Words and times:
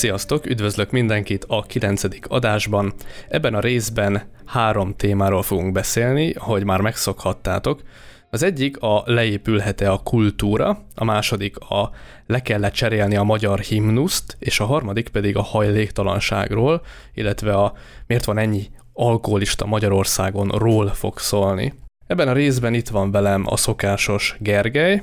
Sziasztok, 0.00 0.46
üdvözlök 0.46 0.90
mindenkit 0.90 1.44
a 1.48 1.62
9. 1.62 2.02
adásban. 2.28 2.92
Ebben 3.28 3.54
a 3.54 3.60
részben 3.60 4.22
három 4.44 4.96
témáról 4.96 5.42
fogunk 5.42 5.72
beszélni, 5.72 6.32
hogy 6.34 6.64
már 6.64 6.80
megszokhattátok. 6.80 7.82
Az 8.30 8.42
egyik 8.42 8.78
a 8.78 9.02
leépülhet-e 9.06 9.92
a 9.92 10.02
kultúra, 10.02 10.86
a 10.94 11.04
második 11.04 11.58
a 11.58 11.90
le 12.26 12.42
kell 12.42 12.70
cserélni 12.70 13.16
a 13.16 13.22
magyar 13.22 13.58
himnuszt, 13.58 14.36
és 14.38 14.60
a 14.60 14.64
harmadik 14.64 15.08
pedig 15.08 15.36
a 15.36 15.42
hajléktalanságról, 15.42 16.82
illetve 17.14 17.54
a 17.54 17.72
miért 18.06 18.24
van 18.24 18.38
ennyi 18.38 18.70
alkoholista 18.92 19.66
Magyarországon 19.66 20.48
ról 20.48 20.88
fog 20.88 21.18
szólni. 21.18 21.74
Ebben 22.06 22.28
a 22.28 22.32
részben 22.32 22.74
itt 22.74 22.88
van 22.88 23.10
velem 23.10 23.44
a 23.46 23.56
szokásos 23.56 24.36
Gergely. 24.38 25.02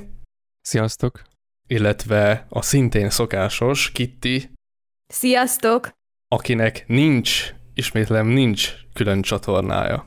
Sziasztok! 0.60 1.22
Illetve 1.66 2.46
a 2.48 2.62
szintén 2.62 3.10
szokásos 3.10 3.90
Kitti. 3.92 4.56
Sziasztok! 5.12 5.90
Akinek 6.28 6.84
nincs, 6.86 7.54
ismétlem, 7.74 8.26
nincs 8.26 8.72
külön 8.92 9.22
csatornája. 9.22 10.06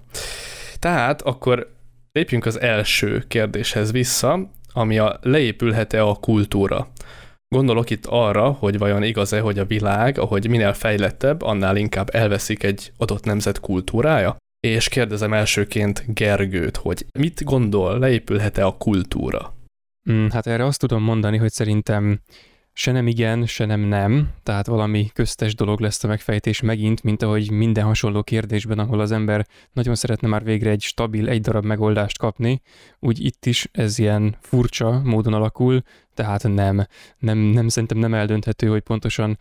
Tehát 0.80 1.22
akkor 1.22 1.76
lépjünk 2.12 2.46
az 2.46 2.60
első 2.60 3.24
kérdéshez 3.28 3.92
vissza, 3.92 4.52
ami 4.74 4.98
a 4.98 5.20
leépülhet-e 5.22 6.04
a 6.04 6.16
kultúra. 6.16 6.92
Gondolok 7.48 7.90
itt 7.90 8.06
arra, 8.06 8.52
hogy 8.52 8.78
vajon 8.78 9.04
igaz-e, 9.04 9.40
hogy 9.40 9.60
a 9.60 9.66
világ, 9.66 10.18
ahogy 10.18 10.50
minél 10.50 10.74
fejlettebb, 10.74 11.42
annál 11.42 11.76
inkább 11.76 12.10
elveszik 12.16 12.64
egy 12.64 12.92
adott 12.98 13.24
nemzet 13.24 13.60
kultúrája? 13.60 14.38
És 14.60 14.90
kérdezem 14.90 15.34
elsőként 15.34 16.04
Gergőt, 16.14 16.78
hogy 16.78 17.06
mit 17.20 17.44
gondol, 17.44 18.00
leépülhet-e 18.00 18.66
a 18.66 18.78
kultúra? 18.78 19.54
Mm, 20.12 20.28
hát 20.28 20.48
erre 20.48 20.66
azt 20.66 20.80
tudom 20.80 21.04
mondani, 21.04 21.38
hogy 21.38 21.52
szerintem 21.52 22.20
se 22.74 22.92
nem 22.92 23.08
igen, 23.08 23.46
se 23.46 23.66
nem 23.66 23.80
nem, 23.80 24.30
tehát 24.44 24.68
valami 24.68 25.10
köztes 25.14 25.56
dolog 25.56 25.80
lesz 25.80 26.04
a 26.04 26.08
megfejtés 26.08 26.62
megint, 26.62 27.04
mint 27.04 27.22
ahogy 27.22 27.52
minden 27.52 27.84
hasonló 27.84 28.24
kérdésben, 28.24 28.80
ahol 28.80 29.00
az 29.00 29.12
ember 29.12 29.48
nagyon 29.74 29.96
szeretne 29.96 30.28
már 30.28 30.44
végre 30.44 30.70
egy 30.70 30.82
stabil, 30.82 31.30
egy 31.30 31.42
darab 31.42 31.66
megoldást 31.66 32.18
kapni, 32.18 32.62
úgy 33.00 33.26
itt 33.26 33.46
is 33.46 33.70
ez 33.72 34.00
ilyen 34.00 34.38
furcsa 34.42 35.02
módon 35.04 35.34
alakul, 35.34 35.82
tehát 36.14 36.48
nem, 36.48 36.88
nem, 37.18 37.38
nem 37.38 37.68
szerintem 37.68 37.98
nem 37.98 38.14
eldönthető, 38.14 38.68
hogy 38.68 38.82
pontosan 38.82 39.38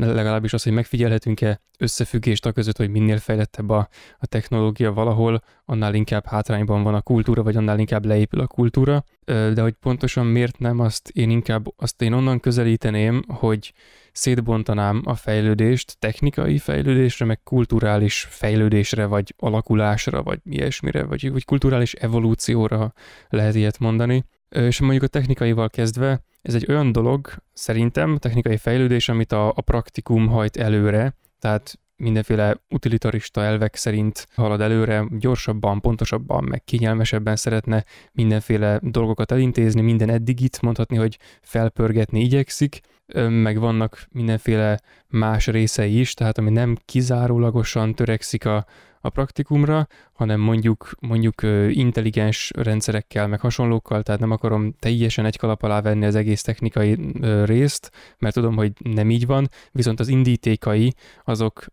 legalábbis 0.00 0.52
az, 0.52 0.62
hogy 0.62 0.72
megfigyelhetünk-e 0.72 1.60
összefüggést 1.78 2.46
a 2.46 2.52
között, 2.52 2.76
hogy 2.76 2.90
minél 2.90 3.18
fejlettebb 3.18 3.70
a, 3.70 3.88
a 4.18 4.26
technológia 4.26 4.92
valahol, 4.92 5.42
annál 5.64 5.94
inkább 5.94 6.26
hátrányban 6.26 6.82
van 6.82 6.94
a 6.94 7.00
kultúra, 7.00 7.42
vagy 7.42 7.56
annál 7.56 7.78
inkább 7.78 8.04
leépül 8.04 8.40
a 8.40 8.46
kultúra. 8.46 9.04
De 9.24 9.60
hogy 9.60 9.72
pontosan 9.72 10.26
miért 10.26 10.58
nem, 10.58 10.78
azt 10.78 11.08
én 11.08 11.30
inkább 11.30 11.66
azt 11.76 12.02
én 12.02 12.12
onnan 12.12 12.40
közelíteném, 12.40 13.24
hogy 13.28 13.72
szétbontanám 14.12 15.02
a 15.04 15.14
fejlődést 15.14 15.96
technikai 15.98 16.58
fejlődésre, 16.58 17.24
meg 17.24 17.42
kulturális 17.42 18.26
fejlődésre, 18.30 19.06
vagy 19.06 19.34
alakulásra, 19.36 20.22
vagy 20.22 20.38
ilyesmire, 20.44 21.04
vagy, 21.04 21.32
vagy 21.32 21.44
kulturális 21.44 21.92
evolúcióra 21.92 22.92
lehet 23.28 23.54
ilyet 23.54 23.78
mondani. 23.78 24.24
És 24.48 24.80
mondjuk 24.80 25.02
a 25.02 25.06
technikaival 25.06 25.70
kezdve, 25.70 26.22
ez 26.42 26.54
egy 26.54 26.66
olyan 26.68 26.92
dolog, 26.92 27.28
szerintem, 27.52 28.16
technikai 28.16 28.56
fejlődés, 28.56 29.08
amit 29.08 29.32
a, 29.32 29.48
a 29.48 29.60
praktikum 29.60 30.28
hajt 30.28 30.56
előre, 30.56 31.14
tehát 31.38 31.78
mindenféle 31.96 32.56
utilitarista 32.68 33.42
elvek 33.42 33.74
szerint 33.76 34.26
halad 34.34 34.60
előre, 34.60 35.06
gyorsabban, 35.18 35.80
pontosabban, 35.80 36.44
meg 36.44 36.64
kényelmesebben 36.64 37.36
szeretne 37.36 37.84
mindenféle 38.12 38.80
dolgokat 38.82 39.32
elintézni, 39.32 39.80
minden 39.80 40.10
eddigit 40.10 40.62
mondhatni, 40.62 40.96
hogy 40.96 41.18
felpörgetni 41.42 42.20
igyekszik, 42.20 42.80
meg 43.28 43.58
vannak 43.58 44.06
mindenféle 44.10 44.80
más 45.06 45.46
részei 45.46 45.98
is, 45.98 46.14
tehát 46.14 46.38
ami 46.38 46.50
nem 46.50 46.76
kizárólagosan 46.84 47.94
törekszik 47.94 48.46
a, 48.46 48.66
a 49.00 49.08
praktikumra, 49.08 49.86
hanem 50.12 50.40
mondjuk, 50.40 50.90
mondjuk 51.00 51.42
intelligens 51.68 52.50
rendszerekkel, 52.56 53.26
meg 53.26 53.40
hasonlókkal, 53.40 54.02
tehát 54.02 54.20
nem 54.20 54.30
akarom 54.30 54.74
teljesen 54.78 55.24
egy 55.24 55.36
kalap 55.36 55.62
alá 55.62 55.80
venni 55.80 56.04
az 56.04 56.14
egész 56.14 56.42
technikai 56.42 57.12
részt, 57.44 57.90
mert 58.18 58.34
tudom, 58.34 58.56
hogy 58.56 58.72
nem 58.78 59.10
így 59.10 59.26
van, 59.26 59.48
viszont 59.72 60.00
az 60.00 60.08
indítékai 60.08 60.94
azok 61.24 61.64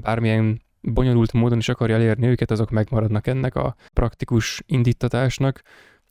bármilyen 0.00 0.62
bonyolult 0.80 1.32
módon 1.32 1.58
is 1.58 1.68
akarja 1.68 1.94
elérni 1.94 2.26
őket, 2.26 2.50
azok 2.50 2.70
megmaradnak 2.70 3.26
ennek 3.26 3.54
a 3.54 3.76
praktikus 3.92 4.62
indítatásnak, 4.66 5.62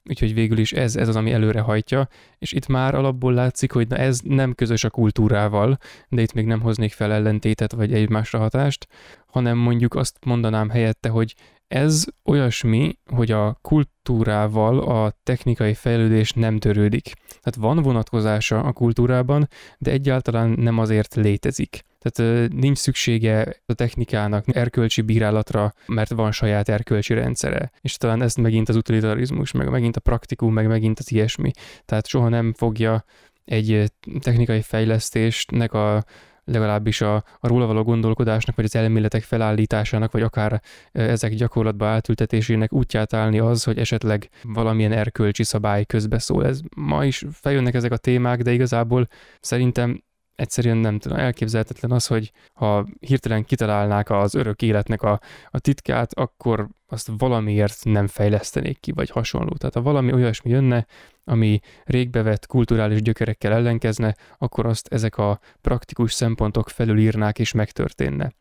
úgyhogy 0.09 0.33
végül 0.33 0.57
is 0.57 0.71
ez, 0.71 0.95
ez 0.95 1.07
az, 1.07 1.15
ami 1.15 1.31
előrehajtja, 1.31 2.07
és 2.37 2.51
itt 2.51 2.67
már 2.67 2.95
alapból 2.95 3.33
látszik, 3.33 3.71
hogy 3.71 3.87
na 3.87 3.95
ez 3.95 4.19
nem 4.23 4.53
közös 4.53 4.83
a 4.83 4.89
kultúrával, 4.89 5.77
de 6.09 6.21
itt 6.21 6.33
még 6.33 6.45
nem 6.45 6.61
hoznék 6.61 6.91
fel 6.91 7.11
ellentétet 7.11 7.71
vagy 7.71 7.93
egymásra 7.93 8.39
hatást, 8.39 8.87
hanem 9.27 9.57
mondjuk 9.57 9.95
azt 9.95 10.17
mondanám 10.25 10.69
helyette, 10.69 11.09
hogy 11.09 11.35
ez 11.67 12.05
olyasmi, 12.25 12.97
hogy 13.05 13.31
a 13.31 13.57
kultúrával 13.61 14.79
a 14.79 15.13
technikai 15.23 15.73
fejlődés 15.73 16.31
nem 16.31 16.59
törődik. 16.59 17.13
Tehát 17.43 17.73
van 17.73 17.83
vonatkozása 17.83 18.59
a 18.63 18.71
kultúrában, 18.71 19.47
de 19.77 19.91
egyáltalán 19.91 20.49
nem 20.49 20.79
azért 20.79 21.15
létezik. 21.15 21.83
Tehát 21.99 22.49
nincs 22.49 22.77
szüksége 22.77 23.55
a 23.65 23.73
technikának 23.73 24.55
erkölcsi 24.55 25.01
bírálatra, 25.01 25.73
mert 25.85 26.09
van 26.09 26.31
saját 26.31 26.69
erkölcsi 26.69 27.13
rendszere. 27.13 27.71
És 27.81 27.97
talán 27.97 28.21
ez 28.21 28.35
megint 28.35 28.69
az 28.69 28.75
utilitarizmus, 28.75 29.51
meg 29.51 29.69
megint 29.69 29.95
a 29.95 29.99
praktikum, 29.99 30.53
meg 30.53 30.67
megint 30.67 30.99
az 30.99 31.11
ilyesmi. 31.11 31.51
Tehát 31.85 32.07
soha 32.07 32.29
nem 32.29 32.53
fogja 32.53 33.05
egy 33.45 33.91
technikai 34.19 34.61
fejlesztésnek 34.61 35.73
a 35.73 36.03
legalábbis 36.45 37.01
a, 37.01 37.15
a 37.15 37.47
róla 37.47 37.65
való 37.65 37.83
gondolkodásnak, 37.83 38.55
vagy 38.55 38.65
az 38.65 38.75
elméletek 38.75 39.23
felállításának, 39.23 40.11
vagy 40.11 40.21
akár 40.21 40.61
ezek 40.91 41.33
gyakorlatba 41.33 41.87
átültetésének 41.87 42.73
útját 42.73 43.13
állni 43.13 43.39
az, 43.39 43.63
hogy 43.63 43.77
esetleg 43.77 44.29
valamilyen 44.43 44.91
erkölcsi 44.91 45.43
szabály 45.43 45.85
közbeszól. 45.85 46.45
Ez 46.45 46.59
ma 46.75 47.05
is 47.05 47.25
feljönnek 47.31 47.73
ezek 47.73 47.91
a 47.91 47.97
témák, 47.97 48.41
de 48.41 48.51
igazából 48.51 49.07
szerintem 49.39 50.03
egyszerűen 50.35 50.77
nem 50.77 50.99
tudom, 50.99 51.17
elképzelhetetlen 51.17 51.91
az, 51.91 52.07
hogy 52.07 52.31
ha 52.53 52.87
hirtelen 52.99 53.43
kitalálnák 53.43 54.09
az 54.09 54.35
örök 54.35 54.61
életnek 54.61 55.01
a, 55.01 55.19
a 55.49 55.59
titkát, 55.59 56.13
akkor 56.13 56.67
azt 56.87 57.11
valamiért 57.17 57.79
nem 57.83 58.07
fejlesztenék 58.07 58.79
ki, 58.79 58.91
vagy 58.91 59.09
hasonló. 59.09 59.53
Tehát 59.57 59.73
ha 59.73 59.81
valami 59.81 60.13
olyasmi 60.13 60.51
jönne, 60.51 60.85
ami 61.23 61.59
régbevett 61.83 62.45
kulturális 62.45 63.01
gyökerekkel 63.01 63.53
ellenkezne, 63.53 64.15
akkor 64.37 64.65
azt 64.65 64.87
ezek 64.87 65.17
a 65.17 65.39
praktikus 65.61 66.13
szempontok 66.13 66.69
felülírnák 66.69 67.39
és 67.39 67.51
megtörténne. 67.51 68.31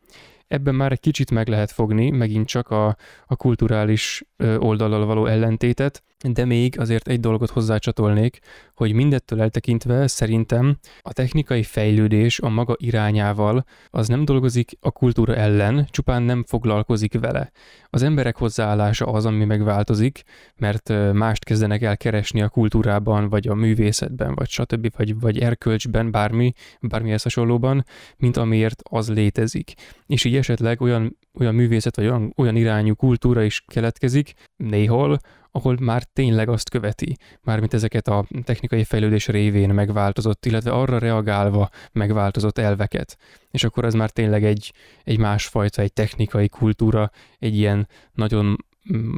Ebben 0.47 0.75
már 0.75 0.91
egy 0.91 0.99
kicsit 0.99 1.31
meg 1.31 1.47
lehet 1.47 1.71
fogni, 1.71 2.09
megint 2.09 2.47
csak 2.47 2.69
a, 2.69 2.95
a 3.25 3.35
kulturális 3.35 4.23
oldallal 4.57 5.05
való 5.05 5.25
ellentétet, 5.25 6.03
de 6.31 6.45
még 6.45 6.79
azért 6.79 7.07
egy 7.07 7.19
dolgot 7.19 7.49
hozzácsatolnék, 7.49 8.39
hogy 8.75 8.93
mindettől 8.93 9.41
eltekintve 9.41 10.07
szerintem 10.07 10.77
a 11.01 11.13
technikai 11.13 11.63
fejlődés 11.63 12.39
a 12.39 12.49
maga 12.49 12.75
irányával 12.77 13.65
az 13.89 14.07
nem 14.07 14.25
dolgozik 14.25 14.71
a 14.79 14.91
kultúra 14.91 15.35
ellen, 15.35 15.87
csupán 15.91 16.23
nem 16.23 16.43
foglalkozik 16.47 17.19
vele. 17.19 17.51
Az 17.89 18.03
emberek 18.03 18.37
hozzáállása 18.37 19.05
az, 19.05 19.25
ami 19.25 19.45
megváltozik, 19.45 20.23
mert 20.55 21.13
mást 21.13 21.43
kezdenek 21.43 21.81
el 21.81 21.97
keresni 21.97 22.41
a 22.41 22.49
kultúrában, 22.49 23.29
vagy 23.29 23.47
a 23.47 23.53
művészetben, 23.53 24.35
vagy 24.35 24.49
stb., 24.49 24.95
vagy, 24.97 25.19
vagy 25.19 25.39
erkölcsben, 25.39 26.11
bármi, 26.11 26.53
bármihez 26.81 27.23
hasonlóban, 27.23 27.85
mint 28.17 28.37
amiért 28.37 28.81
az 28.89 29.09
létezik. 29.09 29.73
És 30.07 30.23
így 30.23 30.35
esetleg 30.35 30.81
olyan, 30.81 31.17
olyan 31.39 31.55
művészet, 31.55 31.95
vagy 31.95 32.05
olyan, 32.05 32.33
olyan 32.37 32.55
irányú 32.55 32.95
kultúra 32.95 33.43
is 33.43 33.63
keletkezik, 33.67 34.33
néhol, 34.55 35.19
ahol 35.51 35.77
már 35.79 36.03
tényleg 36.03 36.49
azt 36.49 36.69
követi, 36.69 37.17
mármint 37.41 37.73
ezeket 37.73 38.07
a 38.07 38.25
technikai 38.43 38.83
fejlődés 38.83 39.27
révén 39.27 39.69
megváltozott, 39.69 40.45
illetve 40.45 40.71
arra 40.71 40.97
reagálva 40.97 41.69
megváltozott 41.91 42.57
elveket. 42.57 43.17
És 43.51 43.63
akkor 43.63 43.85
ez 43.85 43.93
már 43.93 44.09
tényleg 44.09 44.43
egy, 44.43 44.73
egy 45.03 45.17
másfajta, 45.17 45.81
egy 45.81 45.93
technikai 45.93 46.47
kultúra, 46.47 47.11
egy 47.39 47.57
ilyen 47.57 47.87
nagyon 48.13 48.65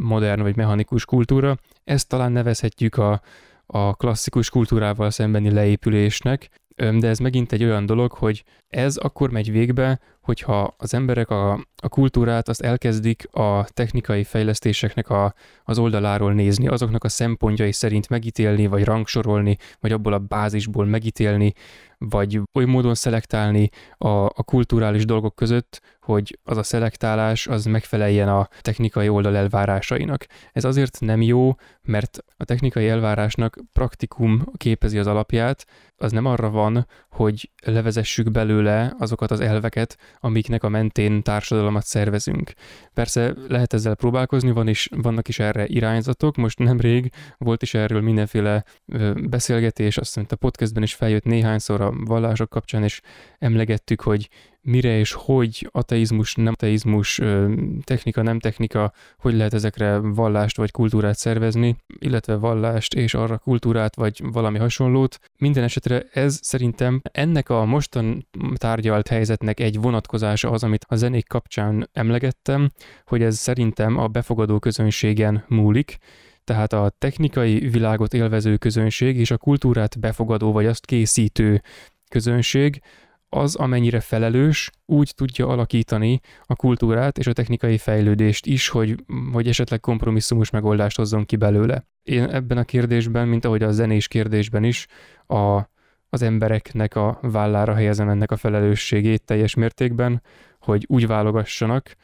modern 0.01 0.41
vagy 0.41 0.55
mechanikus 0.55 1.05
kultúra. 1.05 1.57
Ezt 1.83 2.09
talán 2.09 2.31
nevezhetjük 2.31 2.97
a, 2.97 3.21
a 3.65 3.95
klasszikus 3.95 4.49
kultúrával 4.49 5.09
szembeni 5.09 5.51
leépülésnek, 5.51 6.49
de 6.75 7.07
ez 7.07 7.19
megint 7.19 7.51
egy 7.51 7.63
olyan 7.63 7.85
dolog, 7.85 8.11
hogy 8.11 8.43
Ez 8.75 8.97
akkor 8.97 9.31
megy 9.31 9.51
végbe, 9.51 9.99
hogyha 10.21 10.75
az 10.77 10.93
emberek 10.93 11.29
a, 11.29 11.51
a 11.81 11.89
kultúrát 11.89 12.49
azt 12.49 12.61
elkezdik 12.61 13.27
a 13.31 13.63
technikai 13.73 14.23
fejlesztéseknek 14.23 15.09
a, 15.09 15.33
az 15.63 15.79
oldaláról 15.79 16.33
nézni, 16.33 16.67
azoknak 16.67 17.03
a 17.03 17.09
szempontjai 17.09 17.71
szerint 17.71 18.09
megítélni, 18.09 18.67
vagy 18.67 18.83
rangsorolni, 18.83 19.57
vagy 19.79 19.91
abból 19.91 20.13
a 20.13 20.19
bázisból 20.19 20.85
megítélni, 20.85 21.53
vagy 21.97 22.41
oly 22.53 22.65
módon 22.65 22.95
szelektálni 22.95 23.69
a, 23.97 24.07
a 24.07 24.43
kulturális 24.45 25.05
dolgok 25.05 25.35
között, 25.35 25.81
hogy 26.01 26.39
az 26.43 26.57
a 26.57 26.63
szelektálás 26.63 27.47
az 27.47 27.65
megfeleljen 27.65 28.29
a 28.29 28.47
technikai 28.61 29.09
oldal 29.09 29.35
elvárásainak. 29.35 30.25
Ez 30.51 30.63
azért 30.63 30.99
nem 30.99 31.21
jó, 31.21 31.55
mert 31.81 32.23
a 32.37 32.43
technikai 32.43 32.87
elvárásnak 32.87 33.57
praktikum 33.73 34.43
képezi 34.57 34.97
az 34.97 35.07
alapját, 35.07 35.65
az 35.97 36.11
nem 36.11 36.25
arra 36.25 36.49
van, 36.49 36.87
hogy 37.09 37.51
levezessük 37.65 38.31
belőle 38.31 38.64
azokat 38.99 39.31
az 39.31 39.39
elveket, 39.39 39.97
amiknek 40.19 40.63
a 40.63 40.69
mentén 40.69 41.21
társadalmat 41.21 41.85
szervezünk. 41.85 42.53
Persze 42.93 43.33
lehet 43.47 43.73
ezzel 43.73 43.95
próbálkozni, 43.95 44.51
van 44.51 44.67
is, 44.67 44.89
vannak 44.95 45.27
is 45.27 45.39
erre 45.39 45.65
irányzatok, 45.67 46.35
most 46.35 46.59
nemrég 46.59 47.11
volt 47.37 47.61
is 47.61 47.73
erről 47.73 48.01
mindenféle 48.01 48.63
beszélgetés, 49.15 49.97
azt 49.97 50.15
mondta, 50.15 50.35
a 50.35 50.37
podcastben 50.37 50.83
is 50.83 50.93
feljött 50.93 51.23
néhányszor 51.23 51.81
a 51.81 51.93
vallások 52.05 52.49
kapcsán, 52.49 52.83
és 52.83 53.01
emlegettük, 53.39 54.01
hogy 54.01 54.29
mire 54.65 54.97
és 54.97 55.11
hogy 55.11 55.69
ateizmus, 55.71 56.35
nem 56.35 56.53
ateizmus, 56.53 57.21
technika, 57.83 58.21
nem 58.21 58.39
technika, 58.39 58.93
hogy 59.17 59.33
lehet 59.33 59.53
ezekre 59.53 59.97
vallást 59.97 60.57
vagy 60.57 60.71
kultúrát 60.71 61.17
szervezni, 61.17 61.75
illetve 61.99 62.35
vallást 62.35 62.93
és 62.93 63.13
arra 63.13 63.37
kultúrát 63.37 63.95
vagy 63.95 64.21
valami 64.31 64.57
hasonlót. 64.57 65.19
Minden 65.37 65.63
esetre 65.63 66.03
ez 66.13 66.39
szerintem 66.41 67.01
ennek 67.11 67.49
a 67.49 67.65
mostan 67.65 68.27
tárgyalt 68.55 69.07
helyzetnek 69.07 69.59
egy 69.59 69.79
vonatkozása 69.79 70.51
az, 70.51 70.63
amit 70.63 70.85
a 70.87 70.95
zenék 70.95 71.27
kapcsán 71.27 71.89
emlegettem, 71.93 72.69
hogy 73.05 73.21
ez 73.21 73.37
szerintem 73.37 73.97
a 73.97 74.07
befogadó 74.07 74.59
közönségen 74.59 75.43
múlik, 75.47 75.97
tehát 76.43 76.73
a 76.73 76.91
technikai 76.97 77.59
világot 77.59 78.13
élvező 78.13 78.57
közönség 78.57 79.17
és 79.17 79.31
a 79.31 79.37
kultúrát 79.37 79.99
befogadó 79.99 80.51
vagy 80.51 80.65
azt 80.65 80.85
készítő 80.85 81.61
közönség 82.09 82.81
az, 83.35 83.55
amennyire 83.55 83.99
felelős, 83.99 84.69
úgy 84.85 85.11
tudja 85.15 85.47
alakítani 85.47 86.19
a 86.43 86.55
kultúrát 86.55 87.17
és 87.17 87.27
a 87.27 87.33
technikai 87.33 87.77
fejlődést 87.77 88.45
is, 88.45 88.69
hogy, 88.69 88.95
hogy 89.31 89.47
esetleg 89.47 89.79
kompromisszumos 89.79 90.49
megoldást 90.49 90.97
hozzon 90.97 91.25
ki 91.25 91.35
belőle. 91.35 91.87
Én 92.03 92.23
ebben 92.23 92.57
a 92.57 92.63
kérdésben, 92.63 93.27
mint 93.27 93.45
ahogy 93.45 93.63
a 93.63 93.71
zenés 93.71 94.07
kérdésben 94.07 94.63
is, 94.63 94.87
a, 95.27 95.69
az 96.09 96.21
embereknek 96.21 96.95
a 96.95 97.19
vállára 97.21 97.73
helyezem 97.73 98.09
ennek 98.09 98.31
a 98.31 98.37
felelősségét 98.37 99.23
teljes 99.23 99.53
mértékben, 99.53 100.21
hogy 100.59 100.85
úgy 100.87 101.07
válogassanak 101.07 101.95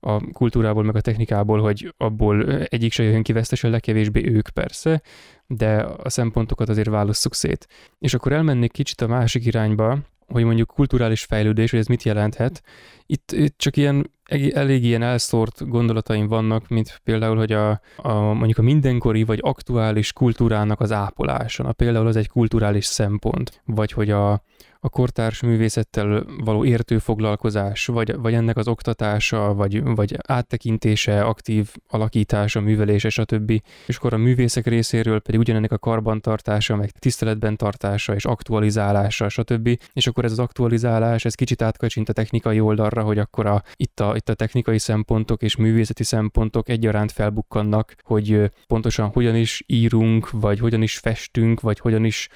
a 0.00 0.30
kultúrából, 0.32 0.82
meg 0.82 0.96
a 0.96 1.00
technikából, 1.00 1.60
hogy 1.60 1.94
abból 1.96 2.62
egyik 2.62 2.92
se 2.92 3.02
jöjjön 3.02 3.22
ki 3.22 3.32
vesztesen, 3.32 3.70
legkevésbé 3.70 4.30
ők 4.30 4.48
persze, 4.48 5.02
de 5.46 5.76
a 5.82 6.08
szempontokat 6.08 6.68
azért 6.68 6.88
válasszuk 6.88 7.34
szét. 7.34 7.66
És 7.98 8.14
akkor 8.14 8.32
elmennék 8.32 8.72
kicsit 8.72 9.00
a 9.00 9.06
másik 9.06 9.46
irányba, 9.46 9.98
hogy 10.32 10.44
mondjuk 10.44 10.68
kulturális 10.74 11.24
fejlődés, 11.24 11.70
hogy 11.70 11.78
ez 11.78 11.86
mit 11.86 12.02
jelenthet. 12.02 12.62
Itt, 13.06 13.32
itt 13.32 13.58
csak 13.58 13.76
ilyen 13.76 14.10
elég 14.52 14.84
ilyen 14.84 15.02
elszórt 15.02 15.68
gondolataim 15.68 16.26
vannak, 16.26 16.68
mint 16.68 17.00
például, 17.04 17.36
hogy 17.36 17.52
a, 17.52 17.80
a 17.96 18.12
mondjuk 18.12 18.58
a 18.58 18.62
mindenkori 18.62 19.24
vagy 19.24 19.38
aktuális 19.42 20.12
kultúrának 20.12 20.80
az 20.80 20.92
ápolása. 20.92 21.62
Na, 21.62 21.72
például 21.72 22.06
az 22.06 22.16
egy 22.16 22.28
kulturális 22.28 22.84
szempont, 22.84 23.62
vagy 23.64 23.92
hogy 23.92 24.10
a, 24.10 24.42
a 24.80 24.88
kortárs 24.88 25.40
művészettel 25.42 26.26
való 26.44 26.64
értő 26.64 26.98
foglalkozás, 26.98 27.86
vagy, 27.86 28.16
vagy 28.16 28.34
ennek 28.34 28.56
az 28.56 28.68
oktatása, 28.68 29.54
vagy, 29.54 29.82
vagy 29.82 30.16
áttekintése, 30.26 31.22
aktív 31.22 31.74
alakítása, 31.88 32.60
művelése, 32.60 33.08
stb. 33.08 33.62
És 33.86 33.96
akkor 33.96 34.12
a 34.12 34.16
művészek 34.16 34.66
részéről 34.66 35.20
pedig 35.20 35.40
ugyanennek 35.40 35.72
a 35.72 35.78
karbantartása, 35.78 36.76
meg 36.76 36.90
tiszteletben 36.90 37.56
tartása 37.56 38.14
és 38.14 38.24
aktualizálása, 38.24 39.28
stb. 39.28 39.78
És 39.92 40.06
akkor 40.06 40.24
ez 40.24 40.32
az 40.32 40.38
aktualizálás, 40.38 41.24
ez 41.24 41.34
kicsit 41.34 41.62
átkacsint 41.62 42.08
a 42.08 42.12
technikai 42.12 42.60
oldalra, 42.60 43.02
hogy 43.02 43.18
akkor 43.18 43.46
a, 43.46 43.62
itt, 43.76 44.00
a, 44.00 44.16
itt 44.16 44.28
a 44.28 44.34
technikai 44.34 44.78
szempontok 44.78 45.42
és 45.42 45.56
művészeti 45.56 46.04
szempontok 46.04 46.68
egyaránt 46.68 47.12
felbukkannak, 47.12 47.94
hogy 48.02 48.50
pontosan 48.66 49.08
hogyan 49.08 49.36
is 49.36 49.62
írunk, 49.66 50.30
vagy 50.30 50.58
hogyan 50.58 50.82
is 50.82 50.98
festünk, 50.98 51.60
vagy 51.60 51.78
hogyan 51.78 52.04
is 52.04 52.28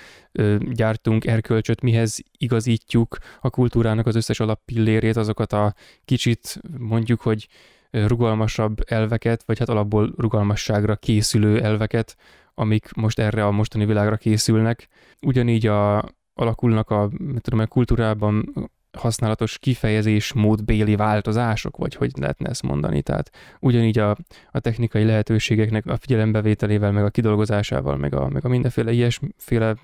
gyártunk 0.71 1.27
erkölcsöt, 1.27 1.81
mihez 1.81 2.19
igazítjuk 2.39 3.17
a 3.41 3.51
kultúrának 3.51 4.07
az 4.07 4.15
összes 4.15 4.41
alappillérét, 4.41 5.17
azokat 5.17 5.53
a 5.53 5.75
kicsit 6.05 6.61
mondjuk, 6.79 7.21
hogy 7.21 7.49
rugalmasabb 7.91 8.79
elveket, 8.87 9.43
vagy 9.47 9.59
hát 9.59 9.69
alapból 9.69 10.15
rugalmasságra 10.17 10.97
készülő 10.97 11.63
elveket, 11.63 12.17
amik 12.55 12.93
most 12.93 13.19
erre 13.19 13.47
a 13.47 13.51
mostani 13.51 13.85
világra 13.85 14.17
készülnek. 14.17 14.89
Ugyanígy 15.21 15.67
a, 15.67 16.05
alakulnak 16.35 16.91
a, 16.91 17.11
tudom, 17.41 17.59
a 17.59 17.67
kultúrában 17.67 18.53
használatos 18.99 19.59
kifejezés 19.59 20.33
módbéli 20.33 20.97
változások, 20.97 21.77
vagy 21.77 21.95
hogy 21.95 22.13
lehetne 22.21 22.49
ezt 22.49 22.63
mondani. 22.63 23.03
Tehát 23.03 23.31
ugyanígy 23.61 23.99
a, 23.99 24.17
a 24.51 24.61
technikai 24.61 25.05
lehetőségeknek 25.05 25.87
a 25.87 25.97
figyelembevételével, 25.97 26.93
meg 26.93 27.05
a 27.05 27.11
kidolgozásával, 27.11 27.97
meg 27.97 28.15
a, 28.15 28.29
meg 28.29 28.45
a 28.45 28.49
mindenféle 28.49 28.93
ilyesféle 28.93 29.77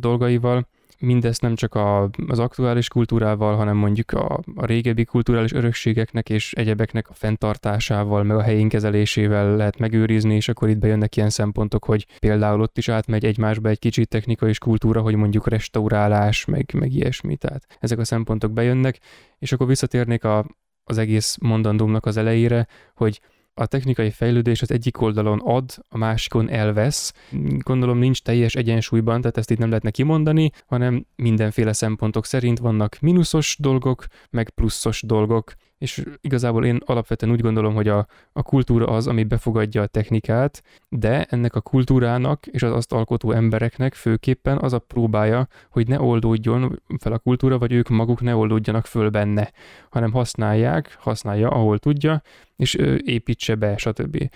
dolgaival 0.00 0.66
mindezt 1.04 1.42
nem 1.42 1.54
csak 1.54 1.74
a, 1.74 2.10
az 2.26 2.38
aktuális 2.38 2.88
kultúrával, 2.88 3.56
hanem 3.56 3.76
mondjuk 3.76 4.10
a, 4.10 4.40
a 4.54 4.66
régebbi 4.66 5.04
kulturális 5.04 5.52
örökségeknek 5.52 6.28
és 6.28 6.52
egyebeknek 6.52 7.08
a 7.08 7.14
fenntartásával, 7.14 8.22
meg 8.22 8.36
a 8.36 8.42
helyén 8.42 8.68
kezelésével 8.68 9.56
lehet 9.56 9.78
megőrizni, 9.78 10.34
és 10.34 10.48
akkor 10.48 10.68
itt 10.68 10.78
bejönnek 10.78 11.16
ilyen 11.16 11.30
szempontok, 11.30 11.84
hogy 11.84 12.06
például 12.18 12.60
ott 12.60 12.78
is 12.78 12.88
átmegy 12.88 13.24
egymásba 13.24 13.68
egy 13.68 13.78
kicsit 13.78 14.08
technika 14.08 14.48
és 14.48 14.58
kultúra, 14.58 15.00
hogy 15.00 15.14
mondjuk 15.14 15.48
restaurálás, 15.48 16.44
meg, 16.44 16.70
meg 16.74 16.92
ilyesmi. 16.92 17.36
Tehát 17.36 17.66
ezek 17.80 17.98
a 17.98 18.04
szempontok 18.04 18.52
bejönnek, 18.52 19.00
és 19.38 19.52
akkor 19.52 19.66
visszatérnék 19.66 20.24
a, 20.24 20.46
az 20.84 20.98
egész 20.98 21.36
mondandómnak 21.40 22.06
az 22.06 22.16
elejére, 22.16 22.66
hogy 22.94 23.20
a 23.54 23.66
technikai 23.66 24.10
fejlődés 24.10 24.62
az 24.62 24.70
egyik 24.70 25.00
oldalon 25.00 25.40
ad, 25.44 25.74
a 25.88 25.98
másikon 25.98 26.50
elvesz. 26.50 27.12
Gondolom 27.58 27.98
nincs 27.98 28.22
teljes 28.22 28.54
egyensúlyban, 28.54 29.20
tehát 29.20 29.36
ezt 29.36 29.50
itt 29.50 29.58
nem 29.58 29.68
lehetne 29.68 29.90
kimondani, 29.90 30.50
hanem 30.66 31.06
mindenféle 31.16 31.72
szempontok 31.72 32.26
szerint 32.26 32.58
vannak 32.58 32.96
mínuszos 33.00 33.56
dolgok, 33.60 34.06
meg 34.30 34.50
pluszos 34.50 35.02
dolgok, 35.02 35.52
és 35.78 36.04
igazából 36.20 36.64
én 36.64 36.80
alapvetően 36.84 37.32
úgy 37.32 37.40
gondolom, 37.40 37.74
hogy 37.74 37.88
a, 37.88 38.06
a 38.32 38.42
kultúra 38.42 38.86
az, 38.86 39.06
ami 39.06 39.24
befogadja 39.24 39.82
a 39.82 39.86
technikát, 39.86 40.62
de 40.88 41.24
ennek 41.24 41.54
a 41.54 41.60
kultúrának 41.60 42.46
és 42.46 42.62
az 42.62 42.72
azt 42.72 42.92
alkotó 42.92 43.32
embereknek 43.32 43.94
főképpen 43.94 44.58
az 44.58 44.72
a 44.72 44.78
próbája, 44.78 45.48
hogy 45.70 45.88
ne 45.88 46.00
oldódjon 46.00 46.82
fel 46.98 47.12
a 47.12 47.18
kultúra, 47.18 47.58
vagy 47.58 47.72
ők 47.72 47.88
maguk 47.88 48.20
ne 48.20 48.34
oldódjanak 48.36 48.86
föl 48.86 49.10
benne, 49.10 49.52
hanem 49.90 50.12
használják, 50.12 50.96
használja, 51.00 51.50
ahol 51.50 51.78
tudja, 51.78 52.22
és 52.56 52.74
építse 53.04 53.54
be, 53.54 53.76
stb 53.76 54.28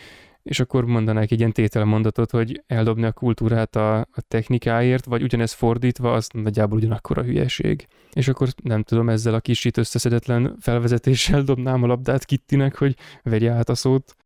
és 0.43 0.61
akkor 0.61 0.85
mondanák 0.85 1.31
egy 1.31 1.39
ilyen 1.39 1.53
tételmondatot, 1.53 2.31
hogy 2.31 2.63
eldobni 2.67 3.05
a 3.05 3.13
kultúrát 3.13 3.77
a, 3.77 3.99
a 3.99 4.21
technikáért, 4.29 5.05
vagy 5.05 5.23
ugyanez 5.23 5.53
fordítva, 5.53 6.13
az 6.13 6.29
nagyjából 6.33 6.79
ugyanakkor 6.79 7.19
a 7.19 7.23
hülyeség. 7.23 7.87
És 8.13 8.29
akkor 8.29 8.49
nem 8.63 8.83
tudom, 8.83 9.09
ezzel 9.09 9.35
a 9.35 9.41
kicsit 9.41 9.77
összeszedetlen 9.77 10.57
felvezetéssel 10.61 11.43
dobnám 11.43 11.83
a 11.83 11.87
labdát 11.87 12.25
Kittinek, 12.25 12.77
hogy 12.77 12.97
vegye 13.23 13.51
át 13.51 13.69
a 13.69 13.75
szót. 13.75 14.17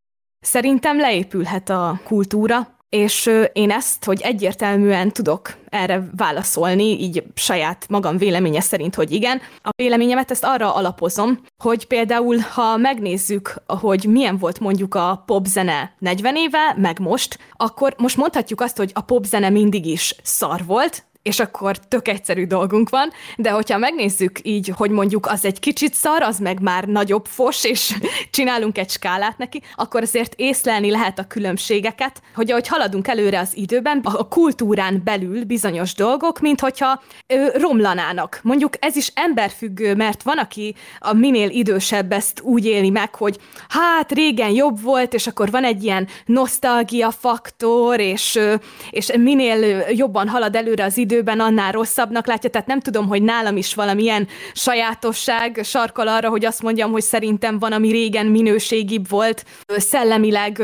Szerintem 0.40 0.98
leépülhet 0.98 1.68
a 1.68 2.00
kultúra, 2.04 2.76
és 2.94 3.30
én 3.52 3.70
ezt, 3.70 4.04
hogy 4.04 4.20
egyértelműen 4.20 5.12
tudok 5.12 5.54
erre 5.68 6.08
válaszolni, 6.16 7.02
így 7.02 7.22
saját 7.34 7.86
magam 7.88 8.16
véleménye 8.16 8.60
szerint, 8.60 8.94
hogy 8.94 9.12
igen. 9.12 9.40
A 9.62 9.70
véleményemet 9.76 10.30
ezt 10.30 10.44
arra 10.44 10.74
alapozom, 10.74 11.40
hogy 11.62 11.86
például, 11.86 12.38
ha 12.38 12.76
megnézzük, 12.76 13.54
hogy 13.66 14.04
milyen 14.04 14.38
volt 14.38 14.60
mondjuk 14.60 14.94
a 14.94 15.22
popzene 15.26 15.94
40 15.98 16.36
éve, 16.36 16.74
meg 16.76 16.98
most, 16.98 17.38
akkor 17.56 17.94
most 17.98 18.16
mondhatjuk 18.16 18.60
azt, 18.60 18.76
hogy 18.76 18.90
a 18.94 19.00
popzene 19.00 19.48
mindig 19.48 19.86
is 19.86 20.14
szar 20.22 20.64
volt, 20.66 21.04
és 21.22 21.40
akkor 21.40 21.76
tök 21.76 22.08
egyszerű 22.08 22.46
dolgunk 22.46 22.88
van, 22.88 23.10
de 23.36 23.50
hogyha 23.50 23.78
megnézzük 23.78 24.38
így, 24.42 24.72
hogy 24.76 24.90
mondjuk 24.90 25.26
az 25.26 25.44
egy 25.44 25.58
kicsit 25.58 25.94
szar, 25.94 26.22
az 26.22 26.38
meg 26.38 26.60
már 26.60 26.84
nagyobb 26.84 27.26
fos, 27.26 27.64
és 27.64 27.94
csinálunk 28.30 28.78
egy 28.78 28.90
skálát 28.90 29.38
neki, 29.38 29.62
akkor 29.74 30.02
azért 30.02 30.34
észlelni 30.36 30.90
lehet 30.90 31.18
a 31.18 31.26
különbségeket, 31.26 32.22
hogy 32.34 32.50
ahogy 32.50 32.68
haladunk 32.68 33.08
előre 33.08 33.38
az 33.38 33.56
időben, 33.56 34.00
a 34.02 34.28
kultúrán 34.28 35.00
belül 35.04 35.44
bizonyos 35.44 35.94
dolgok, 35.94 36.40
mint 36.40 36.60
hogyha 36.60 37.02
ö, 37.26 37.46
romlanának. 37.58 38.40
Mondjuk 38.42 38.74
ez 38.78 38.96
is 38.96 39.12
emberfüggő, 39.14 39.94
mert 39.94 40.22
van, 40.22 40.38
aki 40.38 40.74
a 40.98 41.12
minél 41.12 41.48
idősebb 41.48 42.12
ezt 42.12 42.40
úgy 42.40 42.66
éli 42.66 42.90
meg, 42.90 43.14
hogy 43.14 43.38
hát 43.68 44.12
régen 44.12 44.50
jobb 44.50 44.82
volt, 44.82 45.14
és 45.14 45.26
akkor 45.26 45.50
van 45.50 45.64
egy 45.64 45.84
ilyen 45.84 46.08
nosztalgia 46.26 47.10
faktor, 47.10 48.00
és, 48.00 48.38
és 48.90 49.12
minél 49.18 49.84
jobban 49.90 50.28
halad 50.28 50.56
előre 50.56 50.84
az 50.84 50.96
idő, 50.96 51.11
időben 51.12 51.40
annál 51.40 51.72
rosszabbnak 51.72 52.26
látja, 52.26 52.50
tehát 52.50 52.66
nem 52.66 52.80
tudom, 52.80 53.08
hogy 53.08 53.22
nálam 53.22 53.56
is 53.56 53.74
valamilyen 53.74 54.28
sajátosság 54.52 55.60
sarkal 55.64 56.08
arra, 56.08 56.28
hogy 56.28 56.44
azt 56.44 56.62
mondjam, 56.62 56.90
hogy 56.92 57.02
szerintem 57.02 57.58
van, 57.58 57.72
ami 57.72 57.90
régen 57.90 58.26
minőségibb 58.26 59.08
volt, 59.08 59.44
szellemileg 59.66 60.62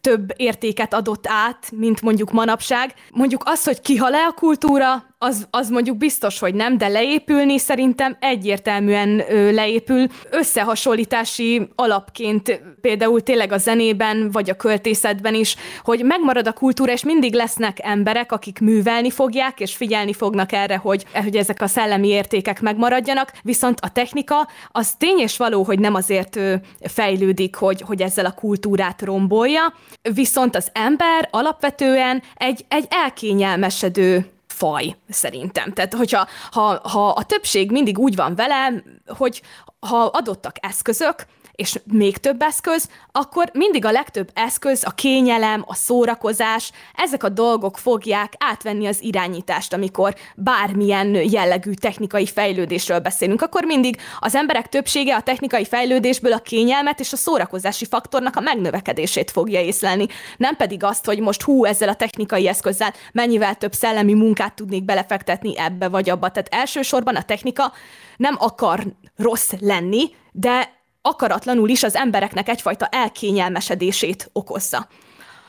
több 0.00 0.32
értéket 0.36 0.94
adott 0.94 1.24
át, 1.28 1.70
mint 1.70 2.02
mondjuk 2.02 2.32
manapság. 2.32 2.94
Mondjuk 3.10 3.42
az, 3.44 3.64
hogy 3.64 3.80
kihal 3.80 4.10
le 4.10 4.24
a 4.26 4.32
kultúra, 4.32 5.07
az, 5.18 5.46
az 5.50 5.68
mondjuk 5.68 5.96
biztos, 5.96 6.38
hogy 6.38 6.54
nem, 6.54 6.78
de 6.78 6.88
leépülni 6.88 7.58
szerintem 7.58 8.16
egyértelműen 8.20 9.22
leépül. 9.52 10.06
Összehasonlítási 10.30 11.68
alapként 11.74 12.62
például 12.80 13.22
tényleg 13.22 13.52
a 13.52 13.58
zenében, 13.58 14.30
vagy 14.30 14.50
a 14.50 14.56
költészetben 14.56 15.34
is, 15.34 15.56
hogy 15.82 16.04
megmarad 16.04 16.46
a 16.46 16.52
kultúra, 16.52 16.92
és 16.92 17.04
mindig 17.04 17.34
lesznek 17.34 17.78
emberek, 17.82 18.32
akik 18.32 18.60
művelni 18.60 19.10
fogják, 19.10 19.60
és 19.60 19.76
figyelni 19.76 20.12
fognak 20.12 20.52
erre, 20.52 20.76
hogy, 20.76 21.04
hogy 21.12 21.36
ezek 21.36 21.62
a 21.62 21.66
szellemi 21.66 22.08
értékek 22.08 22.60
megmaradjanak, 22.60 23.32
viszont 23.42 23.80
a 23.80 23.92
technika 23.92 24.48
az 24.68 24.94
tény 24.98 25.18
és 25.18 25.36
való, 25.36 25.62
hogy 25.62 25.78
nem 25.78 25.94
azért 25.94 26.38
fejlődik, 26.80 27.54
hogy, 27.54 27.80
hogy 27.80 28.02
ezzel 28.02 28.26
a 28.26 28.34
kultúrát 28.34 29.02
rombolja, 29.02 29.74
viszont 30.14 30.56
az 30.56 30.68
ember 30.72 31.28
alapvetően 31.30 32.22
egy, 32.34 32.64
egy 32.68 32.86
elkényelmesedő 32.88 34.26
faj, 34.58 34.96
szerintem. 35.08 35.72
Tehát, 35.72 35.94
hogyha 35.94 36.28
ha, 36.50 36.88
ha 36.88 37.08
a 37.08 37.22
többség 37.24 37.70
mindig 37.70 37.98
úgy 37.98 38.16
van 38.16 38.34
vele, 38.34 38.82
hogy 39.06 39.42
ha 39.80 40.04
adottak 40.04 40.56
eszközök, 40.60 41.26
és 41.58 41.80
még 41.92 42.16
több 42.16 42.42
eszköz, 42.42 42.88
akkor 43.12 43.50
mindig 43.52 43.84
a 43.84 43.90
legtöbb 43.90 44.30
eszköz, 44.34 44.84
a 44.84 44.90
kényelem, 44.90 45.64
a 45.66 45.74
szórakozás, 45.74 46.72
ezek 46.96 47.22
a 47.22 47.28
dolgok 47.28 47.78
fogják 47.78 48.32
átvenni 48.38 48.86
az 48.86 49.02
irányítást, 49.02 49.72
amikor 49.72 50.14
bármilyen 50.36 51.14
jellegű 51.14 51.72
technikai 51.72 52.26
fejlődésről 52.26 52.98
beszélünk, 52.98 53.42
akkor 53.42 53.64
mindig 53.64 54.00
az 54.18 54.34
emberek 54.34 54.68
többsége 54.68 55.14
a 55.14 55.20
technikai 55.20 55.64
fejlődésből 55.64 56.32
a 56.32 56.38
kényelmet 56.38 57.00
és 57.00 57.12
a 57.12 57.16
szórakozási 57.16 57.84
faktornak 57.84 58.36
a 58.36 58.40
megnövekedését 58.40 59.30
fogja 59.30 59.60
észlelni, 59.60 60.06
nem 60.36 60.56
pedig 60.56 60.84
azt, 60.84 61.04
hogy 61.04 61.20
most 61.20 61.42
hú, 61.42 61.64
ezzel 61.64 61.88
a 61.88 61.94
technikai 61.94 62.48
eszközzel 62.48 62.94
mennyivel 63.12 63.54
több 63.54 63.72
szellemi 63.72 64.14
munkát 64.14 64.54
tudnék 64.54 64.84
belefektetni 64.84 65.58
ebbe 65.58 65.88
vagy 65.88 66.10
abba. 66.10 66.30
Tehát 66.30 66.54
elsősorban 66.54 67.16
a 67.16 67.22
technika 67.22 67.72
nem 68.16 68.36
akar 68.38 68.86
rossz 69.16 69.52
lenni, 69.60 70.10
de 70.32 70.76
akaratlanul 71.08 71.68
is 71.68 71.82
az 71.82 71.94
embereknek 71.94 72.48
egyfajta 72.48 72.86
elkényelmesedését 72.86 74.30
okozza. 74.32 74.88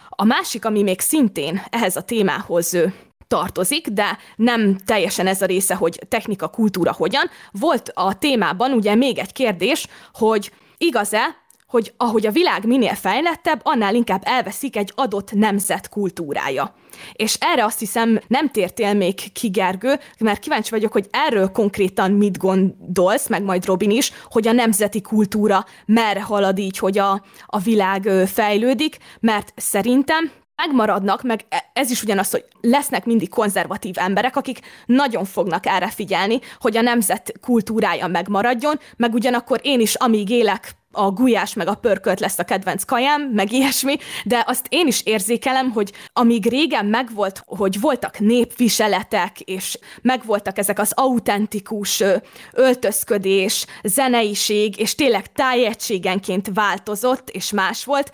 A 0.09 0.23
másik, 0.23 0.65
ami 0.65 0.83
még 0.83 0.99
szintén 0.99 1.61
ehhez 1.69 1.95
a 1.95 2.01
témához 2.01 2.77
tartozik, 3.27 3.87
de 3.87 4.17
nem 4.35 4.77
teljesen 4.85 5.27
ez 5.27 5.41
a 5.41 5.45
része, 5.45 5.75
hogy 5.75 5.99
technika, 6.07 6.47
kultúra 6.47 6.93
hogyan. 6.93 7.29
Volt 7.51 7.91
a 7.93 8.17
témában 8.17 8.71
ugye 8.71 8.95
még 8.95 9.17
egy 9.17 9.31
kérdés, 9.31 9.87
hogy 10.13 10.51
igaz-e, 10.77 11.35
hogy 11.69 11.93
ahogy 11.97 12.25
a 12.25 12.31
világ 12.31 12.65
minél 12.65 12.95
fejlettebb, 12.95 13.59
annál 13.63 13.95
inkább 13.95 14.21
elveszik 14.25 14.75
egy 14.75 14.91
adott 14.95 15.31
nemzet 15.31 15.89
kultúrája. 15.89 16.73
És 17.13 17.37
erre 17.39 17.65
azt 17.65 17.79
hiszem 17.79 18.19
nem 18.27 18.49
tértél 18.49 18.93
még 18.93 19.31
ki, 19.33 19.47
Gergő, 19.47 19.99
mert 20.19 20.39
kíváncsi 20.39 20.69
vagyok, 20.69 20.91
hogy 20.91 21.07
erről 21.11 21.51
konkrétan 21.51 22.11
mit 22.11 22.37
gondolsz, 22.37 23.27
meg 23.27 23.43
majd 23.43 23.65
Robin 23.65 23.91
is, 23.91 24.11
hogy 24.23 24.47
a 24.47 24.51
nemzeti 24.51 25.01
kultúra 25.01 25.65
merre 25.85 26.21
halad 26.21 26.57
így, 26.57 26.77
hogy 26.77 26.97
a, 26.97 27.23
a 27.45 27.59
világ 27.59 28.09
fejlődik, 28.25 28.97
mert 29.19 29.53
szerintem 29.55 30.31
megmaradnak, 30.55 31.21
meg 31.21 31.45
e, 31.49 31.69
ez 31.73 31.91
is 31.91 32.03
ugyanaz, 32.03 32.31
hogy 32.31 32.45
lesznek 32.61 33.05
mindig 33.05 33.29
konzervatív 33.29 33.95
emberek, 33.97 34.35
akik 34.35 34.59
nagyon 34.85 35.25
fognak 35.25 35.65
erre 35.65 35.89
figyelni, 35.89 36.39
hogy 36.59 36.77
a 36.77 36.81
nemzet 36.81 37.33
kultúrája 37.41 38.07
megmaradjon, 38.07 38.79
meg 38.97 39.13
ugyanakkor 39.13 39.59
én 39.63 39.79
is, 39.79 39.95
amíg 39.95 40.29
élek 40.29 40.78
a 40.91 41.11
gulyás 41.11 41.53
meg 41.53 41.67
a 41.67 41.73
pörkölt 41.73 42.19
lesz 42.19 42.39
a 42.39 42.43
kedvenc 42.43 42.83
kajám, 42.83 43.21
meg 43.21 43.51
ilyesmi, 43.51 43.97
de 44.25 44.43
azt 44.47 44.65
én 44.69 44.87
is 44.87 45.01
érzékelem, 45.05 45.71
hogy 45.71 45.91
amíg 46.13 46.49
régen 46.49 46.85
megvolt, 46.85 47.43
hogy 47.45 47.79
voltak 47.79 48.19
népviseletek, 48.19 49.39
és 49.39 49.77
megvoltak 50.01 50.57
ezek 50.57 50.79
az 50.79 50.91
autentikus 50.95 52.03
öltözködés, 52.53 53.65
zeneiség, 53.83 54.79
és 54.79 54.95
tényleg 54.95 55.31
tájegységenként 55.31 56.51
változott, 56.53 57.29
és 57.29 57.51
más 57.51 57.85
volt, 57.85 58.11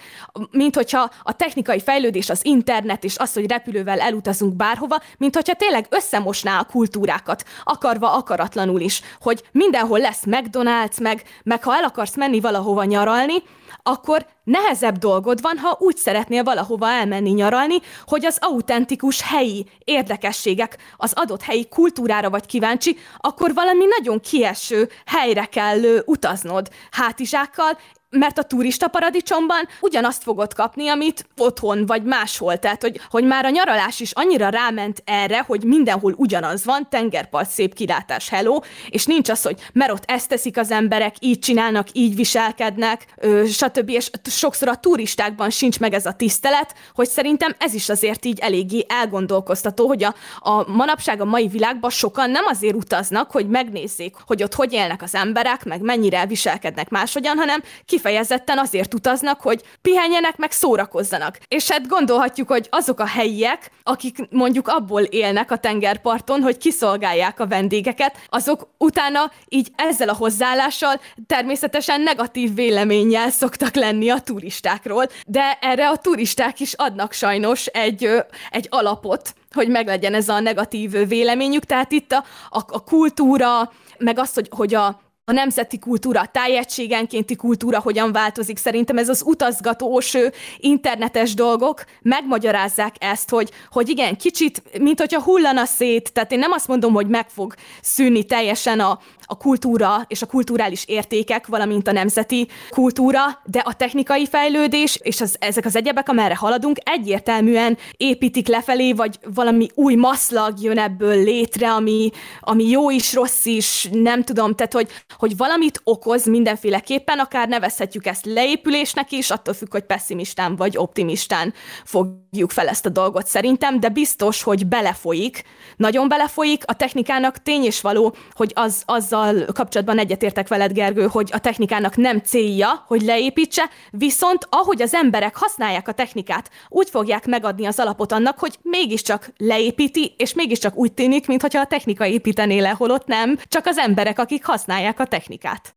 mint 0.51 0.75
hogyha 0.75 1.12
a 1.24 1.36
technikai 1.36 1.79
fejlődés, 1.79 2.29
az 2.29 2.46
internet, 2.46 3.03
és 3.03 3.17
az, 3.17 3.34
hogy 3.34 3.50
repülővel 3.50 4.00
elutazunk 4.00 4.55
bárhova, 4.55 5.01
mint 5.17 5.36
hogyha 5.36 5.53
tényleg 5.53 5.88
összemosná 5.89 6.60
a 6.60 6.63
kultúrákat, 6.63 7.46
akarva, 7.63 8.13
akaratlanul 8.13 8.79
is, 8.79 9.01
hogy 9.20 9.44
mindenhol 9.51 10.00
lesz 10.00 10.24
McDonald's, 10.25 11.01
meg, 11.01 11.24
meg 11.44 11.63
ha 11.63 11.75
el 11.75 11.84
akarsz 11.84 12.15
menni 12.15 12.39
valahol, 12.39 12.63
valahova 12.66 12.84
nyaralni, 12.84 13.44
akkor 13.84 14.26
nehezebb 14.44 14.98
dolgod 14.98 15.42
van, 15.42 15.58
ha 15.58 15.78
úgy 15.80 15.98
szeretnél 15.98 16.44
valahova 16.44 16.90
elmenni 16.90 17.30
nyaralni, 17.30 17.76
hogy 18.06 18.26
az 18.26 18.38
autentikus 18.42 19.22
helyi 19.22 19.66
érdekességek, 19.84 20.78
az 20.98 21.14
adott 21.16 21.42
helyi 21.42 21.68
kultúrára 21.68 22.30
vagy 22.30 22.46
kíváncsi, 22.46 22.98
akkor 23.18 23.54
valami 23.54 23.86
nagyon 23.98 24.20
kieső 24.20 24.90
helyre 25.06 25.46
kell 25.46 25.82
utaznod. 26.06 26.70
Hátizsákkal, 26.92 27.78
mert 28.18 28.38
a 28.38 28.44
turista 28.44 28.88
paradicsomban 28.88 29.68
ugyanazt 29.82 30.24
fogod 30.24 30.54
kapni, 30.54 30.88
amit 30.88 31.26
otthon 31.38 31.86
vagy 31.86 32.04
máshol. 32.04 32.58
Tehát, 32.58 32.82
hogy, 32.82 33.00
hogy 33.10 33.24
már 33.24 33.46
a 33.46 33.50
nyaralás 33.50 34.00
is 34.00 34.12
annyira 34.12 34.50
ráment 34.50 35.02
erre, 35.06 35.44
hogy 35.48 35.64
mindenhol 35.64 36.14
ugyanaz 36.18 36.66
van, 36.66 36.88
tengerpart, 36.90 37.50
szép 37.50 37.74
kilátás, 37.74 38.30
hello, 38.30 38.60
és 38.90 39.06
nincs 39.06 39.30
az, 39.30 39.42
hogy 39.42 39.60
mert 39.74 39.92
ott 39.92 40.04
ezt 40.06 40.30
teszik 40.30 40.58
az 40.58 40.72
emberek, 40.72 41.16
így 41.20 41.40
csinálnak, 41.40 41.88
így 41.92 42.16
viselkednek, 42.16 43.06
ö, 43.18 43.46
stb. 43.48 43.90
És 43.90 44.10
sokszor 44.24 44.68
a 44.68 44.76
turistákban 44.76 45.50
sincs 45.50 45.80
meg 45.80 45.94
ez 45.94 46.06
a 46.06 46.14
tisztelet, 46.14 46.76
hogy 46.94 47.08
szerintem 47.08 47.56
ez 47.60 47.74
is 47.74 47.90
azért 47.90 48.26
így 48.26 48.40
eléggé 48.40 48.86
elgondolkoztató, 48.88 49.88
hogy 49.88 50.04
a, 50.04 50.16
a 50.40 50.72
manapság 50.72 51.22
a 51.22 51.26
mai 51.26 51.48
világban 51.48 51.90
sokan 51.90 52.30
nem 52.30 52.46
azért 52.46 52.76
utaznak, 52.76 53.32
hogy 53.32 53.48
megnézzék, 53.48 54.16
hogy 54.26 54.44
ott 54.44 54.54
hogy 54.54 54.74
élnek 54.74 55.02
az 55.02 55.16
emberek, 55.16 55.66
meg 55.66 55.82
mennyire 55.82 56.26
viselkednek 56.26 56.90
máshogyan, 56.90 57.38
hanem 57.38 57.64
kifejezetten 58.06 58.58
azért 58.58 58.94
utaznak, 58.94 59.42
hogy 59.42 59.62
pihenjenek, 59.82 60.38
meg 60.38 60.52
szórakozzanak. 60.52 61.40
És 61.48 61.70
hát 61.70 61.88
gondolhatjuk, 61.88 62.48
hogy 62.48 62.68
azok 62.70 63.00
a 63.00 63.06
helyiek, 63.06 63.72
akik 63.84 64.18
mondjuk 64.30 64.68
abból 64.68 65.02
élnek 65.02 65.52
a 65.52 65.58
tengerparton, 65.58 66.42
hogy 66.42 66.58
kiszolgálják 66.58 67.40
a 67.40 67.48
vendégeket, 67.48 68.18
azok 68.30 68.68
utána 68.78 69.32
így 69.50 69.72
ezzel 69.76 70.10
a 70.10 70.16
hozzáállással 70.16 71.02
természetesen 71.28 72.02
negatív 72.02 72.54
véleménnyel 72.56 73.30
szoktak 73.30 73.76
lenni 73.76 74.10
a 74.10 74.20
turistákról, 74.20 75.10
de 75.26 75.58
erre 75.62 75.90
a 75.90 75.98
turisták 75.98 76.60
is 76.60 76.74
adnak 76.74 77.14
sajnos 77.14 77.66
egy, 77.66 78.10
egy 78.52 78.68
alapot, 78.70 79.34
hogy 79.54 79.68
meglegyen 79.68 80.14
ez 80.14 80.30
a 80.30 80.40
negatív 80.40 81.08
véleményük. 81.08 81.64
Tehát 81.64 81.92
itt 81.92 82.12
a, 82.12 82.24
a, 82.50 82.60
a 82.68 82.84
kultúra, 82.84 83.72
meg 83.98 84.20
az, 84.20 84.34
hogy, 84.34 84.48
hogy 84.52 84.74
a, 84.74 85.00
a 85.27 85.32
nemzeti 85.32 85.79
kultúra, 85.79 86.22
a 86.22 86.25
tájegységenkénti 86.25 87.36
kultúra 87.36 87.79
hogyan 87.79 88.12
változik. 88.12 88.58
Szerintem 88.58 88.98
ez 88.98 89.10
az 89.10 89.24
utazgatós 89.25 90.13
internetes 90.58 91.34
dolgok 91.34 91.84
megmagyarázzák 92.01 92.96
ezt, 93.00 93.29
hogy, 93.29 93.51
hogy 93.72 93.89
igen, 93.89 94.17
kicsit, 94.17 94.79
mint 94.79 95.00
hogyha 95.00 95.22
hullana 95.22 95.65
szét, 95.65 96.13
tehát 96.13 96.32
én 96.32 96.39
nem 96.39 96.51
azt 96.51 96.67
mondom, 96.67 96.94
hogy 96.94 97.08
meg 97.08 97.29
fog 97.29 97.53
szűnni 97.82 98.24
teljesen 98.24 98.79
a, 98.79 99.00
a 99.25 99.38
kultúra 99.38 100.05
és 100.08 100.22
a 100.22 100.25
kulturális 100.25 100.86
értékek, 100.88 101.48
valamint 101.48 101.88
a 101.88 101.91
nemzeti 101.91 102.48
kultúra, 102.70 103.41
de 103.46 103.60
a 103.60 103.74
technikai 103.74 104.27
fejlődés 104.27 105.00
és 105.01 105.22
az, 105.22 105.36
ezek 105.39 105.65
az 105.65 105.75
egyebek, 105.75 106.10
amerre 106.10 106.36
haladunk, 106.36 106.77
egyértelműen 106.84 107.77
építik 107.98 108.48
lefelé, 108.48 108.94
vagy 108.94 109.20
valami 109.34 109.67
új 109.74 109.96
maszlag 109.96 110.62
jön 110.62 110.77
ebből 110.77 111.24
létre, 111.24 111.72
ami, 111.72 112.10
ami 112.39 112.70
jó 112.70 112.89
is, 112.89 113.13
rossz 113.13 113.46
is, 113.46 113.89
nem 113.91 114.24
tudom, 114.24 114.55
tehát 114.55 114.74
hogy, 114.74 114.89
hogy 115.17 115.38
valamit 115.38 115.82
okoz 115.84 116.25
mindenféleképpen, 116.25 117.20
akár 117.20 117.48
nevezhetjük 117.48 118.05
ezt 118.05 118.25
leépülésnek 118.25 119.12
is, 119.12 119.29
attól 119.29 119.53
függ, 119.53 119.72
hogy 119.72 119.84
pessimistán 119.84 120.55
vagy 120.55 120.77
optimistán 120.77 121.53
fogjuk 121.84 122.51
fel 122.51 122.67
ezt 122.67 122.86
a 122.86 122.89
dolgot 122.89 123.27
szerintem, 123.27 123.79
de 123.79 123.89
biztos, 123.89 124.44
hogy 124.44 124.67
belefolyik, 124.67 125.44
nagyon 125.77 126.08
belefolyik, 126.08 126.63
a 126.65 126.75
technikának 126.75 127.41
tény 127.41 127.63
és 127.63 127.82
való, 127.82 128.15
hogy 128.32 128.51
az, 128.55 128.84
az 128.86 129.13
azzal 129.16 129.46
kapcsolatban 129.54 130.00
egyetértek 130.00 130.48
veled, 130.48 130.72
Gergő, 130.72 131.08
hogy 131.08 131.30
a 131.32 131.40
technikának 131.40 131.96
nem 131.96 132.20
célja, 132.20 132.84
hogy 132.88 133.02
leépítse, 133.02 133.70
viszont 133.92 134.48
ahogy 134.50 134.82
az 134.82 134.94
emberek 134.94 135.36
használják 135.36 135.88
a 135.88 135.92
technikát, 135.92 136.50
úgy 136.70 136.90
fogják 136.90 137.26
megadni 137.26 137.66
az 137.66 137.80
alapot 137.80 138.12
annak, 138.12 138.40
hogy 138.40 138.58
mégiscsak 138.62 139.30
leépíti, 139.38 140.14
és 140.18 140.34
mégiscsak 140.34 140.76
úgy 140.76 140.94
tűnik, 140.94 141.28
mintha 141.28 141.60
a 141.60 141.68
technika 141.68 142.06
építené 142.06 142.60
le, 142.60 142.70
holott 142.70 143.06
nem, 143.06 143.38
csak 143.48 143.66
az 143.66 143.78
emberek, 143.78 144.20
akik 144.20 144.46
használják 144.46 145.00
a 145.00 145.06
technikát. 145.06 145.76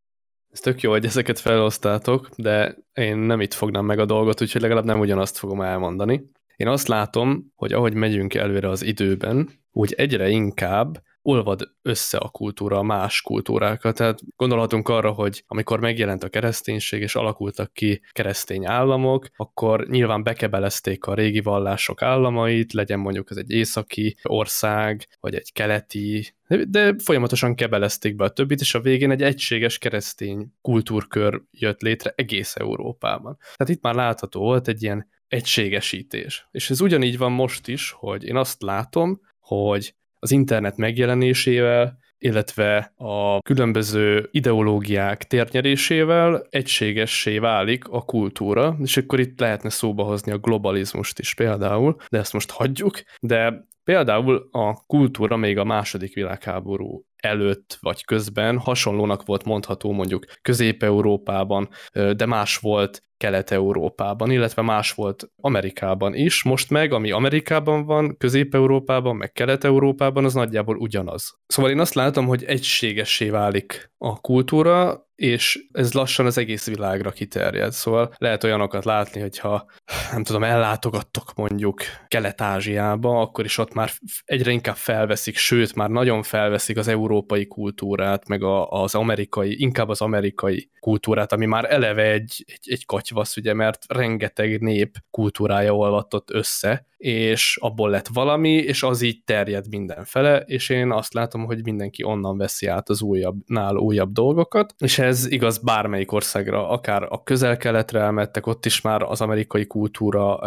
Ez 0.53 0.61
tök 0.61 0.81
jó, 0.81 0.91
hogy 0.91 1.05
ezeket 1.05 1.39
felosztátok, 1.39 2.29
de 2.37 2.77
én 2.93 3.17
nem 3.17 3.41
itt 3.41 3.55
fognám 3.55 3.85
meg 3.85 3.99
a 3.99 4.05
dolgot, 4.05 4.43
úgyhogy 4.43 4.61
legalább 4.61 4.85
nem 4.85 5.01
ugyanazt 5.01 5.39
fogom 5.39 5.61
elmondani. 5.61 6.31
Én 6.57 6.69
azt 6.69 6.89
látom, 6.89 7.53
hogy 7.55 7.73
ahogy 7.73 7.95
megyünk 7.95 8.35
előre 8.35 8.69
az 8.69 8.83
időben, 8.83 9.49
úgy 9.71 9.93
egyre 9.93 10.29
inkább 10.29 11.03
olvad 11.23 11.73
össze 11.83 12.19
a 12.19 12.29
kultúra 12.29 12.83
más 12.83 13.23
kultúrákat. 13.23 13.97
Tehát 13.97 14.19
gondolhatunk 14.37 14.89
arra, 14.89 15.11
hogy 15.11 15.45
amikor 15.47 15.81
megjelent 15.81 16.25
a 16.25 16.29
kereszténység 16.29 17.03
és 17.03 17.15
alakultak 17.15 17.73
ki 17.73 18.01
keresztény 18.13 18.67
államok, 18.67 19.29
akkor 19.37 19.87
nyilván 19.89 20.23
bekebelezték 20.23 21.05
a 21.05 21.15
régi 21.15 21.41
vallások 21.41 22.03
államait, 22.03 22.73
legyen 22.73 22.99
mondjuk 22.99 23.31
ez 23.31 23.37
egy 23.37 23.51
északi 23.51 24.17
ország, 24.23 25.07
vagy 25.21 25.35
egy 25.35 25.53
keleti, 25.53 26.33
de 26.69 26.95
folyamatosan 26.99 27.55
kebelezték 27.55 28.17
be 28.17 28.25
a 28.25 28.29
többit, 28.29 28.61
és 28.61 28.75
a 28.75 28.81
végén 28.81 29.11
egy 29.11 29.23
egységes 29.23 29.79
keresztény 29.79 30.53
kultúrkör 30.61 31.43
jött 31.51 31.81
létre 31.81 32.13
egész 32.17 32.57
Európában. 32.57 33.37
Tehát 33.39 33.75
itt 33.75 33.83
már 33.83 33.95
látható 33.95 34.41
volt 34.41 34.69
egy 34.69 34.83
ilyen 34.83 35.09
egységesítés. 35.29 36.49
És 36.51 36.71
ez 36.71 36.81
ugyanígy 36.81 37.19
van 37.19 37.33
most 37.33 37.69
is, 37.69 37.91
hogy 37.91 38.25
én 38.25 38.37
azt 38.37 38.63
látom, 38.63 39.21
hogy 39.39 39.95
az 40.19 40.31
internet 40.31 40.77
megjelenésével, 40.77 41.99
illetve 42.19 42.93
a 42.97 43.39
különböző 43.41 44.29
ideológiák 44.31 45.25
térnyerésével 45.25 46.47
egységessé 46.51 47.39
válik 47.39 47.89
a 47.89 48.05
kultúra, 48.05 48.77
és 48.83 48.97
akkor 48.97 49.21
itt 49.21 49.41
lehetne 49.41 49.71
szóba 49.71 50.03
hozni 50.03 50.33
a 50.33 50.39
globalizmust 50.39 51.19
is 51.19 51.35
például, 51.35 51.97
de 52.09 52.19
ezt 52.19 52.33
most 52.33 52.51
hagyjuk, 52.51 53.01
de 53.21 53.67
például 53.85 54.49
a 54.51 54.85
kultúra 54.87 55.37
még 55.37 55.59
a 55.59 55.65
második 55.65 56.15
világháború 56.15 57.05
előtt 57.17 57.79
vagy 57.81 58.05
közben 58.05 58.59
hasonlónak 58.59 59.25
volt 59.25 59.45
mondható 59.45 59.93
mondjuk 59.93 60.25
Közép-Európában, 60.43 61.69
de 61.93 62.27
más 62.27 62.57
volt 62.57 63.03
Kelet-Európában, 63.19 64.31
illetve 64.31 64.63
más 64.63 64.93
volt 64.93 65.31
Amerikában 65.37 66.15
is. 66.15 66.43
Most 66.43 66.71
meg, 66.71 66.93
ami 66.93 67.11
Amerikában 67.11 67.85
van, 67.85 68.17
Közép-Európában, 68.17 69.17
meg 69.17 69.33
Kelet-Európában, 69.33 70.25
az 70.25 70.35
nagyjából 70.35 70.77
ugyanaz. 70.77 71.39
Szóval 71.47 71.71
én 71.71 71.81
azt 71.81 71.95
látom, 71.95 72.27
hogy 72.27 72.45
egységessé 72.45 73.29
válik 73.29 73.93
a 73.99 74.21
kultúra, 74.21 75.08
és 75.19 75.67
ez 75.73 75.93
lassan 75.93 76.27
az 76.27 76.39
egész 76.39 76.67
világra 76.67 77.11
kiterjed. 77.11 77.73
Szóval 77.73 78.15
lehet 78.19 78.45
olyanokat 78.45 78.85
látni, 78.85 79.21
hogyha 79.21 79.67
nem 80.13 80.25
tudom, 80.25 80.45
ellátogattok 80.45 81.35
mondjuk 81.35 81.83
Kelet-Ázsiába, 82.09 83.21
akkor 83.21 83.45
is 83.45 83.59
ott 83.59 83.75
már 83.75 83.91
egyre 84.25 84.51
inkább 84.51 84.77
felveszik, 84.77 85.37
sőt, 85.37 85.75
már 85.75 85.91
nagyon 85.91 86.23
felveszik 86.23 86.77
az 86.77 86.89
európai 86.89 87.47
kultúrát, 87.47 88.29
meg 88.29 88.43
a, 88.43 88.71
az 88.71 88.95
amerikai, 88.95 89.61
inkább 89.61 89.89
az 89.89 90.01
amerikai 90.01 90.71
kultúrát, 90.81 91.33
ami 91.33 91.47
már 91.47 91.73
eleve 91.73 92.11
egy, 92.11 92.45
egy, 92.47 92.73
egy 92.73 92.87
katyvasz, 92.87 93.37
ugye, 93.37 93.55
mert 93.55 93.85
rengeteg 93.89 94.61
nép 94.61 94.97
kultúrája 95.11 95.75
olvatott 95.75 96.31
össze, 96.31 96.87
és 96.99 97.59
abból 97.61 97.91
lett 97.91 98.09
valami, 98.13 98.53
és 98.53 98.83
az 98.83 99.03
így 99.03 99.25
terjed 99.25 99.69
mindenfele, 99.69 100.39
és 100.39 100.69
én 100.69 100.93
azt 100.93 101.15
látom, 101.15 101.45
hogy 101.45 101.65
mindenki 101.65 102.05
onnan 102.05 102.37
veszi 102.37 102.67
át 102.67 102.89
az 102.89 103.03
újabb, 103.03 103.37
nál 103.47 103.77
újabb 103.77 104.13
dolgokat, 104.13 104.75
és 104.79 104.99
ez 104.99 105.31
igaz 105.31 105.59
bármelyik 105.59 106.13
országra, 106.13 106.69
akár 106.69 107.03
a 107.09 107.23
közel-keletre 107.23 108.01
elmettek, 108.01 108.47
ott 108.47 108.67
is 108.67 108.81
már 108.81 109.03
az 109.03 109.21
amerikai 109.21 109.67
kultúra 109.67 110.41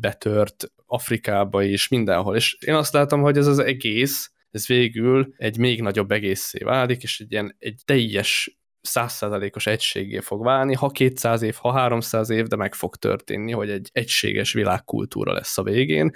betört, 0.00 0.70
Afrikába 0.86 1.62
is, 1.62 1.88
mindenhol, 1.88 2.36
és 2.36 2.56
én 2.66 2.74
azt 2.74 2.92
látom, 2.92 3.20
hogy 3.20 3.36
ez 3.36 3.46
az 3.46 3.58
egész, 3.58 4.30
ez 4.50 4.66
végül 4.66 5.34
egy 5.36 5.58
még 5.58 5.82
nagyobb 5.82 6.10
egészé 6.10 6.58
válik, 6.58 7.02
és 7.02 7.20
egy 7.20 7.32
ilyen 7.32 7.56
egy 7.58 7.80
teljes 7.84 8.58
százszázalékos 8.86 9.66
egységé 9.66 10.18
fog 10.18 10.44
válni, 10.44 10.74
ha 10.74 10.88
200 10.88 11.42
év, 11.42 11.54
ha 11.54 11.72
300 11.72 12.30
év, 12.30 12.46
de 12.46 12.56
meg 12.56 12.74
fog 12.74 12.96
történni, 12.96 13.52
hogy 13.52 13.70
egy 13.70 13.90
egységes 13.92 14.52
világkultúra 14.52 15.32
lesz 15.32 15.58
a 15.58 15.62
végén, 15.62 16.10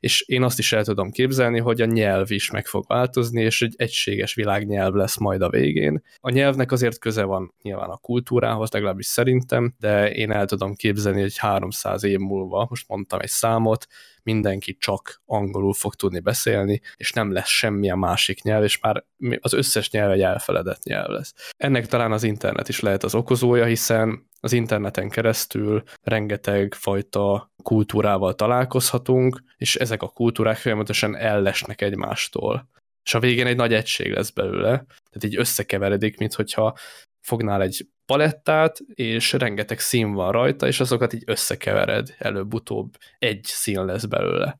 és 0.00 0.20
én 0.20 0.42
azt 0.42 0.58
is 0.58 0.72
el 0.72 0.84
tudom 0.84 1.10
képzelni, 1.10 1.58
hogy 1.58 1.80
a 1.80 1.84
nyelv 1.84 2.30
is 2.30 2.50
meg 2.50 2.66
fog 2.66 2.84
változni, 2.88 3.42
és 3.42 3.62
egy 3.62 3.74
egységes 3.76 4.34
világnyelv 4.34 4.94
lesz 4.94 5.18
majd 5.18 5.42
a 5.42 5.50
végén. 5.50 6.02
A 6.20 6.30
nyelvnek 6.30 6.72
azért 6.72 6.98
köze 6.98 7.24
van 7.24 7.54
nyilván 7.62 7.90
a 7.90 7.96
kultúrához, 7.96 8.70
legalábbis 8.70 9.06
szerintem, 9.06 9.74
de 9.78 10.12
én 10.12 10.32
el 10.32 10.46
tudom 10.46 10.74
képzelni, 10.74 11.20
hogy 11.20 11.38
300 11.38 12.04
év 12.04 12.18
múlva, 12.18 12.66
most 12.70 12.88
mondtam 12.88 13.20
egy 13.20 13.28
számot, 13.28 13.86
mindenki 14.26 14.76
csak 14.76 15.22
angolul 15.24 15.74
fog 15.74 15.94
tudni 15.94 16.20
beszélni, 16.20 16.80
és 16.96 17.12
nem 17.12 17.32
lesz 17.32 17.48
semmilyen 17.48 17.98
másik 17.98 18.42
nyelv, 18.42 18.64
és 18.64 18.78
már 18.78 19.04
az 19.40 19.52
összes 19.52 19.90
nyelv 19.90 20.10
egy 20.10 20.22
elfeledett 20.22 20.82
nyelv 20.82 21.08
lesz. 21.08 21.34
Ennek 21.56 21.86
talán 21.86 22.12
az 22.12 22.22
internet 22.22 22.68
is 22.68 22.80
lehet 22.80 23.04
az 23.04 23.14
okozója, 23.14 23.64
hiszen 23.64 24.28
az 24.40 24.52
interneten 24.52 25.08
keresztül 25.08 25.82
rengeteg 26.02 26.74
fajta 26.74 27.52
kultúrával 27.62 28.34
találkozhatunk, 28.34 29.42
és 29.56 29.76
ezek 29.76 30.02
a 30.02 30.08
kultúrák 30.08 30.56
folyamatosan 30.56 31.16
ellesnek 31.16 31.80
egymástól. 31.80 32.68
És 33.04 33.14
a 33.14 33.20
végén 33.20 33.46
egy 33.46 33.56
nagy 33.56 33.72
egység 33.72 34.12
lesz 34.12 34.30
belőle, 34.30 34.68
tehát 34.86 35.24
így 35.24 35.36
összekeveredik, 35.36 36.18
mint 36.18 36.34
hogyha 36.34 36.76
fognál 37.20 37.62
egy 37.62 37.86
palettát, 38.06 38.78
és 38.94 39.32
rengeteg 39.32 39.78
szín 39.78 40.12
van 40.12 40.32
rajta, 40.32 40.66
és 40.66 40.80
azokat 40.80 41.12
így 41.12 41.22
összekevered, 41.26 42.14
előbb-utóbb 42.18 42.96
egy 43.18 43.44
szín 43.44 43.84
lesz 43.84 44.04
belőle. 44.04 44.58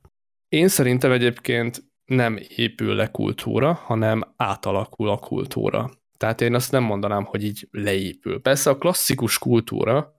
Én 0.48 0.68
szerintem 0.68 1.12
egyébként 1.12 1.84
nem 2.04 2.38
épül 2.48 2.94
le 2.94 3.10
kultúra, 3.10 3.72
hanem 3.72 4.34
átalakul 4.36 5.08
a 5.08 5.18
kultúra. 5.18 5.90
Tehát 6.16 6.40
én 6.40 6.54
azt 6.54 6.72
nem 6.72 6.82
mondanám, 6.82 7.24
hogy 7.24 7.44
így 7.44 7.68
leépül. 7.70 8.40
Persze 8.40 8.70
a 8.70 8.78
klasszikus 8.78 9.38
kultúra 9.38 10.14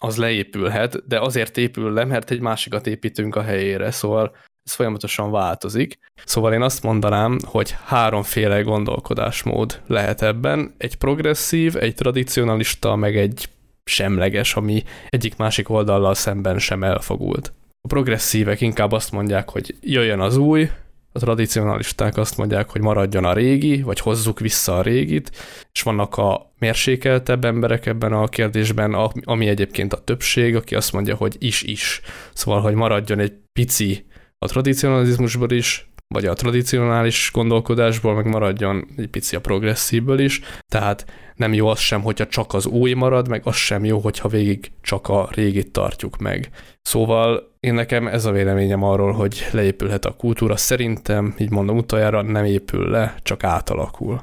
az 0.00 0.16
leépülhet, 0.16 1.06
de 1.06 1.20
azért 1.20 1.56
épül 1.56 1.92
le, 1.92 2.04
mert 2.04 2.30
egy 2.30 2.40
másikat 2.40 2.86
építünk 2.86 3.36
a 3.36 3.42
helyére, 3.42 3.90
szóval 3.90 4.36
ez 4.68 4.74
folyamatosan 4.74 5.30
változik. 5.30 5.98
Szóval 6.24 6.52
én 6.52 6.62
azt 6.62 6.82
mondanám, 6.82 7.38
hogy 7.44 7.74
háromféle 7.84 8.60
gondolkodásmód 8.60 9.80
lehet 9.86 10.22
ebben. 10.22 10.74
Egy 10.78 10.96
progresszív, 10.96 11.76
egy 11.76 11.94
tradicionalista, 11.94 12.96
meg 12.96 13.16
egy 13.16 13.48
semleges, 13.84 14.54
ami 14.54 14.82
egyik 15.08 15.36
másik 15.36 15.68
oldallal 15.68 16.14
szemben 16.14 16.58
sem 16.58 16.82
elfogult. 16.82 17.52
A 17.80 17.88
progresszívek 17.88 18.60
inkább 18.60 18.92
azt 18.92 19.12
mondják, 19.12 19.50
hogy 19.50 19.74
jöjjön 19.80 20.20
az 20.20 20.36
új, 20.36 20.70
a 21.12 21.18
tradicionalisták 21.18 22.16
azt 22.16 22.36
mondják, 22.36 22.70
hogy 22.70 22.80
maradjon 22.80 23.24
a 23.24 23.32
régi, 23.32 23.82
vagy 23.82 24.00
hozzuk 24.00 24.40
vissza 24.40 24.78
a 24.78 24.82
régit, 24.82 25.30
és 25.72 25.82
vannak 25.82 26.16
a 26.16 26.52
mérsékeltebb 26.58 27.44
emberek 27.44 27.86
ebben 27.86 28.12
a 28.12 28.28
kérdésben, 28.28 28.94
ami 29.24 29.48
egyébként 29.48 29.92
a 29.92 30.04
többség, 30.04 30.56
aki 30.56 30.74
azt 30.74 30.92
mondja, 30.92 31.14
hogy 31.14 31.36
is-is. 31.38 32.00
Szóval, 32.32 32.60
hogy 32.60 32.74
maradjon 32.74 33.18
egy 33.18 33.32
pici 33.52 34.06
a 34.38 34.46
tradicionalizmusból 34.46 35.50
is, 35.50 35.90
vagy 36.14 36.26
a 36.26 36.34
tradicionális 36.34 37.30
gondolkodásból 37.32 38.14
meg 38.14 38.26
maradjon 38.26 38.88
egy 38.96 39.08
pici 39.08 39.36
a 39.36 39.40
progresszívből 39.40 40.18
is, 40.18 40.40
tehát 40.72 41.06
nem 41.34 41.52
jó 41.52 41.66
az 41.66 41.78
sem, 41.78 42.02
hogyha 42.02 42.26
csak 42.26 42.54
az 42.54 42.66
új 42.66 42.92
marad, 42.92 43.28
meg 43.28 43.40
az 43.44 43.56
sem 43.56 43.84
jó, 43.84 43.98
hogyha 43.98 44.28
végig 44.28 44.70
csak 44.80 45.08
a 45.08 45.28
régit 45.30 45.72
tartjuk 45.72 46.18
meg. 46.18 46.50
Szóval 46.82 47.56
én 47.60 47.74
nekem 47.74 48.06
ez 48.06 48.24
a 48.24 48.32
véleményem 48.32 48.82
arról, 48.82 49.12
hogy 49.12 49.46
leépülhet 49.52 50.04
a 50.04 50.14
kultúra. 50.16 50.56
Szerintem, 50.56 51.34
így 51.38 51.50
mondom 51.50 51.76
utoljára, 51.76 52.22
nem 52.22 52.44
épül 52.44 52.90
le, 52.90 53.14
csak 53.22 53.44
átalakul. 53.44 54.22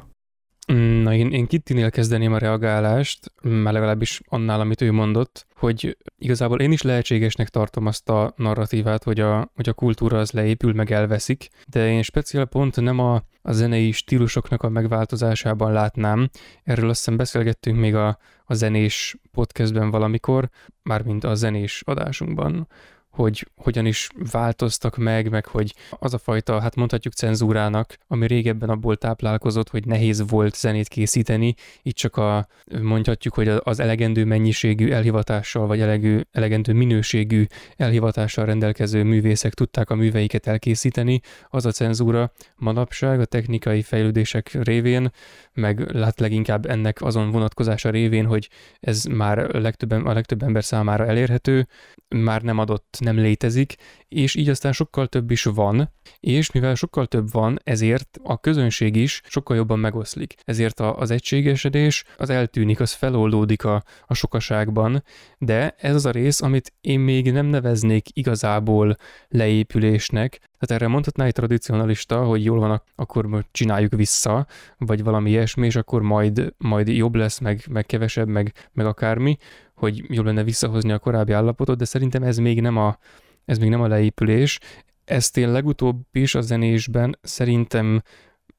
Na, 0.66 1.14
én, 1.14 1.32
én 1.32 1.48
Kittinél 1.48 1.90
kezdeném 1.90 2.34
a 2.34 2.38
reagálást, 2.38 3.32
már 3.42 3.74
legalábbis 3.74 4.22
annál, 4.28 4.60
amit 4.60 4.82
ő 4.82 4.92
mondott, 4.92 5.46
hogy 5.56 5.98
igazából 6.18 6.60
én 6.60 6.72
is 6.72 6.82
lehetségesnek 6.82 7.50
tartom 7.50 7.86
azt 7.86 8.10
a 8.10 8.34
narratívát, 8.36 9.04
hogy 9.04 9.20
a, 9.20 9.52
hogy 9.56 9.70
a 9.70 9.74
kultúra 9.74 10.20
az 10.20 10.32
leépül, 10.32 10.74
meg 10.74 10.92
elveszik, 10.92 11.48
de 11.68 11.92
én 11.92 12.02
speciál 12.02 12.46
pont 12.46 12.82
nem 12.82 13.00
a, 13.00 13.24
a 13.42 13.52
zenei 13.52 13.92
stílusoknak 13.92 14.64
a 14.64 14.70
megváltozásában 14.70 15.72
látnám. 15.72 16.30
Erről 16.64 16.90
azt 16.90 16.98
hiszem 16.98 17.18
beszélgettünk 17.18 17.80
még 17.80 17.96
a, 17.96 18.18
a 18.46 18.54
zenés 18.54 19.16
podcastben 19.32 19.90
valamikor, 19.90 20.50
mármint 20.84 21.24
a 21.24 21.36
zenés 21.36 21.82
adásunkban, 21.86 22.68
hogy 23.16 23.48
hogyan 23.56 23.86
is 23.86 24.10
változtak 24.32 24.98
meg, 24.98 25.30
meg 25.30 25.46
hogy 25.46 25.74
az 25.90 26.14
a 26.14 26.18
fajta, 26.18 26.60
hát 26.60 26.76
mondhatjuk 26.76 27.14
cenzúrának, 27.14 27.98
ami 28.08 28.28
régebben 28.28 28.70
abból 28.70 28.96
táplálkozott, 28.96 29.70
hogy 29.70 29.86
nehéz 29.86 30.30
volt 30.30 30.56
zenét 30.56 30.88
készíteni, 30.88 31.56
itt 31.82 31.96
csak 31.96 32.18
a, 32.18 32.48
mondhatjuk, 32.82 33.34
hogy 33.34 33.48
az 33.48 33.80
elegendő 33.80 34.26
mennyiségű 34.26 34.92
elhivatással, 34.92 35.68
vagy 35.68 35.82
elegő, 35.82 36.28
elegendő 36.32 36.74
minőségű 36.74 37.46
elhivatással 37.76 38.46
rendelkező 38.46 39.04
művészek 39.04 39.54
tudták 39.54 39.90
a 39.90 39.96
műveiket 39.96 40.48
elkészíteni, 40.48 41.22
az 41.50 41.66
a 41.66 41.72
cenzúra 41.72 42.32
manapság 42.56 43.20
a 43.20 43.26
technikai 43.26 43.82
fejlődések 43.82 44.64
révén, 44.64 45.12
meg 45.54 45.92
lát 45.92 46.20
leginkább 46.20 46.66
ennek 46.66 47.02
azon 47.02 47.32
vonatkozása 47.32 47.90
révén, 47.90 48.26
hogy 48.26 48.50
ez 48.80 49.04
már 49.04 49.40
a 49.40 49.60
legtöbb, 49.60 49.92
a 49.92 50.14
legtöbb 50.14 50.44
ember 50.44 50.64
számára 50.64 51.06
elérhető, 51.06 51.68
már 52.08 52.42
nem 52.42 52.58
adott 52.58 52.98
nem 53.06 53.18
létezik, 53.18 53.76
és 54.08 54.36
így 54.36 54.50
aztán 54.50 54.72
sokkal 54.72 55.08
több 55.08 55.32
is 55.32 55.44
van, 55.44 55.92
és 56.20 56.52
mivel 56.52 56.76
sokkal 56.76 57.06
több 57.06 57.32
van, 57.32 57.60
ezért 57.64 58.20
a 58.24 58.40
közönség 58.40 58.96
is 58.96 59.22
sokkal 59.28 59.56
jobban 59.56 59.80
megoszlik. 59.80 60.36
Ezért 60.44 60.80
az 60.80 61.12
egységesedés 61.12 62.04
az 62.18 62.30
eltűnik, 62.30 62.80
az 62.80 62.92
feloldódik 62.92 63.64
a, 63.64 63.84
a 64.06 64.14
sokaságban, 64.14 65.04
de 65.38 65.76
ez 65.78 65.96
az 65.96 66.06
a 66.06 66.12
rész, 66.12 66.42
amit 66.42 66.74
én 66.82 67.00
még 67.00 67.32
nem 67.32 67.46
neveznék 67.46 68.08
igazából 68.14 68.96
leépülésnek, 69.28 70.40
tehát 70.60 70.82
erre 70.82 70.92
mondhatná 70.92 71.26
egy 71.26 71.34
tradicionalista, 71.34 72.24
hogy 72.24 72.44
jól 72.44 72.60
van, 72.60 72.82
akkor 72.96 73.46
csináljuk 73.52 73.92
vissza, 73.92 74.48
vagy 74.78 75.04
valami 75.04 75.30
ilyesmi, 75.30 75.66
és 75.66 75.76
akkor 75.76 76.02
majd, 76.02 76.54
majd 76.58 76.88
jobb 76.88 77.16
lesz, 77.16 77.40
meg, 77.40 77.66
meg 77.70 77.86
kevesebb, 77.86 78.28
meg, 78.28 78.70
meg 78.74 78.86
akármi, 78.86 79.38
hogy 79.76 80.04
jobb 80.08 80.26
lenne 80.26 80.44
visszahozni 80.44 80.92
a 80.92 81.00
korábbi 81.00 81.32
állapotot, 81.32 81.78
de 81.78 81.86
szerintem 81.86 82.24
ez 82.24 82.38
még 82.38 82.62
nem 82.62 82.78
a, 82.78 82.98
ez 83.46 83.58
még 83.58 83.70
nem 83.70 83.82
a 83.82 83.88
leépülés. 83.88 84.60
Ezt 85.06 85.38
én 85.38 85.52
legutóbb 85.52 86.02
is 86.12 86.36
a 86.36 86.42
zenésben 86.42 87.18
szerintem 87.22 88.02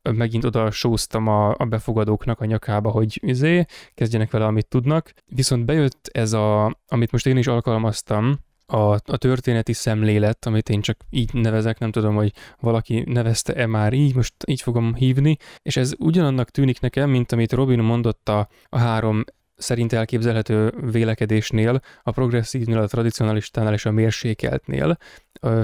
megint 0.03 0.45
oda 0.45 0.71
sóztam 0.71 1.27
a, 1.27 1.55
a 1.59 1.65
befogadóknak 1.65 2.41
a 2.41 2.45
nyakába, 2.45 2.91
hogy 2.91 3.19
izé, 3.23 3.65
kezdjenek 3.95 4.31
vele, 4.31 4.45
amit 4.45 4.69
tudnak. 4.69 5.13
Viszont 5.27 5.65
bejött 5.65 6.09
ez 6.13 6.33
a, 6.33 6.77
amit 6.89 7.13
most 7.13 7.27
én 7.27 7.37
is 7.37 7.47
alkalmaztam, 7.47 8.39
a, 8.67 8.93
a 8.93 9.17
történeti 9.17 9.73
szemlélet, 9.73 10.47
amit 10.47 10.69
én 10.69 10.81
csak 10.81 10.97
így 11.11 11.35
nevezek, 11.35 11.79
nem 11.79 11.91
tudom, 11.91 12.15
hogy 12.15 12.33
valaki 12.61 13.05
nevezte-e 13.07 13.67
már 13.67 13.93
így, 13.93 14.15
most 14.15 14.35
így 14.47 14.61
fogom 14.61 14.95
hívni, 14.95 15.37
és 15.63 15.77
ez 15.77 15.95
ugyanannak 15.99 16.51
tűnik 16.51 16.81
nekem, 16.81 17.11
mint 17.11 17.33
amit 17.33 17.53
Robin 17.53 17.79
mondott 17.79 18.29
a, 18.29 18.49
a 18.69 18.79
három 18.79 19.25
szerint 19.57 19.93
elképzelhető 19.93 20.73
vélekedésnél, 20.91 21.81
a 22.03 22.11
progresszívnél, 22.11 22.79
a 22.79 22.87
tradicionalistánál 22.87 23.73
és 23.73 23.85
a 23.85 23.91
mérsékeltnél, 23.91 24.99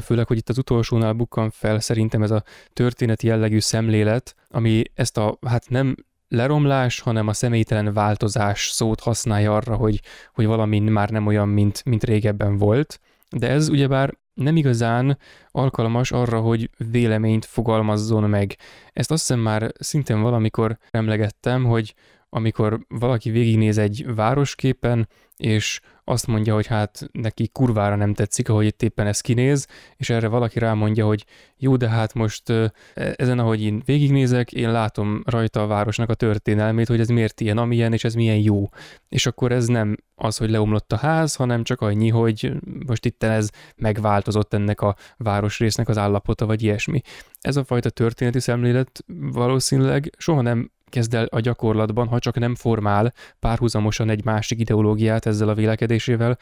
főleg, 0.02 0.26
hogy 0.26 0.37
itt 0.37 0.48
az 0.48 0.59
utolsónál 0.59 1.12
bukkan 1.12 1.50
fel 1.50 1.81
szerintem 1.81 2.22
ez 2.22 2.31
a 2.31 2.42
történeti 2.72 3.26
jellegű 3.26 3.59
szemlélet, 3.59 4.35
ami 4.48 4.83
ezt 4.94 5.18
a, 5.18 5.38
hát 5.46 5.68
nem 5.68 5.94
leromlás, 6.28 7.00
hanem 7.00 7.28
a 7.28 7.33
személytelen 7.33 7.92
változás 7.92 8.68
szót 8.70 9.00
használja 9.00 9.55
arra, 9.55 9.74
hogy, 9.74 10.00
hogy 10.35 10.46
valami 10.46 10.78
már 10.78 11.11
nem 11.11 11.26
olyan, 11.26 11.48
mint, 11.48 11.85
mint 11.85 12.05
régebben 12.05 12.57
volt. 12.57 13.00
De 13.31 13.48
ez 13.48 13.68
ugyebár 13.68 14.14
nem 14.35 14.57
igazán 14.57 15.18
alkalmas 15.50 16.12
arra, 16.12 16.40
hogy 16.40 16.70
véleményt 16.90 17.44
fogalmazzon 17.44 18.31
meg. 18.31 18.57
Ezt 18.92 19.11
azt 19.11 19.26
hiszem 19.26 19.40
már 19.40 19.72
szintén 19.78 20.20
valamikor 20.20 20.78
emlegettem, 20.90 21.64
hogy 21.64 21.94
amikor 22.34 22.80
valaki 22.88 23.30
végignéz 23.30 23.78
egy 23.78 24.14
városképen, 24.14 25.08
és 25.36 25.80
azt 26.04 26.26
mondja, 26.26 26.54
hogy 26.54 26.66
hát 26.66 27.08
neki 27.12 27.48
kurvára 27.48 27.96
nem 27.96 28.14
tetszik, 28.14 28.48
ahogy 28.48 28.66
itt 28.66 28.82
éppen 28.82 29.06
ez 29.06 29.20
kinéz, 29.20 29.66
és 29.96 30.10
erre 30.10 30.28
valaki 30.28 30.58
rámondja, 30.58 31.06
hogy 31.06 31.24
jó, 31.56 31.76
de 31.76 31.88
hát 31.88 32.14
most 32.14 32.50
e, 32.50 32.72
ezen, 32.94 33.38
ahogy 33.38 33.62
én 33.62 33.82
végignézek, 33.84 34.52
én 34.52 34.72
látom 34.72 35.22
rajta 35.24 35.62
a 35.62 35.66
városnak 35.66 36.10
a 36.10 36.14
történelmét, 36.14 36.88
hogy 36.88 37.00
ez 37.00 37.08
miért 37.08 37.40
ilyen, 37.40 37.58
amilyen, 37.58 37.92
és 37.92 38.04
ez 38.04 38.14
milyen 38.14 38.38
jó. 38.38 38.68
És 39.08 39.26
akkor 39.26 39.52
ez 39.52 39.66
nem 39.66 39.96
az, 40.14 40.36
hogy 40.36 40.50
leomlott 40.50 40.92
a 40.92 40.96
ház, 40.96 41.34
hanem 41.34 41.62
csak 41.62 41.80
annyi, 41.80 42.08
hogy 42.08 42.52
most 42.86 43.04
itt 43.04 43.22
ez 43.22 43.50
megváltozott 43.76 44.54
ennek 44.54 44.80
a 44.80 44.96
városrésznek 45.16 45.88
az 45.88 45.98
állapota, 45.98 46.46
vagy 46.46 46.62
ilyesmi. 46.62 47.00
Ez 47.40 47.56
a 47.56 47.64
fajta 47.64 47.90
történeti 47.90 48.40
szemlélet 48.40 49.04
valószínűleg 49.32 50.14
soha 50.18 50.40
nem 50.40 50.70
kezd 50.92 51.14
el 51.14 51.24
a 51.24 51.40
gyakorlatban, 51.40 52.09
ha 52.09 52.18
csak 52.18 52.38
nem 52.38 52.55
formál 52.55 53.12
párhuzamosan 53.38 54.11
egy 54.11 54.24
másik 54.24 54.61
ideológiát 54.61 55.26
ezzel 55.26 55.48
a 55.48 55.55
vélekedésével 55.55 56.38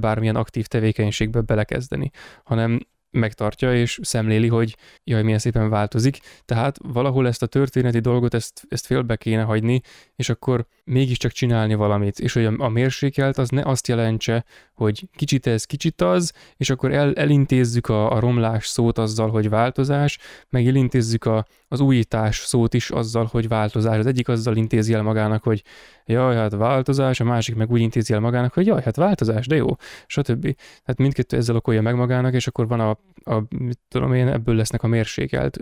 bármilyen 0.00 0.36
aktív 0.36 0.66
tevékenységbe 0.66 1.40
belekezdeni, 1.40 2.10
hanem 2.44 2.80
megtartja 3.12 3.74
és 3.74 3.98
szemléli, 4.02 4.48
hogy 4.48 4.76
jaj, 5.04 5.22
milyen 5.22 5.38
szépen 5.38 5.68
változik. 5.68 6.18
Tehát 6.44 6.78
valahol 6.82 7.26
ezt 7.26 7.42
a 7.42 7.46
történeti 7.46 7.98
dolgot, 7.98 8.34
ezt, 8.34 8.62
ezt 8.68 8.86
félbe 8.86 9.16
kéne 9.16 9.42
hagyni, 9.42 9.80
és 10.16 10.28
akkor 10.28 10.66
mégiscsak 10.84 11.32
csinálni 11.32 11.74
valamit. 11.74 12.20
És 12.20 12.32
hogy 12.32 12.44
a 12.44 12.68
mérsékelt 12.68 13.38
az 13.38 13.48
ne 13.48 13.62
azt 13.62 13.88
jelentse, 13.88 14.44
hogy 14.74 15.08
kicsit 15.16 15.46
ez, 15.46 15.64
kicsit 15.64 16.00
az, 16.00 16.32
és 16.56 16.70
akkor 16.70 16.92
el, 16.92 17.14
elintézzük 17.14 17.88
a, 17.88 18.12
a 18.12 18.20
romlás 18.20 18.66
szót 18.66 18.98
azzal, 18.98 19.30
hogy 19.30 19.48
változás, 19.48 20.18
meg 20.48 20.66
elintézzük 20.66 21.24
a, 21.24 21.46
az 21.68 21.80
újítás 21.80 22.38
szót 22.38 22.74
is 22.74 22.90
azzal, 22.90 23.28
hogy 23.30 23.48
változás. 23.48 23.98
Az 23.98 24.06
egyik 24.06 24.28
azzal 24.28 24.56
intézi 24.56 24.92
el 24.94 25.02
magának, 25.02 25.42
hogy 25.42 25.62
jaj, 26.04 26.34
hát 26.34 26.52
változás, 26.52 27.20
a 27.20 27.24
másik 27.24 27.54
meg 27.54 27.70
úgy 27.70 27.80
intézi 27.80 28.12
el 28.12 28.20
magának, 28.20 28.52
hogy 28.52 28.66
jaj, 28.66 28.82
hát 28.82 28.96
változás, 28.96 29.46
de 29.46 29.56
jó, 29.56 29.66
stb. 30.06 30.42
Tehát 30.84 30.96
mindkettő 30.96 31.36
ezzel 31.36 31.56
okolja 31.56 31.82
meg 31.82 31.94
magának, 31.94 32.34
és 32.34 32.46
akkor 32.46 32.68
van 32.68 32.80
a, 32.80 32.90
a 33.34 33.42
mit 33.58 33.78
tudom 33.88 34.14
én, 34.14 34.28
ebből 34.28 34.54
lesznek 34.54 34.82
a 34.82 34.86
mérsékelt, 34.86 35.58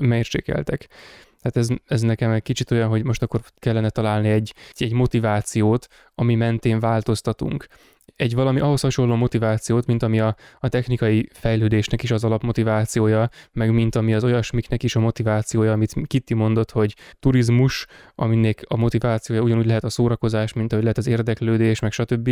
mérsékeltek. 0.00 0.88
Tehát 1.40 1.56
ez, 1.56 1.76
ez 1.86 2.00
nekem 2.00 2.30
egy 2.30 2.42
kicsit 2.42 2.70
olyan, 2.70 2.88
hogy 2.88 3.04
most 3.04 3.22
akkor 3.22 3.40
kellene 3.58 3.90
találni 3.90 4.28
egy, 4.28 4.54
egy 4.74 4.92
motivációt, 4.92 5.86
ami 6.14 6.34
mentén 6.34 6.80
változtatunk 6.80 7.66
egy 8.22 8.34
valami 8.34 8.60
ahhoz 8.60 8.80
hasonló 8.80 9.14
motivációt, 9.14 9.86
mint 9.86 10.02
ami 10.02 10.20
a, 10.20 10.36
a 10.58 10.68
technikai 10.68 11.28
fejlődésnek 11.32 12.02
is 12.02 12.10
az 12.10 12.24
alapmotivációja, 12.24 13.28
meg 13.52 13.72
mint 13.72 13.96
ami 13.96 14.14
az 14.14 14.24
olyasmiknek 14.24 14.82
is 14.82 14.96
a 14.96 15.00
motivációja, 15.00 15.72
amit 15.72 15.94
Kitty 16.06 16.34
mondott, 16.34 16.70
hogy 16.70 16.96
turizmus, 17.20 17.86
aminek 18.14 18.64
a 18.68 18.76
motivációja 18.76 19.42
ugyanúgy 19.42 19.66
lehet 19.66 19.84
a 19.84 19.90
szórakozás, 19.90 20.52
mint 20.52 20.72
ahogy 20.72 20.84
lehet 20.84 20.98
az 20.98 21.06
érdeklődés, 21.06 21.80
meg 21.80 21.92
stb. 21.92 22.28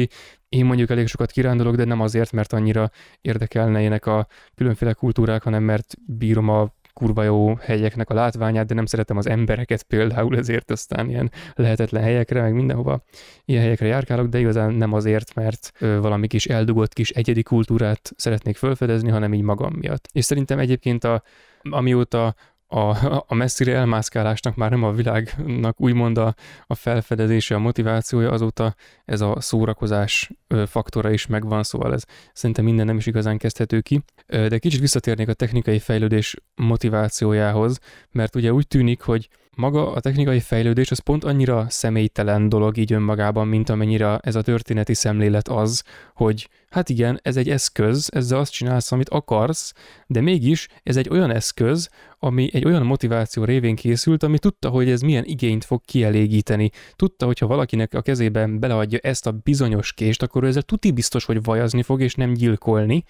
Én 0.49 0.65
mondjuk 0.65 0.91
elég 0.91 1.07
sokat 1.07 1.31
kirándulok, 1.31 1.77
de 1.77 1.85
nem 1.85 2.01
azért, 2.01 2.33
mert 2.33 2.53
annyira 2.53 2.91
érdekelnének 3.21 4.07
a 4.07 4.27
különféle 4.55 4.93
kultúrák, 4.93 5.43
hanem 5.43 5.63
mert 5.63 5.95
bírom 6.07 6.49
a 6.49 6.79
kurva 6.93 7.23
jó 7.23 7.55
helyeknek 7.55 8.11
a 8.11 8.15
látványát, 8.15 8.67
de 8.67 8.75
nem 8.75 8.87
szeretem 8.87 9.17
az 9.17 9.27
embereket 9.29 9.83
például, 9.83 10.37
ezért 10.37 10.71
aztán 10.71 11.09
ilyen 11.09 11.31
lehetetlen 11.55 12.03
helyekre, 12.03 12.41
meg 12.41 12.55
mindenhova 12.55 13.03
ilyen 13.45 13.63
helyekre 13.63 13.87
járkálok, 13.87 14.27
de 14.27 14.39
igazán 14.39 14.73
nem 14.73 14.93
azért, 14.93 15.35
mert 15.35 15.73
valami 15.79 16.27
kis 16.27 16.47
eldugott 16.47 16.93
kis 16.93 17.11
egyedi 17.11 17.43
kultúrát 17.43 18.13
szeretnék 18.17 18.57
felfedezni, 18.57 19.11
hanem 19.11 19.35
így 19.35 19.43
magam 19.43 19.73
miatt. 19.73 20.09
És 20.13 20.25
szerintem 20.25 20.59
egyébként 20.59 21.05
a, 21.05 21.23
amióta 21.63 22.35
a, 22.73 23.25
a 23.27 23.35
messzire 23.35 23.75
elmászkálásnak 23.75 24.57
már 24.57 24.71
nem 24.71 24.83
a 24.83 24.93
világnak 24.93 25.81
úgymond 25.81 26.19
a, 26.19 26.35
a 26.67 26.75
felfedezése, 26.75 27.55
a 27.55 27.59
motivációja, 27.59 28.31
azóta 28.31 28.75
ez 29.05 29.21
a 29.21 29.41
szórakozás 29.41 30.31
faktora 30.67 31.11
is 31.11 31.27
megvan, 31.27 31.63
szóval 31.63 31.93
ez 31.93 32.05
szerintem 32.33 32.65
minden 32.65 32.87
nem 32.87 32.97
is 32.97 33.07
igazán 33.07 33.39
kezdhető 33.39 33.81
ki. 33.81 34.03
De 34.27 34.59
kicsit 34.59 34.81
visszatérnék 34.81 35.29
a 35.29 35.33
technikai 35.33 35.79
fejlődés 35.79 36.37
motivációjához, 36.55 37.79
mert 38.11 38.37
ugye 38.37 38.53
úgy 38.53 38.67
tűnik, 38.67 39.01
hogy 39.01 39.29
maga 39.61 39.93
a 39.93 40.01
technikai 40.01 40.41
fejlődés 40.41 40.91
az 40.91 40.99
pont 40.99 41.25
annyira 41.25 41.67
személytelen 41.69 42.49
dolog 42.49 42.77
így 42.77 42.93
önmagában, 42.93 43.49
mint 43.49 43.69
amennyire 43.69 44.19
ez 44.23 44.35
a 44.35 44.43
történeti 44.43 44.95
szemlélet 44.95 45.49
az, 45.49 45.83
hogy 46.15 46.49
hát 46.71 46.89
igen, 46.89 47.21
ez 47.23 47.37
egy 47.37 47.49
eszköz, 47.49 48.09
ezzel 48.13 48.39
azt 48.39 48.53
csinálsz, 48.53 48.93
amit 48.93 49.09
akarsz, 49.09 49.73
de 50.07 50.21
mégis 50.21 50.69
ez 50.83 50.97
egy 50.97 51.09
olyan 51.09 51.31
eszköz, 51.31 51.89
ami 52.19 52.49
egy 52.53 52.65
olyan 52.65 52.87
motiváció 52.87 53.45
révén 53.45 53.75
készült, 53.75 54.23
ami 54.23 54.39
tudta, 54.39 54.69
hogy 54.69 54.91
ez 54.91 55.01
milyen 55.01 55.25
igényt 55.25 55.65
fog 55.65 55.81
kielégíteni. 55.85 56.71
Tudta, 56.97 57.27
hogy 57.27 57.39
ha 57.39 57.47
valakinek 57.47 57.95
a 57.95 58.03
kezében 58.03 58.61
beleadja 58.61 58.99
ezt 59.03 59.27
a 59.27 59.33
bizonyos 59.43 59.93
kést, 59.93 60.23
akkor 60.23 60.45
ezzel 60.45 60.63
tuti 60.63 60.91
biztos, 60.93 61.25
hogy 61.25 61.43
vajazni 61.43 61.83
fog, 61.83 62.01
és 62.01 62.15
nem 62.15 62.33
gyilkolni. 62.33 63.05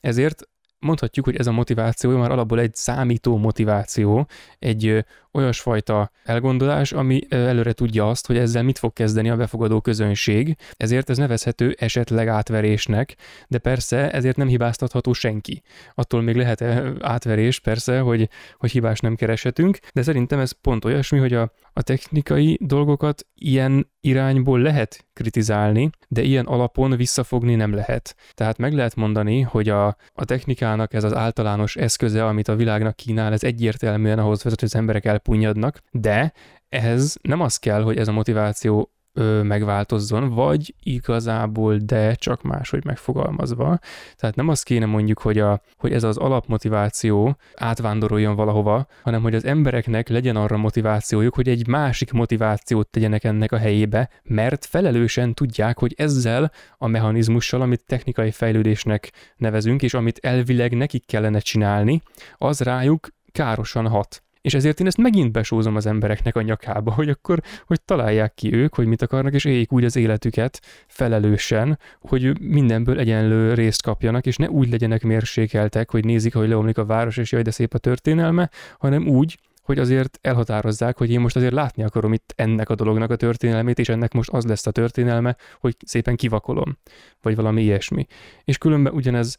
Ezért 0.00 0.48
mondhatjuk, 0.82 1.24
hogy 1.24 1.36
ez 1.36 1.46
a 1.46 1.52
motiváció 1.52 2.18
már 2.18 2.30
alapból 2.30 2.60
egy 2.60 2.74
számító 2.74 3.36
motiváció, 3.36 4.26
egy 4.58 5.04
olyasfajta 5.32 6.10
elgondolás, 6.24 6.92
ami 6.92 7.20
előre 7.28 7.72
tudja 7.72 8.08
azt, 8.08 8.26
hogy 8.26 8.36
ezzel 8.36 8.62
mit 8.62 8.78
fog 8.78 8.92
kezdeni 8.92 9.30
a 9.30 9.36
befogadó 9.36 9.80
közönség, 9.80 10.56
ezért 10.76 11.10
ez 11.10 11.16
nevezhető 11.16 11.76
esetleg 11.78 12.28
átverésnek, 12.28 13.16
de 13.48 13.58
persze 13.58 14.10
ezért 14.10 14.36
nem 14.36 14.48
hibáztatható 14.48 15.12
senki. 15.12 15.62
Attól 15.94 16.22
még 16.22 16.36
lehet 16.36 16.62
átverés, 17.00 17.60
persze, 17.60 18.00
hogy, 18.00 18.28
hogy 18.56 18.70
hibás 18.70 19.00
nem 19.00 19.14
kereshetünk, 19.14 19.78
de 19.92 20.02
szerintem 20.02 20.38
ez 20.38 20.52
pont 20.52 20.84
olyasmi, 20.84 21.18
hogy 21.18 21.32
a, 21.32 21.52
a 21.72 21.82
technikai 21.82 22.58
dolgokat 22.60 23.26
ilyen 23.34 23.90
irányból 24.00 24.60
lehet 24.60 25.06
kritizálni, 25.12 25.90
de 26.08 26.22
ilyen 26.22 26.46
alapon 26.46 26.96
visszafogni 26.96 27.54
nem 27.54 27.74
lehet. 27.74 28.16
Tehát 28.34 28.58
meg 28.58 28.72
lehet 28.72 28.94
mondani, 28.94 29.40
hogy 29.40 29.68
a, 29.68 29.86
a 30.12 30.24
technikának 30.24 30.94
ez 30.94 31.04
az 31.04 31.14
általános 31.14 31.76
eszköze, 31.76 32.26
amit 32.26 32.48
a 32.48 32.56
világnak 32.56 32.96
kínál, 32.96 33.32
ez 33.32 33.42
egyértelműen 33.42 34.18
ahhoz 34.18 34.42
vezet, 34.42 34.60
hogy 34.60 34.68
az 34.72 34.78
emberek 34.78 35.04
elpunyadnak, 35.04 35.80
de 35.90 36.32
ehhez 36.68 37.16
nem 37.22 37.40
az 37.40 37.56
kell, 37.56 37.82
hogy 37.82 37.96
ez 37.96 38.08
a 38.08 38.12
motiváció 38.12 38.92
ö, 39.14 39.42
megváltozzon, 39.42 40.28
vagy 40.28 40.74
igazából 40.82 41.76
de 41.76 42.14
csak 42.14 42.42
máshogy 42.42 42.84
megfogalmazva. 42.84 43.78
Tehát 44.16 44.36
nem 44.36 44.48
azt 44.48 44.64
kéne 44.64 44.86
mondjuk, 44.86 45.18
hogy, 45.18 45.38
a, 45.38 45.60
hogy 45.76 45.92
ez 45.92 46.02
az 46.02 46.16
alapmotiváció 46.16 47.36
átvándoroljon 47.54 48.34
valahova, 48.36 48.86
hanem 49.02 49.22
hogy 49.22 49.34
az 49.34 49.44
embereknek 49.44 50.08
legyen 50.08 50.36
arra 50.36 50.56
motivációjuk, 50.56 51.34
hogy 51.34 51.48
egy 51.48 51.66
másik 51.66 52.12
motivációt 52.12 52.88
tegyenek 52.88 53.24
ennek 53.24 53.52
a 53.52 53.58
helyébe, 53.58 54.10
mert 54.22 54.64
felelősen 54.64 55.34
tudják, 55.34 55.78
hogy 55.78 55.94
ezzel 55.96 56.52
a 56.78 56.86
mechanizmussal, 56.86 57.60
amit 57.60 57.84
technikai 57.86 58.30
fejlődésnek 58.30 59.12
nevezünk, 59.36 59.82
és 59.82 59.94
amit 59.94 60.18
elvileg 60.22 60.76
nekik 60.76 61.06
kellene 61.06 61.38
csinálni, 61.38 62.02
az 62.36 62.60
rájuk 62.60 63.08
károsan 63.32 63.88
hat. 63.88 64.22
És 64.42 64.54
ezért 64.54 64.80
én 64.80 64.86
ezt 64.86 64.96
megint 64.96 65.32
besózom 65.32 65.76
az 65.76 65.86
embereknek 65.86 66.36
a 66.36 66.42
nyakába, 66.42 66.92
hogy 66.92 67.08
akkor, 67.08 67.40
hogy 67.66 67.80
találják 67.80 68.34
ki 68.34 68.54
ők, 68.54 68.74
hogy 68.74 68.86
mit 68.86 69.02
akarnak, 69.02 69.34
és 69.34 69.44
éljék 69.44 69.72
úgy 69.72 69.84
az 69.84 69.96
életüket 69.96 70.60
felelősen, 70.86 71.78
hogy 72.00 72.40
mindenből 72.40 72.98
egyenlő 72.98 73.54
részt 73.54 73.82
kapjanak, 73.82 74.26
és 74.26 74.36
ne 74.36 74.50
úgy 74.50 74.70
legyenek 74.70 75.02
mérsékeltek, 75.02 75.90
hogy 75.90 76.04
nézik, 76.04 76.34
hogy 76.34 76.48
leomlik 76.48 76.78
a 76.78 76.84
város, 76.84 77.16
és 77.16 77.32
jaj, 77.32 77.42
de 77.42 77.50
szép 77.50 77.74
a 77.74 77.78
történelme, 77.78 78.50
hanem 78.78 79.08
úgy, 79.08 79.38
hogy 79.62 79.78
azért 79.78 80.18
elhatározzák, 80.22 80.98
hogy 80.98 81.10
én 81.10 81.20
most 81.20 81.36
azért 81.36 81.52
látni 81.52 81.82
akarom 81.82 82.12
itt 82.12 82.32
ennek 82.36 82.68
a 82.68 82.74
dolognak 82.74 83.10
a 83.10 83.16
történelmét, 83.16 83.78
és 83.78 83.88
ennek 83.88 84.12
most 84.12 84.30
az 84.30 84.44
lesz 84.44 84.66
a 84.66 84.70
történelme, 84.70 85.36
hogy 85.60 85.76
szépen 85.84 86.16
kivakolom, 86.16 86.78
vagy 87.22 87.36
valami 87.36 87.62
ilyesmi. 87.62 88.06
És 88.44 88.58
különben 88.58 88.92
ugyanez 88.92 89.36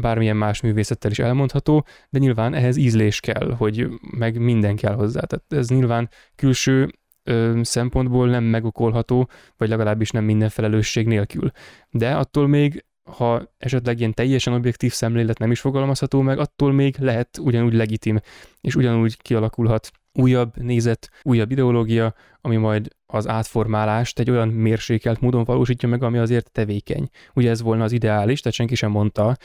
bármilyen 0.00 0.36
más 0.36 0.60
művészettel 0.60 1.10
is 1.10 1.18
elmondható, 1.18 1.86
de 2.10 2.18
nyilván 2.18 2.54
ehhez 2.54 2.76
ízlés 2.76 3.20
kell, 3.20 3.54
hogy 3.58 3.88
meg 4.16 4.38
minden 4.38 4.76
kell 4.76 4.94
hozzá. 4.94 5.20
Tehát 5.20 5.44
ez 5.52 5.68
nyilván 5.68 6.08
külső 6.34 6.90
ö, 7.22 7.60
szempontból 7.62 8.28
nem 8.28 8.44
megokolható, 8.44 9.28
vagy 9.56 9.68
legalábbis 9.68 10.10
nem 10.10 10.24
minden 10.24 10.48
felelősség 10.48 11.06
nélkül. 11.06 11.50
De 11.90 12.14
attól 12.14 12.46
még, 12.48 12.84
ha 13.10 13.54
esetleg 13.58 13.98
ilyen 13.98 14.14
teljesen 14.14 14.52
objektív 14.52 14.92
szemlélet 14.92 15.38
nem 15.38 15.50
is 15.50 15.60
fogalmazható 15.60 16.20
meg, 16.20 16.38
attól 16.38 16.72
még 16.72 16.96
lehet 16.98 17.38
ugyanúgy 17.38 17.74
legitim, 17.74 18.20
és 18.60 18.76
ugyanúgy 18.76 19.16
kialakulhat 19.16 19.90
újabb 20.14 20.56
nézet, 20.56 21.10
újabb 21.22 21.50
ideológia, 21.50 22.14
ami 22.40 22.56
majd 22.56 22.88
az 23.06 23.28
átformálást 23.28 24.18
egy 24.18 24.30
olyan 24.30 24.48
mérsékelt 24.48 25.20
módon 25.20 25.44
valósítja 25.44 25.88
meg, 25.88 26.02
ami 26.02 26.18
azért 26.18 26.50
tevékeny. 26.50 27.08
Ugye 27.34 27.50
ez 27.50 27.62
volna 27.62 27.84
az 27.84 27.92
ideális, 27.92 28.40
tehát 28.40 28.56
senki 28.56 28.74
sem 28.74 28.90
mondta, 28.90 29.36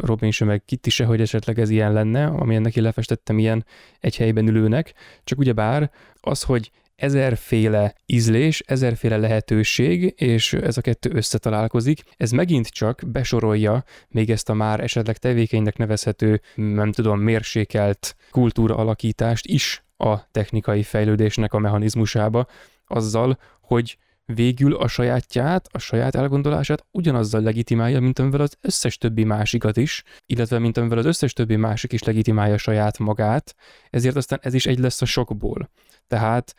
Robin 0.00 0.30
sem 0.30 0.46
meg 0.46 0.64
Kitty 0.64 0.88
se, 0.88 1.04
hogy 1.04 1.20
esetleg 1.20 1.58
ez 1.58 1.70
ilyen 1.70 1.92
lenne, 1.92 2.26
ami 2.26 2.54
ennek 2.54 2.74
lefestettem 2.74 3.38
ilyen 3.38 3.66
egy 4.00 4.16
helyben 4.16 4.48
ülőnek, 4.48 4.94
csak 5.24 5.38
ugye 5.38 5.52
bár 5.52 5.90
az, 6.20 6.42
hogy 6.42 6.70
ezerféle 6.96 7.94
ízlés, 8.06 8.60
ezerféle 8.66 9.16
lehetőség, 9.16 10.14
és 10.16 10.52
ez 10.52 10.76
a 10.76 10.80
kettő 10.80 11.10
összetalálkozik. 11.12 12.02
Ez 12.16 12.30
megint 12.30 12.68
csak 12.68 13.02
besorolja 13.06 13.84
még 14.08 14.30
ezt 14.30 14.48
a 14.48 14.54
már 14.54 14.80
esetleg 14.80 15.16
tevékenynek 15.16 15.76
nevezhető, 15.76 16.40
nem 16.54 16.92
tudom, 16.92 17.20
mérsékelt 17.20 18.16
kultúra 18.30 18.76
alakítást 18.76 19.46
is 19.46 19.84
a 20.04 20.28
technikai 20.30 20.82
fejlődésnek 20.82 21.54
a 21.54 21.58
mechanizmusába, 21.58 22.46
azzal, 22.86 23.38
hogy 23.60 23.98
végül 24.24 24.74
a 24.74 24.88
sajátját, 24.88 25.68
a 25.72 25.78
saját 25.78 26.14
elgondolását 26.14 26.86
ugyanazzal 26.90 27.42
legitimálja, 27.42 28.00
mint 28.00 28.18
amivel 28.18 28.40
az 28.40 28.56
összes 28.60 28.98
többi 28.98 29.24
másikat 29.24 29.76
is, 29.76 30.02
illetve 30.26 30.58
mint 30.58 30.76
amivel 30.76 30.98
az 30.98 31.04
összes 31.04 31.32
többi 31.32 31.56
másik 31.56 31.92
is 31.92 32.02
legitimálja 32.02 32.58
saját 32.58 32.98
magát, 32.98 33.54
ezért 33.90 34.16
aztán 34.16 34.38
ez 34.42 34.54
is 34.54 34.66
egy 34.66 34.78
lesz 34.78 35.02
a 35.02 35.04
sokból. 35.04 35.70
Tehát 36.06 36.54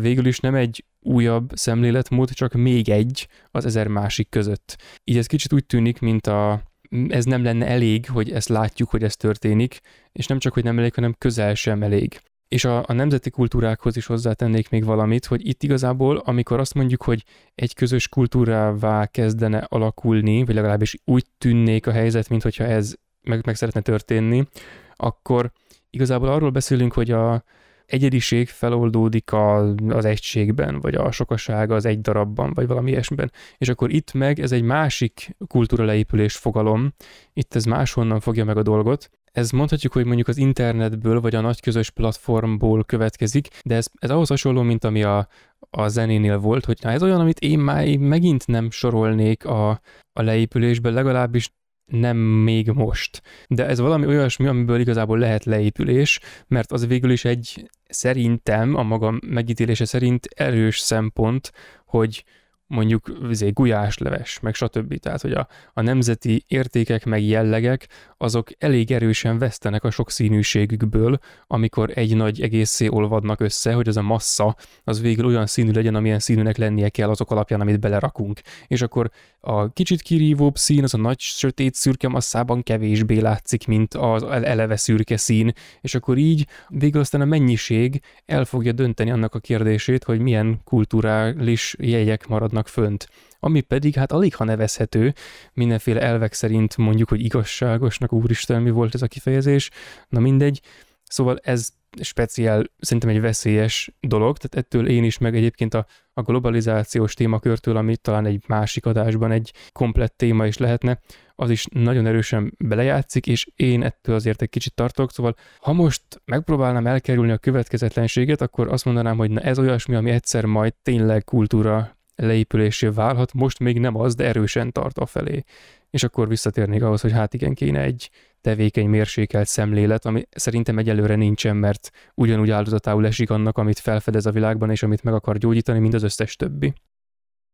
végül 0.00 0.26
is 0.26 0.40
nem 0.40 0.54
egy 0.54 0.84
újabb 1.00 1.50
szemléletmód, 1.54 2.30
csak 2.30 2.52
még 2.52 2.88
egy 2.88 3.28
az 3.50 3.64
ezer 3.64 3.88
másik 3.88 4.28
között. 4.28 4.76
Így 5.04 5.16
ez 5.16 5.26
kicsit 5.26 5.52
úgy 5.52 5.66
tűnik, 5.66 6.00
mint 6.00 6.26
a 6.26 6.62
ez 7.08 7.24
nem 7.24 7.42
lenne 7.42 7.66
elég, 7.66 8.08
hogy 8.08 8.30
ezt 8.30 8.48
látjuk, 8.48 8.90
hogy 8.90 9.02
ez 9.02 9.16
történik, 9.16 9.80
és 10.12 10.26
nem 10.26 10.38
csak, 10.38 10.52
hogy 10.52 10.64
nem 10.64 10.78
elég, 10.78 10.94
hanem 10.94 11.14
közel 11.18 11.54
sem 11.54 11.82
elég. 11.82 12.20
És 12.48 12.64
a, 12.64 12.84
a 12.86 12.92
nemzeti 12.92 13.30
kultúrákhoz 13.30 13.96
is 13.96 14.06
hozzátennék 14.06 14.70
még 14.70 14.84
valamit, 14.84 15.26
hogy 15.26 15.48
itt 15.48 15.62
igazából, 15.62 16.16
amikor 16.16 16.60
azt 16.60 16.74
mondjuk, 16.74 17.02
hogy 17.02 17.24
egy 17.54 17.74
közös 17.74 18.08
kultúrává 18.08 19.06
kezdene 19.06 19.58
alakulni, 19.58 20.44
vagy 20.44 20.54
legalábbis 20.54 20.96
úgy 21.04 21.26
tűnnék 21.38 21.86
a 21.86 21.92
helyzet, 21.92 22.28
mint 22.28 22.42
hogyha 22.42 22.64
ez 22.64 22.94
meg, 23.22 23.46
meg 23.46 23.56
szeretne 23.56 23.80
történni, 23.80 24.48
akkor 24.94 25.52
igazából 25.90 26.28
arról 26.28 26.50
beszélünk, 26.50 26.92
hogy 26.92 27.10
a, 27.10 27.44
egyediség 27.86 28.48
feloldódik 28.48 29.32
a, 29.32 29.74
az 29.88 30.04
egységben, 30.04 30.80
vagy 30.80 30.94
a 30.94 31.10
sokaság 31.10 31.70
az 31.70 31.84
egy 31.84 32.00
darabban, 32.00 32.52
vagy 32.54 32.66
valami 32.66 32.90
ilyesmiben. 32.90 33.32
És 33.58 33.68
akkor 33.68 33.92
itt 33.92 34.12
meg 34.12 34.40
ez 34.40 34.52
egy 34.52 34.62
másik 34.62 35.36
kultúra 35.46 35.84
leépülés 35.84 36.36
fogalom, 36.36 36.94
itt 37.32 37.54
ez 37.54 37.64
máshonnan 37.64 38.20
fogja 38.20 38.44
meg 38.44 38.56
a 38.56 38.62
dolgot, 38.62 39.10
ez 39.34 39.50
mondhatjuk, 39.50 39.92
hogy 39.92 40.04
mondjuk 40.04 40.28
az 40.28 40.36
internetből 40.36 41.20
vagy 41.20 41.34
a 41.34 41.40
nagy 41.40 41.60
közös 41.60 41.90
platformból 41.90 42.84
következik, 42.84 43.48
de 43.64 43.74
ez, 43.74 43.88
ez 43.98 44.10
ahhoz 44.10 44.28
hasonló, 44.28 44.62
mint 44.62 44.84
ami 44.84 45.02
a, 45.02 45.28
a 45.70 45.88
zenénél 45.88 46.38
volt, 46.38 46.64
hogy 46.64 46.78
na 46.82 46.90
ez 46.90 47.02
olyan, 47.02 47.20
amit 47.20 47.38
én 47.38 47.58
már 47.58 47.96
megint 47.96 48.46
nem 48.46 48.70
sorolnék 48.70 49.44
a, 49.44 49.70
a 50.12 50.22
leépülésbe, 50.22 50.90
legalábbis 50.90 51.50
nem 51.84 52.16
még 52.16 52.70
most. 52.70 53.22
De 53.48 53.66
ez 53.66 53.78
valami 53.78 54.06
olyasmi, 54.06 54.46
amiből 54.46 54.80
igazából 54.80 55.18
lehet 55.18 55.44
leépülés, 55.44 56.20
mert 56.46 56.72
az 56.72 56.86
végül 56.86 57.10
is 57.10 57.24
egy 57.24 57.70
szerintem, 57.88 58.74
a 58.74 58.82
maga 58.82 59.18
megítélése 59.26 59.84
szerint 59.84 60.26
erős 60.26 60.78
szempont, 60.78 61.52
hogy 61.86 62.24
mondjuk 62.66 63.18
izé, 63.30 63.50
gulyásleves, 63.50 64.40
meg 64.40 64.54
stb. 64.54 64.98
Tehát, 64.98 65.20
hogy 65.20 65.32
a, 65.32 65.48
a 65.72 65.80
nemzeti 65.80 66.44
értékek 66.48 67.04
meg 67.04 67.22
jellegek, 67.22 67.88
azok 68.24 68.50
elég 68.58 68.90
erősen 68.90 69.38
vesztenek 69.38 69.84
a 69.84 69.90
sokszínűségükből, 69.90 71.18
amikor 71.46 71.90
egy 71.94 72.16
nagy 72.16 72.40
egészé 72.40 72.88
olvadnak 72.88 73.40
össze, 73.40 73.72
hogy 73.72 73.88
az 73.88 73.96
a 73.96 74.02
massza 74.02 74.56
az 74.84 75.00
végül 75.00 75.26
olyan 75.26 75.46
színű 75.46 75.70
legyen, 75.70 75.94
amilyen 75.94 76.18
színűnek 76.18 76.56
lennie 76.56 76.88
kell 76.88 77.08
azok 77.08 77.30
alapján, 77.30 77.60
amit 77.60 77.80
belerakunk. 77.80 78.40
És 78.66 78.82
akkor 78.82 79.10
a 79.40 79.72
kicsit 79.72 80.02
kirívóbb 80.02 80.56
szín, 80.56 80.82
az 80.82 80.94
a 80.94 80.98
nagy 80.98 81.20
sötét 81.20 81.74
szürke 81.74 82.08
masszában 82.08 82.62
kevésbé 82.62 83.18
látszik, 83.18 83.66
mint 83.66 83.94
az 83.94 84.22
eleve 84.22 84.76
szürke 84.76 85.16
szín, 85.16 85.52
és 85.80 85.94
akkor 85.94 86.16
így 86.16 86.46
végül 86.68 87.00
aztán 87.00 87.20
a 87.20 87.24
mennyiség 87.24 88.00
el 88.26 88.44
fogja 88.44 88.72
dönteni 88.72 89.10
annak 89.10 89.34
a 89.34 89.38
kérdését, 89.38 90.04
hogy 90.04 90.20
milyen 90.20 90.60
kulturális 90.64 91.74
jegyek 91.78 92.26
maradnak 92.26 92.68
fönt 92.68 93.08
ami 93.44 93.60
pedig 93.60 93.94
hát 93.94 94.12
alig 94.12 94.34
ha 94.34 94.44
nevezhető, 94.44 95.14
mindenféle 95.52 96.00
elvek 96.00 96.32
szerint 96.32 96.76
mondjuk, 96.76 97.08
hogy 97.08 97.20
igazságosnak, 97.20 98.12
úristen, 98.12 98.62
mi 98.62 98.70
volt 98.70 98.94
ez 98.94 99.02
a 99.02 99.06
kifejezés, 99.06 99.70
na 100.08 100.20
mindegy, 100.20 100.60
szóval 101.02 101.38
ez 101.42 101.68
speciál, 102.00 102.64
szerintem 102.78 103.10
egy 103.10 103.20
veszélyes 103.20 103.94
dolog, 104.00 104.36
tehát 104.36 104.66
ettől 104.66 104.88
én 104.88 105.04
is, 105.04 105.18
meg 105.18 105.36
egyébként 105.36 105.74
a, 105.74 105.86
a 106.12 106.22
globalizációs 106.22 107.14
témakörtől, 107.14 107.76
ami 107.76 107.96
talán 107.96 108.26
egy 108.26 108.44
másik 108.46 108.86
adásban 108.86 109.30
egy 109.30 109.52
komplett 109.72 110.16
téma 110.16 110.46
is 110.46 110.56
lehetne, 110.56 111.00
az 111.34 111.50
is 111.50 111.66
nagyon 111.72 112.06
erősen 112.06 112.54
belejátszik, 112.58 113.26
és 113.26 113.48
én 113.56 113.82
ettől 113.82 114.14
azért 114.14 114.42
egy 114.42 114.50
kicsit 114.50 114.74
tartok, 114.74 115.12
szóval 115.12 115.34
ha 115.58 115.72
most 115.72 116.02
megpróbálnám 116.24 116.86
elkerülni 116.86 117.32
a 117.32 117.38
következetlenséget, 117.38 118.40
akkor 118.40 118.68
azt 118.68 118.84
mondanám, 118.84 119.16
hogy 119.16 119.30
na 119.30 119.40
ez 119.40 119.58
olyasmi, 119.58 119.94
ami 119.94 120.10
egyszer 120.10 120.44
majd 120.44 120.74
tényleg 120.82 121.24
kultúra 121.24 121.93
leépülésé 122.16 122.86
válhat, 122.86 123.32
most 123.32 123.58
még 123.58 123.78
nem 123.78 123.96
az, 123.96 124.14
de 124.14 124.24
erősen 124.24 124.72
tart 124.72 124.98
a 124.98 125.06
felé. 125.06 125.44
És 125.90 126.02
akkor 126.02 126.28
visszatérnék 126.28 126.82
ahhoz, 126.82 127.00
hogy 127.00 127.12
hát 127.12 127.34
igen, 127.34 127.54
kéne 127.54 127.80
egy 127.80 128.10
tevékeny, 128.40 128.88
mérsékelt 128.88 129.46
szemlélet, 129.46 130.04
ami 130.04 130.26
szerintem 130.30 130.78
egyelőre 130.78 131.16
nincsen, 131.16 131.56
mert 131.56 131.90
ugyanúgy 132.14 132.50
áldozatául 132.50 133.06
esik 133.06 133.30
annak, 133.30 133.58
amit 133.58 133.78
felfedez 133.78 134.26
a 134.26 134.30
világban, 134.30 134.70
és 134.70 134.82
amit 134.82 135.02
meg 135.02 135.14
akar 135.14 135.38
gyógyítani, 135.38 135.78
mint 135.78 135.94
az 135.94 136.02
összes 136.02 136.36
többi. 136.36 136.72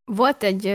Volt 0.05 0.42
egy 0.42 0.75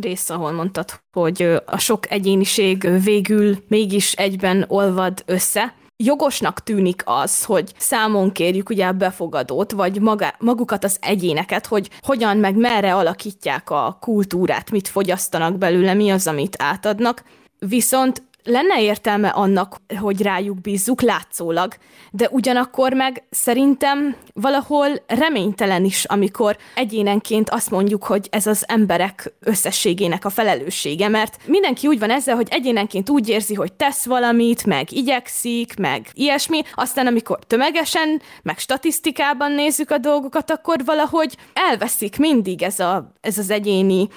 rész, 0.00 0.30
ahol 0.30 0.52
mondtad, 0.52 0.90
hogy 1.12 1.42
a 1.66 1.78
sok 1.78 2.10
egyéniség 2.10 2.88
végül 3.04 3.56
mégis 3.68 4.12
egyben 4.12 4.64
olvad 4.68 5.22
össze, 5.26 5.74
jogosnak 6.04 6.62
tűnik 6.62 7.02
az, 7.04 7.44
hogy 7.44 7.72
számon 7.78 8.32
kérjük 8.32 8.68
ugye 8.68 8.86
a 8.86 8.92
befogadót, 8.92 9.72
vagy 9.72 10.00
maga, 10.00 10.34
magukat 10.38 10.84
az 10.84 10.96
egyéneket, 11.00 11.66
hogy 11.66 11.90
hogyan 12.00 12.36
meg 12.36 12.56
merre 12.56 12.94
alakítják 12.94 13.70
a 13.70 13.96
kultúrát, 14.00 14.70
mit 14.70 14.88
fogyasztanak 14.88 15.58
belőle, 15.58 15.94
mi 15.94 16.10
az, 16.10 16.26
amit 16.26 16.56
átadnak. 16.58 17.22
Viszont 17.58 18.22
lenne 18.44 18.82
értelme 18.82 19.28
annak, 19.28 19.76
hogy 19.98 20.22
rájuk 20.22 20.60
bízzuk 20.60 21.00
látszólag, 21.00 21.74
de 22.10 22.28
ugyanakkor 22.30 22.92
meg 22.92 23.24
szerintem 23.30 24.16
valahol 24.34 24.88
reménytelen 25.06 25.84
is, 25.84 26.04
amikor 26.04 26.56
egyénenként 26.74 27.50
azt 27.50 27.70
mondjuk, 27.70 28.04
hogy 28.04 28.26
ez 28.30 28.46
az 28.46 28.64
emberek 28.68 29.32
összességének 29.40 30.24
a 30.24 30.30
felelőssége, 30.30 31.08
mert 31.08 31.36
mindenki 31.46 31.86
úgy 31.86 31.98
van 31.98 32.10
ezzel, 32.10 32.34
hogy 32.34 32.48
egyénenként 32.50 33.10
úgy 33.10 33.28
érzi, 33.28 33.54
hogy 33.54 33.72
tesz 33.72 34.04
valamit, 34.04 34.66
meg 34.66 34.92
igyekszik, 34.92 35.78
meg 35.78 36.08
ilyesmi, 36.12 36.62
aztán 36.74 37.06
amikor 37.06 37.38
tömegesen, 37.46 38.22
meg 38.42 38.58
statisztikában 38.58 39.52
nézzük 39.52 39.90
a 39.90 39.98
dolgokat, 39.98 40.50
akkor 40.50 40.84
valahogy 40.84 41.36
elveszik 41.52 42.18
mindig 42.18 42.62
ez, 42.62 42.78
a, 42.78 43.12
ez 43.20 43.38
az 43.38 43.50
egyéni 43.50 44.08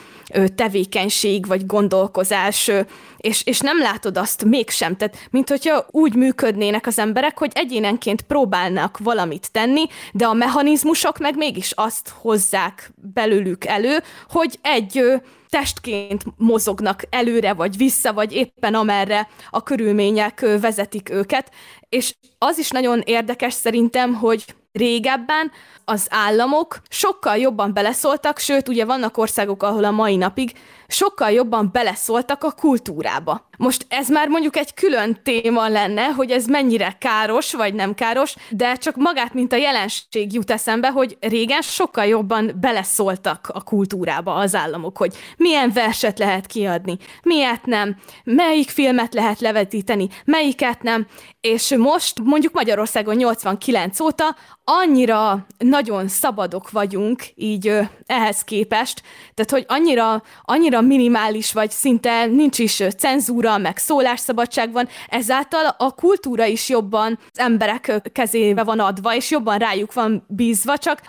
tevékenység 0.56 1.48
vagy 1.48 1.66
gondolkozás, 1.66 2.72
és, 3.18 3.46
és 3.46 3.60
nem 3.60 3.80
látod 3.80 4.15
azt 4.18 4.46
mégsem. 4.46 4.98
Tehát, 4.98 5.28
mint 5.32 5.50
hogyha 5.50 5.86
úgy 5.92 6.16
működnének 6.16 6.88
az 6.88 7.00
emberek, 7.00 7.38
hogy 7.38 7.52
egyénenként 7.54 8.22
próbálnak 8.22 8.98
valamit 8.98 9.52
tenni, 9.52 9.84
de 10.12 10.26
a 10.26 10.34
mechanizmusok 10.34 11.18
meg 11.18 11.36
mégis 11.36 11.72
azt 11.72 12.14
hozzák 12.22 12.92
belőlük 13.14 13.66
elő, 13.66 13.98
hogy 14.30 14.60
egy 14.62 15.22
testként 15.50 16.24
mozognak 16.38 17.02
előre 17.10 17.54
vagy 17.54 17.78
vissza, 17.78 18.14
vagy 18.14 18.34
éppen 18.34 18.74
amerre 18.74 19.28
a 19.50 19.64
körülmények 19.64 20.46
vezetik 20.62 21.10
őket. 21.10 21.52
És 21.90 22.16
az 22.38 22.58
is 22.58 22.70
nagyon 22.70 23.02
érdekes 23.06 23.54
szerintem, 23.54 24.14
hogy 24.14 24.46
régebben 24.72 25.52
az 25.86 26.08
államok 26.10 26.82
sokkal 26.90 27.38
jobban 27.38 27.74
beleszóltak, 27.74 28.40
sőt, 28.40 28.68
ugye 28.68 28.86
vannak 28.86 29.18
országok, 29.18 29.64
ahol 29.64 29.84
a 29.84 29.92
mai 29.92 30.16
napig 30.16 30.52
sokkal 30.88 31.32
jobban 31.32 31.70
beleszóltak 31.72 32.44
a 32.44 32.52
kultúrába. 32.52 33.48
Most 33.58 33.86
ez 33.90 34.10
már 34.10 34.28
mondjuk 34.28 34.58
egy 34.58 34.74
külön 34.74 35.20
téma 35.24 35.68
lenne, 35.68 36.06
hogy 36.06 36.32
ez 36.32 36.46
mennyire 36.46 36.96
káros 37.00 37.54
vagy 37.54 37.74
nem 37.74 37.94
káros, 37.94 38.36
de 38.50 38.76
csak 38.76 38.96
magát, 38.96 39.34
mint 39.34 39.54
a 39.54 39.56
jelenség 39.56 40.34
jut 40.34 40.52
eszembe, 40.52 40.88
hogy 40.88 41.18
régen 41.20 41.62
sokkal 41.62 42.06
jobban 42.06 42.52
beleszóltak 42.62 43.52
a 43.54 43.64
kultúrába 43.64 44.34
az 44.34 44.56
államok, 44.56 44.98
hogy 44.98 45.14
milyen 45.38 45.72
verset 45.74 46.20
lehet 46.20 46.46
kiadni, 46.46 46.98
miért 47.24 47.66
nem, 47.66 47.96
melyik 48.24 48.70
filmet 48.70 49.14
lehet 49.14 49.40
levetíteni, 49.40 50.08
melyiket 50.26 50.82
nem, 50.82 51.08
és 51.42 51.76
most 51.78 52.20
mondjuk 52.24 52.54
Magyarországon 52.54 53.16
89 53.16 54.00
óta 54.00 54.36
annyira 54.64 55.46
nagyon 55.58 56.08
szabadok 56.08 56.72
vagyunk 56.72 57.24
így 57.36 57.80
ehhez 58.06 58.44
képest, 58.44 59.02
tehát 59.34 59.52
hogy 59.52 59.66
annyira, 59.68 60.24
annyira 60.42 60.75
minimális 60.82 61.54
vagy 61.54 61.72
szinte 61.72 62.26
nincs 62.26 62.60
is 62.60 62.84
cenzúra, 62.98 63.58
meg 63.58 63.78
szólásszabadság 63.78 64.72
van, 64.72 64.88
ezáltal 65.10 65.76
a 65.78 65.96
kultúra 65.96 66.46
is 66.46 66.70
jobban 66.70 67.20
az 67.32 67.40
emberek 67.40 68.10
kezébe 68.14 68.64
van 68.64 68.80
adva, 68.80 69.16
és 69.16 69.32
jobban 69.32 69.58
rájuk 69.58 69.94
van 69.94 70.26
bízva, 70.28 70.78
csak 70.78 71.02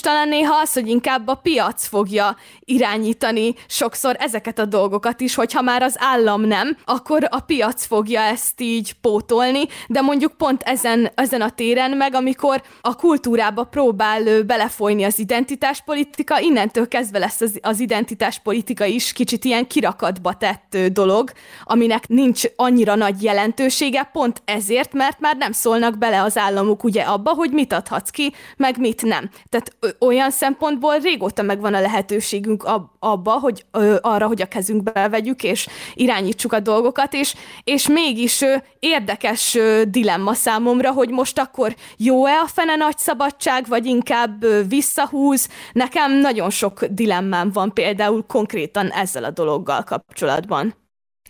talán 0.00 0.28
néha 0.28 0.54
az, 0.54 0.72
hogy 0.72 0.88
inkább 0.88 1.28
a 1.28 1.34
piac 1.34 1.86
fogja 1.86 2.36
irányítani 2.60 3.54
sokszor 3.66 4.16
ezeket 4.18 4.58
a 4.58 4.64
dolgokat 4.64 5.20
is, 5.20 5.34
hogyha 5.34 5.62
már 5.62 5.82
az 5.82 5.96
állam 5.98 6.40
nem, 6.40 6.76
akkor 6.84 7.26
a 7.30 7.40
piac 7.40 7.86
fogja 7.86 8.20
ezt 8.20 8.60
így 8.60 8.92
pótolni, 8.92 9.62
de 9.88 10.00
mondjuk 10.00 10.32
pont 10.32 10.62
ezen, 10.62 11.10
ezen 11.14 11.40
a 11.40 11.50
téren 11.50 11.90
meg, 11.90 12.14
amikor 12.14 12.62
a 12.80 12.96
kultúrába 12.96 13.64
próbál 13.64 14.42
belefolyni 14.42 15.04
az 15.04 15.18
identitáspolitika, 15.18 16.40
innentől 16.40 16.88
kezdve 16.88 17.18
lesz 17.18 17.40
az, 17.40 17.58
az 17.62 17.80
identitáspolitika 17.80 18.84
is 18.96 19.12
kicsit 19.12 19.44
ilyen 19.44 19.66
kirakatba 19.66 20.34
tett 20.34 20.76
dolog, 20.92 21.30
aminek 21.64 22.08
nincs 22.08 22.42
annyira 22.56 22.94
nagy 22.94 23.22
jelentősége, 23.22 24.02
pont 24.12 24.42
ezért, 24.44 24.92
mert 24.92 25.20
már 25.20 25.36
nem 25.36 25.52
szólnak 25.52 25.98
bele 25.98 26.22
az 26.22 26.36
államok 26.36 26.84
ugye 26.84 27.02
abba, 27.02 27.30
hogy 27.30 27.50
mit 27.50 27.72
adhatsz 27.72 28.10
ki, 28.10 28.32
meg 28.56 28.78
mit 28.78 29.02
nem. 29.02 29.30
Tehát 29.48 29.76
olyan 29.98 30.30
szempontból 30.30 30.98
régóta 30.98 31.42
megvan 31.42 31.74
a 31.74 31.80
lehetőségünk 31.80 32.68
abba, 32.98 33.32
hogy 33.32 33.64
ö, 33.70 33.96
arra, 34.00 34.26
hogy 34.26 34.42
a 34.42 34.46
kezünkbe 34.46 35.08
vegyük, 35.08 35.42
és 35.42 35.66
irányítsuk 35.94 36.52
a 36.52 36.60
dolgokat, 36.60 37.14
és, 37.14 37.34
és 37.64 37.88
mégis 37.88 38.40
ö, 38.40 38.54
érdekes 38.78 39.54
ö, 39.54 39.82
dilemma 39.88 40.34
számomra, 40.34 40.92
hogy 40.92 41.10
most 41.10 41.38
akkor 41.38 41.74
jó-e 41.96 42.40
a 42.40 42.46
fene 42.46 42.76
nagy 42.76 42.98
szabadság, 42.98 43.66
vagy 43.68 43.86
inkább 43.86 44.42
ö, 44.42 44.62
visszahúz. 44.68 45.48
Nekem 45.72 46.12
nagyon 46.12 46.50
sok 46.50 46.84
dilemmám 46.84 47.50
van 47.52 47.72
például 47.72 48.24
konkrétan 48.26 48.85
ezzel 48.90 49.24
a 49.24 49.30
dologgal 49.30 49.82
kapcsolatban. 49.82 50.74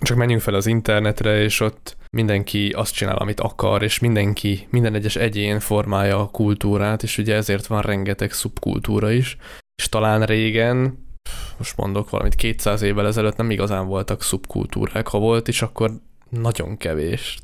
Csak 0.01 0.17
menjünk 0.17 0.43
fel 0.43 0.55
az 0.55 0.67
internetre, 0.67 1.43
és 1.43 1.61
ott 1.61 1.97
mindenki 2.11 2.71
azt 2.71 2.95
csinál, 2.95 3.17
amit 3.17 3.41
akar, 3.41 3.83
és 3.83 3.99
mindenki, 3.99 4.67
minden 4.71 4.95
egyes 4.95 5.17
egyén 5.17 5.61
formálja 5.61 6.21
a 6.21 6.31
kultúrát, 6.31 7.03
és 7.03 7.19
ugye 7.19 7.35
ezért 7.35 7.67
van 7.67 7.83
rengeteg 7.83 8.33
szubkultúra 8.33 9.11
is. 9.11 9.37
És 9.77 9.89
talán 9.89 10.23
régen, 10.23 11.07
most 11.59 11.77
mondok 11.77 12.11
valamit, 12.11 12.35
200 12.35 12.83
évvel 12.83 13.07
ezelőtt 13.07 13.37
nem 13.37 13.51
igazán 13.51 13.87
voltak 13.87 14.23
szubkultúrák, 14.23 15.09
ha 15.09 15.19
volt 15.19 15.49
is, 15.49 15.63
akkor 15.63 15.91
nagyon 16.29 16.77
kevés. 16.77 17.39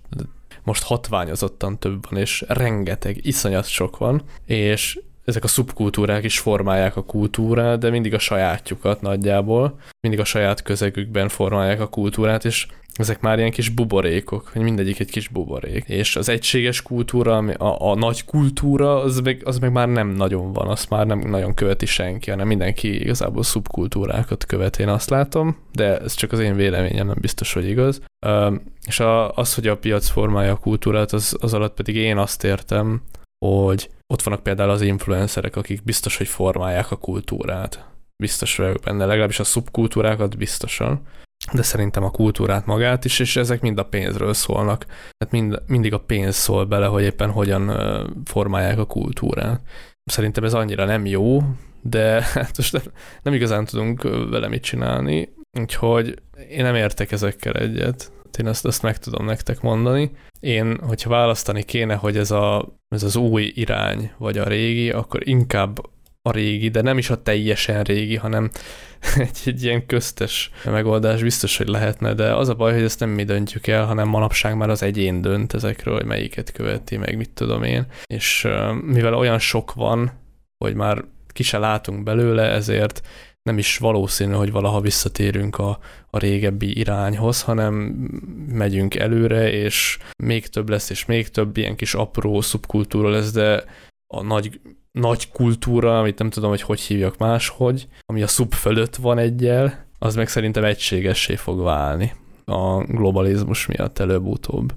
Most 0.65 0.83
hatványozottan 0.83 1.79
több 1.79 2.11
van, 2.11 2.21
és 2.21 2.45
rengeteg, 2.49 3.27
iszonyat 3.27 3.67
sok 3.67 3.99
van, 3.99 4.23
és 4.45 5.01
ezek 5.25 5.45
a 5.45 5.49
szubkultúrák 5.49 6.25
is 6.25 6.39
formálják 6.39 6.97
a 6.97 7.05
kultúrát, 7.05 7.79
de 7.79 7.91
mindig 7.91 8.15
a 8.15 8.19
sajátjukat 8.19 9.01
nagyjából, 9.01 9.79
mindig 10.01 10.21
a 10.21 10.25
saját 10.25 10.63
közegükben 10.63 11.29
formálják 11.29 11.81
a 11.81 11.89
kultúrát, 11.89 12.45
és 12.45 12.67
ezek 12.95 13.21
már 13.21 13.39
ilyen 13.39 13.51
kis 13.51 13.69
buborékok, 13.69 14.49
hogy 14.53 14.63
mindegyik 14.63 15.01
egy 15.01 15.11
kis 15.11 15.29
buborék. 15.29 15.85
És 15.89 16.17
az 16.17 16.29
egységes 16.29 16.83
kultúra, 16.83 17.37
a, 17.37 17.91
a 17.91 17.95
nagy 17.95 18.25
kultúra, 18.25 19.01
az 19.01 19.21
meg, 19.21 19.43
az 19.45 19.59
meg 19.59 19.73
már 19.73 19.89
nem 19.89 20.09
nagyon 20.09 20.53
van, 20.53 20.69
azt 20.69 20.91
már 20.91 21.07
nem 21.07 21.19
nagyon 21.19 21.55
követi 21.55 21.87
senki, 21.87 22.31
hanem 22.31 22.47
mindenki 22.47 23.01
igazából 23.01 23.43
szubkultúrákat 23.43 24.47
követ, 24.47 24.79
én 24.79 24.89
azt 24.89 25.11
látom, 25.11 25.57
de 25.73 25.99
ez 25.99 26.15
csak 26.15 26.33
az 26.33 26.39
én 26.39 26.57
véleményem, 26.57 27.07
nem 27.07 27.19
biztos, 27.21 27.53
hogy 27.53 27.69
igaz. 27.69 28.03
És 28.87 29.03
az, 29.35 29.55
hogy 29.55 29.67
a 29.67 29.79
piac 29.79 30.09
formálja 30.09 30.53
a 30.53 30.57
kultúrát, 30.57 31.13
az, 31.13 31.37
az 31.41 31.55
alatt 31.55 31.75
pedig 31.75 31.95
én 31.95 32.19
azt 32.19 32.45
értem, 32.45 33.03
hogy 33.45 33.89
ott 34.13 34.23
vannak 34.23 34.43
például 34.43 34.71
az 34.71 34.81
influencerek, 34.81 35.57
akik 35.57 35.83
biztos, 35.83 36.17
hogy 36.17 36.29
formálják 36.29 36.91
a 36.91 36.97
kultúrát. 36.97 37.87
Biztos 38.23 38.57
vagyok 38.57 38.81
benne, 38.85 39.07
legalábbis 39.07 39.39
a 39.39 39.45
szubkultúrákat 39.45 40.37
biztosan, 40.37 41.07
de 41.53 41.63
szerintem 41.63 42.05
a 42.05 42.11
kultúrát 42.11 42.67
magát 42.67 43.05
is, 43.05 43.19
és 43.19 43.37
ezek 43.37 43.61
mind 43.61 43.79
a 43.79 43.85
pénzről 43.85 44.35
szólnak. 44.35 44.85
Tehát 44.85 45.31
mind, 45.31 45.63
mindig 45.67 45.93
a 45.93 46.01
pénz 46.01 46.37
szól 46.37 46.65
bele, 46.65 46.87
hogy 46.87 47.03
éppen 47.03 47.31
hogyan 47.31 47.73
formálják 48.25 48.79
a 48.79 48.87
kultúrát. 48.87 49.61
Szerintem 50.05 50.45
ez 50.45 50.55
annyira 50.55 50.85
nem 50.85 51.07
jó, 51.07 51.43
de 51.83 52.23
hát 52.35 52.57
most 52.57 52.91
nem, 53.23 53.35
igazán 53.35 53.65
tudunk 53.65 54.03
vele 54.31 54.49
mit 54.49 54.63
csinálni, 54.63 55.35
úgyhogy 55.59 56.23
én 56.51 56.63
nem 56.63 56.75
értek 56.75 57.13
ezekkel 57.13 57.55
egyet. 57.55 58.13
Én 58.39 58.47
ezt, 58.47 58.67
ezt 58.67 58.83
meg 58.83 58.99
tudom 58.99 59.25
nektek 59.25 59.61
mondani. 59.61 60.11
Én, 60.41 60.79
hogyha 60.79 61.11
választani 61.11 61.63
kéne, 61.63 61.95
hogy 61.95 62.17
ez, 62.17 62.31
a, 62.31 62.79
ez 62.89 63.03
az 63.03 63.17
új 63.17 63.53
irány, 63.55 64.13
vagy 64.19 64.39
a 64.39 64.45
régi, 64.45 64.91
akkor 64.91 65.29
inkább 65.29 65.79
a 66.23 66.31
régi, 66.31 66.69
de 66.69 66.83
nem 66.83 66.99
is 66.99 67.11
a 67.11 67.23
teljesen 67.23 67.83
régi, 67.83 68.17
hanem 68.17 68.51
egy, 69.17 69.39
egy 69.45 69.63
ilyen 69.63 69.87
köztes 69.87 70.51
megoldás 70.65 71.23
biztos, 71.23 71.57
hogy 71.57 71.69
lehetne, 71.69 72.15
de 72.15 72.35
az 72.35 72.49
a 72.49 72.55
baj, 72.55 72.73
hogy 72.73 72.83
ezt 72.83 73.01
nem 73.01 73.11
mi 73.11 73.25
döntjük 73.25 73.67
el, 73.67 73.85
hanem 73.85 74.09
manapság 74.09 74.57
már 74.57 74.71
az 74.71 74.83
egyén 74.83 75.21
dönt 75.21 75.55
ezekről, 75.55 75.95
hogy 75.95 76.05
melyiket 76.05 76.53
követi, 76.53 76.97
meg 76.97 77.17
mit 77.17 77.31
tudom 77.31 77.63
én. 77.63 77.87
És 78.07 78.49
mivel 78.83 79.15
olyan 79.15 79.39
sok 79.39 79.73
van, 79.73 80.13
hogy 80.65 80.75
már 80.75 81.05
ki 81.29 81.43
se 81.43 81.59
látunk 81.59 82.03
belőle, 82.03 82.51
ezért 82.51 83.03
nem 83.43 83.59
is 83.59 83.79
valószínű, 83.79 84.33
hogy 84.33 84.53
valaha 84.53 84.81
visszatérünk 84.81 85.59
a, 85.59 85.79
a 86.11 86.19
régebbi 86.19 86.79
irányhoz, 86.79 87.43
hanem 87.43 87.75
megyünk 88.49 88.95
előre, 88.95 89.53
és 89.53 89.99
még 90.17 90.47
több 90.47 90.69
lesz, 90.69 90.91
és 90.91 91.05
még 91.05 91.29
több 91.29 91.57
ilyen 91.57 91.77
kis 91.77 91.95
apró 91.95 92.41
szubkultúra 92.41 93.09
lesz, 93.09 93.33
de 93.33 93.65
a 94.15 94.23
nagy, 94.23 94.61
nagy 94.93 95.31
kultúra, 95.31 95.99
amit 95.99 96.19
nem 96.19 96.31
tudom, 96.31 96.51
hogy 96.51 96.63
hogy 96.63 96.81
hívjak 96.81 97.19
máshogy, 97.19 97.89
ami 98.07 98.23
a 98.23 98.27
szub 98.27 98.53
fölött 98.53 98.97
van 98.97 99.19
egyel, 99.19 99.87
az 99.99 100.15
meg 100.15 100.29
szerintem 100.29 100.65
egységessé 100.65 101.37
fog 101.37 101.63
válni 101.63 102.13
a 102.45 102.85
globalizmus 102.85 103.67
miatt 103.67 103.99
előbb-utóbb. 103.99 104.73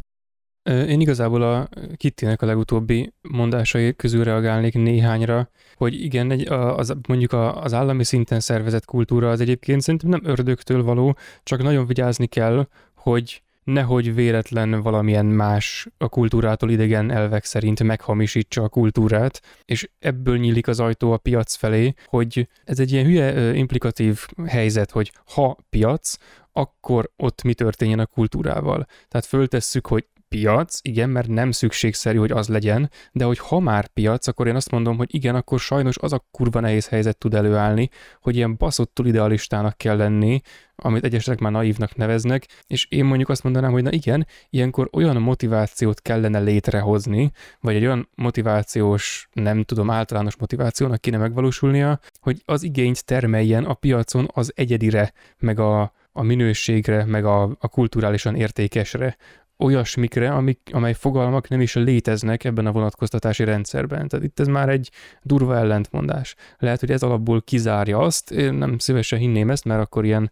Én 0.70 1.00
igazából 1.00 1.42
a 1.42 1.70
Kittinek 1.96 2.42
a 2.42 2.46
legutóbbi 2.46 3.14
mondásai 3.22 3.96
közül 3.96 4.24
reagálnék 4.24 4.74
néhányra, 4.74 5.50
hogy 5.76 6.02
igen, 6.02 6.32
egy, 6.32 6.48
az, 6.52 6.94
mondjuk 7.08 7.34
az 7.34 7.74
állami 7.74 8.04
szinten 8.04 8.40
szervezett 8.40 8.86
kultúra 8.86 9.30
az 9.30 9.40
egyébként 9.40 9.82
szerintem 9.82 10.10
nem 10.10 10.22
ördögtől 10.24 10.84
való, 10.84 11.18
csak 11.44 11.64
nagyon 11.64 11.86
vigyázni 11.86 12.28
kell, 12.28 12.68
hogy 12.96 13.44
nehogy 13.64 14.16
véletlen 14.16 14.82
valamilyen 14.82 15.26
más 15.26 15.88
a 15.98 16.10
kultúrától 16.10 16.70
idegen 16.70 17.12
elvek 17.12 17.46
szerint 17.46 17.84
meghamisítsa 17.84 18.64
a 18.64 18.70
kultúrát, 18.70 19.42
és 19.66 19.90
ebből 20.00 20.38
nyílik 20.38 20.68
az 20.68 20.80
ajtó 20.80 21.12
a 21.12 21.18
piac 21.18 21.56
felé, 21.56 21.94
hogy 22.06 22.48
ez 22.64 22.80
egy 22.80 22.92
ilyen 22.92 23.06
hülye 23.06 23.54
implikatív 23.54 24.26
helyzet, 24.46 24.92
hogy 24.92 25.12
ha 25.34 25.58
piac, 25.70 26.16
akkor 26.52 27.10
ott 27.18 27.44
mi 27.44 27.54
történjen 27.54 28.00
a 28.00 28.06
kultúrával. 28.06 28.86
Tehát 29.08 29.26
föltesszük, 29.26 29.88
hogy 29.88 30.06
piac, 30.36 30.80
igen, 30.82 31.10
mert 31.10 31.28
nem 31.28 31.52
szükségszerű, 31.52 32.18
hogy 32.18 32.32
az 32.32 32.48
legyen, 32.48 32.90
de 33.12 33.24
hogy 33.24 33.40
ha 33.40 33.60
már 33.60 33.88
piac, 33.88 34.28
akkor 34.28 34.48
én 34.48 34.56
azt 34.56 34.72
mondom, 34.72 34.98
hogy 34.98 35.16
igen, 35.16 35.36
akkor 35.36 35.60
sajnos 35.60 35.98
az 35.98 36.14
a 36.14 36.26
kurva 36.32 36.60
nehéz 36.60 36.88
helyzet 36.88 37.18
tud 37.18 37.34
előállni, 37.34 37.90
hogy 38.22 38.36
ilyen 38.36 38.56
baszottul 38.58 39.08
idealistának 39.08 39.78
kell 39.78 39.98
lenni, 39.98 40.42
amit 40.76 41.04
egyesek 41.04 41.40
már 41.40 41.52
naívnak 41.52 41.96
neveznek, 41.96 42.48
és 42.68 42.88
én 42.90 43.06
mondjuk 43.06 43.30
azt 43.30 43.44
mondanám, 43.44 43.72
hogy 43.72 43.84
na 43.84 43.92
igen, 43.92 44.28
ilyenkor 44.50 44.90
olyan 44.92 45.22
motivációt 45.22 46.02
kellene 46.02 46.40
létrehozni, 46.40 47.32
vagy 47.60 47.76
egy 47.76 47.86
olyan 47.86 48.10
motivációs, 48.16 49.30
nem 49.34 49.64
tudom, 49.64 49.90
általános 49.90 50.36
motivációnak 50.36 51.02
kéne 51.02 51.18
megvalósulnia, 51.18 52.00
hogy 52.20 52.42
az 52.46 52.64
igényt 52.64 53.06
termeljen 53.06 53.64
a 53.64 53.74
piacon 53.74 54.30
az 54.34 54.52
egyedire, 54.56 55.14
meg 55.38 55.60
a, 55.60 55.94
a 56.12 56.22
minőségre, 56.24 57.06
meg 57.06 57.26
a, 57.26 57.42
a 57.60 57.68
kulturálisan 57.68 58.36
értékesre, 58.36 59.18
olyasmikre, 59.58 60.32
amik, 60.32 60.60
amely 60.72 60.94
fogalmak 60.94 61.48
nem 61.48 61.62
is 61.62 61.76
léteznek 61.76 62.44
ebben 62.44 62.66
a 62.66 62.72
vonatkoztatási 62.72 63.44
rendszerben. 63.44 64.08
Tehát 64.08 64.26
itt 64.26 64.40
ez 64.40 64.48
már 64.48 64.70
egy 64.70 64.92
durva 65.22 65.56
ellentmondás. 65.58 66.36
Lehet, 66.58 66.80
hogy 66.80 66.92
ez 66.92 67.04
alapból 67.04 67.42
kizárja 67.42 67.98
azt, 67.98 68.32
én 68.32 68.54
nem 68.54 68.78
szívesen 68.78 69.20
hinném 69.20 69.50
ezt, 69.50 69.66
mert 69.66 69.82
akkor 69.82 70.06
ilyen 70.06 70.32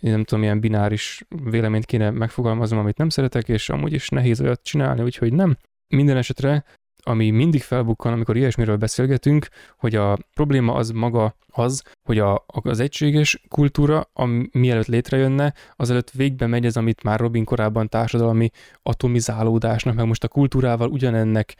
én 0.00 0.10
nem 0.10 0.24
tudom, 0.24 0.42
ilyen 0.42 0.60
bináris 0.60 1.24
véleményt 1.44 1.84
kéne 1.84 2.10
megfogalmaznom, 2.10 2.78
amit 2.78 2.96
nem 2.96 3.08
szeretek, 3.08 3.48
és 3.48 3.68
amúgy 3.68 3.92
is 3.92 4.08
nehéz 4.08 4.40
olyat 4.40 4.62
csinálni, 4.62 5.02
úgyhogy 5.02 5.32
nem. 5.32 5.56
Minden 5.88 6.16
esetre 6.16 6.64
ami 7.02 7.30
mindig 7.30 7.62
felbukkan, 7.62 8.12
amikor 8.12 8.36
ilyesmiről 8.36 8.76
beszélgetünk, 8.76 9.48
hogy 9.78 9.94
a 9.94 10.16
probléma 10.34 10.74
az 10.74 10.90
maga 10.90 11.36
az, 11.52 11.82
hogy 12.02 12.18
a, 12.18 12.44
az 12.46 12.80
egységes 12.80 13.42
kultúra, 13.48 14.10
ami 14.12 14.48
mielőtt 14.52 14.86
létrejönne, 14.86 15.54
azelőtt 15.76 16.10
végbe 16.10 16.46
megy 16.46 16.64
ez, 16.64 16.76
amit 16.76 17.02
már 17.02 17.20
Robin 17.20 17.44
korábban 17.44 17.88
társadalmi 17.88 18.50
atomizálódásnak, 18.82 19.94
meg 19.94 20.06
most 20.06 20.24
a 20.24 20.28
kultúrával 20.28 20.88
ugyanennek 20.88 21.56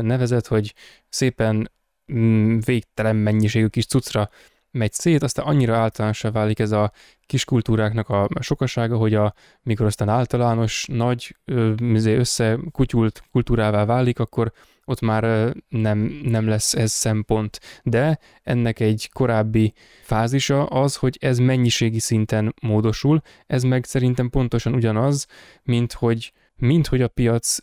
nevezett, 0.00 0.46
hogy 0.46 0.74
szépen 1.08 1.70
mm, 2.12 2.58
végtelen 2.64 3.16
mennyiségű 3.16 3.66
kis 3.66 3.86
cuccra 3.86 4.28
megy 4.76 4.92
szét, 4.92 5.22
aztán 5.22 5.46
annyira 5.46 5.76
általánosá 5.76 6.30
válik 6.30 6.58
ez 6.58 6.72
a 6.72 6.92
kis 7.26 7.44
kultúráknak 7.44 8.08
a 8.08 8.28
sokasága, 8.40 8.96
hogy 8.96 9.14
a, 9.14 9.34
mikor 9.62 9.86
aztán 9.86 10.08
általános, 10.08 10.86
nagy, 10.92 11.36
összekutyult 12.04 13.22
kultúrává 13.30 13.84
válik, 13.84 14.18
akkor 14.18 14.52
ott 14.84 15.00
már 15.00 15.52
nem, 15.68 15.98
nem 16.22 16.48
lesz 16.48 16.74
ez 16.74 16.92
szempont. 16.92 17.60
De 17.82 18.18
ennek 18.42 18.80
egy 18.80 19.10
korábbi 19.12 19.72
fázisa 20.02 20.66
az, 20.66 20.96
hogy 20.96 21.16
ez 21.20 21.38
mennyiségi 21.38 21.98
szinten 21.98 22.54
módosul, 22.62 23.20
ez 23.46 23.62
meg 23.62 23.84
szerintem 23.84 24.30
pontosan 24.30 24.74
ugyanaz, 24.74 25.26
mint 25.62 25.92
hogy, 25.92 26.32
mint 26.56 26.86
hogy 26.86 27.02
a 27.02 27.08
piac 27.08 27.56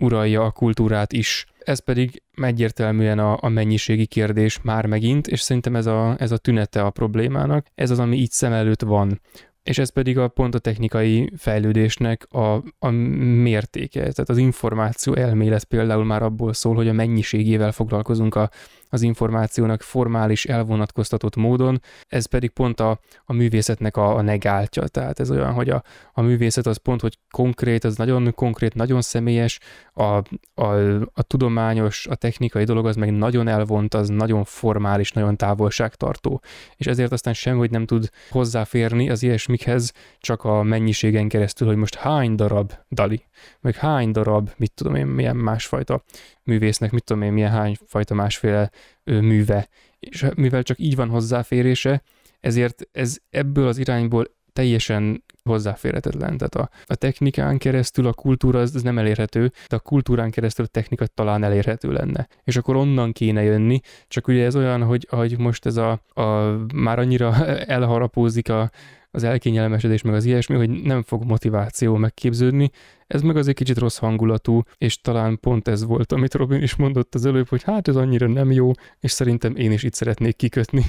uralja 0.00 0.44
a 0.44 0.50
kultúrát 0.50 1.12
is. 1.12 1.46
Ez 1.58 1.78
pedig 1.78 2.22
egyértelműen 2.34 3.18
a, 3.18 3.38
a 3.40 3.48
mennyiségi 3.48 4.06
kérdés 4.06 4.60
már 4.62 4.86
megint, 4.86 5.26
és 5.26 5.40
szerintem 5.40 5.76
ez 5.76 5.86
a, 5.86 6.16
ez 6.18 6.32
a 6.32 6.38
tünete 6.38 6.82
a 6.82 6.90
problémának. 6.90 7.66
Ez 7.74 7.90
az, 7.90 7.98
ami 7.98 8.16
így 8.16 8.30
szem 8.30 8.52
előtt 8.52 8.82
van 8.82 9.20
és 9.62 9.78
ez 9.78 9.92
pedig 9.92 10.18
a 10.18 10.28
pont 10.28 10.54
a 10.54 10.58
technikai 10.58 11.32
fejlődésnek 11.36 12.26
a, 12.30 12.62
a 12.78 12.90
mértéke. 12.90 14.00
Tehát 14.00 14.28
az 14.28 14.38
információ 14.38 15.14
elmélet 15.14 15.64
például 15.64 16.04
már 16.04 16.22
abból 16.22 16.52
szól, 16.52 16.74
hogy 16.74 16.88
a 16.88 16.92
mennyiségével 16.92 17.72
foglalkozunk 17.72 18.34
a, 18.34 18.50
az 18.90 19.02
információnak 19.02 19.82
formális, 19.82 20.44
elvonatkoztatott 20.44 21.36
módon, 21.36 21.82
ez 22.08 22.26
pedig 22.26 22.50
pont 22.50 22.80
a, 22.80 23.00
a 23.24 23.32
művészetnek 23.32 23.96
a, 23.96 24.16
a 24.16 24.20
negáltja. 24.20 24.86
Tehát 24.86 25.20
ez 25.20 25.30
olyan, 25.30 25.52
hogy 25.52 25.70
a, 25.70 25.82
a 26.12 26.20
művészet 26.20 26.66
az 26.66 26.76
pont, 26.76 27.00
hogy 27.00 27.18
konkrét, 27.30 27.84
az 27.84 27.96
nagyon 27.96 28.34
konkrét, 28.34 28.74
nagyon 28.74 29.00
személyes, 29.00 29.58
a, 29.92 30.22
a, 30.54 30.64
a 31.12 31.22
tudományos, 31.22 32.06
a 32.06 32.14
technikai 32.14 32.64
dolog 32.64 32.86
az 32.86 32.96
meg 32.96 33.12
nagyon 33.12 33.48
elvont, 33.48 33.94
az 33.94 34.08
nagyon 34.08 34.44
formális, 34.44 35.12
nagyon 35.12 35.36
távolságtartó. 35.36 36.42
És 36.76 36.86
ezért 36.86 37.12
aztán 37.12 37.34
hogy 37.56 37.70
nem 37.70 37.86
tud 37.86 38.08
hozzáférni 38.30 39.10
az 39.10 39.22
ilyesmikhez 39.22 39.92
csak 40.18 40.44
a 40.44 40.62
mennyiségen 40.62 41.28
keresztül, 41.28 41.66
hogy 41.66 41.76
most 41.76 41.94
hány 41.94 42.34
darab 42.34 42.72
Dali, 42.90 43.24
meg 43.60 43.74
hány 43.74 44.10
darab, 44.10 44.50
mit 44.56 44.72
tudom 44.74 44.94
én, 44.94 45.06
milyen 45.06 45.36
másfajta 45.36 46.02
művésznek, 46.42 46.90
mit 46.90 47.04
tudom 47.04 47.22
én, 47.22 47.32
milyen 47.32 47.50
hányfajta 47.50 48.14
másféle 48.14 48.70
műve. 49.04 49.68
És 49.98 50.26
mivel 50.36 50.62
csak 50.62 50.78
így 50.78 50.96
van 50.96 51.08
hozzáférése, 51.08 52.02
ezért 52.40 52.88
ez 52.92 53.16
ebből 53.30 53.66
az 53.66 53.78
irányból 53.78 54.36
teljesen 54.52 55.24
hozzáférhetetlen. 55.44 56.36
Tehát 56.36 56.54
a, 56.54 56.70
a 56.86 56.94
technikán 56.94 57.58
keresztül 57.58 58.06
a 58.06 58.12
kultúra 58.12 58.60
az, 58.60 58.74
az 58.74 58.82
nem 58.82 58.98
elérhető, 58.98 59.52
de 59.68 59.76
a 59.76 59.80
kultúrán 59.80 60.30
keresztül 60.30 60.64
a 60.64 60.68
technika 60.68 61.06
talán 61.06 61.42
elérhető 61.42 61.92
lenne. 61.92 62.28
És 62.44 62.56
akkor 62.56 62.76
onnan 62.76 63.12
kéne 63.12 63.42
jönni, 63.42 63.80
csak 64.08 64.28
ugye 64.28 64.44
ez 64.44 64.56
olyan, 64.56 64.82
hogy, 64.82 65.06
hogy 65.10 65.38
most 65.38 65.66
ez 65.66 65.76
a, 65.76 65.90
a 66.14 66.56
már 66.74 66.98
annyira 66.98 67.46
elharapózik 67.76 68.48
a, 68.48 68.70
az 69.10 69.24
elkényelmesedés, 69.24 70.02
meg 70.02 70.14
az 70.14 70.24
ilyesmi, 70.24 70.56
hogy 70.56 70.70
nem 70.70 71.02
fog 71.02 71.24
motiváció 71.24 71.96
megképződni. 71.96 72.70
Ez 73.06 73.22
meg 73.22 73.36
azért 73.36 73.56
kicsit 73.56 73.78
rossz 73.78 73.98
hangulatú, 73.98 74.62
és 74.76 75.00
talán 75.00 75.40
pont 75.40 75.68
ez 75.68 75.84
volt, 75.84 76.12
amit 76.12 76.34
Robin 76.34 76.62
is 76.62 76.76
mondott 76.76 77.14
az 77.14 77.26
előbb, 77.26 77.48
hogy 77.48 77.62
hát 77.62 77.88
ez 77.88 77.96
annyira 77.96 78.28
nem 78.28 78.52
jó, 78.52 78.70
és 79.00 79.10
szerintem 79.10 79.56
én 79.56 79.72
is 79.72 79.82
itt 79.82 79.94
szeretnék 79.94 80.36
kikötni. 80.36 80.84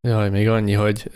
Jaj, 0.00 0.30
még 0.30 0.48
annyi, 0.48 0.72
hogy 0.72 1.10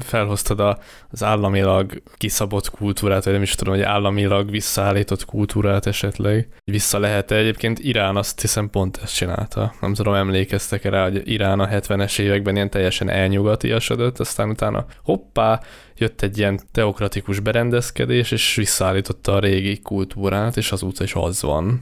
felhoztad 0.00 0.78
az 1.10 1.22
államilag 1.22 2.02
kiszabott 2.16 2.70
kultúrát, 2.70 3.24
vagy 3.24 3.32
nem 3.32 3.42
is 3.42 3.54
tudom, 3.54 3.74
hogy 3.74 3.82
államilag 3.82 4.50
visszaállított 4.50 5.24
kultúrát 5.24 5.86
esetleg. 5.86 6.48
Vissza 6.64 6.98
lehet 6.98 7.30
-e? 7.30 7.36
Egyébként 7.36 7.78
Irán 7.78 8.16
azt 8.16 8.40
hiszem 8.40 8.70
pont 8.70 9.00
ezt 9.02 9.14
csinálta. 9.14 9.74
Nem 9.80 9.94
tudom, 9.94 10.14
emlékeztek 10.14 10.84
-e 10.84 10.90
rá, 10.90 11.02
hogy 11.02 11.22
Irán 11.24 11.60
a 11.60 11.68
70-es 11.68 12.18
években 12.18 12.54
ilyen 12.54 12.70
teljesen 12.70 13.08
elnyugatiasodott, 13.08 14.18
aztán 14.18 14.50
utána 14.50 14.84
hoppá, 15.02 15.60
jött 15.96 16.22
egy 16.22 16.38
ilyen 16.38 16.60
teokratikus 16.72 17.40
berendezkedés, 17.40 18.30
és 18.30 18.54
visszaállította 18.54 19.34
a 19.34 19.38
régi 19.38 19.80
kultúrát, 19.80 20.56
és 20.56 20.72
azóta 20.72 21.04
is 21.04 21.14
az 21.14 21.42
van. 21.42 21.80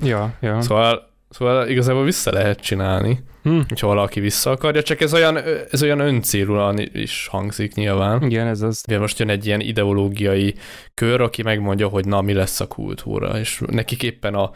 ja, 0.00 0.34
ja. 0.40 0.60
Szóval 0.60 1.09
Szóval 1.30 1.68
igazából 1.68 2.04
vissza 2.04 2.32
lehet 2.32 2.60
csinálni, 2.60 3.22
hm. 3.42 3.60
ha 3.80 3.86
valaki 3.86 4.20
vissza 4.20 4.50
akarja, 4.50 4.82
csak 4.82 5.00
ez 5.00 5.14
olyan, 5.14 5.38
ez 5.70 5.82
olyan 5.82 6.00
öncélúan 6.00 6.78
is 6.92 7.26
hangzik 7.26 7.74
nyilván. 7.74 8.22
Igen, 8.22 8.46
ez 8.46 8.62
az. 8.62 8.82
Ugye 8.88 8.98
most 8.98 9.18
jön 9.18 9.28
egy 9.28 9.46
ilyen 9.46 9.60
ideológiai 9.60 10.54
kör, 10.94 11.20
aki 11.20 11.42
megmondja, 11.42 11.88
hogy 11.88 12.06
na, 12.06 12.20
mi 12.20 12.32
lesz 12.32 12.60
a 12.60 12.66
kultúra, 12.66 13.38
és 13.38 13.60
nekik 13.66 14.02
éppen 14.02 14.34
a 14.34 14.50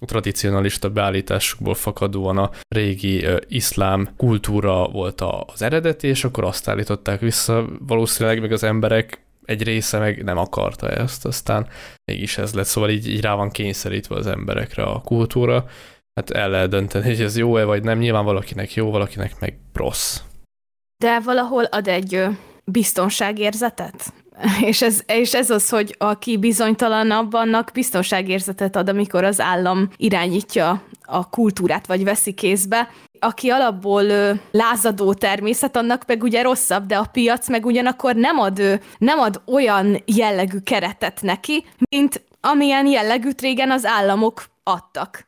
tradicionalista 0.00 0.90
beállításukból 0.90 1.74
fakadóan 1.74 2.38
a 2.38 2.50
régi 2.68 3.26
uh, 3.26 3.36
iszlám 3.48 4.08
kultúra 4.16 4.88
volt 4.88 5.20
az 5.46 5.62
eredeti, 5.62 6.08
és 6.08 6.24
akkor 6.24 6.44
azt 6.44 6.68
állították 6.68 7.20
vissza, 7.20 7.66
valószínűleg 7.86 8.40
meg 8.40 8.52
az 8.52 8.62
emberek 8.62 9.24
egy 9.44 9.62
része 9.62 9.98
meg 9.98 10.24
nem 10.24 10.38
akarta 10.38 10.90
ezt, 10.90 11.24
aztán 11.24 11.66
mégis 12.04 12.38
ez 12.38 12.54
lett, 12.54 12.66
szóval 12.66 12.90
így, 12.90 13.08
így 13.08 13.20
rá 13.20 13.34
van 13.34 13.50
kényszerítve 13.50 14.16
az 14.16 14.26
emberekre 14.26 14.82
a 14.82 15.00
kultúra, 15.00 15.64
hát 16.16 16.30
el 16.30 16.50
lehet 16.50 16.68
dönteni, 16.68 17.04
hogy 17.04 17.20
ez 17.20 17.36
jó-e 17.36 17.64
vagy 17.64 17.82
nem. 17.82 17.98
Nyilván 17.98 18.24
valakinek 18.24 18.74
jó, 18.74 18.90
valakinek 18.90 19.40
meg 19.40 19.58
rossz. 19.74 20.20
De 21.04 21.20
valahol 21.20 21.64
ad 21.64 21.88
egy 21.88 22.24
biztonságérzetet? 22.64 24.12
És 24.70 24.82
ez, 24.82 25.02
és 25.06 25.34
ez 25.34 25.50
az, 25.50 25.68
hogy 25.68 25.94
aki 25.98 26.38
bizonytalanabb, 26.38 27.32
annak 27.32 27.70
biztonságérzetet 27.72 28.76
ad, 28.76 28.88
amikor 28.88 29.24
az 29.24 29.40
állam 29.40 29.88
irányítja 29.96 30.82
a 31.02 31.28
kultúrát, 31.28 31.86
vagy 31.86 32.04
veszi 32.04 32.32
kézbe. 32.32 32.88
Aki 33.18 33.48
alapból 33.50 34.04
ö, 34.04 34.32
lázadó 34.50 35.14
természet, 35.14 35.76
annak 35.76 36.06
meg 36.06 36.22
ugye 36.22 36.42
rosszabb, 36.42 36.86
de 36.86 36.96
a 36.96 37.08
piac 37.12 37.48
meg 37.48 37.66
ugyanakkor 37.66 38.14
nem 38.14 38.38
ad, 38.38 38.58
ö, 38.58 38.74
nem 38.98 39.18
ad 39.18 39.40
olyan 39.46 40.02
jellegű 40.04 40.58
keretet 40.58 41.22
neki, 41.22 41.64
mint 41.90 42.24
amilyen 42.40 42.86
jellegűt 42.86 43.40
régen 43.40 43.70
az 43.70 43.84
államok 43.84 44.44
adtak. 44.62 45.25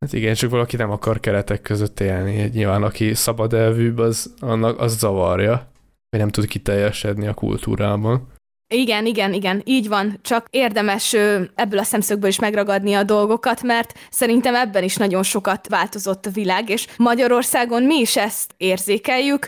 Hát 0.00 0.12
igen, 0.12 0.34
csak 0.34 0.50
valaki 0.50 0.76
nem 0.76 0.90
akar 0.90 1.20
keretek 1.20 1.62
között 1.62 2.00
élni. 2.00 2.50
Nyilván 2.52 2.82
aki 2.82 3.14
szabad 3.14 3.52
elvűbb, 3.52 3.98
az, 3.98 4.34
annak, 4.40 4.80
az 4.80 4.98
zavarja, 4.98 5.70
vagy 6.10 6.20
nem 6.20 6.28
tud 6.28 6.46
kiteljesedni 6.46 7.26
a 7.26 7.34
kultúrában. 7.34 8.26
Igen, 8.74 9.06
igen, 9.06 9.32
igen, 9.32 9.62
így 9.64 9.88
van. 9.88 10.18
Csak 10.22 10.46
érdemes 10.50 11.12
ebből 11.54 11.78
a 11.78 11.82
szemszögből 11.82 12.28
is 12.28 12.38
megragadni 12.38 12.94
a 12.94 13.02
dolgokat, 13.02 13.62
mert 13.62 13.98
szerintem 14.10 14.54
ebben 14.54 14.82
is 14.82 14.96
nagyon 14.96 15.22
sokat 15.22 15.68
változott 15.68 16.26
a 16.26 16.30
világ, 16.30 16.68
és 16.68 16.86
Magyarországon 16.96 17.82
mi 17.82 17.94
is 17.94 18.16
ezt 18.16 18.54
érzékeljük. 18.56 19.46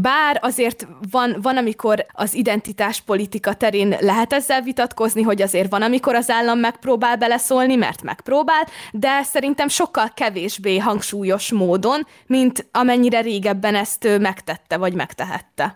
Bár 0.00 0.38
azért 0.42 0.86
van, 1.10 1.36
van, 1.42 1.56
amikor 1.56 2.06
az 2.12 2.34
identitáspolitika 2.34 3.54
terén 3.54 3.96
lehet 4.00 4.32
ezzel 4.32 4.62
vitatkozni, 4.62 5.22
hogy 5.22 5.42
azért 5.42 5.70
van, 5.70 5.82
amikor 5.82 6.14
az 6.14 6.30
állam 6.30 6.58
megpróbál 6.58 7.16
beleszólni, 7.16 7.74
mert 7.74 8.02
megpróbál, 8.02 8.66
de 8.92 9.22
szerintem 9.22 9.68
sokkal 9.68 10.10
kevésbé 10.14 10.78
hangsúlyos 10.78 11.52
módon, 11.52 12.06
mint 12.26 12.68
amennyire 12.70 13.20
régebben 13.20 13.74
ezt 13.74 14.18
megtette 14.20 14.76
vagy 14.76 14.94
megtehette. 14.94 15.74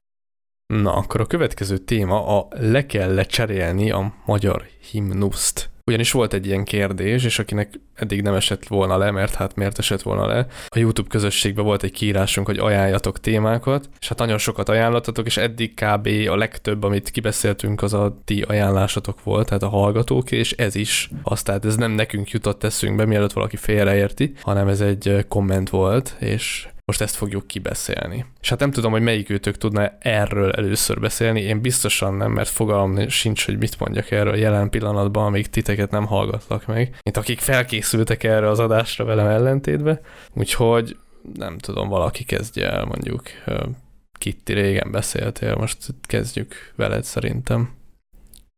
Na, 0.67 0.95
akkor 0.95 1.21
a 1.21 1.27
következő 1.27 1.79
téma 1.79 2.39
a 2.39 2.49
le 2.51 2.87
kell 2.87 3.15
lecserélni 3.15 3.91
a 3.91 4.15
magyar 4.25 4.67
himnuszt. 4.91 5.71
Ugyanis 5.85 6.13
volt 6.13 6.33
egy 6.33 6.47
ilyen 6.47 6.65
kérdés, 6.65 7.25
és 7.25 7.39
akinek 7.39 7.81
eddig 7.97 8.23
nem 8.23 8.35
esett 8.35 8.67
volna 8.67 8.97
le, 8.97 9.11
mert 9.11 9.35
hát 9.35 9.55
miért 9.55 9.79
esett 9.79 10.03
volna 10.03 10.27
le, 10.27 10.47
a 10.69 10.79
YouTube 10.79 11.09
közösségben 11.09 11.65
volt 11.65 11.83
egy 11.83 11.93
kiírásunk, 11.93 12.47
hogy 12.47 12.59
ajánljatok 12.59 13.21
témákat, 13.21 13.89
és 14.01 14.09
hát 14.09 14.19
nagyon 14.19 14.39
sokat 14.39 14.69
ajánlatatok, 14.69 15.27
és 15.27 15.37
eddig 15.37 15.75
kb. 15.75 16.09
a 16.29 16.37
legtöbb, 16.37 16.83
amit 16.83 17.11
kibeszéltünk, 17.11 17.83
az 17.83 17.95
a 17.95 18.19
ti 18.25 18.43
ajánlásatok 18.43 19.23
volt, 19.23 19.47
tehát 19.47 19.63
a 19.63 19.69
hallgatók, 19.69 20.31
és 20.31 20.53
ez 20.53 20.75
is. 20.75 21.11
Tehát 21.43 21.65
ez 21.65 21.77
nem 21.77 21.91
nekünk 21.91 22.31
jutott 22.31 22.65
eszünkbe, 22.65 23.05
mielőtt 23.05 23.33
valaki 23.33 23.57
félreérti, 23.57 24.33
hanem 24.43 24.69
ez 24.69 24.81
egy 24.81 25.25
komment 25.29 25.71
volt, 25.71 26.17
és 26.19 26.69
most 26.87 27.01
ezt 27.01 27.17
fogjuk 27.17 27.47
kibeszélni. 27.47 28.25
És 28.41 28.49
hát 28.49 28.59
nem 28.59 28.71
tudom, 28.71 28.93
hogy 28.93 29.03
melyik 29.03 29.31
őtök 29.31 29.59
tudna 29.59 29.93
erről 29.99 30.51
először 30.51 31.01
beszélni, 31.01 31.41
én 31.41 31.61
biztosan 31.61 32.15
nem, 32.15 32.33
mert 32.33 32.49
fogalmam 32.49 33.09
sincs, 33.09 33.45
hogy 33.45 33.59
mit 33.59 33.79
mondjak 33.79 34.11
erről 34.11 34.37
jelen 34.37 34.71
pillanatban, 34.71 35.25
amíg 35.25 35.51
titeket 35.51 35.91
nem 35.91 36.07
hallgatlak 36.07 36.67
meg, 36.67 36.99
mint 37.03 37.17
akik 37.17 37.41
felkészültek 37.41 37.86
erre 38.19 38.49
az 38.49 38.59
adásra 38.59 39.05
velem 39.05 39.27
ellentétbe. 39.27 40.01
Úgyhogy 40.35 40.97
nem 41.35 41.59
tudom, 41.59 41.89
valaki 41.89 42.25
kezdje 42.25 42.71
el 42.71 42.85
mondjuk. 42.85 43.23
Kitti, 44.19 44.53
régen 44.53 44.91
beszéltél, 44.91 45.55
most 45.55 45.79
kezdjük 46.03 46.73
veled 46.77 47.05
szerintem. 47.05 47.75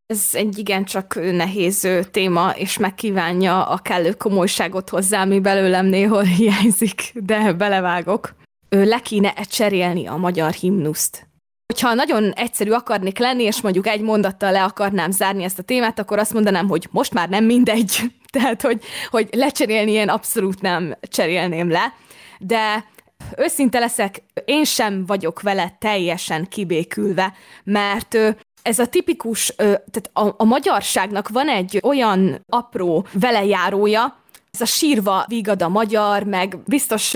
Ez 0.07 0.29
egy 0.33 0.59
igencsak 0.59 1.15
nehéz 1.15 1.89
téma, 2.11 2.51
és 2.51 2.79
megkívánja 2.79 3.67
a 3.67 3.79
kellő 3.79 4.13
komolyságot 4.13 4.89
hozzá, 4.89 5.23
ami 5.23 5.41
belőlem 5.41 5.87
néhol 5.87 6.23
hiányzik, 6.39 7.13
de 7.15 7.53
belevágok. 7.53 8.35
Ő 8.69 8.85
le 8.85 9.01
kéne 9.01 9.33
cserélni 9.33 10.07
a 10.07 10.17
magyar 10.17 10.53
himnuszt. 10.53 11.28
Hogyha 11.73 11.95
nagyon 11.95 12.31
egyszerű 12.31 12.71
akarnék 12.71 13.19
lenni, 13.19 13.43
és 13.43 13.61
mondjuk 13.61 13.87
egy 13.87 14.01
mondattal 14.01 14.53
le 14.53 14.63
akarnám 14.63 15.11
zárni 15.11 15.45
ezt 15.45 15.59
a 15.59 15.63
témát, 15.63 15.99
akkor 15.99 16.19
azt 16.19 16.33
mondanám, 16.33 16.69
hogy 16.69 16.89
most 16.91 17.15
már 17.15 17.29
nem 17.29 17.45
mindegy. 17.45 18.01
Tehát, 18.33 18.63
hogy, 18.63 18.83
hogy 19.11 19.29
lecserélni 19.33 19.93
én 19.93 20.09
abszolút 20.09 20.61
nem 20.61 20.97
cserélném 21.01 21.71
le. 21.71 21.95
De 22.39 22.85
őszinte 23.37 23.79
leszek, 23.79 24.23
én 24.45 24.65
sem 24.65 25.07
vagyok 25.07 25.41
vele 25.41 25.77
teljesen 25.79 26.49
kibékülve, 26.49 27.33
mert 27.65 28.19
ez 28.63 28.79
a 28.79 28.87
tipikus, 28.87 29.55
tehát 29.57 30.11
a, 30.13 30.35
a 30.37 30.45
magyarságnak 30.45 31.29
van 31.29 31.49
egy 31.49 31.81
olyan 31.83 32.45
apró 32.49 33.07
velejárója, 33.13 34.23
ez 34.53 34.61
a 34.61 34.65
sírva 34.65 35.25
vígad 35.29 35.63
a 35.63 35.69
magyar, 35.69 36.23
meg 36.23 36.59
biztos 36.67 37.15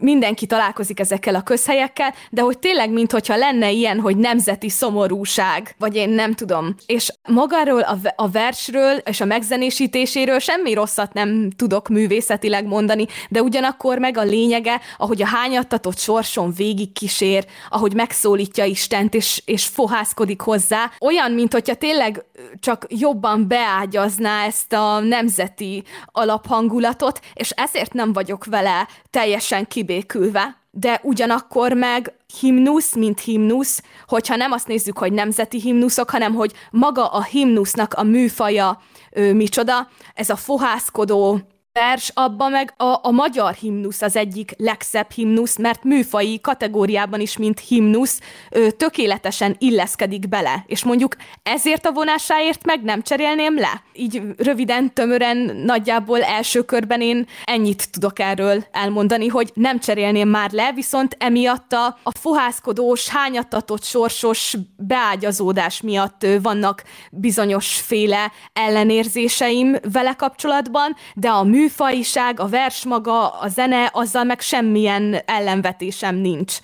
mindenki 0.00 0.46
találkozik 0.46 1.00
ezekkel 1.00 1.34
a 1.34 1.42
közhelyekkel, 1.42 2.14
de 2.30 2.42
hogy 2.42 2.58
tényleg, 2.58 2.90
mintha 2.90 3.36
lenne 3.36 3.70
ilyen, 3.70 4.00
hogy 4.00 4.16
nemzeti 4.16 4.68
szomorúság, 4.68 5.74
vagy 5.78 5.96
én 5.96 6.08
nem 6.08 6.34
tudom. 6.34 6.74
És 6.86 7.12
magáról 7.28 7.80
a, 7.80 7.96
a 8.16 8.28
versről 8.28 8.96
és 8.96 9.20
a 9.20 9.24
megzenésítéséről 9.24 10.38
semmi 10.38 10.74
rosszat 10.74 11.12
nem 11.12 11.50
tudok 11.56 11.88
művészetileg 11.88 12.66
mondani, 12.66 13.06
de 13.28 13.42
ugyanakkor 13.42 13.98
meg 13.98 14.16
a 14.16 14.22
lényege, 14.22 14.80
ahogy 14.98 15.22
a 15.22 15.26
hányattatott 15.26 15.98
sorson 15.98 16.52
végig 16.56 16.92
kísér, 16.92 17.46
ahogy 17.68 17.94
megszólítja 17.94 18.64
Istent, 18.64 19.14
és, 19.14 19.42
és 19.44 19.64
fohászkodik 19.64 20.40
hozzá, 20.40 20.90
olyan, 21.00 21.32
mint 21.32 21.52
hogyha 21.52 21.74
tényleg 21.74 22.24
csak 22.60 22.86
jobban 22.88 23.48
beágyazná 23.48 24.44
ezt 24.44 24.72
a 24.72 25.00
nemzeti 25.00 25.82
alaphangú 26.06 26.75
hangulatot, 26.76 27.20
és 27.34 27.50
ezért 27.50 27.92
nem 27.92 28.12
vagyok 28.12 28.44
vele 28.44 28.88
teljesen 29.10 29.66
kibékülve. 29.66 30.56
De 30.70 31.00
ugyanakkor 31.02 31.72
meg 31.72 32.12
himnusz, 32.40 32.94
mint 32.94 33.20
himnusz, 33.20 33.82
hogyha 34.06 34.36
nem 34.36 34.52
azt 34.52 34.66
nézzük, 34.66 34.98
hogy 34.98 35.12
nemzeti 35.12 35.60
himnuszok, 35.60 36.10
hanem 36.10 36.34
hogy 36.34 36.52
maga 36.70 37.06
a 37.06 37.22
himnusznak 37.22 37.94
a 37.94 38.02
műfaja 38.02 38.80
ő, 39.10 39.34
micsoda, 39.34 39.88
ez 40.14 40.30
a 40.30 40.36
fohászkodó, 40.36 41.40
vers, 41.76 42.10
abban 42.14 42.50
meg 42.50 42.74
a, 42.76 42.98
a 43.02 43.10
magyar 43.10 43.54
himnusz 43.54 44.02
az 44.02 44.16
egyik 44.16 44.54
legszebb 44.56 45.10
himnusz, 45.10 45.58
mert 45.58 45.84
műfai 45.84 46.40
kategóriában 46.40 47.20
is, 47.20 47.36
mint 47.36 47.60
himnusz, 47.60 48.20
ö, 48.50 48.70
tökéletesen 48.70 49.56
illeszkedik 49.58 50.28
bele. 50.28 50.64
És 50.66 50.84
mondjuk 50.84 51.16
ezért 51.42 51.86
a 51.86 51.92
vonásáért 51.92 52.64
meg 52.64 52.82
nem 52.82 53.02
cserélném 53.02 53.58
le. 53.58 53.82
Így 53.92 54.22
röviden, 54.36 54.94
tömören, 54.94 55.36
nagyjából 55.64 56.22
első 56.22 56.62
körben 56.62 57.00
én 57.00 57.26
ennyit 57.44 57.90
tudok 57.90 58.18
erről 58.18 58.64
elmondani, 58.72 59.26
hogy 59.28 59.50
nem 59.54 59.78
cserélném 59.78 60.28
már 60.28 60.50
le, 60.50 60.72
viszont 60.72 61.16
emiatt 61.18 61.72
a, 61.72 61.98
a 62.02 62.10
fohászkodós, 62.18 63.08
hányattatott, 63.08 63.82
sorsos 63.82 64.56
beágyazódás 64.76 65.80
miatt 65.80 66.22
ö, 66.22 66.40
vannak 66.40 66.82
bizonyos 67.10 67.74
féle 67.74 68.32
ellenérzéseim 68.52 69.76
vele 69.92 70.14
kapcsolatban, 70.14 70.96
de 71.14 71.28
a 71.28 71.42
mű 71.42 71.64
műfajiság, 71.66 72.40
a 72.40 72.48
vers 72.48 72.84
maga, 72.84 73.28
a 73.28 73.48
zene, 73.48 73.90
azzal 73.92 74.24
meg 74.24 74.40
semmilyen 74.40 75.16
ellenvetésem 75.24 76.16
nincs. 76.16 76.58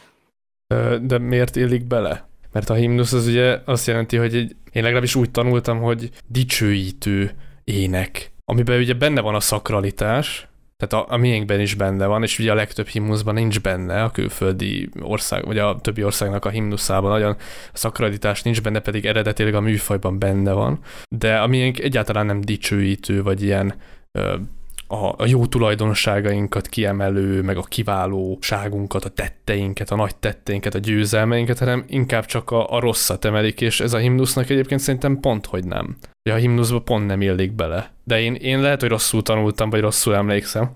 De 1.01 1.19
miért 1.19 1.57
élik 1.57 1.87
bele? 1.87 2.29
Mert 2.53 2.71
a 2.71 2.75
himnusz 2.75 3.13
az 3.13 3.27
ugye 3.27 3.59
azt 3.65 3.87
jelenti, 3.87 4.17
hogy 4.17 4.35
egy, 4.35 4.57
én 4.73 4.83
legalábbis 4.83 5.15
úgy 5.15 5.31
tanultam, 5.31 5.81
hogy 5.81 6.11
dicsőítő 6.27 7.35
ének, 7.65 8.33
amiben 8.45 8.79
ugye 8.79 8.95
benne 8.95 9.21
van 9.21 9.35
a 9.35 9.41
szakralitás, 9.41 10.47
tehát 10.77 11.07
a, 11.07 11.13
a 11.13 11.17
miénkben 11.17 11.61
is 11.61 11.75
benne 11.75 12.07
van, 12.07 12.23
és 12.23 12.39
ugye 12.39 12.51
a 12.51 12.55
legtöbb 12.55 12.87
himnuszban 12.87 13.35
nincs 13.35 13.61
benne, 13.61 14.03
a 14.03 14.11
külföldi 14.11 14.89
ország, 15.01 15.45
vagy 15.45 15.59
a 15.59 15.79
többi 15.81 16.05
országnak 16.05 16.45
a 16.45 16.49
himnuszában 16.49 17.11
nagyon 17.11 17.37
a 17.73 17.77
szakralitás 17.77 18.43
nincs 18.43 18.63
benne, 18.63 18.81
pedig 18.81 19.07
eredetileg 19.07 19.55
a 19.55 19.61
műfajban 19.61 20.19
benne 20.19 20.53
van, 20.53 20.79
de 21.09 21.39
a 21.39 21.47
miénk 21.47 21.79
egyáltalán 21.79 22.27
nem 22.27 22.41
dicsőítő, 22.41 23.23
vagy 23.23 23.43
ilyen 23.43 23.75
a, 24.93 25.15
a 25.19 25.27
jó 25.27 25.47
tulajdonságainkat 25.47 26.69
kiemelő, 26.69 27.43
meg 27.43 27.57
a 27.57 27.63
kiválóságunkat, 27.63 29.05
a 29.05 29.09
tetteinket, 29.09 29.91
a 29.91 29.97
nagy 29.97 30.17
tetteinket, 30.17 30.75
a 30.75 30.79
győzelmeinket, 30.79 31.59
hanem 31.59 31.85
inkább 31.89 32.25
csak 32.25 32.51
a, 32.51 32.73
a 32.73 32.81
rosszat 32.81 33.25
emelik, 33.25 33.61
és 33.61 33.81
ez 33.81 33.93
a 33.93 33.99
himnusznak 33.99 34.51
egyébként 34.51 34.81
szerintem 34.81 35.21
pont, 35.21 35.47
hogy 35.47 35.65
nem. 35.65 35.97
Ja, 36.29 36.35
a 36.35 36.39
himnuszba 36.39 36.81
pont 36.81 37.07
nem 37.07 37.21
illik 37.21 37.53
bele. 37.53 37.93
De 38.05 38.21
én, 38.21 38.35
én 38.35 38.61
lehet, 38.61 38.81
hogy 38.81 38.91
rosszul 38.91 39.23
tanultam, 39.23 39.71
vagy 39.71 39.81
rosszul 39.81 40.15
emlékszem. 40.15 40.71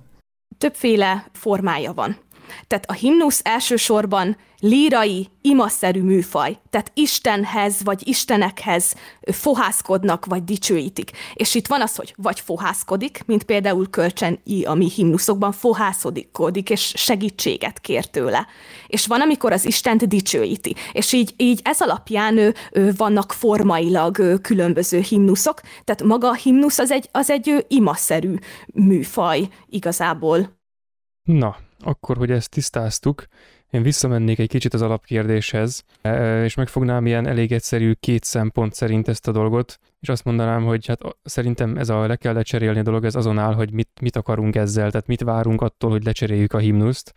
Többféle 0.58 1.26
formája 1.32 1.92
van. 1.92 2.16
Tehát 2.66 2.90
a 2.90 2.92
himnusz 2.92 3.40
elsősorban 3.44 4.36
lírai, 4.60 5.28
imaszerű 5.40 6.02
műfaj, 6.02 6.58
tehát 6.70 6.90
Istenhez 6.94 7.82
vagy 7.84 8.08
Istenekhez 8.08 8.94
fohászkodnak 9.20 10.26
vagy 10.26 10.44
dicsőítik. 10.44 11.10
És 11.34 11.54
itt 11.54 11.66
van 11.66 11.80
az, 11.80 11.96
hogy 11.96 12.14
vagy 12.16 12.40
fohászkodik, 12.40 13.22
mint 13.26 13.44
például 13.44 13.90
Kölcsen 13.90 14.38
I, 14.44 14.64
ami 14.64 14.90
himnuszokban 14.90 15.52
fohászkodik, 15.52 16.70
és 16.70 16.92
segítséget 16.96 17.80
kér 17.80 18.06
tőle. 18.06 18.46
És 18.86 19.06
van, 19.06 19.20
amikor 19.20 19.52
az 19.52 19.64
Istent 19.64 20.08
dicsőíti. 20.08 20.74
És 20.92 21.12
így, 21.12 21.34
így 21.36 21.60
ez 21.64 21.80
alapján 21.80 22.38
ő, 22.38 22.54
ő, 22.72 22.92
vannak 22.96 23.32
formailag 23.32 24.18
ő, 24.18 24.38
különböző 24.38 24.98
himnuszok, 24.98 25.60
tehát 25.84 26.02
maga 26.02 26.28
a 26.28 26.34
himnusz 26.34 26.78
az 26.78 26.90
egy, 26.90 27.08
az 27.12 27.30
egy 27.30 27.48
ő, 27.48 27.64
imaszerű 27.68 28.34
műfaj 28.74 29.48
igazából. 29.66 30.54
Na, 31.22 31.56
akkor, 31.78 32.16
hogy 32.16 32.30
ezt 32.30 32.50
tisztáztuk, 32.50 33.26
én 33.70 33.82
visszamennék 33.82 34.38
egy 34.38 34.48
kicsit 34.48 34.74
az 34.74 34.82
alapkérdéshez, 34.82 35.84
e, 36.02 36.44
és 36.44 36.54
megfognám 36.54 37.06
ilyen 37.06 37.26
elég 37.26 37.52
egyszerű 37.52 37.92
két 37.92 38.24
szempont 38.24 38.74
szerint 38.74 39.08
ezt 39.08 39.28
a 39.28 39.32
dolgot, 39.32 39.78
és 40.00 40.08
azt 40.08 40.24
mondanám, 40.24 40.64
hogy 40.64 40.86
hát 40.86 41.00
szerintem 41.22 41.76
ez 41.76 41.88
a 41.88 42.06
le 42.06 42.16
kell 42.16 42.34
lecserélni 42.34 42.82
dolog, 42.82 43.04
ez 43.04 43.14
azon 43.14 43.38
áll, 43.38 43.54
hogy 43.54 43.72
mit, 43.72 43.88
mit 44.00 44.16
akarunk 44.16 44.56
ezzel, 44.56 44.90
tehát 44.90 45.06
mit 45.06 45.22
várunk 45.22 45.60
attól, 45.60 45.90
hogy 45.90 46.04
lecseréljük 46.04 46.52
a 46.52 46.58
himnuszt, 46.58 47.12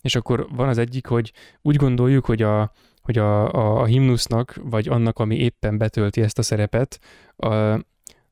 és 0.00 0.14
akkor 0.14 0.46
van 0.50 0.68
az 0.68 0.78
egyik, 0.78 1.06
hogy 1.06 1.32
úgy 1.62 1.76
gondoljuk, 1.76 2.24
hogy 2.24 2.42
a, 2.42 2.72
hogy 3.02 3.18
a, 3.18 3.52
a, 3.52 3.80
a 3.80 3.84
himnusznak, 3.84 4.60
vagy 4.62 4.88
annak, 4.88 5.18
ami 5.18 5.36
éppen 5.36 5.78
betölti 5.78 6.20
ezt 6.22 6.38
a 6.38 6.42
szerepet, 6.42 6.98
a, 7.36 7.80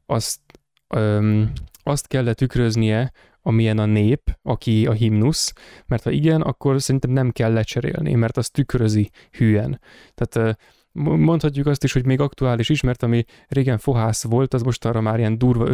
azt, 0.07 0.41
öm, 0.89 1.53
azt 1.83 2.07
kell 2.07 2.33
tükröznie, 2.33 3.13
amilyen 3.47 3.79
a 3.79 3.85
nép, 3.85 4.39
aki 4.43 4.87
a 4.87 4.93
himnusz, 4.93 5.53
mert 5.87 6.03
ha 6.03 6.11
igen, 6.11 6.41
akkor 6.41 6.83
szerintem 6.83 7.11
nem 7.11 7.31
kell 7.31 7.53
lecserélni, 7.53 8.15
mert 8.15 8.37
az 8.37 8.49
tükrözi 8.49 9.11
hülyen. 9.31 9.81
Tehát 10.15 10.59
mondhatjuk 10.93 11.67
azt 11.67 11.85
is, 11.85 11.93
hogy 11.93 12.07
még 12.07 12.21
aktuális 12.21 12.69
is, 12.69 12.81
mert 12.81 13.03
ami 13.03 13.25
régen 13.49 13.79
fohász 13.79 14.25
volt, 14.25 14.55
az 14.55 14.63
most 14.63 14.85
arra 14.85 15.01
már 15.01 15.19
ilyen 15.19 15.39
durva 15.39 15.67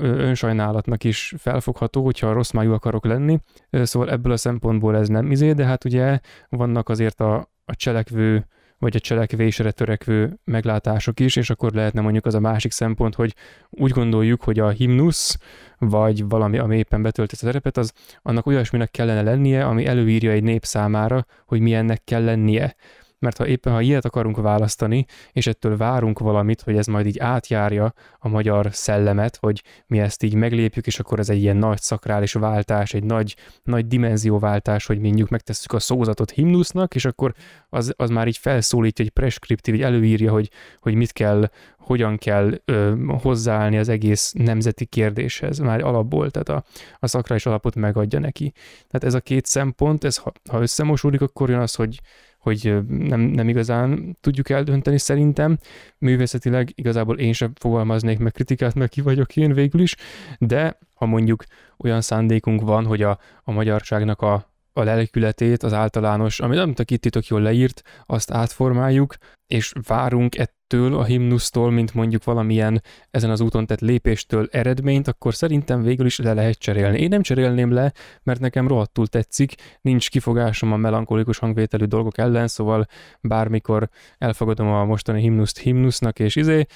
önsajnálatnak 0.00 1.04
is 1.04 1.34
felfogható, 1.38 2.04
hogyha 2.04 2.32
rossz 2.32 2.50
májú 2.50 2.72
akarok 2.72 3.04
lenni. 3.04 3.38
Szóval 3.70 4.10
ebből 4.10 4.32
a 4.32 4.36
szempontból 4.36 4.96
ez 4.96 5.08
nem 5.08 5.30
izé, 5.30 5.52
de 5.52 5.64
hát 5.64 5.84
ugye 5.84 6.20
vannak 6.48 6.88
azért 6.88 7.20
a, 7.20 7.50
a 7.64 7.74
cselekvő 7.74 8.46
vagy 8.78 8.96
a 8.96 9.00
cselekvésre 9.00 9.70
törekvő 9.70 10.38
meglátások 10.44 11.20
is, 11.20 11.36
és 11.36 11.50
akkor 11.50 11.72
lehetne 11.72 12.00
mondjuk 12.00 12.26
az 12.26 12.34
a 12.34 12.40
másik 12.40 12.72
szempont, 12.72 13.14
hogy 13.14 13.34
úgy 13.70 13.90
gondoljuk, 13.90 14.42
hogy 14.42 14.58
a 14.58 14.68
himnusz, 14.68 15.38
vagy 15.78 16.28
valami, 16.28 16.58
ami 16.58 16.76
éppen 16.76 17.02
betölt 17.02 17.32
ezt 17.32 17.42
a 17.42 17.46
szerepet, 17.46 17.76
az 17.76 17.92
annak 18.22 18.46
olyasminek 18.46 18.90
kellene 18.90 19.22
lennie, 19.22 19.66
ami 19.66 19.86
előírja 19.86 20.30
egy 20.30 20.42
nép 20.42 20.64
számára, 20.64 21.26
hogy 21.46 21.60
milyennek 21.60 22.04
kell 22.04 22.24
lennie. 22.24 22.76
Mert 23.18 23.36
ha 23.36 23.46
éppen 23.46 23.72
ha 23.72 23.80
ilyet 23.80 24.04
akarunk 24.04 24.36
választani, 24.36 25.06
és 25.32 25.46
ettől 25.46 25.76
várunk 25.76 26.18
valamit, 26.18 26.60
hogy 26.60 26.76
ez 26.76 26.86
majd 26.86 27.06
így 27.06 27.18
átjárja 27.18 27.92
a 28.18 28.28
magyar 28.28 28.68
szellemet, 28.70 29.36
hogy 29.36 29.62
mi 29.86 29.98
ezt 29.98 30.22
így 30.22 30.34
meglépjük, 30.34 30.86
és 30.86 30.98
akkor 30.98 31.18
ez 31.18 31.28
egy 31.28 31.40
ilyen 31.40 31.56
nagy 31.56 31.80
szakrális 31.80 32.32
váltás, 32.32 32.94
egy 32.94 33.04
nagy, 33.04 33.36
nagy 33.62 33.86
dimenzióváltás, 33.86 34.86
hogy 34.86 34.98
mindjuk 34.98 35.28
megtesszük 35.28 35.72
a 35.72 35.78
szózatot 35.78 36.30
himnusznak, 36.30 36.94
és 36.94 37.04
akkor 37.04 37.34
az, 37.68 37.92
az 37.96 38.10
már 38.10 38.26
így 38.26 38.38
felszólítja, 38.38 39.04
egy 39.04 39.10
preskriptív, 39.10 39.74
így 39.74 39.82
előírja, 39.82 40.32
hogy, 40.32 40.50
hogy 40.80 40.94
mit 40.94 41.12
kell, 41.12 41.50
hogyan 41.78 42.16
kell 42.16 42.60
ö, 42.64 42.94
hozzáállni 43.22 43.78
az 43.78 43.88
egész 43.88 44.32
nemzeti 44.32 44.84
kérdéshez, 44.84 45.58
már 45.58 45.84
alapból, 45.84 46.30
tehát 46.30 46.48
a, 46.48 46.68
a 46.98 47.06
szakrális 47.06 47.46
alapot 47.46 47.74
megadja 47.74 48.18
neki. 48.18 48.52
Tehát 48.88 49.04
ez 49.04 49.14
a 49.14 49.20
két 49.20 49.46
szempont, 49.46 50.04
ez 50.04 50.16
ha, 50.16 50.32
ha 50.50 50.60
összemosódik, 50.60 51.20
akkor 51.20 51.50
jön 51.50 51.60
az, 51.60 51.74
hogy 51.74 52.00
hogy 52.46 52.76
nem, 52.88 53.20
nem 53.20 53.48
igazán 53.48 54.16
tudjuk 54.20 54.48
eldönteni 54.48 54.98
szerintem. 54.98 55.58
Művészetileg 55.98 56.72
igazából 56.74 57.18
én 57.18 57.32
sem 57.32 57.52
fogalmaznék 57.54 58.18
meg 58.18 58.32
kritikát, 58.32 58.74
mert 58.74 58.90
ki 58.90 59.00
vagyok 59.00 59.36
én 59.36 59.52
végül 59.52 59.80
is, 59.80 59.96
de 60.38 60.78
ha 60.94 61.06
mondjuk 61.06 61.44
olyan 61.76 62.00
szándékunk 62.00 62.60
van, 62.60 62.84
hogy 62.84 63.02
a, 63.02 63.18
a 63.42 63.52
magyarságnak 63.52 64.22
a, 64.22 64.50
a 64.76 64.82
lelkületét, 64.82 65.62
az 65.62 65.72
általános, 65.72 66.40
amit 66.40 66.56
nem 66.56 66.74
itt 66.86 67.00
titok 67.00 67.26
jól 67.26 67.40
leírt, 67.40 67.82
azt 68.06 68.30
átformáljuk, 68.30 69.14
és 69.46 69.72
várunk 69.86 70.38
ettől 70.38 70.94
a 70.94 71.04
himnusztól, 71.04 71.70
mint 71.70 71.94
mondjuk 71.94 72.24
valamilyen 72.24 72.82
ezen 73.10 73.30
az 73.30 73.40
úton 73.40 73.66
tett 73.66 73.80
lépéstől 73.80 74.48
eredményt, 74.50 75.08
akkor 75.08 75.34
szerintem 75.34 75.82
végül 75.82 76.06
is 76.06 76.18
le 76.18 76.32
lehet 76.32 76.58
cserélni. 76.58 76.98
Én 76.98 77.08
nem 77.08 77.22
cserélném 77.22 77.72
le, 77.72 77.92
mert 78.22 78.40
nekem 78.40 78.68
rohadtul 78.68 79.06
tetszik, 79.06 79.54
nincs 79.80 80.10
kifogásom 80.10 80.72
a 80.72 80.76
melankolikus 80.76 81.38
hangvételű 81.38 81.84
dolgok 81.84 82.18
ellen, 82.18 82.48
szóval 82.48 82.86
bármikor 83.20 83.88
elfogadom 84.18 84.68
a 84.68 84.84
mostani 84.84 85.20
himnuszt 85.20 85.58
himnusznak, 85.58 86.18
és 86.18 86.36
izé, 86.36 86.66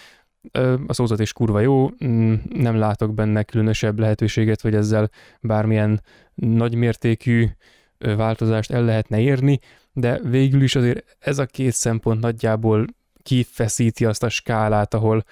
a 0.86 0.92
szózat 0.92 1.20
is 1.20 1.32
kurva 1.32 1.60
jó, 1.60 1.90
mm, 2.04 2.34
nem 2.54 2.76
látok 2.76 3.14
benne 3.14 3.42
különösebb 3.42 3.98
lehetőséget, 3.98 4.60
hogy 4.60 4.74
ezzel 4.74 5.10
bármilyen 5.40 6.00
nagymértékű 6.34 7.46
változást 8.16 8.70
el 8.70 8.84
lehetne 8.84 9.20
érni, 9.20 9.60
de 9.92 10.18
végül 10.18 10.62
is 10.62 10.74
azért 10.74 11.16
ez 11.18 11.38
a 11.38 11.46
két 11.46 11.72
szempont 11.72 12.20
nagyjából 12.20 12.86
kifeszíti 13.22 14.04
azt 14.04 14.22
a 14.22 14.28
skálát, 14.28 14.94
ahol 14.94 15.24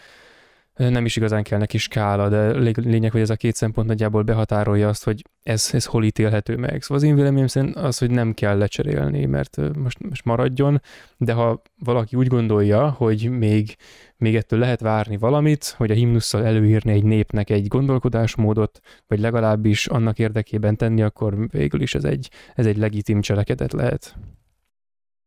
nem 0.79 1.05
is 1.05 1.17
igazán 1.17 1.43
kell 1.43 1.59
neki 1.59 1.79
skála, 1.79 2.29
de 2.29 2.51
lényeg, 2.75 3.11
hogy 3.11 3.21
ez 3.21 3.31
a 3.31 3.37
két 3.37 3.55
szempont 3.55 3.87
nagyjából 3.87 4.23
behatárolja 4.23 4.89
azt, 4.89 5.05
hogy 5.05 5.25
ez, 5.43 5.71
ez 5.73 5.85
hol 5.85 6.05
ítélhető 6.05 6.57
meg. 6.57 6.83
Szóval 6.83 6.97
az 6.97 7.03
én 7.03 7.15
véleményem 7.15 7.47
szerint 7.47 7.77
az, 7.77 7.99
hogy 7.99 8.11
nem 8.11 8.35
kell 8.35 8.59
lecserélni, 8.59 9.25
mert 9.25 9.77
most, 9.77 9.99
most 10.09 10.25
maradjon, 10.25 10.83
de 11.17 11.33
ha 11.33 11.63
valaki 11.79 12.17
úgy 12.17 12.27
gondolja, 12.27 12.91
hogy 12.91 13.31
még, 13.31 13.77
még 14.17 14.37
ettől 14.37 14.59
lehet 14.59 14.81
várni 14.81 15.17
valamit, 15.17 15.75
hogy 15.77 15.91
a 15.91 15.95
himnusszal 15.95 16.45
előírni 16.45 16.93
egy 16.93 17.05
népnek 17.05 17.51
egy 17.51 17.67
gondolkodásmódot, 17.67 18.81
vagy 19.07 19.21
legalábbis 19.21 19.87
annak 19.87 20.19
érdekében 20.19 20.77
tenni, 20.77 21.03
akkor 21.03 21.49
végül 21.51 21.81
is 21.81 21.95
ez 21.95 22.05
egy, 22.05 22.31
ez 22.55 22.67
egy 22.67 22.77
legitim 22.77 23.21
cselekedet 23.21 23.73
lehet. 23.73 24.17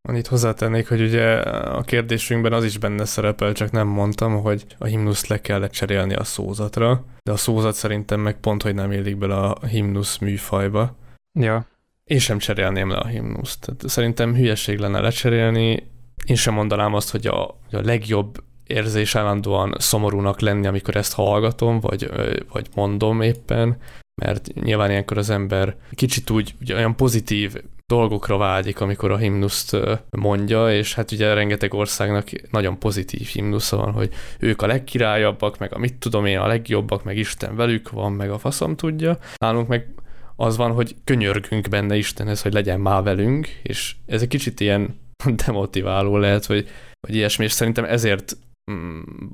Annyit 0.09 0.27
hozzátennék, 0.27 0.87
hogy 0.87 1.01
ugye 1.01 1.39
a 1.39 1.81
kérdésünkben 1.81 2.53
az 2.53 2.63
is 2.63 2.77
benne 2.77 3.05
szerepel, 3.05 3.53
csak 3.53 3.71
nem 3.71 3.87
mondtam, 3.87 4.41
hogy 4.41 4.65
a 4.77 4.85
himnuszt 4.85 5.27
le 5.27 5.41
kellett 5.41 5.71
cserélni 5.71 6.13
a 6.13 6.23
szózatra, 6.23 7.05
de 7.23 7.31
a 7.31 7.37
szózat 7.37 7.75
szerintem 7.75 8.19
meg 8.19 8.39
pont, 8.39 8.63
hogy 8.63 8.75
nem 8.75 8.91
illik 8.91 9.17
bele 9.17 9.35
a 9.35 9.65
himnusz 9.65 10.17
műfajba. 10.17 10.95
Ja. 11.39 11.65
Én 12.03 12.19
sem 12.19 12.37
cserélném 12.37 12.89
le 12.89 12.97
a 12.97 13.07
himnuszt. 13.07 13.59
Tehát 13.59 13.81
szerintem 13.85 14.35
hülyeség 14.35 14.79
lenne 14.79 14.99
lecserélni. 14.99 15.89
Én 16.25 16.35
sem 16.35 16.53
mondanám 16.53 16.93
azt, 16.93 17.11
hogy 17.11 17.27
a, 17.27 17.43
a 17.47 17.57
legjobb 17.69 18.43
érzés 18.67 19.15
állandóan 19.15 19.75
szomorúnak 19.77 20.39
lenni, 20.39 20.67
amikor 20.67 20.95
ezt 20.95 21.13
hallgatom, 21.13 21.79
vagy, 21.79 22.09
vagy 22.51 22.67
mondom 22.75 23.21
éppen, 23.21 23.77
mert 24.21 24.53
nyilván 24.53 24.89
ilyenkor 24.89 25.17
az 25.17 25.29
ember 25.29 25.75
kicsit 25.91 26.29
úgy 26.29 26.53
ugye 26.61 26.75
olyan 26.75 26.95
pozitív 26.95 27.55
dolgokra 27.91 28.37
vágyik, 28.37 28.81
amikor 28.81 29.11
a 29.11 29.17
himnuszt 29.17 29.77
mondja, 30.09 30.73
és 30.73 30.93
hát 30.93 31.11
ugye 31.11 31.33
rengeteg 31.33 31.73
országnak 31.73 32.29
nagyon 32.51 32.79
pozitív 32.79 33.27
himnusza 33.27 33.77
van, 33.77 33.91
hogy 33.91 34.09
ők 34.39 34.61
a 34.61 34.67
legkirályabbak, 34.67 35.57
meg 35.57 35.73
a 35.73 35.77
mit 35.77 35.93
tudom 35.93 36.25
én, 36.25 36.39
a 36.39 36.47
legjobbak, 36.47 37.03
meg 37.03 37.17
Isten 37.17 37.55
velük 37.55 37.89
van, 37.89 38.11
meg 38.11 38.29
a 38.29 38.37
faszom 38.37 38.75
tudja. 38.75 39.17
Nálunk 39.37 39.67
meg 39.67 39.87
az 40.35 40.57
van, 40.57 40.71
hogy 40.71 40.95
könyörgünk 41.03 41.69
benne 41.69 41.95
Istenhez, 41.95 42.41
hogy 42.41 42.53
legyen 42.53 42.79
már 42.79 43.03
velünk, 43.03 43.47
és 43.63 43.95
ez 44.05 44.21
egy 44.21 44.27
kicsit 44.27 44.59
ilyen 44.59 44.99
demotiváló 45.45 46.17
lehet, 46.17 46.45
hogy, 46.45 46.69
hogy 47.07 47.15
ilyesmi, 47.15 47.43
és 47.43 47.51
szerintem 47.51 47.83
ezért 47.83 48.37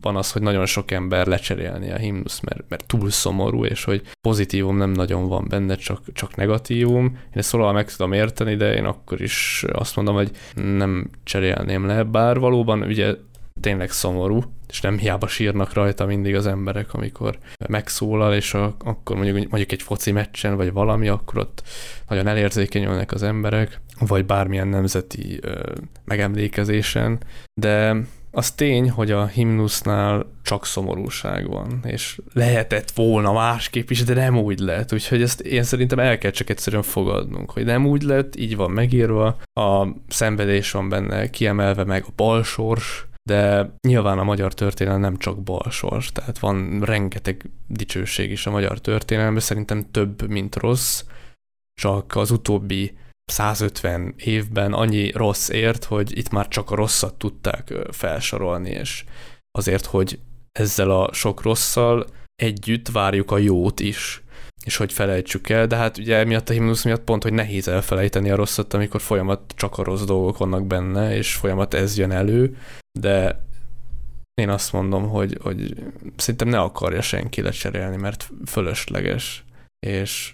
van 0.02 0.16
az, 0.16 0.32
hogy 0.32 0.42
nagyon 0.42 0.66
sok 0.66 0.92
ember 0.92 1.28
lecserélni 1.28 1.92
a 1.92 1.98
himnusz, 1.98 2.40
mert, 2.40 2.64
mert 2.70 2.86
túl 2.86 3.10
szomorú, 3.10 3.66
és 3.66 3.84
hogy 3.84 4.02
pozitívum 4.22 4.78
nem 4.78 4.92
nagyon 4.92 5.28
van 5.28 5.46
benne, 5.50 5.76
csak, 5.76 6.14
csak 6.14 6.36
negatívum. 6.36 7.06
Én 7.06 7.32
ezt 7.34 7.50
szóval 7.50 7.74
meg 7.74 7.92
tudom 7.92 8.14
érteni, 8.14 8.56
de 8.56 8.76
én 8.76 8.86
akkor 8.86 9.22
is 9.22 9.66
azt 9.72 9.96
mondom, 9.96 10.16
hogy 10.16 10.32
nem 10.56 11.10
cserélném 11.24 11.86
le, 11.86 12.04
bár 12.04 12.40
valóban 12.40 12.82
ugye 12.82 13.16
tényleg 13.62 13.92
szomorú, 13.92 14.44
és 14.68 14.82
nem 14.82 14.98
hiába 14.98 15.28
sírnak 15.28 15.74
rajta 15.74 16.06
mindig 16.06 16.36
az 16.36 16.48
emberek, 16.48 16.94
amikor 16.94 17.38
megszólal, 17.68 18.34
és 18.34 18.54
a, 18.54 18.76
akkor 18.84 19.16
mondjuk, 19.16 19.36
mondjuk 19.36 19.72
egy 19.72 19.82
foci 19.82 20.12
meccsen, 20.12 20.56
vagy 20.56 20.72
valami, 20.72 21.08
akkor 21.08 21.38
ott 21.38 21.64
nagyon 22.08 22.28
elérzékenyülnek 22.28 23.12
az 23.12 23.24
emberek, 23.24 23.82
vagy 24.00 24.26
bármilyen 24.26 24.68
nemzeti 24.68 25.40
ö, 25.42 25.74
megemlékezésen, 26.06 27.20
de 27.60 27.96
az 28.38 28.52
tény, 28.52 28.90
hogy 28.90 29.12
a 29.12 29.26
himnusznál 29.26 30.26
csak 30.42 30.66
szomorúság 30.66 31.48
van, 31.48 31.80
és 31.84 32.20
lehetett 32.34 32.92
volna 32.92 33.34
másképp 33.34 33.90
is, 33.90 34.04
de 34.04 34.14
nem 34.14 34.38
úgy 34.38 34.60
lett, 34.60 34.94
úgyhogy 34.94 35.22
ezt 35.22 35.40
én 35.40 35.64
szerintem 35.64 36.00
el 36.00 36.18
kell 36.18 36.32
csak 36.32 36.50
egyszerűen 36.50 36.84
fogadnunk, 36.84 37.52
hogy 37.52 37.66
nem 37.66 37.86
úgy 37.86 38.02
lett, 38.02 38.36
így 38.36 38.56
van 38.56 38.72
megírva, 38.72 39.38
a 39.54 39.88
szenvedés 40.08 40.72
van 40.72 40.90
benne 40.90 41.30
kiemelve 41.30 41.84
meg 41.84 42.04
a 42.08 42.12
balsors, 42.16 43.08
de 43.24 43.72
nyilván 43.88 44.20
a 44.20 44.24
magyar 44.24 44.54
történelem 44.54 45.00
nem 45.02 45.18
csak 45.18 45.44
balsors, 45.44 46.12
tehát 46.12 46.40
van 46.40 46.82
rengeteg 46.82 47.50
dicsőség 47.68 48.32
is 48.32 48.46
a 48.46 48.52
magyar 48.52 48.80
történelemben, 48.80 49.42
szerintem 49.42 49.92
több, 49.92 50.28
mint 50.30 50.56
rossz, 50.56 51.04
csak 51.82 52.16
az 52.16 52.32
utóbbi 52.32 52.98
150 53.32 54.14
évben 54.18 54.74
annyi 54.74 55.12
rossz 55.12 55.50
ért, 55.50 55.84
hogy 55.84 56.18
itt 56.18 56.30
már 56.30 56.48
csak 56.48 56.72
a 56.72 56.76
rosszat 56.76 57.14
tudták 57.14 57.74
felsorolni, 57.92 58.70
és 58.70 59.04
azért, 59.52 59.86
hogy 59.86 60.20
ezzel 60.52 60.92
a 60.92 61.14
sok 61.14 61.42
rosszal 61.42 62.06
együtt 62.36 62.90
várjuk 62.90 63.32
a 63.32 63.38
jót 63.38 63.80
is, 63.80 64.22
és 64.66 64.78
hogy 64.78 64.94
felejtsük 64.94 65.50
el, 65.50 65.68
de 65.68 65.76
hát 65.76 65.98
ugye 65.98 66.16
emiatt 66.16 66.50
a 66.50 66.54
himnusz 66.54 66.84
miatt 66.84 67.04
pont, 67.04 67.24
hogy 67.24 67.34
nehéz 67.34 67.68
elfelejteni 67.68 68.30
a 68.30 68.36
rosszat, 68.36 68.74
amikor 68.74 69.02
folyamat 69.02 69.54
csak 69.56 69.78
a 69.78 69.84
rossz 69.84 70.04
dolgok 70.04 70.38
vannak 70.38 70.68
benne, 70.68 71.16
és 71.16 71.34
folyamat 71.34 71.74
ez 71.74 71.98
jön 71.98 72.12
elő, 72.12 72.58
de 73.00 73.46
én 74.42 74.50
azt 74.50 74.74
mondom, 74.74 75.10
hogy, 75.10 75.38
hogy 75.42 75.74
szerintem 76.16 76.48
ne 76.48 76.60
akarja 76.60 77.02
senki 77.02 77.42
lecserélni, 77.42 77.98
mert 77.98 78.30
fölösleges, 78.46 79.46
és 79.80 80.34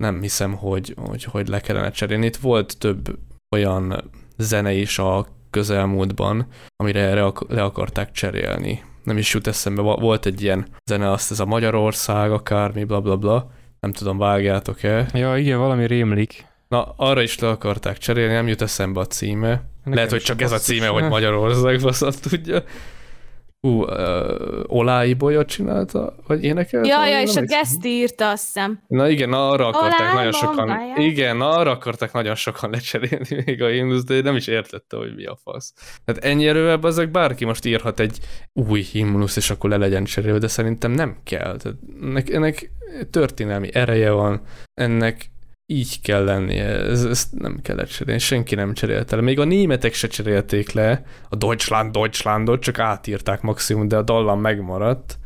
nem 0.00 0.20
hiszem, 0.20 0.54
hogy, 0.54 0.94
hogy, 0.96 1.24
hogy 1.24 1.48
le 1.48 1.60
kellene 1.60 1.90
cserélni. 1.90 2.26
Itt 2.26 2.36
volt 2.36 2.78
több 2.78 3.18
olyan 3.56 4.10
zene 4.36 4.72
is 4.72 4.98
a 4.98 5.26
közelmúltban, 5.50 6.46
amire 6.76 7.00
erre 7.00 7.32
le 7.48 7.62
akarták 7.62 8.12
cserélni. 8.12 8.82
Nem 9.04 9.18
is 9.18 9.34
jut 9.34 9.46
eszembe, 9.46 9.82
volt 9.82 10.26
egy 10.26 10.42
ilyen 10.42 10.66
zene, 10.84 11.10
azt 11.10 11.30
ez 11.30 11.40
a 11.40 11.44
Magyarország, 11.44 12.32
akármi, 12.32 12.84
bla 12.84 13.00
bla 13.00 13.16
bla. 13.16 13.50
Nem 13.80 13.92
tudom, 13.92 14.18
vágjátok-e? 14.18 15.08
Ja, 15.12 15.36
igen, 15.36 15.58
valami 15.58 15.86
rémlik. 15.86 16.46
Na, 16.68 16.94
arra 16.96 17.22
is 17.22 17.38
le 17.38 17.48
akarták 17.48 17.98
cserélni, 17.98 18.32
nem 18.32 18.48
jut 18.48 18.62
eszembe 18.62 19.00
a 19.00 19.06
címe. 19.06 19.48
Nekem 19.48 19.92
Lehet, 19.92 20.10
hogy 20.10 20.22
csak 20.22 20.42
ez 20.42 20.52
a 20.52 20.58
címe, 20.58 20.86
hogy 20.86 21.08
Magyarország, 21.16 21.84
azt 21.84 22.28
tudja. 22.28 22.62
Ú, 23.62 23.82
uh, 23.82 24.62
Olái 24.66 25.14
Bolya 25.14 25.44
csinálta, 25.44 26.14
vagy 26.26 26.44
énekelt? 26.44 26.86
Ja, 26.86 27.06
ja, 27.06 27.20
és 27.20 27.36
a 27.36 27.40
Geszti 27.40 27.88
írta, 27.88 28.30
azt 28.30 28.44
hiszem. 28.44 28.82
Na 28.86 29.08
igen, 29.08 29.32
arra 29.32 29.66
akarták 29.66 30.00
Olá, 30.00 30.12
nagyon 30.12 30.32
sokan, 30.32 30.56
bombája. 30.56 30.94
igen, 30.96 31.40
arra 31.40 31.70
akarták 31.70 32.12
nagyon 32.12 32.34
sokan 32.34 32.70
lecserélni 32.70 33.42
még 33.46 33.62
a 33.62 33.66
himnusz, 33.66 34.04
de 34.04 34.22
nem 34.22 34.36
is 34.36 34.46
értette, 34.46 34.96
hogy 34.96 35.14
mi 35.14 35.24
a 35.24 35.36
fasz. 35.42 35.72
Tehát 36.04 36.24
ennyi 36.24 36.46
erővel 36.48 36.80
ezek 36.82 37.10
bárki 37.10 37.44
most 37.44 37.64
írhat 37.64 38.00
egy 38.00 38.18
új 38.52 38.80
himnusz, 38.80 39.36
és 39.36 39.50
akkor 39.50 39.70
le 39.70 39.76
legyen 39.76 40.04
cserélve, 40.04 40.38
de 40.38 40.48
szerintem 40.48 40.90
nem 40.90 41.16
kell. 41.24 41.56
Tehát 41.56 41.78
ennek, 42.02 42.30
ennek 42.30 42.70
történelmi 43.10 43.74
ereje 43.74 44.10
van, 44.10 44.40
ennek 44.74 45.30
így 45.70 46.00
kell 46.00 46.24
lennie, 46.24 46.64
ez, 46.64 47.04
ezt 47.04 47.32
nem 47.32 47.60
kellett 47.62 47.88
cserélni, 47.88 48.20
senki 48.20 48.54
nem 48.54 48.74
cserélte 48.74 49.16
le. 49.16 49.22
Még 49.22 49.38
a 49.38 49.44
németek 49.44 49.94
se 49.94 50.08
cserélték 50.08 50.72
le 50.72 51.02
a 51.28 51.36
Deutschland, 51.36 51.92
Deutschlandot, 51.92 52.62
csak 52.62 52.78
átírták 52.78 53.40
maximum, 53.40 53.88
de 53.88 53.96
a 53.96 54.02
dallam 54.02 54.40
megmaradt. 54.40 55.18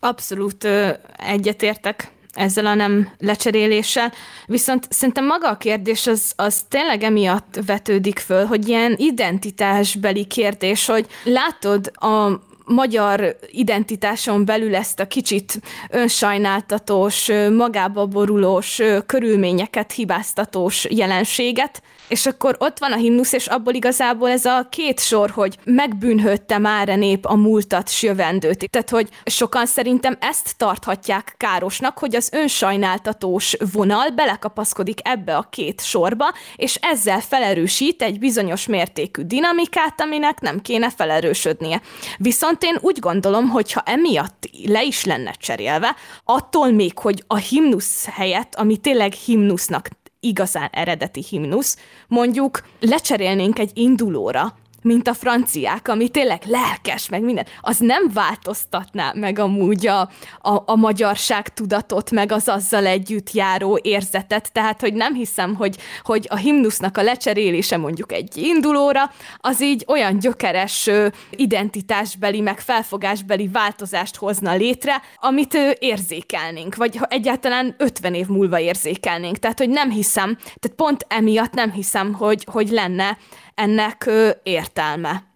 Abszolút 0.00 0.68
egyetértek 1.16 2.10
ezzel 2.32 2.66
a 2.66 2.74
nem 2.74 3.12
lecseréléssel. 3.18 4.12
Viszont 4.46 4.86
szerintem 4.90 5.26
maga 5.26 5.48
a 5.50 5.56
kérdés 5.56 6.06
az, 6.06 6.32
az 6.36 6.62
tényleg 6.68 7.02
emiatt 7.02 7.60
vetődik 7.66 8.18
föl, 8.18 8.44
hogy 8.44 8.68
ilyen 8.68 8.94
identitásbeli 8.96 10.24
kérdés, 10.24 10.86
hogy 10.86 11.06
látod 11.24 11.90
a 11.94 12.40
magyar 12.64 13.36
identitáson 13.50 14.44
belül 14.44 14.74
ezt 14.74 15.00
a 15.00 15.06
kicsit 15.06 15.60
önsajnáltatós, 15.90 17.30
magába 17.56 18.06
borulós, 18.06 18.80
körülményeket 19.06 19.92
hibáztatós 19.92 20.86
jelenséget, 20.90 21.82
és 22.08 22.26
akkor 22.26 22.56
ott 22.58 22.78
van 22.78 22.92
a 22.92 22.96
himnusz, 22.96 23.32
és 23.32 23.46
abból 23.46 23.74
igazából 23.74 24.30
ez 24.30 24.44
a 24.44 24.66
két 24.70 25.00
sor, 25.00 25.30
hogy 25.30 25.58
megbűnhődte 25.64 26.58
már 26.58 26.88
a 26.88 26.96
nép 26.96 27.24
a 27.24 27.34
múltat, 27.34 27.88
s 27.90 28.02
jövendőt. 28.02 28.70
Tehát, 28.70 28.90
hogy 28.90 29.08
sokan 29.24 29.66
szerintem 29.66 30.16
ezt 30.20 30.56
tarthatják 30.56 31.34
károsnak, 31.36 31.98
hogy 31.98 32.16
az 32.16 32.28
önsajnáltatós 32.32 33.56
vonal 33.72 34.10
belekapaszkodik 34.10 34.98
ebbe 35.02 35.36
a 35.36 35.46
két 35.50 35.80
sorba, 35.80 36.32
és 36.56 36.78
ezzel 36.80 37.20
felerősít 37.20 38.02
egy 38.02 38.18
bizonyos 38.18 38.66
mértékű 38.66 39.22
dinamikát, 39.22 40.00
aminek 40.00 40.40
nem 40.40 40.60
kéne 40.60 40.90
felerősödnie. 40.90 41.80
Viszont 42.18 42.62
én 42.62 42.78
úgy 42.80 42.98
gondolom, 42.98 43.48
hogy 43.48 43.72
ha 43.72 43.82
emiatt 43.84 44.50
le 44.66 44.82
is 44.82 45.04
lenne 45.04 45.30
cserélve, 45.30 45.96
attól 46.24 46.70
még, 46.70 46.98
hogy 46.98 47.24
a 47.26 47.36
himnusz 47.36 48.06
helyett, 48.10 48.54
ami 48.54 48.76
tényleg 48.76 49.12
himnusznak 49.12 49.88
igazán 50.24 50.68
eredeti 50.72 51.24
himnusz, 51.28 51.78
mondjuk 52.08 52.62
lecserélnénk 52.80 53.58
egy 53.58 53.70
indulóra, 53.74 54.56
mint 54.82 55.08
a 55.08 55.14
franciák, 55.14 55.88
ami 55.88 56.08
tényleg 56.08 56.42
lelkes, 56.46 57.08
meg 57.08 57.22
minden, 57.22 57.46
az 57.60 57.78
nem 57.78 58.10
változtatná 58.12 59.12
meg 59.14 59.38
amúgy 59.38 59.86
a, 59.86 60.00
a, 60.40 60.62
a 60.66 60.76
magyarság 60.76 61.48
tudatot, 61.48 62.10
meg 62.10 62.32
az 62.32 62.48
azzal 62.48 62.86
együtt 62.86 63.32
járó 63.32 63.78
érzetet, 63.82 64.52
tehát, 64.52 64.80
hogy 64.80 64.94
nem 64.94 65.14
hiszem, 65.14 65.54
hogy, 65.54 65.76
hogy 66.02 66.26
a 66.30 66.36
himnusznak 66.36 66.98
a 66.98 67.02
lecserélése 67.02 67.76
mondjuk 67.76 68.12
egy 68.12 68.36
indulóra, 68.36 69.10
az 69.36 69.62
így 69.62 69.84
olyan 69.88 70.18
gyökeres 70.18 70.90
identitásbeli, 71.30 72.40
meg 72.40 72.60
felfogásbeli 72.60 73.48
változást 73.48 74.16
hozna 74.16 74.54
létre, 74.54 75.02
amit 75.16 75.58
érzékelnénk, 75.78 76.74
vagy 76.74 77.00
egyáltalán 77.08 77.74
50 77.78 78.14
év 78.14 78.26
múlva 78.26 78.60
érzékelnénk. 78.60 79.38
Tehát, 79.38 79.58
hogy 79.58 79.68
nem 79.68 79.90
hiszem, 79.90 80.36
tehát 80.36 80.76
pont 80.76 81.06
emiatt 81.08 81.52
nem 81.52 81.72
hiszem, 81.72 82.12
hogy, 82.12 82.46
hogy 82.50 82.68
lenne 82.68 83.18
ennek 83.54 84.10
értelme. 84.42 85.30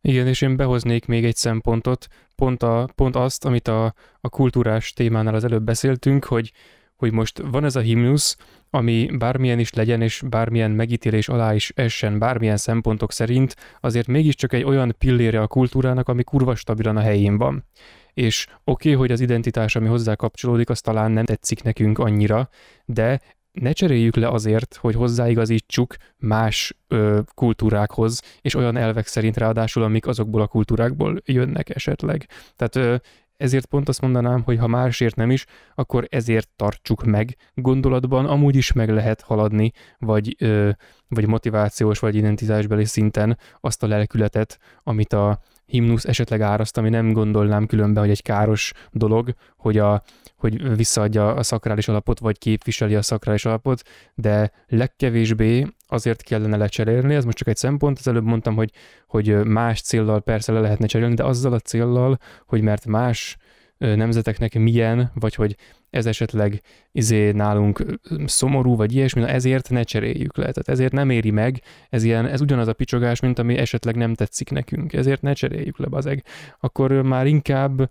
Igen, 0.00 0.26
és 0.26 0.40
én 0.40 0.56
behoznék 0.56 1.06
még 1.06 1.24
egy 1.24 1.36
szempontot, 1.36 2.06
pont, 2.34 2.62
a, 2.62 2.88
pont 2.94 3.16
azt, 3.16 3.44
amit 3.44 3.68
a, 3.68 3.94
a 4.20 4.28
kultúrás 4.28 4.92
témánál 4.92 5.34
az 5.34 5.44
előbb 5.44 5.62
beszéltünk, 5.62 6.24
hogy, 6.24 6.52
hogy 6.96 7.12
most 7.12 7.42
van 7.50 7.64
ez 7.64 7.76
a 7.76 7.80
himnusz, 7.80 8.36
ami 8.70 9.08
bármilyen 9.18 9.58
is 9.58 9.72
legyen, 9.72 10.02
és 10.02 10.22
bármilyen 10.28 10.70
megítélés 10.70 11.28
alá 11.28 11.54
is 11.54 11.72
essen, 11.74 12.18
bármilyen 12.18 12.56
szempontok 12.56 13.12
szerint, 13.12 13.56
azért 13.80 14.06
mégiscsak 14.06 14.52
egy 14.52 14.64
olyan 14.64 14.94
pillére 14.98 15.40
a 15.40 15.46
kultúrának, 15.46 16.08
ami 16.08 16.22
kurva 16.22 16.54
stabilan 16.54 16.96
a 16.96 17.00
helyén 17.00 17.38
van. 17.38 17.64
És 18.12 18.46
oké, 18.64 18.88
okay, 18.88 19.00
hogy 19.00 19.10
az 19.10 19.20
identitás, 19.20 19.76
ami 19.76 19.88
hozzá 19.88 20.14
kapcsolódik, 20.14 20.70
az 20.70 20.80
talán 20.80 21.10
nem 21.10 21.24
tetszik 21.24 21.62
nekünk 21.62 21.98
annyira, 21.98 22.48
de 22.84 23.20
ne 23.60 23.72
cseréljük 23.72 24.16
le 24.16 24.28
azért, 24.28 24.74
hogy 24.74 24.94
hozzáigazítsuk 24.94 25.96
más 26.18 26.76
ö, 26.88 27.20
kultúrákhoz, 27.34 28.22
és 28.40 28.54
olyan 28.54 28.76
elvek 28.76 29.06
szerint 29.06 29.36
ráadásul, 29.36 29.82
amik 29.82 30.06
azokból 30.06 30.40
a 30.40 30.46
kultúrákból 30.46 31.20
jönnek 31.24 31.74
esetleg. 31.74 32.26
Tehát 32.56 32.76
ö, 32.76 32.96
ezért 33.36 33.66
pont 33.66 33.88
azt 33.88 34.00
mondanám, 34.00 34.42
hogy 34.42 34.58
ha 34.58 34.66
másért 34.66 35.16
nem 35.16 35.30
is, 35.30 35.44
akkor 35.74 36.06
ezért 36.10 36.48
tartsuk 36.56 37.04
meg 37.04 37.36
gondolatban, 37.54 38.26
amúgy 38.26 38.56
is 38.56 38.72
meg 38.72 38.90
lehet 38.90 39.20
haladni, 39.20 39.72
vagy, 39.98 40.36
ö, 40.38 40.70
vagy 41.08 41.26
motivációs, 41.26 41.98
vagy 41.98 42.14
identitásbeli 42.14 42.84
szinten 42.84 43.38
azt 43.60 43.82
a 43.82 43.86
lelkületet, 43.86 44.58
amit 44.82 45.12
a 45.12 45.40
himnusz 45.66 46.04
esetleg 46.04 46.40
áraszt, 46.40 46.76
ami 46.76 46.88
nem 46.88 47.12
gondolnám 47.12 47.66
különben, 47.66 48.02
hogy 48.02 48.12
egy 48.12 48.22
káros 48.22 48.72
dolog, 48.90 49.34
hogy, 49.56 49.78
a, 49.78 50.02
hogy 50.36 50.76
visszaadja 50.76 51.34
a 51.34 51.42
szakrális 51.42 51.88
alapot, 51.88 52.18
vagy 52.18 52.38
képviseli 52.38 52.94
a 52.94 53.02
szakrális 53.02 53.44
alapot, 53.44 53.82
de 54.14 54.52
legkevésbé 54.66 55.66
azért 55.86 56.22
kellene 56.22 56.56
lecserélni, 56.56 57.14
ez 57.14 57.24
most 57.24 57.36
csak 57.36 57.48
egy 57.48 57.56
szempont, 57.56 57.98
az 57.98 58.08
előbb 58.08 58.24
mondtam, 58.24 58.54
hogy, 58.54 58.70
hogy 59.06 59.44
más 59.44 59.80
céllal 59.80 60.20
persze 60.20 60.52
le 60.52 60.60
lehetne 60.60 60.86
cserélni, 60.86 61.14
de 61.14 61.24
azzal 61.24 61.52
a 61.52 61.58
céllal, 61.58 62.18
hogy 62.46 62.62
mert 62.62 62.86
más 62.86 63.36
nemzeteknek 63.78 64.58
milyen, 64.58 65.10
vagy 65.14 65.34
hogy 65.34 65.56
ez 65.90 66.06
esetleg 66.06 66.62
izé 66.92 67.30
nálunk 67.30 67.84
szomorú, 68.24 68.76
vagy 68.76 68.94
ilyesmi, 68.94 69.20
na 69.20 69.28
ezért 69.28 69.70
ne 69.70 69.82
cseréljük 69.82 70.36
le. 70.36 70.42
Tehát 70.42 70.68
ezért 70.68 70.92
nem 70.92 71.10
éri 71.10 71.30
meg, 71.30 71.62
ez, 71.88 72.02
ilyen, 72.02 72.26
ez 72.26 72.40
ugyanaz 72.40 72.68
a 72.68 72.72
picsogás, 72.72 73.20
mint 73.20 73.38
ami 73.38 73.56
esetleg 73.56 73.96
nem 73.96 74.14
tetszik 74.14 74.50
nekünk, 74.50 74.92
ezért 74.92 75.22
ne 75.22 75.32
cseréljük 75.32 75.78
le, 75.78 75.86
bazeg. 75.86 76.24
Akkor 76.60 76.92
már 76.92 77.26
inkább, 77.26 77.90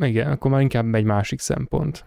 igen, 0.00 0.30
akkor 0.30 0.50
már 0.50 0.60
inkább 0.60 0.94
egy 0.94 1.04
másik 1.04 1.40
szempont 1.40 2.04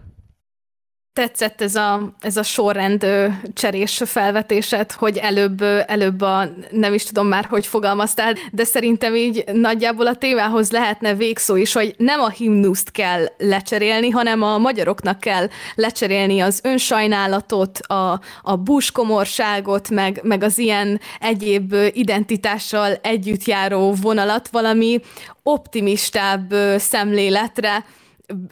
tetszett 1.14 1.62
ez 1.62 1.76
a, 1.76 2.14
ez 2.20 2.38
a 2.38 2.44
sorrend 2.44 3.06
cserés 3.54 4.02
felvetésed, 4.06 4.92
hogy 4.92 5.18
előbb, 5.18 5.62
előbb 5.88 6.22
a, 6.22 6.50
nem 6.72 6.94
is 6.94 7.04
tudom 7.04 7.28
már, 7.28 7.46
hogy 7.46 7.66
fogalmaztál, 7.66 8.36
de 8.52 8.64
szerintem 8.64 9.16
így 9.16 9.44
nagyjából 9.54 10.08
a 10.08 10.16
témához 10.16 10.72
lehetne 10.72 11.14
végszó 11.14 11.56
is, 11.56 11.74
hogy 11.74 11.96
nem 11.98 12.20
a 12.20 12.30
himnuszt 12.30 12.92
kell 12.92 13.26
lecserélni, 13.38 14.10
hanem 14.10 14.42
a 14.42 14.58
magyaroknak 14.58 15.20
kell 15.20 15.48
lecserélni 15.76 16.40
az 16.40 16.60
önsajnálatot, 16.64 17.80
a, 17.80 18.20
a 18.42 18.56
búskomorságot, 18.56 19.90
meg, 19.90 20.20
meg 20.24 20.44
az 20.44 20.58
ilyen 20.58 21.00
egyéb 21.20 21.76
identitással 21.92 22.94
együtt 22.94 23.44
járó 23.44 23.94
vonalat 24.02 24.48
valami 24.48 25.00
optimistább 25.44 26.54
szemléletre, 26.78 27.86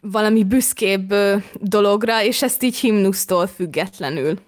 valami 0.01 0.43
büszkébb 0.43 1.13
dologra, 1.61 2.23
és 2.23 2.41
ezt 2.41 2.63
így 2.63 2.77
himnusztól 2.77 3.47
függetlenül. 3.47 4.39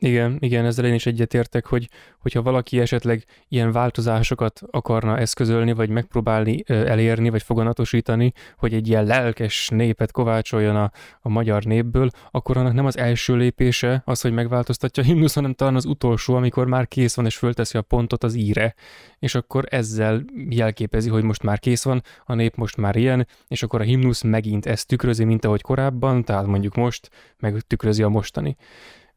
Igen, 0.00 0.36
igen, 0.40 0.64
ezzel 0.64 0.84
én 0.84 0.94
is 0.94 1.06
egyetértek, 1.06 1.66
hogy 1.66 1.88
hogyha 2.18 2.42
valaki 2.42 2.80
esetleg 2.80 3.24
ilyen 3.48 3.72
változásokat 3.72 4.60
akarna 4.70 5.18
eszközölni, 5.18 5.72
vagy 5.72 5.88
megpróbálni 5.88 6.62
elérni, 6.66 7.30
vagy 7.30 7.42
foganatosítani, 7.42 8.32
hogy 8.56 8.74
egy 8.74 8.88
ilyen 8.88 9.04
lelkes 9.04 9.68
népet 9.68 10.12
kovácsoljon 10.12 10.76
a, 10.76 10.90
a 11.20 11.28
magyar 11.28 11.64
népből, 11.64 12.10
akkor 12.30 12.56
annak 12.56 12.72
nem 12.72 12.86
az 12.86 12.98
első 12.98 13.36
lépése 13.36 14.02
az, 14.04 14.20
hogy 14.20 14.32
megváltoztatja 14.32 15.02
a 15.02 15.06
himnusz, 15.06 15.34
hanem 15.34 15.54
talán 15.54 15.74
az 15.74 15.84
utolsó, 15.84 16.34
amikor 16.34 16.66
már 16.66 16.88
kész 16.88 17.14
van, 17.14 17.26
és 17.26 17.36
fölteszi 17.36 17.78
a 17.78 17.82
pontot 17.82 18.24
az 18.24 18.34
íre, 18.34 18.74
és 19.18 19.34
akkor 19.34 19.64
ezzel 19.70 20.24
jelképezi, 20.48 21.08
hogy 21.08 21.22
most 21.22 21.42
már 21.42 21.58
kész 21.58 21.84
van, 21.84 22.02
a 22.24 22.34
nép 22.34 22.56
most 22.56 22.76
már 22.76 22.96
ilyen, 22.96 23.26
és 23.48 23.62
akkor 23.62 23.80
a 23.80 23.84
himnusz 23.84 24.22
megint 24.22 24.66
ezt 24.66 24.86
tükrözi, 24.86 25.24
mint 25.24 25.44
ahogy 25.44 25.62
korábban, 25.62 26.24
tehát 26.24 26.46
mondjuk 26.46 26.74
most, 26.74 27.10
meg 27.38 27.60
tükrözi 27.66 28.02
a 28.02 28.08
mostani 28.08 28.56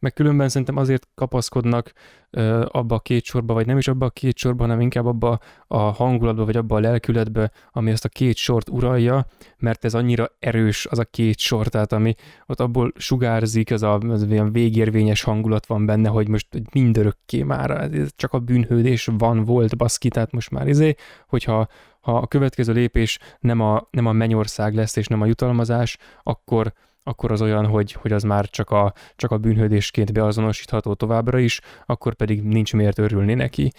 meg 0.02 0.14
különben 0.14 0.50
szerintem 0.50 0.78
azért 0.78 1.08
kapaszkodnak 1.16 1.92
ö, 2.30 2.66
abba 2.72 2.96
a 2.96 3.00
két 3.00 3.24
sorba, 3.24 3.54
vagy 3.54 3.66
nem 3.66 3.78
is 3.78 3.88
abba 3.88 4.06
a 4.06 4.10
két 4.10 4.38
sorba, 4.38 4.64
hanem 4.64 4.82
inkább 4.82 5.06
abba 5.06 5.40
a 5.68 5.78
hangulatba, 5.78 6.46
vagy 6.46 6.58
abba 6.58 6.76
a 6.76 6.80
lelkületbe, 6.80 7.52
ami 7.72 7.92
ezt 7.92 8.06
a 8.06 8.10
két 8.10 8.36
sort 8.36 8.70
uralja, 8.70 9.26
mert 9.58 9.86
ez 9.86 9.94
annyira 9.94 10.36
erős 10.40 10.86
az 10.86 11.00
a 11.00 11.06
két 11.06 11.38
sor, 11.38 11.68
tehát 11.68 11.92
ami 11.92 12.16
ott 12.46 12.60
abból 12.60 12.92
sugárzik, 12.96 13.72
az 13.72 13.84
a 13.84 13.98
az 13.98 14.28
olyan 14.30 14.52
végérvényes 14.52 15.24
hangulat 15.24 15.66
van 15.66 15.86
benne, 15.86 16.10
hogy 16.10 16.28
most 16.28 16.48
mindörökké 16.74 17.44
már, 17.44 17.72
ez 17.94 18.10
csak 18.16 18.34
a 18.34 18.40
bűnhődés 18.40 19.10
van, 19.18 19.44
volt, 19.44 19.78
baszki, 19.78 20.10
tehát 20.10 20.32
most 20.32 20.52
már 20.52 20.68
izé, 20.68 20.96
hogyha 21.28 21.68
ha 22.02 22.18
a 22.18 22.28
következő 22.28 22.74
lépés 22.74 23.20
nem 23.40 23.60
a, 23.60 23.88
nem 23.90 24.06
a 24.06 24.12
mennyország 24.12 24.76
lesz, 24.76 24.96
és 24.96 25.08
nem 25.08 25.22
a 25.22 25.26
jutalmazás, 25.26 25.98
akkor 26.24 26.74
akkor 27.04 27.32
az 27.32 27.42
olyan, 27.42 27.66
hogy, 27.66 27.92
hogy 27.92 28.12
az 28.12 28.24
már 28.24 28.50
csak 28.50 28.70
a, 28.70 28.94
csak 29.16 29.32
a 29.32 29.38
bűnhődésként 29.38 30.14
beazonosítható 30.14 30.94
továbbra 30.94 31.40
is, 31.40 31.62
akkor 31.86 32.14
pedig 32.14 32.44
nincs 32.44 32.74
miért 32.74 32.98
örülni 32.98 33.34
neki. 33.34 33.72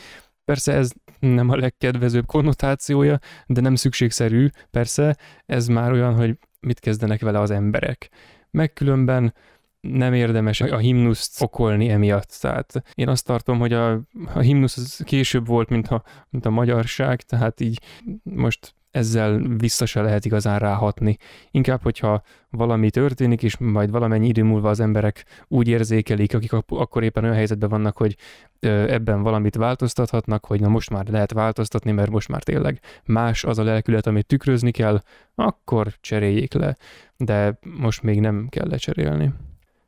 Persze 0.44 0.72
ez 0.72 0.92
nem 1.18 1.48
a 1.48 1.56
legkedvezőbb 1.56 2.26
konnotációja, 2.26 3.18
de 3.46 3.60
nem 3.60 3.74
szükségszerű, 3.74 4.48
persze, 4.70 5.16
ez 5.46 5.66
már 5.66 5.92
olyan, 5.92 6.14
hogy 6.14 6.38
mit 6.60 6.80
kezdenek 6.80 7.20
vele 7.20 7.40
az 7.40 7.50
emberek. 7.50 8.10
Megkülönben 8.50 9.34
nem 9.80 10.14
érdemes 10.14 10.60
a 10.60 10.78
himnuszt 10.78 11.42
okolni 11.42 11.88
emiatt. 11.88 12.38
Tehát 12.40 12.82
én 12.94 13.08
azt 13.08 13.26
tartom, 13.26 13.58
hogy 13.58 13.72
a, 13.72 13.92
a 14.34 14.38
himnusz 14.38 14.76
az 14.76 15.00
később 15.04 15.46
volt, 15.46 15.68
mint 15.68 15.88
a, 15.88 16.02
mint 16.30 16.46
a 16.46 16.50
magyarság, 16.50 17.22
tehát 17.22 17.60
így 17.60 17.80
most 18.22 18.74
ezzel 18.92 19.38
vissza 19.38 19.86
se 19.86 20.02
lehet 20.02 20.24
igazán 20.24 20.58
ráhatni. 20.58 21.16
Inkább, 21.50 21.82
hogyha 21.82 22.22
valami 22.50 22.90
történik, 22.90 23.42
és 23.42 23.56
majd 23.56 23.90
valamennyi 23.90 24.28
idő 24.28 24.42
múlva 24.42 24.68
az 24.68 24.80
emberek 24.80 25.24
úgy 25.48 25.68
érzékelik, 25.68 26.34
akik 26.34 26.52
akkor 26.66 27.02
éppen 27.02 27.22
olyan 27.22 27.36
helyzetben 27.36 27.68
vannak, 27.68 27.96
hogy 27.96 28.16
ebben 28.60 29.22
valamit 29.22 29.54
változtathatnak, 29.54 30.44
hogy 30.44 30.60
na 30.60 30.68
most 30.68 30.90
már 30.90 31.06
lehet 31.06 31.32
változtatni, 31.32 31.92
mert 31.92 32.10
most 32.10 32.28
már 32.28 32.42
tényleg 32.42 32.80
más 33.04 33.44
az 33.44 33.58
a 33.58 33.62
lelkület, 33.64 34.06
amit 34.06 34.26
tükrözni 34.26 34.70
kell, 34.70 35.02
akkor 35.34 35.94
cseréljék 36.00 36.52
le. 36.52 36.76
De 37.16 37.58
most 37.78 38.02
még 38.02 38.20
nem 38.20 38.46
kell 38.48 38.68
lecserélni. 38.68 39.32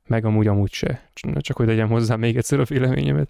Meg 0.07 0.25
amúgy 0.25 0.47
amúgy 0.47 0.73
se. 0.73 1.09
Csak 1.39 1.57
hogy 1.57 1.67
legyen 1.67 1.89
hozzá 1.89 2.17
még 2.17 2.37
egyszer 2.37 2.61
a 2.61 2.65
véleményemet. 2.65 3.29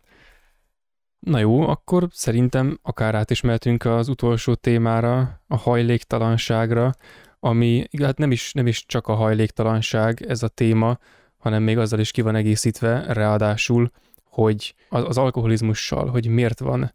Na 1.25 1.39
jó, 1.39 1.69
akkor 1.69 2.09
szerintem 2.11 2.79
akár 2.83 3.15
át 3.15 3.31
is 3.31 3.41
mehetünk 3.41 3.85
az 3.85 4.09
utolsó 4.09 4.55
témára, 4.55 5.41
a 5.47 5.57
hajléktalanságra, 5.57 6.91
ami 7.41 7.87
hát 8.03 8.19
nem 8.19 8.31
is, 8.31 8.53
nem 8.53 8.67
is 8.67 8.87
csak 8.87 9.07
a 9.09 9.15
hajléktalanság 9.15 10.25
ez 10.29 10.43
a 10.43 10.49
téma, 10.49 10.99
hanem 11.37 11.63
még 11.63 11.79
azzal 11.79 11.99
is 11.99 12.11
ki 12.11 12.21
van 12.21 12.35
egészítve, 12.35 13.13
ráadásul, 13.13 13.91
hogy 14.25 14.75
az, 14.89 15.05
az 15.07 15.19
alkoholizmussal, 15.19 16.09
hogy 16.09 16.29
miért 16.29 16.61
van 16.61 16.93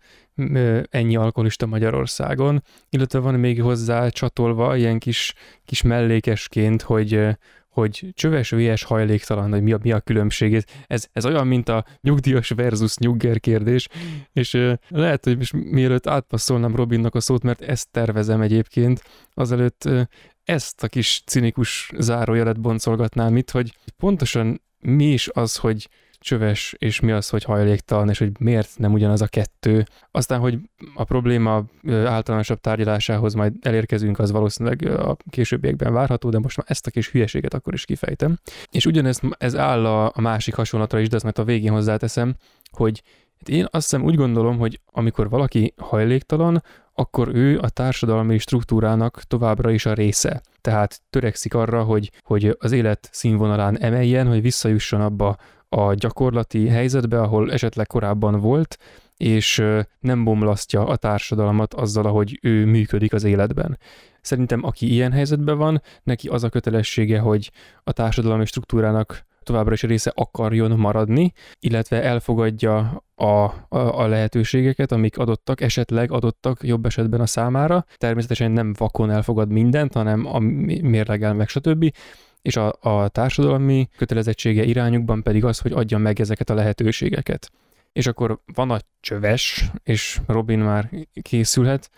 ennyi 0.89 1.15
alkoholista 1.15 1.65
Magyarországon, 1.65 2.63
illetve 2.89 3.19
van 3.19 3.34
még 3.34 3.61
hozzá 3.61 4.09
csatolva 4.09 4.75
ilyen 4.75 4.99
kis, 4.99 5.34
kis 5.65 5.82
mellékesként, 5.82 6.82
hogy 6.82 7.27
hogy 7.70 8.09
csöves, 8.13 8.49
vélyes, 8.49 8.84
hajléktalan, 8.84 9.51
hogy 9.51 9.61
mi 9.61 9.72
a, 9.72 9.78
mi 9.82 9.91
a 9.91 9.99
különbség. 9.99 10.63
Ez, 10.88 11.07
ez 11.11 11.26
olyan, 11.26 11.47
mint 11.47 11.70
a 11.70 11.86
nyugdíjas 12.01 12.49
versus 12.49 12.97
nyugger 12.97 13.39
kérdés, 13.39 13.88
és 14.34 14.53
uh, 14.53 14.74
lehet, 14.88 15.24
hogy 15.24 15.38
most 15.38 15.53
mielőtt 15.53 16.07
átpasszolnám 16.07 16.76
Robinnak 16.76 17.15
a 17.15 17.20
szót, 17.20 17.43
mert 17.43 17.61
ezt 17.61 17.91
tervezem 17.91 18.41
egyébként, 18.41 19.01
azelőtt 19.34 19.84
uh, 19.86 20.01
ezt 20.43 20.84
a 20.84 20.88
kis 20.88 21.22
cinikus 21.26 21.91
zárójelet 21.97 22.59
boncolgatnám 22.59 23.38
itt, 23.38 23.51
hogy 23.51 23.74
pontosan 23.97 24.61
mi 24.80 25.05
is 25.05 25.30
az, 25.34 25.55
hogy 25.55 25.89
csöves, 26.20 26.76
és 26.78 26.99
mi 26.99 27.11
az, 27.11 27.30
hogy 27.30 27.43
hajléktalan, 27.43 28.09
és 28.09 28.17
hogy 28.17 28.32
miért 28.39 28.70
nem 28.78 28.93
ugyanaz 28.93 29.22
a 29.22 29.28
kettő. 29.28 29.86
Aztán, 30.11 30.39
hogy 30.39 30.59
a 30.93 31.03
probléma 31.03 31.63
általánosabb 31.88 32.59
tárgyalásához 32.59 33.34
majd 33.34 33.53
elérkezünk, 33.61 34.20
az 34.20 34.32
valószínűleg 34.32 34.86
a 34.86 35.17
későbbiekben 35.30 35.93
várható, 35.93 36.30
de 36.30 36.39
most 36.39 36.57
már 36.57 36.65
ezt 36.70 36.88
a 36.88 36.91
kis 36.91 37.09
hülyeséget 37.09 37.53
akkor 37.53 37.74
is 37.74 37.86
kifejtem. 37.86 38.39
És 38.72 38.86
ugyanez 38.86 39.20
ez 39.38 39.55
áll 39.55 39.86
a, 39.86 40.13
másik 40.15 40.53
hasonlatra 40.53 40.99
is, 40.99 41.09
de 41.09 41.15
ezt 41.15 41.24
majd 41.24 41.39
a 41.39 41.43
végén 41.43 41.72
hozzáteszem, 41.72 42.36
hogy 42.72 43.03
én 43.45 43.67
azt 43.72 43.89
hiszem 43.89 44.05
úgy 44.05 44.15
gondolom, 44.15 44.57
hogy 44.57 44.80
amikor 44.86 45.30
valaki 45.30 45.74
hajléktalan, 45.78 46.63
akkor 46.93 47.36
ő 47.36 47.59
a 47.59 47.70
társadalmi 47.70 48.38
struktúrának 48.38 49.22
továbbra 49.24 49.72
is 49.72 49.86
a 49.86 49.93
része. 49.93 50.41
Tehát 50.61 51.01
törekszik 51.09 51.53
arra, 51.53 51.84
hogy, 51.84 52.11
hogy 52.24 52.55
az 52.59 52.72
élet 52.72 53.09
színvonalán 53.11 53.78
emeljen, 53.78 54.28
hogy 54.28 54.41
visszajusson 54.41 55.01
abba 55.01 55.38
a 55.70 55.93
gyakorlati 55.93 56.67
helyzetbe, 56.67 57.22
ahol 57.22 57.51
esetleg 57.51 57.88
korábban 57.88 58.39
volt, 58.39 58.78
és 59.17 59.63
nem 59.99 60.24
bomlasztja 60.24 60.86
a 60.86 60.95
társadalmat 60.95 61.74
azzal, 61.74 62.05
ahogy 62.05 62.39
ő 62.41 62.65
működik 62.65 63.13
az 63.13 63.24
életben. 63.24 63.78
Szerintem 64.22 64.63
aki 64.63 64.91
ilyen 64.91 65.11
helyzetben 65.11 65.57
van, 65.57 65.82
neki 66.03 66.28
az 66.28 66.43
a 66.43 66.49
kötelessége, 66.49 67.20
hogy 67.20 67.51
a 67.84 67.91
társadalmi 67.91 68.45
struktúrának 68.45 69.28
továbbra 69.43 69.74
is 69.74 69.84
része 69.84 70.11
akarjon 70.15 70.72
maradni, 70.72 71.34
illetve 71.59 72.03
elfogadja 72.03 73.03
a, 73.15 73.26
a, 73.26 73.53
a 73.70 74.07
lehetőségeket, 74.07 74.91
amik 74.91 75.17
adottak, 75.17 75.61
esetleg 75.61 76.11
adottak 76.11 76.63
jobb 76.63 76.86
esetben 76.86 77.22
a 77.22 77.26
számára. 77.26 77.86
Természetesen 77.97 78.51
nem 78.51 78.74
vakon 78.78 79.11
elfogad 79.11 79.51
mindent, 79.51 79.93
hanem 79.93 80.26
a 80.26 80.39
mérlegel 80.82 81.34
meg, 81.34 81.47
stb 81.47 81.93
és 82.41 82.55
a, 82.55 82.73
a 82.79 83.07
társadalmi 83.07 83.87
kötelezettsége 83.97 84.63
irányukban 84.63 85.23
pedig 85.23 85.45
az, 85.45 85.59
hogy 85.59 85.71
adja 85.71 85.97
meg 85.97 86.19
ezeket 86.19 86.49
a 86.49 86.53
lehetőségeket. 86.53 87.51
És 87.93 88.07
akkor 88.07 88.39
van 88.53 88.71
a 88.71 88.79
csöves, 88.99 89.71
és 89.83 90.19
Robin 90.27 90.59
már 90.59 90.89
készülhet, 91.21 91.89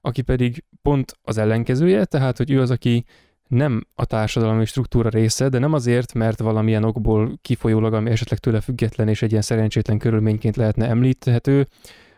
aki 0.00 0.22
pedig 0.22 0.64
pont 0.82 1.18
az 1.22 1.38
ellenkezője, 1.38 2.04
tehát 2.04 2.36
hogy 2.36 2.50
ő 2.50 2.60
az, 2.60 2.70
aki 2.70 3.04
nem 3.48 3.86
a 3.94 4.04
társadalmi 4.04 4.64
struktúra 4.64 5.08
része, 5.08 5.48
de 5.48 5.58
nem 5.58 5.72
azért, 5.72 6.14
mert 6.14 6.38
valamilyen 6.38 6.84
okból 6.84 7.38
kifolyólag, 7.42 7.94
ami 7.94 8.10
esetleg 8.10 8.38
tőle 8.38 8.60
független 8.60 9.08
és 9.08 9.22
egy 9.22 9.30
ilyen 9.30 9.42
szerencsétlen 9.42 9.98
körülményként 9.98 10.56
lehetne 10.56 10.88
említhető, 10.88 11.68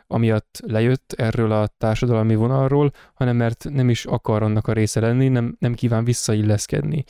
amiatt 0.07 0.61
lejött 0.67 1.13
erről 1.17 1.53
a 1.53 1.67
társadalmi 1.79 2.35
vonalról, 2.35 2.91
hanem 3.15 3.37
mert 3.37 3.67
nem 3.69 3.91
is 3.91 4.05
akar 4.05 4.43
annak 4.43 4.67
a 4.69 4.73
része 4.73 5.01
lenni, 5.01 5.29
nem, 5.29 5.57
nem 5.59 5.75
kíván 5.75 6.05
visszailleszkedni 6.05 7.05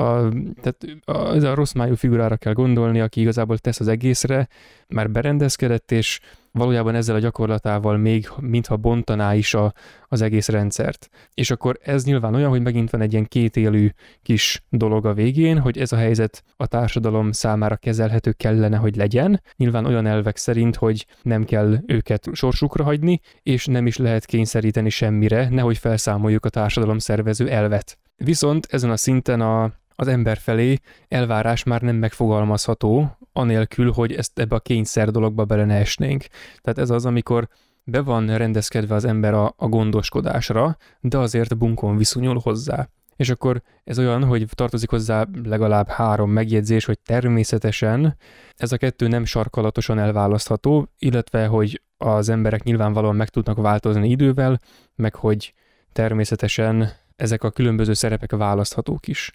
a, 0.00 0.28
tehát 0.60 0.86
a, 1.04 1.34
ez 1.34 1.42
a 1.42 1.54
rossz 1.54 1.72
májú 1.72 1.94
figurára 1.94 2.36
kell 2.36 2.52
gondolni, 2.52 3.00
aki 3.00 3.20
igazából 3.20 3.58
tesz 3.58 3.80
az 3.80 3.88
egészre, 3.88 4.48
már 4.88 5.10
berendezkedett, 5.10 5.92
és 5.92 6.20
valójában 6.52 6.94
ezzel 6.94 7.14
a 7.14 7.18
gyakorlatával 7.18 7.96
még 7.96 8.28
mintha 8.40 8.76
bontaná 8.76 9.34
is 9.34 9.54
a, 9.54 9.72
az 10.08 10.20
egész 10.20 10.48
rendszert. 10.48 11.08
És 11.34 11.50
akkor 11.50 11.78
ez 11.82 12.04
nyilván 12.04 12.34
olyan, 12.34 12.48
hogy 12.48 12.62
megint 12.62 12.90
van 12.90 13.00
egy 13.00 13.12
ilyen 13.12 13.26
kétélű 13.26 13.88
kis 14.22 14.62
dolog 14.68 15.06
a 15.06 15.14
végén, 15.14 15.58
hogy 15.58 15.78
ez 15.78 15.92
a 15.92 15.96
helyzet 15.96 16.44
a 16.56 16.66
társadalom 16.66 17.32
számára 17.32 17.76
kezelhető 17.76 18.32
kellene, 18.32 18.76
hogy 18.76 18.96
legyen. 18.96 19.42
Nyilván 19.56 19.86
olyan 19.86 20.06
elvek 20.06 20.36
szerint, 20.36 20.76
hogy 20.76 21.06
nem 21.22 21.44
kell 21.44 21.76
őket 21.86 22.28
sorsukra 22.32 22.84
hagyni, 22.84 23.20
és 23.42 23.66
nem 23.66 23.86
is 23.86 23.96
lehet 23.96 24.26
kényszeríteni 24.26 24.90
semmire, 24.90 25.48
nehogy 25.48 25.78
felszámoljuk 25.78 26.44
a 26.44 26.48
társadalom 26.48 26.98
szervező 26.98 27.48
elvet. 27.48 27.98
Viszont 28.16 28.66
ezen 28.70 28.90
a 28.90 28.96
szinten 28.96 29.40
a, 29.40 29.72
az 30.00 30.08
ember 30.08 30.38
felé 30.38 30.78
elvárás 31.08 31.62
már 31.62 31.82
nem 31.82 31.96
megfogalmazható, 31.96 33.16
anélkül, 33.32 33.92
hogy 33.92 34.12
ezt 34.12 34.38
ebbe 34.38 34.54
a 34.54 34.60
kényszer 34.60 35.10
dologba 35.10 35.44
bele 35.44 35.64
ne 35.64 35.74
esnénk. 35.74 36.24
Tehát 36.60 36.78
ez 36.78 36.90
az, 36.90 37.06
amikor 37.06 37.48
be 37.84 38.00
van 38.00 38.36
rendezkedve 38.36 38.94
az 38.94 39.04
ember 39.04 39.34
a, 39.34 39.54
a 39.56 39.68
gondoskodásra, 39.68 40.76
de 41.00 41.18
azért 41.18 41.58
bunkon 41.58 41.96
viszonyul 41.96 42.40
hozzá. 42.42 42.88
És 43.16 43.30
akkor 43.30 43.62
ez 43.84 43.98
olyan, 43.98 44.24
hogy 44.24 44.46
tartozik 44.54 44.90
hozzá 44.90 45.26
legalább 45.44 45.88
három 45.88 46.30
megjegyzés, 46.30 46.84
hogy 46.84 46.98
természetesen 46.98 48.16
ez 48.56 48.72
a 48.72 48.76
kettő 48.76 49.08
nem 49.08 49.24
sarkalatosan 49.24 49.98
elválasztható, 49.98 50.88
illetve 50.98 51.46
hogy 51.46 51.82
az 51.96 52.28
emberek 52.28 52.62
nyilvánvalóan 52.62 53.16
meg 53.16 53.28
tudnak 53.28 53.56
változni 53.56 54.08
idővel, 54.08 54.60
meg 54.94 55.14
hogy 55.14 55.54
természetesen 55.92 56.92
ezek 57.16 57.44
a 57.44 57.50
különböző 57.50 57.92
szerepek 57.92 58.32
választhatók 58.32 59.08
is. 59.08 59.32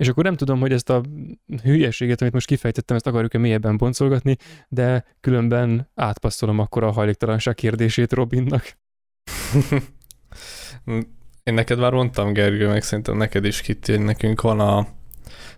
És 0.00 0.08
akkor 0.08 0.24
nem 0.24 0.36
tudom, 0.36 0.60
hogy 0.60 0.72
ezt 0.72 0.90
a 0.90 1.02
hülyeséget, 1.62 2.20
amit 2.20 2.32
most 2.32 2.46
kifejtettem, 2.46 2.96
ezt 2.96 3.06
akarjuk-e 3.06 3.38
mélyebben 3.38 3.76
boncolgatni, 3.76 4.36
de 4.68 5.04
különben 5.20 5.90
átpasszolom 5.94 6.58
akkor 6.58 6.84
a 6.84 6.90
hajléktalanság 6.90 7.54
kérdését 7.54 8.12
Robinnak. 8.12 8.78
Én 11.42 11.54
neked 11.54 11.78
már 11.78 11.92
mondtam, 11.92 12.32
Gergő, 12.32 12.68
meg 12.68 12.82
szerintem 12.82 13.16
neked 13.16 13.44
is 13.44 13.60
kit, 13.60 13.86
hogy 13.86 14.00
nekünk 14.00 14.40
van 14.40 14.60
a, 14.60 14.78
az 14.78 14.86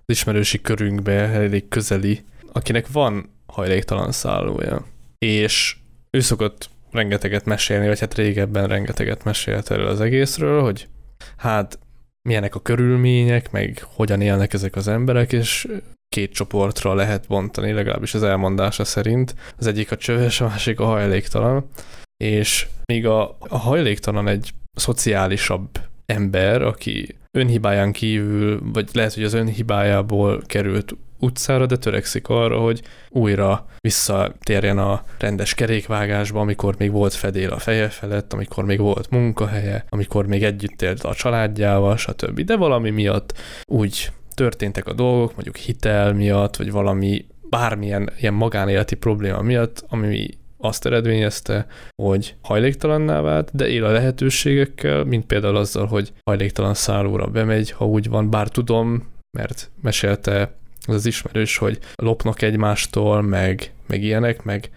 ismerősi 0.06 0.60
körünkbe 0.60 1.12
elég 1.12 1.68
közeli, 1.68 2.24
akinek 2.52 2.92
van 2.92 3.30
hajléktalan 3.46 4.12
szállója. 4.12 4.86
És 5.18 5.76
ő 6.10 6.20
szokott 6.20 6.70
rengeteget 6.90 7.44
mesélni, 7.44 7.86
vagy 7.86 8.00
hát 8.00 8.14
régebben 8.14 8.66
rengeteget 8.66 9.24
mesélt 9.24 9.70
erről 9.70 9.86
az 9.86 10.00
egészről, 10.00 10.62
hogy 10.62 10.88
hát 11.36 11.78
milyenek 12.28 12.54
a 12.54 12.60
körülmények, 12.60 13.50
meg 13.50 13.86
hogyan 13.94 14.20
élnek 14.20 14.52
ezek 14.52 14.76
az 14.76 14.88
emberek, 14.88 15.32
és 15.32 15.68
két 16.08 16.32
csoportra 16.32 16.94
lehet 16.94 17.26
bontani, 17.28 17.72
legalábbis 17.72 18.14
az 18.14 18.22
elmondása 18.22 18.84
szerint. 18.84 19.34
Az 19.58 19.66
egyik 19.66 19.90
a 19.92 19.96
csöves, 19.96 20.40
a 20.40 20.46
másik 20.46 20.80
a 20.80 20.84
hajléktalan, 20.84 21.68
és 22.24 22.66
még 22.84 23.06
a, 23.06 23.36
a 23.38 23.58
hajléktalan 23.58 24.28
egy 24.28 24.50
szociálisabb 24.76 25.68
ember, 26.06 26.62
aki 26.62 27.16
önhibáján 27.38 27.92
kívül, 27.92 28.60
vagy 28.72 28.88
lehet, 28.92 29.14
hogy 29.14 29.24
az 29.24 29.34
önhibájából 29.34 30.42
került 30.46 30.96
utcára, 31.22 31.66
de 31.66 31.76
törekszik 31.76 32.28
arra, 32.28 32.58
hogy 32.58 32.82
újra 33.10 33.66
visszatérjen 33.78 34.78
a 34.78 35.02
rendes 35.18 35.54
kerékvágásba, 35.54 36.40
amikor 36.40 36.74
még 36.78 36.90
volt 36.90 37.14
fedél 37.14 37.50
a 37.50 37.58
feje 37.58 37.88
felett, 37.88 38.32
amikor 38.32 38.64
még 38.64 38.80
volt 38.80 39.10
munkahelye, 39.10 39.84
amikor 39.88 40.26
még 40.26 40.44
együtt 40.44 40.82
élt 40.82 41.02
a 41.02 41.14
családjával, 41.14 41.96
stb. 41.96 42.40
De 42.40 42.56
valami 42.56 42.90
miatt 42.90 43.38
úgy 43.66 44.10
történtek 44.34 44.86
a 44.86 44.92
dolgok, 44.92 45.32
mondjuk 45.34 45.56
hitel 45.56 46.12
miatt, 46.12 46.56
vagy 46.56 46.70
valami 46.70 47.26
bármilyen 47.50 48.10
ilyen 48.20 48.34
magánéleti 48.34 48.94
probléma 48.94 49.40
miatt, 49.40 49.84
ami 49.88 50.28
azt 50.58 50.86
eredményezte, 50.86 51.66
hogy 52.02 52.34
hajléktalanná 52.42 53.20
vált, 53.20 53.50
de 53.52 53.68
él 53.68 53.84
a 53.84 53.90
lehetőségekkel, 53.90 55.04
mint 55.04 55.26
például 55.26 55.56
azzal, 55.56 55.86
hogy 55.86 56.12
hajléktalan 56.24 56.74
szállóra 56.74 57.26
bemegy, 57.26 57.70
ha 57.70 57.86
úgy 57.86 58.08
van, 58.08 58.30
bár 58.30 58.48
tudom, 58.48 59.10
mert 59.38 59.70
mesélte 59.82 60.54
az 60.86 60.94
az 60.94 61.06
ismerős, 61.06 61.56
hogy 61.56 61.78
lopnak 61.94 62.42
egymástól, 62.42 63.22
meg, 63.22 63.72
meg 63.86 64.02
ilyenek, 64.02 64.42
meg 64.42 64.70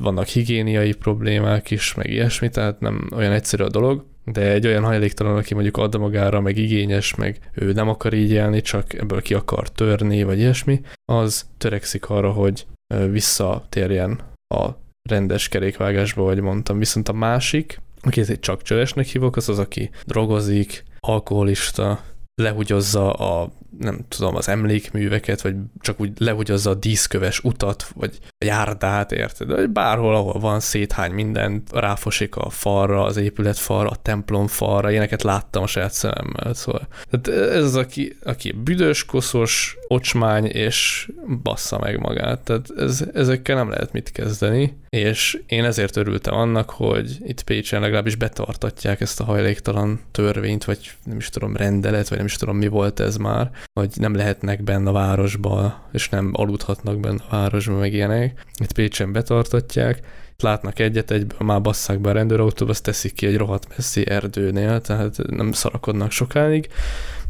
vannak 0.00 0.26
higiéniai 0.26 0.92
problémák 0.92 1.70
is, 1.70 1.94
meg 1.94 2.10
ilyesmi, 2.10 2.48
tehát 2.48 2.80
nem 2.80 3.10
olyan 3.16 3.32
egyszerű 3.32 3.62
a 3.62 3.68
dolog. 3.68 4.04
de 4.24 4.50
egy 4.50 4.66
olyan 4.66 4.84
hajléktalan, 4.84 5.36
aki 5.36 5.54
mondjuk 5.54 5.76
ad 5.76 5.98
magára, 5.98 6.40
meg 6.40 6.56
igényes, 6.56 7.14
meg 7.14 7.38
ő 7.54 7.72
nem 7.72 7.88
akar 7.88 8.12
így 8.12 8.30
élni, 8.30 8.60
csak 8.60 8.92
ebből 8.92 9.22
ki 9.22 9.34
akar 9.34 9.68
törni, 9.68 10.22
vagy 10.22 10.38
ilyesmi, 10.38 10.80
az 11.12 11.46
törekszik 11.58 12.10
arra, 12.10 12.30
hogy 12.30 12.66
visszatérjen 13.10 14.20
a 14.54 14.68
rendes 15.08 15.48
kerékvágásba, 15.48 16.22
vagy 16.22 16.40
mondtam. 16.40 16.78
Viszont 16.78 17.08
a 17.08 17.12
másik, 17.12 17.80
akit 18.00 18.40
csak 18.40 18.62
csövesnek 18.62 19.06
hívok, 19.06 19.36
az 19.36 19.48
az, 19.48 19.58
aki 19.58 19.90
drogozik, 20.04 20.84
alkoholista, 21.00 22.04
lehugyozza 22.34 23.12
a 23.12 23.52
nem 23.78 24.04
tudom, 24.08 24.34
az 24.34 24.48
emlékműveket, 24.48 25.40
vagy 25.40 25.56
csak 25.80 26.00
úgy 26.00 26.12
lehugyozza 26.18 26.70
a 26.70 26.74
díszköves 26.74 27.40
utat, 27.44 27.88
vagy 27.94 28.18
járdát, 28.44 29.12
érted? 29.12 29.48
Vagy 29.48 29.70
bárhol, 29.70 30.14
ahol 30.14 30.40
van, 30.40 30.60
széthány 30.60 31.12
mindent, 31.12 31.68
ráfosik 31.72 32.36
a 32.36 32.50
falra, 32.50 33.04
az 33.04 33.16
épület 33.16 33.58
falra, 33.58 33.88
a 33.88 33.96
templom 33.96 34.46
falra, 34.46 34.90
ilyeneket 34.90 35.22
láttam 35.22 35.62
a 35.62 35.66
saját 35.66 35.92
szememmel, 35.92 36.54
szóval. 36.54 36.88
Tehát 37.10 37.50
ez 37.50 37.64
az, 37.64 37.76
aki, 37.76 38.16
aki 38.24 38.52
büdös, 38.52 39.04
koszos, 39.04 39.76
ocsmány, 39.88 40.44
és 40.44 41.08
bassza 41.42 41.78
meg 41.78 41.98
magát. 41.98 42.40
Tehát 42.40 42.66
ez, 42.76 43.04
ezekkel 43.14 43.56
nem 43.56 43.70
lehet 43.70 43.92
mit 43.92 44.12
kezdeni, 44.12 44.76
és 44.88 45.40
én 45.46 45.64
ezért 45.64 45.96
örültem 45.96 46.34
annak, 46.34 46.70
hogy 46.70 47.16
itt 47.20 47.42
Pécsen 47.42 47.80
legalábbis 47.80 48.16
betartatják 48.16 49.00
ezt 49.00 49.20
a 49.20 49.24
hajléktalan 49.24 50.00
törvényt, 50.10 50.64
vagy 50.64 50.92
nem 51.04 51.16
is 51.16 51.28
tudom, 51.28 51.56
rendelet, 51.56 52.08
vagy 52.08 52.18
nem 52.18 52.26
is 52.26 52.36
tudom, 52.36 52.56
mi 52.56 52.68
volt 52.68 53.00
ez 53.00 53.16
már, 53.16 53.50
hogy 53.80 53.90
nem 53.94 54.14
lehetnek 54.14 54.62
benne 54.62 54.88
a 54.88 54.92
városba, 54.92 55.88
és 55.92 56.08
nem 56.08 56.30
aludhatnak 56.32 57.00
benne 57.00 57.22
a 57.28 57.36
városba, 57.36 57.78
meg 57.78 57.92
ilyenek. 57.92 58.33
Itt 58.60 58.72
Pécsen 58.72 59.12
betartatják, 59.12 60.00
látnak 60.38 60.78
egyet, 60.78 61.10
egyből 61.10 61.46
már 61.46 61.60
basszák 61.60 62.00
be 62.00 62.08
a 62.08 62.12
rendőrautóba, 62.12 62.70
azt 62.70 62.82
teszik 62.82 63.12
ki 63.12 63.26
egy 63.26 63.36
rohadt 63.36 63.68
messzi 63.68 64.08
erdőnél, 64.08 64.80
tehát 64.80 65.16
nem 65.26 65.52
szarakodnak 65.52 66.10
sokáig. 66.10 66.68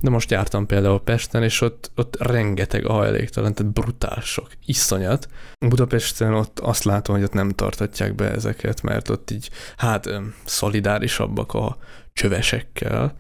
De 0.00 0.10
most 0.10 0.30
jártam 0.30 0.66
például 0.66 1.00
Pesten, 1.00 1.42
és 1.42 1.60
ott, 1.60 1.90
ott 1.96 2.16
rengeteg 2.22 2.86
a 2.86 2.92
hajléktalan, 2.92 3.54
tehát 3.54 3.72
brutálsok, 3.72 4.48
iszonyat. 4.66 5.28
Budapesten 5.58 6.34
ott 6.34 6.58
azt 6.60 6.84
látom, 6.84 7.14
hogy 7.14 7.24
ott 7.24 7.32
nem 7.32 7.50
tartatják 7.50 8.14
be 8.14 8.30
ezeket, 8.30 8.82
mert 8.82 9.08
ott 9.08 9.30
így, 9.30 9.50
hát 9.76 10.10
szolidárisabbak 10.44 11.54
a 11.54 11.76
csövesekkel, 12.12 13.14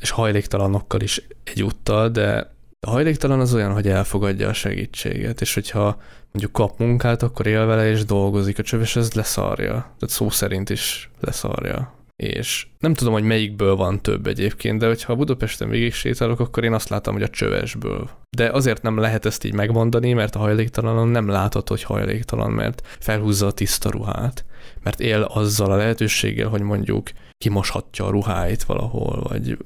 és 0.00 0.10
hajléktalanokkal 0.10 1.00
is 1.00 1.26
egyúttal, 1.44 2.08
de 2.08 2.56
a 2.86 2.90
hajléktalan 2.90 3.40
az 3.40 3.54
olyan, 3.54 3.72
hogy 3.72 3.88
elfogadja 3.88 4.48
a 4.48 4.52
segítséget, 4.52 5.40
és 5.40 5.54
hogyha 5.54 6.00
mondjuk 6.32 6.52
kap 6.52 6.78
munkát, 6.78 7.22
akkor 7.22 7.46
él 7.46 7.66
vele 7.66 7.90
és 7.90 8.04
dolgozik. 8.04 8.58
A 8.58 8.62
csöves 8.62 8.96
ez 8.96 9.12
leszarja, 9.12 9.72
tehát 9.72 10.08
szó 10.08 10.30
szerint 10.30 10.70
is 10.70 11.10
leszarja. 11.20 11.96
És 12.22 12.66
nem 12.78 12.94
tudom, 12.94 13.12
hogy 13.12 13.22
melyikből 13.22 13.76
van 13.76 14.02
több 14.02 14.26
egyébként, 14.26 14.78
de 14.78 14.86
hogyha 14.86 15.14
Budapesten 15.14 15.68
végig 15.68 15.92
sétálok, 15.92 16.40
akkor 16.40 16.64
én 16.64 16.72
azt 16.72 16.88
látom, 16.88 17.14
hogy 17.14 17.22
a 17.22 17.28
csövesből. 17.28 18.10
De 18.36 18.50
azért 18.50 18.82
nem 18.82 18.98
lehet 18.98 19.26
ezt 19.26 19.44
így 19.44 19.54
megmondani, 19.54 20.12
mert 20.12 20.34
a 20.34 20.38
hajléktalanon 20.38 21.08
nem 21.08 21.28
látod, 21.28 21.68
hogy 21.68 21.82
hajléktalan, 21.82 22.50
mert 22.50 22.96
felhúzza 22.98 23.46
a 23.46 23.52
tiszta 23.52 23.90
ruhát. 23.90 24.44
Mert 24.82 25.00
él 25.00 25.22
azzal 25.22 25.72
a 25.72 25.76
lehetőséggel, 25.76 26.48
hogy 26.48 26.62
mondjuk 26.62 27.10
kimoshatja 27.38 28.06
a 28.06 28.10
ruháit 28.10 28.62
valahol, 28.62 29.22
vagy 29.28 29.56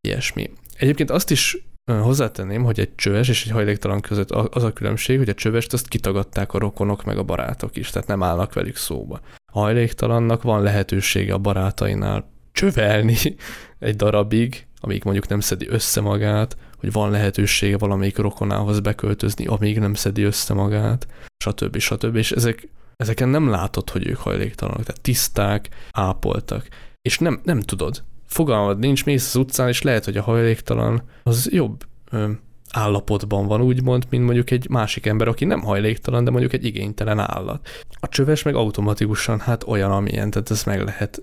ilyesmi. 0.00 0.50
Egyébként 0.76 1.10
azt 1.10 1.30
is 1.30 1.67
hozzátenném, 1.96 2.64
hogy 2.64 2.80
egy 2.80 2.94
csöves 2.94 3.28
és 3.28 3.44
egy 3.44 3.52
hajléktalan 3.52 4.00
között 4.00 4.30
az 4.30 4.62
a 4.62 4.72
különbség, 4.72 5.18
hogy 5.18 5.28
a 5.28 5.34
csövest 5.34 5.72
azt 5.72 5.88
kitagadták 5.88 6.52
a 6.52 6.58
rokonok 6.58 7.04
meg 7.04 7.18
a 7.18 7.22
barátok 7.22 7.76
is, 7.76 7.90
tehát 7.90 8.08
nem 8.08 8.22
állnak 8.22 8.52
velük 8.52 8.76
szóba. 8.76 9.20
A 9.52 9.58
hajléktalannak 9.58 10.42
van 10.42 10.62
lehetősége 10.62 11.32
a 11.32 11.38
barátainál 11.38 12.30
csövelni 12.52 13.16
egy 13.78 13.96
darabig, 13.96 14.66
amíg 14.80 15.04
mondjuk 15.04 15.28
nem 15.28 15.40
szedi 15.40 15.68
össze 15.68 16.00
magát, 16.00 16.56
hogy 16.78 16.92
van 16.92 17.10
lehetősége 17.10 17.78
valamelyik 17.78 18.18
rokonához 18.18 18.80
beköltözni, 18.80 19.46
amíg 19.46 19.78
nem 19.78 19.94
szedi 19.94 20.22
össze 20.22 20.54
magát, 20.54 21.06
stb. 21.44 21.78
stb. 21.78 22.16
És 22.16 22.32
ezek, 22.32 22.68
ezeken 22.96 23.28
nem 23.28 23.48
látod, 23.48 23.90
hogy 23.90 24.06
ők 24.06 24.16
hajléktalanok, 24.16 24.84
tehát 24.84 25.00
tiszták, 25.00 25.68
ápoltak. 25.92 26.68
És 27.02 27.18
nem, 27.18 27.40
nem 27.44 27.60
tudod, 27.60 28.02
fogalmad 28.28 28.78
nincs, 28.78 29.04
mész 29.04 29.26
az 29.26 29.36
utcán, 29.36 29.68
és 29.68 29.82
lehet, 29.82 30.04
hogy 30.04 30.16
a 30.16 30.22
hajléktalan 30.22 31.02
az 31.22 31.48
jobb 31.52 31.84
ö, 32.10 32.30
állapotban 32.70 33.46
van, 33.46 33.60
úgymond, 33.60 34.06
mint 34.10 34.24
mondjuk 34.24 34.50
egy 34.50 34.68
másik 34.68 35.06
ember, 35.06 35.28
aki 35.28 35.44
nem 35.44 35.60
hajléktalan, 35.60 36.24
de 36.24 36.30
mondjuk 36.30 36.52
egy 36.52 36.64
igénytelen 36.64 37.18
állat. 37.18 37.68
A 38.00 38.08
csöves 38.08 38.42
meg 38.42 38.54
automatikusan 38.54 39.38
hát 39.38 39.64
olyan, 39.66 39.90
amilyen, 39.90 40.30
tehát 40.30 40.50
ezt 40.50 40.66
meg 40.66 40.82
lehet 40.82 41.22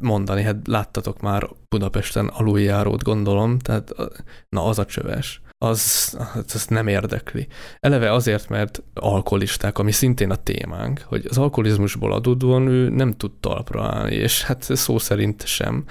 mondani, 0.00 0.42
hát 0.42 0.56
láttatok 0.64 1.20
már 1.20 1.48
Budapesten 1.68 2.26
aluljárót, 2.26 3.02
gondolom, 3.02 3.58
tehát 3.58 3.94
na 4.48 4.64
az 4.64 4.78
a 4.78 4.84
csöves 4.84 5.40
az, 5.64 6.16
az 6.54 6.66
nem 6.66 6.86
érdekli. 6.86 7.46
Eleve 7.78 8.12
azért, 8.12 8.48
mert 8.48 8.82
alkoholisták, 8.94 9.78
ami 9.78 9.92
szintén 9.92 10.30
a 10.30 10.36
témánk, 10.36 11.00
hogy 11.06 11.26
az 11.28 11.38
alkoholizmusból 11.38 12.12
adódóan 12.12 12.66
ő 12.66 12.88
nem 12.88 13.12
tud 13.12 13.32
talpra 13.40 13.84
állni, 13.84 14.14
és 14.14 14.42
hát 14.42 14.62
szó 14.62 14.98
szerint 14.98 15.46
sem. 15.46 15.84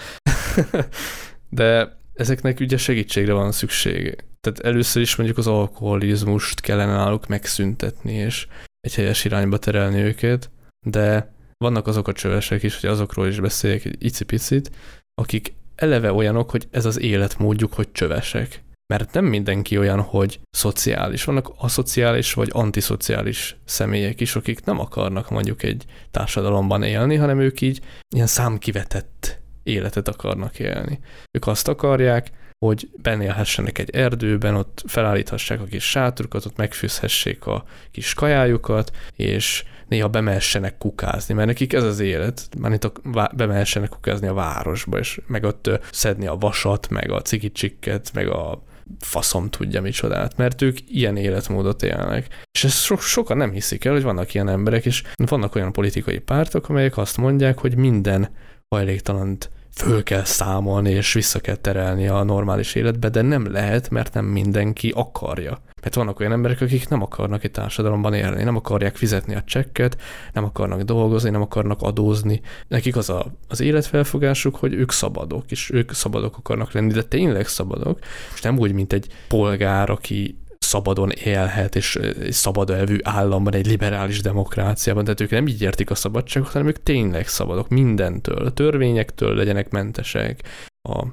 De 1.49 1.97
ezeknek 2.13 2.59
ugye 2.59 2.77
segítségre 2.77 3.33
van 3.33 3.51
szüksége. 3.51 4.15
Tehát 4.41 4.59
először 4.59 5.01
is 5.01 5.15
mondjuk 5.15 5.37
az 5.37 5.47
alkoholizmust 5.47 6.61
kellene 6.61 6.91
náluk 6.91 7.27
megszüntetni, 7.27 8.13
és 8.13 8.47
egy 8.79 8.95
helyes 8.95 9.25
irányba 9.25 9.57
terelni 9.57 10.01
őket, 10.01 10.49
de 10.87 11.33
vannak 11.57 11.87
azok 11.87 12.07
a 12.07 12.13
csövesek 12.13 12.63
is, 12.63 12.79
hogy 12.79 12.89
azokról 12.89 13.27
is 13.27 13.39
beszéljek 13.39 13.85
egy 13.85 14.05
icipicit, 14.05 14.71
akik 15.13 15.53
eleve 15.75 16.13
olyanok, 16.13 16.49
hogy 16.49 16.67
ez 16.71 16.85
az 16.85 16.99
életmódjuk, 16.99 17.73
hogy 17.73 17.91
csövesek 17.91 18.63
mert 18.93 19.13
nem 19.13 19.25
mindenki 19.25 19.77
olyan, 19.77 20.01
hogy 20.01 20.39
szociális. 20.51 21.23
Vannak 21.23 21.51
aszociális 21.57 22.33
vagy 22.33 22.49
antiszociális 22.51 23.57
személyek 23.65 24.19
is, 24.19 24.35
akik 24.35 24.63
nem 24.63 24.79
akarnak 24.79 25.29
mondjuk 25.29 25.63
egy 25.63 25.85
társadalomban 26.11 26.83
élni, 26.83 27.15
hanem 27.15 27.39
ők 27.39 27.61
így 27.61 27.81
ilyen 28.15 28.27
számkivetett 28.27 29.39
életet 29.63 30.07
akarnak 30.07 30.59
élni. 30.59 30.99
Ők 31.31 31.47
azt 31.47 31.67
akarják, 31.67 32.31
hogy 32.65 32.89
benélhessenek 33.01 33.77
egy 33.77 33.89
erdőben, 33.89 34.55
ott 34.55 34.83
felállíthassák 34.87 35.61
a 35.61 35.65
kis 35.65 35.89
sátrukat, 35.89 36.45
ott 36.45 36.57
megfűzhessék 36.57 37.45
a 37.45 37.63
kis 37.91 38.13
kajájukat, 38.13 38.91
és 39.15 39.63
néha 39.87 40.07
bemehessenek 40.07 40.77
kukázni, 40.77 41.33
mert 41.33 41.47
nekik 41.47 41.73
ez 41.73 41.83
az 41.83 41.99
élet, 41.99 42.49
már 42.59 42.71
itt 42.71 42.91
bemehessenek 43.35 43.89
kukázni 43.89 44.27
a 44.27 44.33
városba, 44.33 44.97
és 44.97 45.21
meg 45.27 45.43
ott 45.43 45.69
szedni 45.91 46.27
a 46.27 46.35
vasat, 46.35 46.89
meg 46.89 47.11
a 47.11 47.21
cigicsikket, 47.21 48.11
meg 48.13 48.27
a 48.27 48.67
faszom 48.99 49.49
tudja 49.49 49.81
micsodát, 49.81 50.37
mert 50.37 50.61
ők 50.61 50.77
ilyen 50.87 51.17
életmódot 51.17 51.83
élnek. 51.83 52.27
És 52.51 52.63
ezt 52.63 52.83
so- 52.83 53.01
sokan 53.01 53.37
nem 53.37 53.51
hiszik 53.51 53.85
el, 53.85 53.93
hogy 53.93 54.03
vannak 54.03 54.33
ilyen 54.33 54.49
emberek, 54.49 54.85
és 54.85 55.03
vannak 55.15 55.55
olyan 55.55 55.71
politikai 55.71 56.19
pártok, 56.19 56.69
amelyek 56.69 56.97
azt 56.97 57.17
mondják, 57.17 57.59
hogy 57.59 57.75
minden 57.75 58.29
hajléktalant 58.75 59.51
föl 59.71 60.03
kell 60.03 60.23
számolni, 60.23 60.89
és 60.89 61.13
vissza 61.13 61.39
kell 61.39 61.55
terelni 61.55 62.07
a 62.07 62.23
normális 62.23 62.75
életbe, 62.75 63.09
de 63.09 63.21
nem 63.21 63.51
lehet, 63.51 63.89
mert 63.89 64.13
nem 64.13 64.25
mindenki 64.25 64.93
akarja. 64.95 65.61
Mert 65.81 65.95
vannak 65.95 66.19
olyan 66.19 66.31
emberek, 66.31 66.61
akik 66.61 66.87
nem 66.87 67.01
akarnak 67.01 67.43
egy 67.43 67.51
társadalomban 67.51 68.13
élni, 68.13 68.43
nem 68.43 68.55
akarják 68.55 68.95
fizetni 68.95 69.35
a 69.35 69.43
csekket, 69.43 70.01
nem 70.33 70.43
akarnak 70.43 70.81
dolgozni, 70.81 71.29
nem 71.29 71.41
akarnak 71.41 71.81
adózni. 71.81 72.41
Nekik 72.67 72.95
az 72.95 73.09
a, 73.09 73.25
az 73.47 73.59
életfelfogásuk, 73.61 74.55
hogy 74.55 74.73
ők 74.73 74.91
szabadok, 74.91 75.51
és 75.51 75.71
ők 75.73 75.93
szabadok 75.93 76.37
akarnak 76.37 76.71
lenni, 76.71 76.93
de 76.93 77.03
tényleg 77.03 77.47
szabadok, 77.47 77.99
és 78.33 78.41
nem 78.41 78.57
úgy, 78.57 78.71
mint 78.71 78.93
egy 78.93 79.07
polgár, 79.27 79.89
aki 79.89 80.38
szabadon 80.69 81.09
élhet, 81.09 81.75
és 81.75 81.95
egy 81.95 82.31
szabad 82.31 82.69
elvű 82.69 82.97
államban, 83.03 83.53
egy 83.53 83.67
liberális 83.67 84.21
demokráciában, 84.21 85.03
tehát 85.03 85.21
ők 85.21 85.29
nem 85.29 85.47
így 85.47 85.61
értik 85.61 85.89
a 85.89 85.95
szabadságot, 85.95 86.51
hanem 86.51 86.67
ők 86.67 86.83
tényleg 86.83 87.27
szabadok 87.27 87.69
mindentől, 87.69 88.45
a 88.45 88.51
törvényektől 88.51 89.35
legyenek 89.35 89.69
mentesek, 89.69 90.43
a 90.89 91.05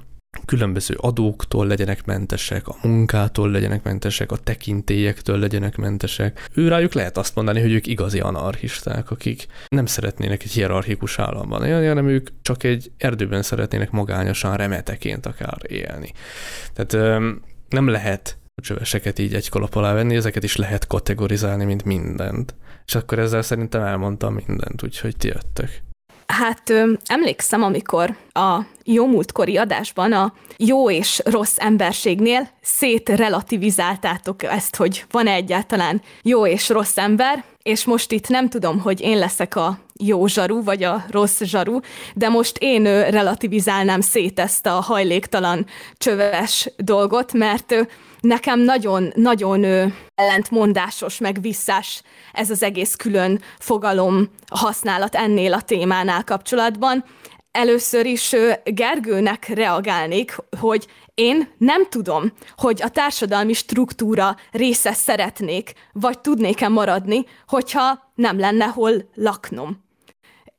különböző 0.45 0.95
adóktól 0.97 1.67
legyenek 1.67 2.05
mentesek, 2.05 2.67
a 2.67 2.75
munkától 2.81 3.51
legyenek 3.51 3.83
mentesek, 3.83 4.31
a 4.31 4.37
tekintélyektől 4.37 5.39
legyenek 5.39 5.77
mentesek. 5.77 6.49
Ő 6.53 6.67
rájuk 6.67 6.93
lehet 6.93 7.17
azt 7.17 7.35
mondani, 7.35 7.61
hogy 7.61 7.71
ők 7.71 7.87
igazi 7.87 8.19
anarchisták, 8.19 9.11
akik 9.11 9.47
nem 9.67 9.85
szeretnének 9.85 10.43
egy 10.43 10.51
hierarchikus 10.51 11.19
államban 11.19 11.65
élni, 11.65 11.87
hanem 11.87 12.07
ők 12.07 12.29
csak 12.41 12.63
egy 12.63 12.91
erdőben 12.97 13.41
szeretnének 13.41 13.91
magányosan 13.91 14.55
remeteként 14.55 15.25
akár 15.25 15.57
élni. 15.67 16.11
Tehát 16.73 17.19
nem 17.69 17.87
lehet 17.87 18.37
csöveseket 18.61 19.19
így 19.19 19.33
egy 19.33 19.49
kalap 19.49 19.75
alá 19.75 19.93
venni, 19.93 20.15
ezeket 20.15 20.43
is 20.43 20.55
lehet 20.55 20.87
kategorizálni, 20.87 21.65
mint 21.65 21.83
mindent. 21.83 22.55
És 22.85 22.95
akkor 22.95 23.19
ezzel 23.19 23.41
szerintem 23.41 23.81
elmondtam 23.81 24.33
mindent, 24.33 24.83
úgyhogy 24.83 25.17
ti 25.17 25.27
jöttök. 25.27 25.69
Hát 26.27 26.73
emlékszem, 27.05 27.63
amikor 27.63 28.15
a 28.31 28.59
jó 28.83 29.07
múltkori 29.07 29.57
adásban 29.57 30.13
a 30.13 30.33
jó 30.57 30.91
és 30.91 31.21
rossz 31.25 31.55
emberségnél 31.57 32.49
szétrelativizáltátok 32.61 34.43
ezt, 34.43 34.75
hogy 34.75 35.05
van-e 35.11 35.31
egyáltalán 35.31 36.01
jó 36.21 36.47
és 36.47 36.69
rossz 36.69 36.97
ember, 36.97 37.43
és 37.63 37.85
most 37.85 38.11
itt 38.11 38.27
nem 38.27 38.49
tudom, 38.49 38.79
hogy 38.79 39.01
én 39.01 39.17
leszek 39.17 39.55
a 39.55 39.79
jó 39.99 40.27
zsaru, 40.27 40.63
vagy 40.63 40.83
a 40.83 41.05
rossz 41.09 41.41
zsaru, 41.41 41.79
de 42.13 42.29
most 42.29 42.57
én 42.59 42.83
relativizálnám 43.09 44.01
szét 44.01 44.39
ezt 44.39 44.65
a 44.65 44.71
hajléktalan 44.71 45.65
csöves 45.97 46.69
dolgot, 46.77 47.33
mert 47.33 47.87
nekem 48.19 48.59
nagyon-nagyon 48.59 49.93
ellentmondásos, 50.15 51.17
meg 51.17 51.41
visszás 51.41 52.01
ez 52.33 52.49
az 52.49 52.63
egész 52.63 52.95
külön 52.95 53.41
fogalom 53.59 54.29
használat 54.51 55.15
ennél 55.15 55.53
a 55.53 55.61
témánál 55.61 56.23
kapcsolatban. 56.23 57.03
Először 57.51 58.05
is 58.05 58.35
Gergőnek 58.63 59.47
reagálnék, 59.47 60.35
hogy 60.59 60.87
én 61.13 61.49
nem 61.57 61.89
tudom, 61.89 62.31
hogy 62.57 62.81
a 62.81 62.89
társadalmi 62.89 63.53
struktúra 63.53 64.35
része 64.51 64.93
szeretnék, 64.93 65.73
vagy 65.91 66.19
tudnék-e 66.19 66.67
maradni, 66.67 67.25
hogyha 67.47 68.11
nem 68.15 68.39
lenne 68.39 68.65
hol 68.65 69.09
laknom. 69.13 69.85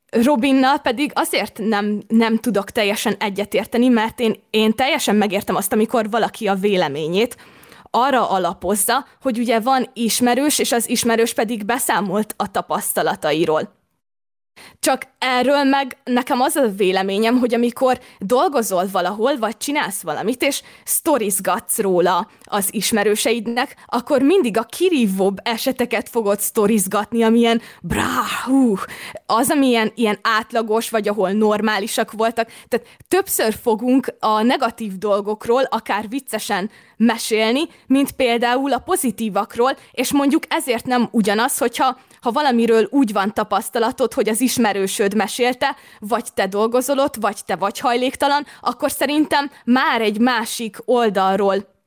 Robinnal 0.09 0.77
pedig 0.77 1.11
azért 1.13 1.59
nem, 1.63 2.01
nem 2.07 2.37
tudok 2.37 2.69
teljesen 2.69 3.15
egyetérteni, 3.19 3.87
mert 3.87 4.19
én, 4.19 4.35
én 4.49 4.73
teljesen 4.73 5.15
megértem 5.15 5.55
azt, 5.55 5.73
amikor 5.73 6.09
valaki 6.09 6.47
a 6.47 6.55
véleményét 6.55 7.37
arra 7.91 8.29
alapozza, 8.29 9.05
hogy 9.21 9.39
ugye 9.39 9.59
van 9.59 9.89
ismerős, 9.93 10.59
és 10.59 10.71
az 10.71 10.89
ismerős 10.89 11.33
pedig 11.33 11.65
beszámolt 11.65 12.33
a 12.37 12.51
tapasztalatairól. 12.51 13.78
Csak 14.79 15.07
erről 15.19 15.63
meg 15.63 15.97
nekem 16.03 16.41
az 16.41 16.55
a 16.55 16.67
véleményem, 16.67 17.39
hogy 17.39 17.53
amikor 17.53 17.99
dolgozol 18.19 18.85
valahol, 18.91 19.37
vagy 19.37 19.57
csinálsz 19.57 20.01
valamit, 20.01 20.41
és 20.41 20.61
sztorizgatsz 20.83 21.79
róla 21.79 22.27
az 22.43 22.67
ismerőseidnek, 22.71 23.75
akkor 23.85 24.21
mindig 24.21 24.57
a 24.57 24.63
kirívóbb 24.63 25.37
eseteket 25.43 26.09
fogod 26.09 26.39
sztorizgatni, 26.39 27.23
amilyen 27.23 27.61
brá, 27.81 28.23
hú, 28.45 28.75
az, 29.25 29.49
amilyen 29.49 29.91
ilyen 29.95 30.19
átlagos, 30.21 30.89
vagy 30.89 31.07
ahol 31.07 31.31
normálisak 31.31 32.11
voltak. 32.11 32.51
Tehát 32.67 32.87
többször 33.07 33.55
fogunk 33.61 34.15
a 34.19 34.41
negatív 34.41 34.97
dolgokról, 34.97 35.63
akár 35.69 36.09
viccesen 36.09 36.69
mesélni, 36.97 37.61
mint 37.87 38.11
például 38.11 38.73
a 38.73 38.79
pozitívakról, 38.79 39.77
és 39.91 40.11
mondjuk 40.11 40.43
ezért 40.47 40.85
nem 40.85 41.07
ugyanaz, 41.11 41.57
hogyha 41.57 41.97
ha 42.21 42.31
valamiről 42.31 42.87
úgy 42.91 43.13
van 43.13 43.33
tapasztalatod, 43.33 44.13
hogy 44.13 44.29
az 44.29 44.41
ismerősöd 44.41 45.15
mesélte, 45.15 45.75
vagy 45.99 46.25
te 46.33 46.47
dolgozol 46.47 46.99
ott, 46.99 47.15
vagy 47.15 47.37
te 47.45 47.55
vagy 47.55 47.79
hajléktalan, 47.79 48.45
akkor 48.61 48.91
szerintem 48.91 49.51
már 49.65 50.01
egy 50.01 50.19
másik 50.19 50.77
oldalról 50.85 51.77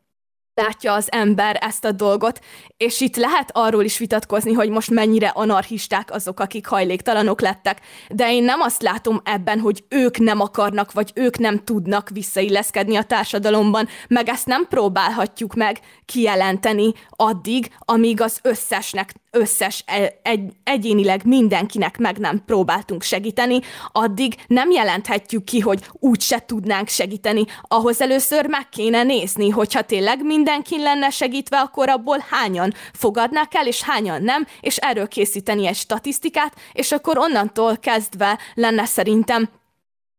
látja 0.54 0.92
az 0.92 1.12
ember 1.12 1.58
ezt 1.60 1.84
a 1.84 1.92
dolgot, 1.92 2.40
és 2.76 3.00
itt 3.00 3.16
lehet 3.16 3.50
arról 3.52 3.84
is 3.84 3.98
vitatkozni, 3.98 4.52
hogy 4.52 4.68
most 4.68 4.90
mennyire 4.90 5.28
anarchisták 5.28 6.10
azok, 6.12 6.40
akik 6.40 6.66
hajléktalanok 6.66 7.40
lettek, 7.40 7.80
de 8.08 8.32
én 8.32 8.44
nem 8.44 8.60
azt 8.60 8.82
látom 8.82 9.20
ebben, 9.24 9.60
hogy 9.60 9.84
ők 9.88 10.18
nem 10.18 10.40
akarnak, 10.40 10.92
vagy 10.92 11.10
ők 11.14 11.38
nem 11.38 11.64
tudnak 11.64 12.08
visszailleszkedni 12.08 12.96
a 12.96 13.02
társadalomban, 13.02 13.88
meg 14.08 14.28
ezt 14.28 14.46
nem 14.46 14.66
próbálhatjuk 14.68 15.54
meg 15.54 15.80
kijelenteni 16.04 16.92
addig, 17.08 17.70
amíg 17.78 18.20
az 18.20 18.38
összesnek 18.42 19.12
összes 19.32 19.82
e, 19.86 20.18
egy, 20.22 20.52
egyénileg 20.64 21.24
mindenkinek 21.24 21.98
meg 21.98 22.18
nem 22.18 22.44
próbáltunk 22.44 23.02
segíteni, 23.02 23.60
addig 23.92 24.34
nem 24.46 24.70
jelenthetjük 24.70 25.44
ki, 25.44 25.60
hogy 25.60 25.80
úgy 25.92 26.20
se 26.20 26.44
tudnánk 26.46 26.88
segíteni. 26.88 27.44
Ahhoz 27.62 28.00
először 28.00 28.46
meg 28.46 28.68
kéne 28.68 29.02
nézni, 29.02 29.48
hogyha 29.50 29.82
tényleg 29.82 30.24
mindenkin 30.24 30.80
lenne 30.80 31.10
segítve, 31.10 31.58
akkor 31.58 31.88
abból 31.88 32.24
hányan 32.30 32.74
fogadnák 32.92 33.54
el, 33.54 33.66
és 33.66 33.82
hányan 33.82 34.22
nem, 34.22 34.46
és 34.60 34.76
erről 34.76 35.08
készíteni 35.08 35.66
egy 35.66 35.76
statisztikát, 35.76 36.54
és 36.72 36.92
akkor 36.92 37.18
onnantól 37.18 37.76
kezdve 37.76 38.38
lenne 38.54 38.84
szerintem 38.84 39.48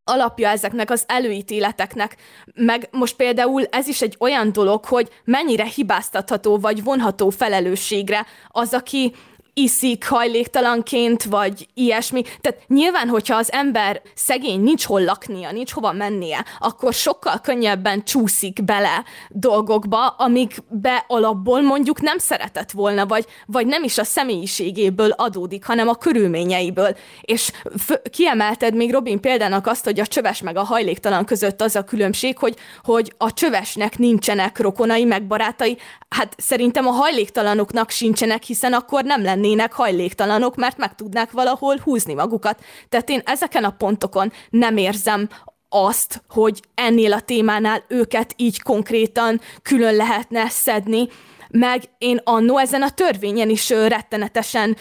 alapja 0.03 0.49
ezeknek 0.49 0.89
az 0.89 1.03
előítéleteknek. 1.07 2.15
Meg 2.55 2.87
most 2.91 3.15
például 3.15 3.65
ez 3.65 3.87
is 3.87 4.01
egy 4.01 4.15
olyan 4.19 4.51
dolog, 4.51 4.85
hogy 4.85 5.09
mennyire 5.23 5.65
hibáztatható 5.65 6.57
vagy 6.57 6.83
vonható 6.83 7.29
felelősségre 7.29 8.25
az, 8.47 8.73
aki 8.73 9.13
iszik 9.53 10.07
hajléktalanként, 10.07 11.23
vagy 11.23 11.67
ilyesmi. 11.73 12.21
Tehát 12.41 12.61
nyilván, 12.67 13.07
hogyha 13.07 13.35
az 13.35 13.51
ember 13.51 14.01
szegény, 14.15 14.61
nincs 14.61 14.85
hol 14.85 15.03
laknia, 15.03 15.51
nincs 15.51 15.71
hova 15.71 15.91
mennie, 15.91 16.45
akkor 16.59 16.93
sokkal 16.93 17.39
könnyebben 17.39 18.03
csúszik 18.03 18.63
bele 18.63 19.03
dolgokba, 19.29 20.07
amikbe 20.07 21.05
alapból 21.07 21.61
mondjuk 21.61 22.01
nem 22.01 22.17
szeretett 22.17 22.71
volna, 22.71 23.05
vagy, 23.05 23.25
vagy 23.45 23.65
nem 23.65 23.83
is 23.83 23.97
a 23.97 24.03
személyiségéből 24.03 25.09
adódik, 25.09 25.65
hanem 25.65 25.87
a 25.87 25.95
körülményeiből. 25.95 26.97
És 27.21 27.51
f- 27.77 28.01
kiemelted 28.09 28.75
még 28.75 28.91
Robin 28.91 29.19
példának 29.19 29.67
azt, 29.67 29.83
hogy 29.83 29.99
a 29.99 30.07
csöves 30.07 30.41
meg 30.41 30.57
a 30.57 30.63
hajléktalan 30.63 31.25
között 31.25 31.61
az 31.61 31.75
a 31.75 31.83
különbség, 31.83 32.37
hogy, 32.37 32.55
hogy 32.83 33.13
a 33.17 33.33
csövesnek 33.33 33.97
nincsenek 33.97 34.59
rokonai, 34.59 35.03
meg 35.03 35.27
barátai, 35.27 35.77
hát 36.09 36.35
szerintem 36.37 36.87
a 36.87 36.91
hajléktalanoknak 36.91 37.89
sincsenek, 37.89 38.43
hiszen 38.43 38.73
akkor 38.73 39.03
nem 39.03 39.23
lenne 39.23 39.42
lennének 39.43 39.73
hajléktalanok, 39.73 40.55
mert 40.55 40.77
meg 40.77 40.95
tudnák 40.95 41.31
valahol 41.31 41.77
húzni 41.83 42.13
magukat. 42.13 42.63
Tehát 42.89 43.09
én 43.09 43.21
ezeken 43.25 43.63
a 43.63 43.75
pontokon 43.77 44.31
nem 44.49 44.77
érzem 44.77 45.29
azt, 45.69 46.21
hogy 46.29 46.61
ennél 46.75 47.13
a 47.13 47.19
témánál 47.19 47.83
őket 47.87 48.33
így 48.37 48.61
konkrétan 48.61 49.41
külön 49.61 49.95
lehetne 49.95 50.49
szedni, 50.49 51.07
meg 51.49 51.83
én 51.97 52.19
annó 52.23 52.57
ezen 52.57 52.81
a 52.81 52.89
törvényen 52.89 53.49
is 53.49 53.69
rettenetesen 53.69 54.77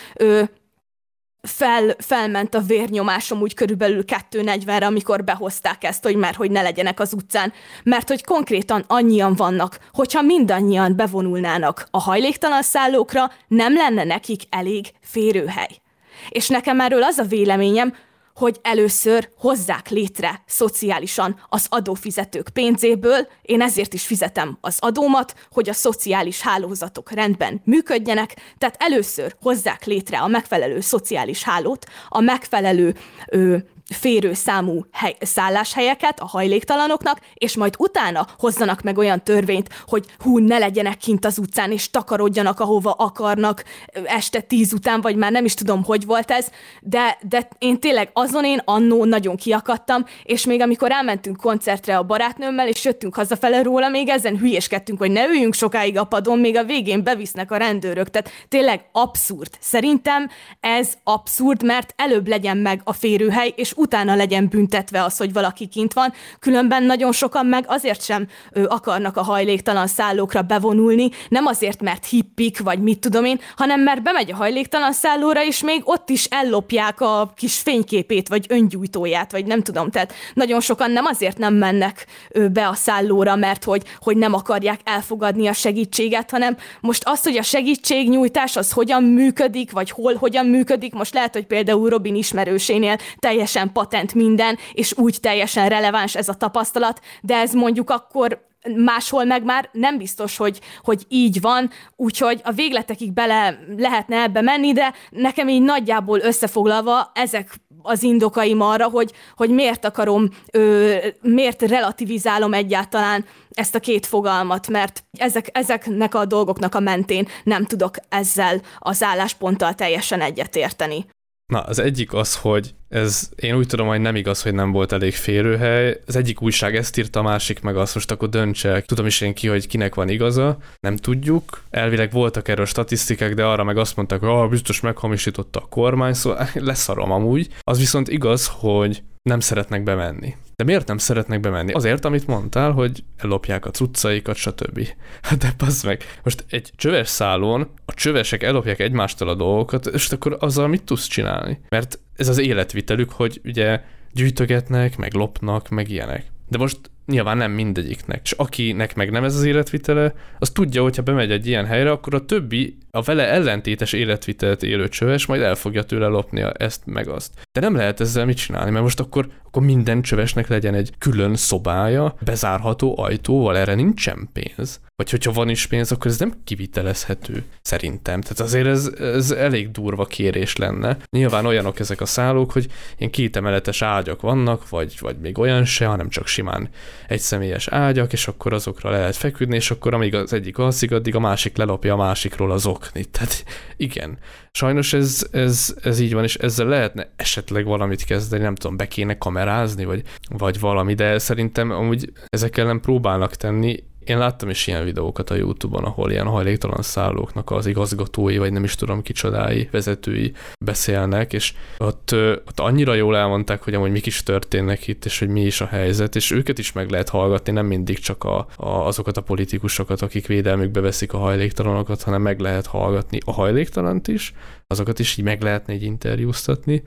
fel, 1.43 1.97
felment 1.99 2.55
a 2.55 2.61
vérnyomásom 2.61 3.41
úgy 3.41 3.55
körülbelül 3.55 4.05
2.40-re, 4.07 4.87
amikor 4.87 5.25
behozták 5.25 5.85
ezt, 5.85 6.03
hogy 6.03 6.17
már 6.17 6.35
hogy 6.35 6.51
ne 6.51 6.63
legyenek 6.63 7.01
az 7.01 7.13
utcán. 7.13 7.53
Mert 7.83 8.09
hogy 8.09 8.25
konkrétan 8.25 8.85
annyian 8.87 9.35
vannak, 9.35 9.79
hogyha 9.93 10.23
mindannyian 10.23 10.97
bevonulnának 10.97 11.87
a 11.91 12.01
hajléktalan 12.01 12.63
szállókra, 12.63 13.31
nem 13.49 13.75
lenne 13.75 14.05
nekik 14.05 14.43
elég 14.51 14.87
férőhely. 15.01 15.81
És 16.29 16.49
nekem 16.49 16.81
erről 16.81 17.03
az 17.03 17.19
a 17.19 17.25
véleményem, 17.25 17.95
hogy 18.35 18.59
először 18.63 19.29
hozzák 19.39 19.89
létre 19.89 20.43
szociálisan 20.47 21.41
az 21.49 21.67
adófizetők 21.69 22.49
pénzéből, 22.49 23.29
én 23.43 23.61
ezért 23.61 23.95
is 23.95 24.07
fizetem 24.07 24.59
az 24.61 24.77
adómat, 24.81 25.35
hogy 25.51 25.69
a 25.69 25.73
szociális 25.73 26.41
hálózatok 26.41 27.11
rendben 27.11 27.61
működjenek, 27.65 28.37
tehát 28.59 28.77
először 28.79 29.35
hozzák 29.41 29.85
létre 29.85 30.19
a 30.19 30.27
megfelelő 30.27 30.81
szociális 30.81 31.43
hálót, 31.43 31.87
a 32.09 32.21
megfelelő 32.21 32.95
ö, 33.29 33.57
férő 33.91 34.33
számú 34.33 34.85
hely, 34.93 35.17
szálláshelyeket 35.21 36.21
a 36.21 36.27
hajléktalanoknak, 36.27 37.19
és 37.35 37.57
majd 37.57 37.75
utána 37.79 38.27
hozzanak 38.39 38.83
meg 38.83 38.99
olyan 38.99 39.23
törvényt, 39.23 39.69
hogy 39.87 40.07
hú, 40.19 40.39
ne 40.39 40.59
legyenek 40.59 40.97
kint 40.97 41.25
az 41.25 41.39
utcán, 41.39 41.73
és 41.73 41.91
takarodjanak, 41.91 42.61
ahova 42.61 42.91
akarnak 42.91 43.65
este 44.05 44.41
tíz 44.41 44.73
után, 44.73 45.01
vagy 45.01 45.17
már 45.17 45.33
nem 45.33 45.45
is 45.45 45.55
tudom, 45.55 45.85
hogy 45.85 46.07
volt 46.07 46.31
ez, 46.31 46.49
de, 46.81 47.19
de 47.29 47.49
én 47.59 47.81
tényleg 47.81 48.11
azon 48.13 48.45
én 48.45 48.61
annó 48.65 49.05
nagyon 49.05 49.37
kiakadtam, 49.37 50.05
és 50.23 50.45
még 50.45 50.61
amikor 50.61 50.91
elmentünk 50.91 51.37
koncertre 51.37 51.97
a 51.97 52.03
barátnőmmel, 52.03 52.69
és 52.69 52.85
jöttünk 52.85 53.15
hazafele 53.15 53.63
róla, 53.63 53.89
még 53.89 54.09
ezen 54.09 54.39
hülyéskedtünk, 54.39 54.99
hogy 54.99 55.11
ne 55.11 55.27
üljünk 55.27 55.55
sokáig 55.55 55.99
a 55.99 56.05
padon, 56.05 56.39
még 56.39 56.57
a 56.57 56.65
végén 56.65 57.03
bevisznek 57.03 57.51
a 57.51 57.57
rendőrök. 57.57 58.11
Tehát 58.11 58.31
tényleg 58.49 58.85
abszurd. 58.93 59.51
Szerintem 59.61 60.29
ez 60.61 60.93
abszurd, 61.05 61.65
mert 61.65 61.95
előbb 61.97 62.29
legyen 62.29 62.57
meg 62.57 62.81
a 62.85 62.93
férőhely, 62.93 63.53
és 63.57 63.72
utána 63.77 64.15
legyen 64.15 64.49
büntetve 64.49 65.03
az, 65.05 65.17
hogy 65.17 65.33
valaki 65.33 65.67
kint 65.67 65.93
van, 65.93 66.13
különben 66.39 66.83
nagyon 66.83 67.13
sokan 67.13 67.47
meg 67.47 67.65
azért 67.67 68.03
sem 68.03 68.27
ő, 68.53 68.67
akarnak 68.67 69.17
a 69.17 69.23
hajléktalan 69.23 69.87
szállókra 69.87 70.43
bevonulni, 70.43 71.11
nem 71.29 71.47
azért, 71.47 71.83
mert 71.83 72.07
hippik, 72.07 72.61
vagy 72.61 72.79
mit 72.79 72.99
tudom 72.99 73.25
én, 73.25 73.41
hanem 73.57 73.81
mert 73.81 74.03
bemegy 74.03 74.31
a 74.31 74.37
hajléktalan 74.37 74.93
szállóra, 74.93 75.45
és 75.45 75.63
még 75.63 75.83
ott 75.85 76.09
is 76.09 76.25
ellopják 76.25 77.01
a 77.01 77.33
kis 77.37 77.59
fényképét, 77.59 78.29
vagy 78.29 78.47
öngyújtóját, 78.49 79.33
vagy 79.33 79.47
nem 79.47 79.63
tudom, 79.63 79.91
tehát 79.91 80.13
nagyon 80.35 80.61
sokan 80.61 80.91
nem 80.91 81.05
azért 81.05 81.39
nem 81.39 81.55
mennek 81.55 82.07
ő, 82.31 82.49
be 82.49 82.69
a 82.69 82.75
szállóra, 82.75 83.37
mert 83.37 83.65
hogy, 83.65 83.83
hogy 83.99 84.17
nem 84.17 84.35
akarják 84.35 84.81
elfogadni 84.85 85.47
a 85.49 85.53
segítséget, 85.53 86.31
hanem 86.31 86.57
most 86.81 87.03
az, 87.07 87.23
hogy 87.23 87.37
a 87.37 87.43
segítségnyújtás 87.43 88.57
az 88.57 88.73
hogyan 88.73 89.03
működik, 89.03 89.71
vagy 89.73 89.91
hol 89.91 90.15
hogyan 90.15 90.47
működik, 90.47 90.93
most 90.93 91.15
lehet, 91.15 91.33
hogy 91.33 91.47
például 91.47 91.89
Robin 91.89 92.15
ismerősénél 92.15 92.97
teljesen 93.19 93.62
patent 93.69 94.15
minden, 94.15 94.59
és 94.73 94.97
úgy 94.97 95.19
teljesen 95.21 95.69
releváns 95.69 96.15
ez 96.15 96.29
a 96.29 96.35
tapasztalat, 96.35 97.01
de 97.21 97.37
ez 97.37 97.53
mondjuk 97.53 97.91
akkor 97.91 98.51
máshol 98.77 99.25
meg 99.25 99.45
már 99.45 99.69
nem 99.73 99.99
biztos, 99.99 100.37
hogy, 100.37 100.61
hogy 100.83 101.05
így 101.09 101.41
van, 101.41 101.71
úgyhogy 101.97 102.41
a 102.45 102.53
végletekig 102.53 103.13
bele 103.13 103.59
lehetne 103.77 104.23
ebbe 104.23 104.41
menni, 104.41 104.73
de 104.73 104.93
nekem 105.11 105.49
így 105.49 105.63
nagyjából 105.63 106.21
összefoglalva 106.21 107.11
ezek 107.15 107.61
az 107.83 108.03
indokaim 108.03 108.61
arra, 108.61 108.89
hogy, 108.89 109.13
hogy 109.37 109.51
miért 109.51 109.85
akarom, 109.85 110.29
ö, 110.53 110.97
miért 111.21 111.63
relativizálom 111.63 112.55
egyáltalán 112.55 113.25
ezt 113.51 113.75
a 113.75 113.81
két 113.81 114.07
fogalmat, 114.07 114.69
mert 114.69 115.05
ezek, 115.19 115.49
ezeknek 115.53 116.15
a 116.15 116.25
dolgoknak 116.25 116.75
a 116.75 116.81
mentén 116.81 117.29
nem 117.45 117.65
tudok 117.65 117.95
ezzel 118.09 118.61
az 118.79 119.03
állásponttal 119.03 119.75
teljesen 119.75 120.21
egyetérteni. 120.21 121.07
Na, 121.53 121.61
az 121.61 121.79
egyik 121.79 122.13
az, 122.13 122.37
hogy 122.37 122.75
ez, 122.89 123.29
én 123.37 123.55
úgy 123.55 123.67
tudom, 123.67 123.87
hogy 123.87 124.01
nem 124.01 124.17
igaz, 124.17 124.43
hogy 124.43 124.55
nem 124.55 124.73
volt 124.73 124.93
elég 124.93 125.15
férőhely. 125.15 126.01
Az 126.07 126.17
egyik 126.17 126.43
újság 126.43 126.77
ezt 126.77 126.99
írta, 126.99 127.21
a 127.21 127.23
másik 127.23 127.61
meg 127.61 127.77
azt 127.77 127.95
most 127.95 128.11
akkor 128.11 128.29
döntsek. 128.29 128.87
Tudom 128.87 129.07
is 129.07 129.21
én 129.21 129.35
ki, 129.35 129.49
hogy 129.49 129.67
kinek 129.67 129.95
van 129.95 130.09
igaza. 130.09 130.59
Nem 130.81 130.97
tudjuk. 130.97 131.63
Elvileg 131.71 132.13
voltak 132.13 132.49
erről 132.49 132.67
statisztikák, 132.67 133.35
de 133.35 133.45
arra 133.45 133.65
meg 133.65 133.77
azt 133.77 133.97
mondták, 133.97 134.21
hogy 134.21 134.29
ah, 134.29 134.49
biztos 134.49 134.81
meghamisította 134.81 135.61
a 135.61 135.69
kormány, 135.69 136.13
szóval 136.13 136.49
leszarom 136.55 137.11
amúgy. 137.11 137.49
Az 137.61 137.79
viszont 137.79 138.09
igaz, 138.09 138.51
hogy 138.55 139.03
nem 139.23 139.41
szeretnek 139.41 139.83
bemenni. 139.83 140.35
De 140.63 140.69
miért 140.69 140.87
nem 140.87 140.99
szeretnek 140.99 141.41
bemenni? 141.41 141.73
Azért, 141.73 142.05
amit 142.05 142.27
mondtál, 142.27 142.71
hogy 142.71 143.05
ellopják 143.17 143.67
a 143.67 143.71
cuccaikat, 143.71 144.37
stb. 144.37 144.89
Hát 145.23 145.39
de 145.39 145.53
passz 145.57 145.83
meg. 145.83 146.03
Most 146.23 146.45
egy 146.49 146.71
csöves 146.77 147.09
szálon 147.09 147.71
a 147.85 147.95
csövesek 147.95 148.43
ellopják 148.43 148.81
egymástól 148.81 149.29
a 149.29 149.35
dolgokat, 149.35 149.87
és 149.87 150.11
akkor 150.11 150.37
azzal 150.41 150.69
mit 150.69 150.85
tudsz 150.85 151.07
csinálni? 151.07 151.61
Mert 151.69 151.99
ez 152.17 152.29
az 152.29 152.39
életvitelük, 152.39 153.13
hogy 153.13 153.41
ugye 153.45 153.81
gyűjtögetnek, 154.13 154.97
meg 154.97 155.15
lopnak, 155.15 155.69
meg 155.69 155.91
ilyenek. 155.91 156.27
De 156.49 156.59
most 156.59 156.79
nyilván 157.07 157.37
nem 157.37 157.51
mindegyiknek. 157.51 158.21
És 158.25 158.33
akinek 158.33 158.95
meg 158.95 159.11
nem 159.11 159.25
ez 159.25 159.35
az 159.35 159.45
életvitele, 159.45 160.15
az 160.39 160.51
tudja, 160.51 160.83
hogy 160.83 160.97
ha 160.97 161.03
bemegy 161.03 161.31
egy 161.31 161.47
ilyen 161.47 161.67
helyre, 161.67 161.91
akkor 161.91 162.15
a 162.15 162.25
többi, 162.25 162.77
a 162.91 163.03
vele 163.03 163.29
ellentétes 163.29 163.93
életvitelt 163.93 164.63
élő 164.63 164.89
csöves 164.89 165.27
majd 165.27 165.41
el 165.41 165.55
fogja 165.55 165.83
tőle 165.83 166.07
lopni 166.07 166.45
ezt 166.53 166.83
meg 166.87 167.09
azt. 167.09 167.33
De 167.53 167.61
nem 167.61 167.77
lehet 167.77 168.01
ezzel 168.01 168.25
mit 168.25 168.37
csinálni, 168.37 168.71
mert 168.71 168.83
most 168.83 169.01
akkor, 169.01 169.29
akkor 169.45 169.63
minden 169.63 170.03
csövesnek 170.03 170.49
legyen 170.49 170.75
egy 170.75 170.93
külön 170.99 171.37
szobája, 171.37 172.15
bezárható 172.25 172.99
ajtóval, 172.99 173.57
erre 173.57 173.75
nincsen 173.75 174.29
pénz 174.33 174.81
vagy 175.03 175.11
hogyha 175.11 175.33
van 175.33 175.49
is 175.49 175.67
pénz, 175.67 175.93
akkor 175.93 176.11
ez 176.11 176.19
nem 176.19 176.33
kivitelezhető, 176.45 177.45
szerintem. 177.63 178.21
Tehát 178.21 178.41
azért 178.41 178.67
ez, 178.67 178.87
ez 178.99 179.31
elég 179.31 179.71
durva 179.71 180.05
kérés 180.05 180.57
lenne. 180.57 180.97
Nyilván 181.11 181.47
olyanok 181.47 181.79
ezek 181.79 182.01
a 182.01 182.07
szállók, 182.07 182.53
hogy 182.53 182.67
ilyen 182.99 183.11
kétemeletes 183.11 183.83
ágyak 183.83 184.21
vannak, 184.21 184.69
vagy, 184.69 184.97
vagy 185.01 185.17
még 185.19 185.39
olyan 185.39 185.65
se, 185.65 185.87
hanem 185.87 186.09
csak 186.09 186.27
simán 186.27 186.69
egy 187.09 187.21
személyes 187.21 187.69
ágyak, 187.69 188.13
és 188.13 188.29
akkor 188.29 188.53
azokra 188.53 188.91
le 188.91 188.99
lehet 188.99 189.17
feküdni, 189.17 189.57
és 189.57 189.71
akkor 189.71 189.95
amíg 189.95 190.15
az 190.15 190.33
egyik 190.33 190.59
alszik, 190.59 190.93
addig 190.93 191.15
a 191.15 191.21
másik 191.21 191.57
lelopja 191.57 191.93
a 191.93 191.97
másikról 191.97 192.53
az 192.53 192.67
oknit. 192.67 193.09
Tehát 193.11 193.45
igen, 193.77 194.19
sajnos 194.51 194.93
ez, 194.93 195.27
ez, 195.31 195.75
ez 195.83 196.01
így 196.01 196.15
van, 196.15 196.25
és 196.25 196.35
ezzel 196.35 196.67
lehetne 196.67 197.13
esetleg 197.17 197.65
valamit 197.65 198.05
kezdeni, 198.05 198.43
nem 198.43 198.55
tudom, 198.55 198.77
be 198.77 198.89
kéne 198.89 199.19
kamerázni, 199.19 199.85
vagy, 199.85 200.03
vagy 200.29 200.61
valami, 200.61 200.95
de 200.95 201.19
szerintem 201.19 201.71
amúgy 201.71 202.13
ezekkel 202.27 202.67
nem 202.67 202.81
próbálnak 202.81 203.37
tenni, 203.37 203.91
én 204.05 204.19
láttam 204.19 204.49
is 204.49 204.67
ilyen 204.67 204.85
videókat 204.85 205.31
a 205.31 205.35
Youtube-on, 205.35 205.85
ahol 205.85 206.11
ilyen 206.11 206.27
hajléktalan 206.27 206.83
szállóknak 206.83 207.51
az 207.51 207.67
igazgatói, 207.67 208.39
vagy 208.39 208.53
nem 208.53 208.65
is 208.65 208.75
tudom 208.75 209.03
kicsodái, 209.03 209.69
vezetői 209.71 210.33
beszélnek, 210.65 211.33
és 211.33 211.55
ott, 211.79 212.13
ott 212.47 212.61
annyira 212.61 212.95
jól 212.95 213.17
elmondták, 213.17 213.63
hogy 213.63 213.75
amúgy 213.75 213.91
mik 213.91 214.07
is 214.07 214.23
történnek 214.23 214.87
itt, 214.87 215.05
és 215.05 215.19
hogy 215.19 215.29
mi 215.29 215.45
is 215.45 215.61
a 215.61 215.67
helyzet, 215.67 216.17
és 216.17 216.31
őket 216.31 216.59
is 216.59 216.73
meg 216.73 216.91
lehet 216.91 217.09
hallgatni, 217.09 217.53
nem 217.53 217.67
mindig 217.67 217.99
csak 217.99 218.25
a, 218.25 218.47
a, 218.57 218.69
azokat 218.69 219.17
a 219.17 219.23
politikusokat, 219.23 220.03
akik 220.03 220.27
védelmükbe 220.27 220.81
veszik 220.81 221.13
a 221.13 221.19
hajléktalanokat, 221.19 222.03
hanem 222.03 222.23
meg 222.23 222.41
lehet 222.41 222.67
hallgatni 222.67 223.19
a 223.25 223.33
hajléktalant 223.33 224.09
is, 224.09 224.35
azokat 224.67 224.99
is 224.99 225.17
így 225.17 225.25
meg 225.25 225.43
lehetne 225.43 225.73
egy 225.73 225.83
interjúztatni, 225.83 226.83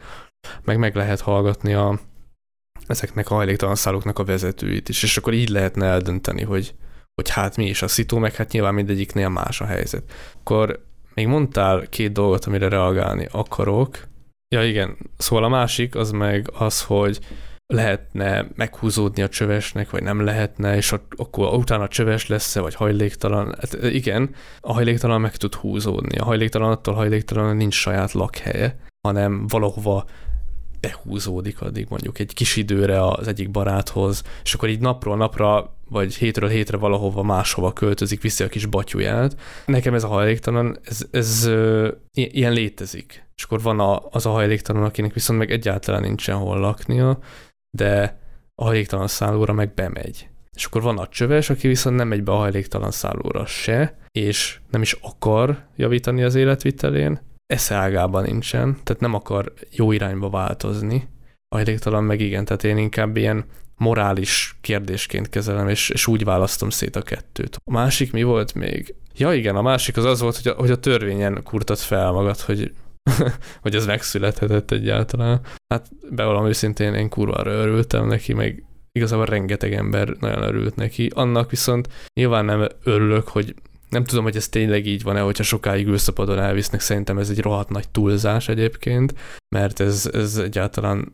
meg 0.64 0.78
meg 0.78 0.96
lehet 0.96 1.22
hallgatni 1.22 1.74
a, 1.74 2.00
ezeknek 2.88 3.30
a 3.30 3.34
hajléktalan 3.34 3.76
szállóknak 3.76 4.20
a 4.20 4.24
vezetőit 4.24 4.90
is, 4.90 5.04
és 5.04 5.18
akkor 5.18 5.34
így 5.34 5.50
lehetne 5.50 5.86
eldönteni, 5.86 6.44
hogy, 6.44 6.76
hogy 7.16 7.30
hát 7.30 7.58
mi 7.58 7.66
is 7.66 7.82
a 7.82 7.88
szitu, 7.88 8.18
meg 8.18 8.36
hát 8.36 8.52
nyilván 8.52 8.74
mindegyiknél 8.74 9.30
más 9.30 9.62
a 9.62 9.66
helyzet. 9.66 10.04
Akkor 10.40 10.86
még 11.14 11.28
mondtál 11.28 11.90
két 11.90 12.12
dolgot, 12.12 12.46
amire 12.46 12.70
reagálni 12.70 13.28
akarok. 13.32 14.08
Ja 14.56 14.64
igen, 14.64 14.98
szóval 15.18 15.44
a 15.44 15.50
másik 15.50 15.96
az 15.96 16.12
meg 16.12 16.50
az, 16.54 16.82
hogy 16.82 17.20
lehetne 17.68 18.48
meghúzódni 18.56 19.22
a 19.22 19.30
csövesnek, 19.30 19.90
vagy 19.90 20.04
nem 20.04 20.24
lehetne, 20.24 20.76
és 20.76 20.92
akkor 21.18 21.54
utána 21.54 21.88
csöves 21.88 22.28
lesz-e, 22.28 22.60
vagy 22.60 22.76
hajléktalan. 22.76 23.56
Hát 23.60 23.74
igen, 23.84 24.36
a 24.60 24.74
hajléktalan 24.74 25.22
meg 25.22 25.36
tud 25.36 25.56
húzódni. 25.56 26.18
A 26.18 26.24
hajléktalan 26.24 26.72
attól 26.72 26.94
hajléktalan 26.94 27.56
nincs 27.56 27.74
saját 27.74 28.12
lakhelye, 28.12 28.80
hanem 29.08 29.48
valahova 29.48 30.06
behúzódik 30.80 31.62
addig 31.62 31.86
mondjuk 31.90 32.20
egy 32.20 32.34
kis 32.34 32.56
időre 32.56 33.08
az 33.08 33.28
egyik 33.28 33.52
baráthoz, 33.52 34.24
és 34.44 34.54
akkor 34.54 34.70
így 34.70 34.80
napról 34.80 35.18
napra, 35.18 35.75
vagy 35.90 36.16
hétről 36.16 36.50
hétre 36.50 36.78
valahova 36.78 37.24
máshova 37.24 37.74
költözik, 37.74 38.22
viszi 38.22 38.44
a 38.44 38.48
kis 38.48 38.66
batyuját. 38.66 39.36
Nekem 39.66 39.94
ez 39.94 40.04
a 40.04 40.08
hajléktalan, 40.08 40.78
ez, 40.84 41.06
ez 41.12 41.50
ilyen 42.12 42.52
létezik. 42.52 43.24
És 43.36 43.44
akkor 43.44 43.62
van 43.62 43.80
a, 43.80 44.02
az 44.10 44.26
a 44.26 44.30
hajléktalan, 44.30 44.84
akinek 44.84 45.14
viszont 45.14 45.40
meg 45.40 45.52
egyáltalán 45.52 46.02
nincsen 46.02 46.36
hol 46.36 46.60
laknia, 46.60 47.20
de 47.78 48.20
a 48.56 48.64
hajléktalan 48.64 49.08
szállóra 49.08 49.54
meg 49.54 49.74
bemegy. 49.74 50.28
És 50.56 50.66
akkor 50.66 50.82
van 50.82 50.98
a 50.98 51.08
csöves, 51.08 51.50
aki 51.50 51.68
viszont 51.68 51.96
nem 51.96 52.08
megy 52.08 52.24
be 52.24 52.32
a 52.32 52.36
hajléktalan 52.36 52.92
szállóra 52.92 53.46
se, 53.46 53.98
és 54.12 54.60
nem 54.70 54.82
is 54.82 54.92
akar 55.02 55.68
javítani 55.76 56.24
az 56.24 56.36
életvitelén, 56.36 57.20
eszeágában 57.46 58.24
nincsen, 58.24 58.78
tehát 58.84 59.02
nem 59.02 59.14
akar 59.14 59.54
jó 59.72 59.92
irányba 59.92 60.30
változni. 60.30 61.08
Hajléktalan 61.56 62.04
meg 62.04 62.20
igen, 62.20 62.46
tehát 62.46 62.64
én 62.64 62.78
inkább 62.78 63.18
ilyen 63.18 63.46
morális 63.78 64.56
kérdésként 64.62 65.30
kezelem, 65.30 65.70
és, 65.70 65.90
és 65.90 66.08
úgy 66.08 66.24
választom 66.24 66.70
szét 66.70 66.96
a 66.96 67.02
kettőt. 67.02 67.58
A 67.64 67.72
másik 67.72 68.12
mi 68.12 68.24
volt 68.24 68.54
még? 68.54 68.96
Ja 69.18 69.34
igen, 69.34 69.56
a 69.56 69.62
másik 69.62 69.98
az 69.98 70.06
az 70.06 70.20
volt, 70.20 70.36
hogy 70.36 70.48
a, 70.48 70.56
hogy 70.56 70.72
a 70.72 70.80
törvényen 70.80 71.44
kurtat 71.44 71.80
fel 71.80 72.12
magad, 72.12 72.40
hogy 72.40 72.74
hogy 73.62 73.76
ez 73.76 73.86
megszülethetett 73.86 74.72
egyáltalán. 74.72 75.42
Hát 75.74 75.90
bevallom 76.10 76.48
őszintén, 76.48 76.94
én 76.94 77.10
kurvára 77.10 77.52
örültem 77.52 78.08
neki, 78.08 78.34
meg 78.34 78.64
igazából 78.92 79.26
rengeteg 79.26 79.74
ember 79.74 80.08
nagyon 80.20 80.44
örült 80.44 80.76
neki. 80.76 81.12
Annak 81.14 81.50
viszont 81.50 81.88
nyilván 82.14 82.46
nem 82.46 82.68
örülök, 82.84 83.28
hogy 83.28 83.56
nem 83.90 84.04
tudom, 84.04 84.24
hogy 84.24 84.36
ez 84.36 84.50
tényleg 84.50 84.86
így 84.86 85.04
van-e, 85.04 85.20
hogyha 85.20 85.44
sokáig 85.44 85.88
ülszapadon 85.88 86.40
elvisznek, 86.40 86.80
szerintem 86.80 87.18
ez 87.18 87.30
egy 87.30 87.42
rohadt 87.42 87.70
nagy 87.70 87.90
túlzás 87.90 88.48
egyébként, 88.48 89.14
mert 89.56 89.80
ez, 89.80 90.10
ez 90.14 90.38
egyáltalán 90.38 91.14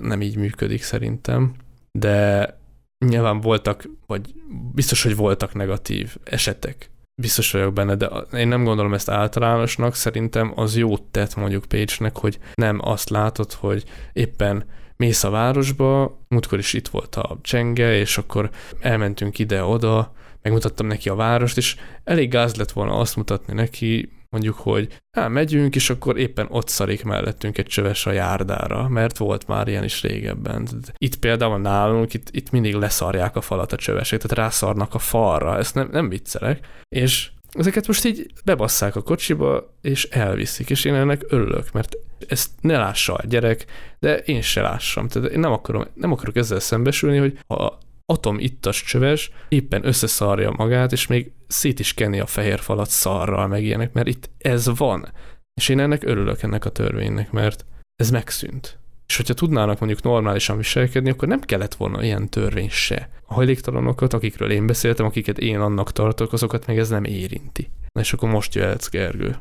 nem 0.00 0.22
így 0.22 0.36
működik 0.36 0.82
szerintem, 0.82 1.54
de 1.98 2.58
nyilván 3.06 3.40
voltak, 3.40 3.88
vagy 4.06 4.34
biztos, 4.74 5.02
hogy 5.02 5.16
voltak 5.16 5.54
negatív 5.54 6.16
esetek. 6.24 6.90
Biztos 7.22 7.52
vagyok 7.52 7.72
benne, 7.72 7.94
de 7.94 8.06
én 8.32 8.48
nem 8.48 8.64
gondolom 8.64 8.94
ezt 8.94 9.10
általánosnak, 9.10 9.94
szerintem 9.94 10.52
az 10.54 10.76
jót 10.76 11.02
tett 11.02 11.34
mondjuk 11.34 11.64
Pécsnek, 11.64 12.16
hogy 12.16 12.38
nem 12.54 12.78
azt 12.82 13.10
látod, 13.10 13.52
hogy 13.52 13.84
éppen 14.12 14.64
mész 14.96 15.24
a 15.24 15.30
városba, 15.30 16.18
múltkor 16.28 16.58
is 16.58 16.72
itt 16.72 16.88
volt 16.88 17.14
a 17.14 17.38
csenge, 17.42 17.94
és 17.94 18.18
akkor 18.18 18.50
elmentünk 18.80 19.38
ide-oda, 19.38 20.12
megmutattam 20.46 20.86
neki 20.86 21.08
a 21.08 21.14
várost, 21.14 21.56
és 21.56 21.76
elég 22.04 22.30
gáz 22.30 22.54
lett 22.54 22.72
volna 22.72 22.98
azt 22.98 23.16
mutatni 23.16 23.54
neki, 23.54 24.10
mondjuk, 24.30 24.56
hogy 24.56 25.00
hát 25.10 25.28
megyünk, 25.28 25.74
és 25.74 25.90
akkor 25.90 26.18
éppen 26.18 26.46
ott 26.50 26.68
szarik 26.68 27.04
mellettünk 27.04 27.58
egy 27.58 27.66
csöves 27.66 28.06
a 28.06 28.12
járdára, 28.12 28.88
mert 28.88 29.16
volt 29.16 29.46
már 29.46 29.68
ilyen 29.68 29.84
is 29.84 30.02
régebben. 30.02 30.68
Itt 30.98 31.16
például 31.16 31.58
nálunk, 31.58 32.14
itt, 32.14 32.28
itt 32.30 32.50
mindig 32.50 32.74
leszarják 32.74 33.36
a 33.36 33.40
falat 33.40 33.72
a 33.72 33.76
csövesek, 33.76 34.20
tehát 34.22 34.38
rászarnak 34.38 34.94
a 34.94 34.98
falra, 34.98 35.58
ezt 35.58 35.74
nem, 35.74 35.88
nem 35.92 36.08
viccelek, 36.08 36.66
és 36.88 37.30
ezeket 37.50 37.86
most 37.86 38.04
így 38.04 38.26
bebasszák 38.44 38.96
a 38.96 39.02
kocsiba, 39.02 39.74
és 39.82 40.04
elviszik, 40.04 40.70
és 40.70 40.84
én 40.84 40.94
ennek 40.94 41.24
örülök, 41.28 41.72
mert 41.72 41.96
ezt 42.28 42.50
ne 42.60 42.78
lássa 42.78 43.14
a 43.14 43.26
gyerek, 43.26 43.64
de 43.98 44.16
én 44.16 44.42
se 44.42 44.60
lássam. 44.60 45.08
Tehát 45.08 45.30
én 45.30 45.40
nem, 45.40 45.52
akarom, 45.52 45.84
nem 45.94 46.12
akarok 46.12 46.36
ezzel 46.36 46.60
szembesülni, 46.60 47.18
hogy 47.18 47.38
ha 47.46 47.78
atom 48.06 48.38
ittas 48.38 48.82
csöves 48.82 49.30
éppen 49.48 49.86
összeszarja 49.86 50.54
magát, 50.56 50.92
és 50.92 51.06
még 51.06 51.32
szét 51.46 51.80
is 51.80 51.94
kenni 51.94 52.20
a 52.20 52.26
fehér 52.26 52.58
falat 52.58 52.90
szarral, 52.90 53.46
meg 53.46 53.64
ilyenek, 53.64 53.92
mert 53.92 54.06
itt 54.06 54.30
ez 54.38 54.76
van. 54.76 55.12
És 55.54 55.68
én 55.68 55.80
ennek 55.80 56.04
örülök 56.04 56.42
ennek 56.42 56.64
a 56.64 56.70
törvénynek, 56.70 57.30
mert 57.30 57.64
ez 57.96 58.10
megszűnt. 58.10 58.78
És 59.06 59.16
hogyha 59.16 59.34
tudnának 59.34 59.78
mondjuk 59.78 60.02
normálisan 60.02 60.56
viselkedni, 60.56 61.10
akkor 61.10 61.28
nem 61.28 61.40
kellett 61.40 61.74
volna 61.74 62.02
ilyen 62.02 62.28
törvény 62.28 62.70
se. 62.70 63.10
A 63.26 63.34
hajléktalanokat, 63.34 64.12
akikről 64.12 64.50
én 64.50 64.66
beszéltem, 64.66 65.06
akiket 65.06 65.38
én 65.38 65.60
annak 65.60 65.92
tartok, 65.92 66.32
azokat 66.32 66.66
meg 66.66 66.78
ez 66.78 66.88
nem 66.88 67.04
érinti. 67.04 67.70
Na 67.92 68.00
és 68.00 68.12
akkor 68.12 68.28
most 68.28 68.54
jöhetsz, 68.54 68.88
Gergő. 68.88 69.36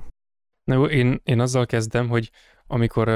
Na 0.64 0.74
jó, 0.74 0.86
én, 0.86 1.22
én 1.24 1.40
azzal 1.40 1.66
kezdem, 1.66 2.08
hogy 2.08 2.32
amikor 2.68 3.08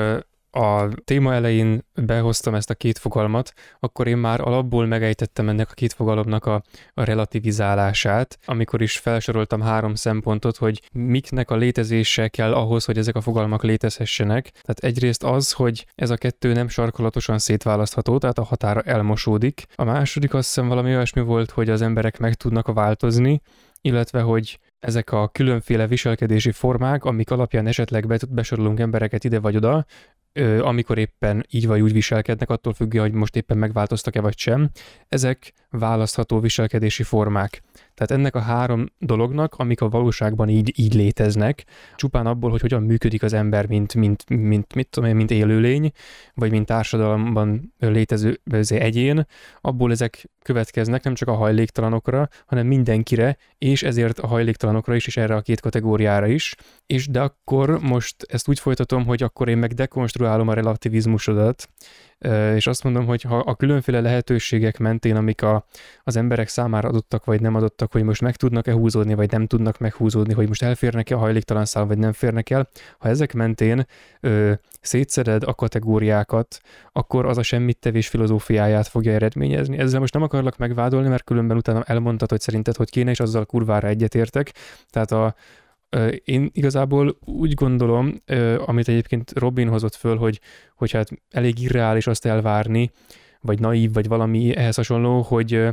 a 0.52 0.88
téma 1.04 1.34
elején 1.34 1.86
behoztam 1.94 2.56
ezt 2.56 2.70
a 2.70 2.74
két 2.74 2.98
fogalmat, 2.98 3.54
akkor 3.80 4.08
én 4.08 4.18
már 4.18 4.42
alapból 4.42 4.86
megejtettem 4.86 5.50
ennek 5.50 5.72
a 5.72 5.74
két 5.74 5.94
fogalomnak 5.94 6.46
a, 6.46 6.64
a 6.94 7.04
relativizálását, 7.04 8.40
amikor 8.46 8.82
is 8.82 8.98
felsoroltam 8.98 9.62
három 9.62 9.96
szempontot, 9.96 10.58
hogy 10.58 10.82
miknek 10.92 11.52
a 11.52 11.56
létezése 11.56 12.28
kell 12.28 12.54
ahhoz, 12.54 12.86
hogy 12.86 12.98
ezek 12.98 13.16
a 13.16 13.22
fogalmak 13.22 13.64
létezhessenek. 13.64 14.52
Tehát 14.52 14.80
egyrészt 14.80 15.24
az, 15.24 15.52
hogy 15.52 15.86
ez 15.96 16.10
a 16.10 16.18
kettő 16.18 16.54
nem 16.54 16.68
sarkalatosan 16.68 17.40
szétválasztható, 17.40 18.18
tehát 18.18 18.38
a 18.38 18.44
határa 18.44 18.82
elmosódik. 18.82 19.66
A 19.76 19.84
második 19.84 20.34
azt 20.34 20.48
hiszem 20.48 20.68
valami 20.68 20.90
olyasmi 20.90 21.22
volt, 21.22 21.52
hogy 21.52 21.70
az 21.70 21.82
emberek 21.82 22.18
meg 22.18 22.34
tudnak 22.34 22.74
változni, 22.74 23.42
illetve 23.82 24.22
hogy 24.22 24.60
ezek 24.80 25.12
a 25.12 25.28
különféle 25.28 25.88
viselkedési 25.88 26.52
formák, 26.52 27.04
amik 27.04 27.32
alapján 27.32 27.68
esetleg 27.68 28.28
besorolunk 28.30 28.80
embereket 28.80 29.24
ide 29.24 29.40
vagy 29.40 29.56
oda, 29.56 29.86
amikor 30.62 30.98
éppen 30.98 31.46
így 31.50 31.68
vagy 31.68 31.82
úgy 31.82 31.94
viselkednek, 31.94 32.50
attól 32.50 32.74
függően, 32.74 33.04
hogy 33.04 33.14
most 33.14 33.36
éppen 33.36 33.58
megváltoztak-e 33.58 34.22
vagy 34.22 34.38
sem. 34.38 34.70
Ezek 35.08 35.54
választható 35.70 36.40
viselkedési 36.40 37.04
formák. 37.04 37.62
Tehát 38.00 38.24
ennek 38.24 38.36
a 38.36 38.40
három 38.40 38.86
dolognak, 38.98 39.56
amik 39.56 39.82
a 39.82 39.90
valóságban 39.90 40.50
így, 40.50 40.80
így 40.80 40.94
léteznek, 40.94 41.66
csupán 41.96 42.26
abból, 42.26 42.50
hogy 42.50 42.62
hogyan 42.62 42.84
működik 42.84 43.24
az 43.24 43.34
ember, 43.34 43.66
mint, 43.68 43.96
mint, 43.96 44.30
mint, 44.30 44.74
mint, 44.74 44.90
tudom 44.90 45.10
én, 45.10 45.16
mint 45.16 45.32
élőlény, 45.32 45.92
vagy 46.34 46.52
mint 46.52 46.66
társadalomban 46.66 47.74
létező 47.80 48.40
egyén, 48.68 49.26
abból 49.62 49.92
ezek 49.92 50.30
következnek 50.44 51.04
nem 51.04 51.14
csak 51.14 51.28
a 51.28 51.34
hajléktalanokra, 51.34 52.28
hanem 52.46 52.68
mindenkire, 52.68 53.38
és 53.58 53.84
ezért 53.84 54.20
a 54.20 54.28
hajléktalanokra 54.28 54.96
is, 54.96 55.08
és 55.08 55.18
erre 55.18 55.36
a 55.36 55.42
két 55.42 55.60
kategóriára 55.60 56.28
is. 56.28 56.56
És 56.86 57.08
de 57.08 57.22
akkor 57.22 57.80
most 57.80 58.16
ezt 58.28 58.50
úgy 58.50 58.60
folytatom, 58.60 59.06
hogy 59.06 59.24
akkor 59.24 59.50
én 59.50 59.58
meg 59.58 59.74
dekonstruálom 59.74 60.48
a 60.48 60.54
relativizmusodat, 60.54 61.70
és 62.56 62.68
azt 62.68 62.84
mondom, 62.84 63.06
hogy 63.06 63.22
ha 63.22 63.38
a 63.38 63.56
különféle 63.56 64.00
lehetőségek 64.00 64.78
mentén, 64.78 65.16
amik 65.16 65.42
a, 65.42 65.66
az 66.04 66.16
emberek 66.16 66.48
számára 66.48 66.88
adottak 66.90 67.26
vagy 67.26 67.42
nem 67.42 67.56
adottak, 67.56 67.92
hogy 67.92 68.04
most 68.04 68.22
meg 68.22 68.36
tudnak-e 68.36 68.74
húzódni, 68.74 69.14
vagy 69.14 69.32
nem 69.32 69.48
tudnak 69.48 69.78
meghúzódni, 69.78 70.34
hogy 70.34 70.48
most 70.48 70.64
elférnek-e 70.64 71.16
a 71.16 71.18
hajléktalan 71.18 71.66
szál, 71.66 71.86
vagy 71.86 71.98
nem 71.98 72.12
férnek 72.12 72.50
el, 72.50 72.70
ha 72.98 73.10
ezek 73.10 73.34
mentén 73.34 73.86
ö, 74.20 74.52
szétszeded 74.82 75.44
a 75.44 75.54
kategóriákat, 75.54 76.60
akkor 76.92 77.26
az 77.26 77.38
a 77.38 77.44
semmit 77.44 77.78
tevés 77.78 78.08
filozófiáját 78.08 78.88
fogja 78.88 79.12
eredményezni. 79.12 79.78
Ezzel 79.78 80.00
most 80.00 80.14
nem 80.14 80.24
akarlak 80.24 80.58
megvádolni, 80.58 81.08
mert 81.08 81.24
különben 81.24 81.58
utána 81.58 81.84
elmondtad, 81.84 82.30
hogy 82.30 82.42
szerinted, 82.42 82.76
hogy 82.76 82.90
kéne, 82.90 83.10
és 83.10 83.20
azzal 83.20 83.46
kurvára 83.46 83.88
egyetértek. 83.88 84.54
Tehát 84.90 85.12
a, 85.12 85.36
én 86.24 86.50
igazából 86.54 87.18
úgy 87.26 87.54
gondolom, 87.54 88.22
amit 88.66 88.88
egyébként 88.88 89.32
Robin 89.36 89.68
hozott 89.68 89.96
föl, 89.96 90.18
hogy, 90.18 90.40
hogy 90.76 90.92
hát 90.92 91.10
elég 91.30 91.62
irreális 91.62 92.08
azt 92.08 92.26
elvárni, 92.26 92.92
vagy 93.42 93.60
naív, 93.60 93.94
vagy 93.94 94.08
valami 94.08 94.56
ehhez 94.56 94.76
hasonló, 94.76 95.22
hogy, 95.22 95.68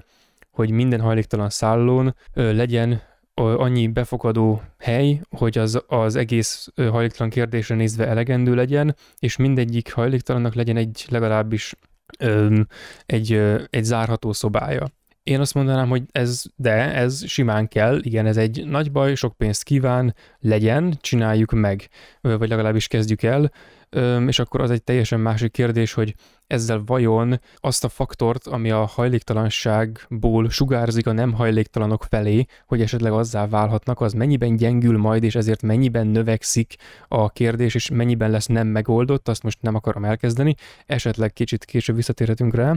hogy 0.51 0.71
minden 0.71 1.01
hajléktalan 1.01 1.51
szállón 1.51 2.15
legyen 2.35 3.03
annyi 3.35 3.89
befogadó 3.89 4.63
hely, 4.79 5.21
hogy 5.31 5.59
az, 5.59 5.83
az 5.87 6.17
egész 6.17 6.69
hajléktalan 6.77 7.31
kérdésre 7.31 7.75
nézve 7.75 8.07
elegendő 8.07 8.55
legyen, 8.55 8.97
és 9.19 9.37
mindegyik 9.37 9.93
hajléktalannak 9.93 10.55
legyen 10.55 10.77
egy 10.77 11.07
legalábbis 11.09 11.75
egy, 13.07 13.33
egy 13.71 13.85
zárható 13.85 14.33
szobája. 14.33 14.87
Én 15.27 15.41
azt 15.41 15.55
mondanám, 15.55 15.89
hogy 15.89 16.03
ez, 16.13 16.45
de 16.57 16.95
ez 16.95 17.27
simán 17.27 17.69
kell, 17.69 17.99
igen, 18.03 18.27
ez 18.27 18.37
egy 18.37 18.67
nagy 18.67 18.93
baj, 18.93 19.15
sok 19.15 19.37
pénzt 19.37 19.63
kíván, 19.63 20.15
legyen, 20.41 20.97
csináljuk 21.01 21.53
meg, 21.53 21.89
vagy 22.21 22.49
legalábbis 22.49 22.87
kezdjük 22.89 23.23
el, 23.23 23.53
és 24.27 24.39
akkor 24.39 24.61
az 24.61 24.71
egy 24.71 24.83
teljesen 24.83 25.21
másik 25.21 25.53
kérdés, 25.53 25.93
hogy 25.93 26.15
ezzel 26.47 26.83
vajon 26.87 27.41
azt 27.57 27.85
a 27.85 27.89
faktort, 27.89 28.47
ami 28.47 28.71
a 28.71 28.85
hajléktalanságból 28.85 30.51
sugárzik 30.51 31.07
a 31.07 31.13
nem 31.13 31.33
hajléktalanok 31.33 32.05
felé, 32.09 32.45
hogy 32.67 32.81
esetleg 32.81 33.13
azzá 33.13 33.47
válhatnak, 33.47 34.01
az 34.01 34.13
mennyiben 34.13 34.57
gyengül 34.57 34.99
majd, 34.99 35.23
és 35.23 35.35
ezért 35.35 35.63
mennyiben 35.63 36.07
növekszik 36.07 36.75
a 37.09 37.31
kérdés, 37.31 37.75
és 37.75 37.91
mennyiben 37.91 38.31
lesz 38.31 38.47
nem 38.47 38.67
megoldott, 38.67 39.29
azt 39.29 39.43
most 39.43 39.63
nem 39.63 39.75
akarom 39.75 40.05
elkezdeni, 40.05 40.55
esetleg 40.87 41.33
kicsit 41.33 41.65
később 41.65 41.97
visszatérhetünk 41.97 42.55
rá. 42.55 42.75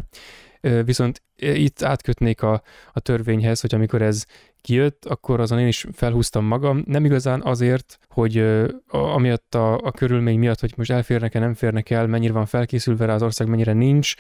Viszont 0.86 1.22
itt 1.36 1.84
átkötnék 1.84 2.42
a, 2.42 2.62
a 2.94 3.00
törvényhez, 3.00 3.62
hogy 3.62 3.76
amikor 3.76 4.02
ez 4.02 4.26
kijött, 4.62 5.06
akkor 5.06 5.40
azon 5.40 5.60
én 5.60 5.68
is 5.68 5.86
felhúztam 5.92 6.46
magam, 6.46 6.84
nem 6.86 7.06
igazán 7.06 7.42
azért, 7.44 8.00
hogy 8.08 8.46
amiatt 8.88 9.56
a, 9.56 9.78
a 9.78 9.92
körülmény 9.92 10.40
miatt, 10.40 10.60
hogy 10.60 10.74
most 10.78 10.92
elférnek-e, 10.92 11.40
nem 11.40 11.54
férnek 11.54 11.90
el, 11.90 12.08
mennyire 12.08 12.34
van 12.34 12.46
felkészülve 12.46 13.06
rá 13.06 13.14
az 13.14 13.24
ország, 13.24 13.48
mennyire 13.48 13.74
nincs, 13.74 14.14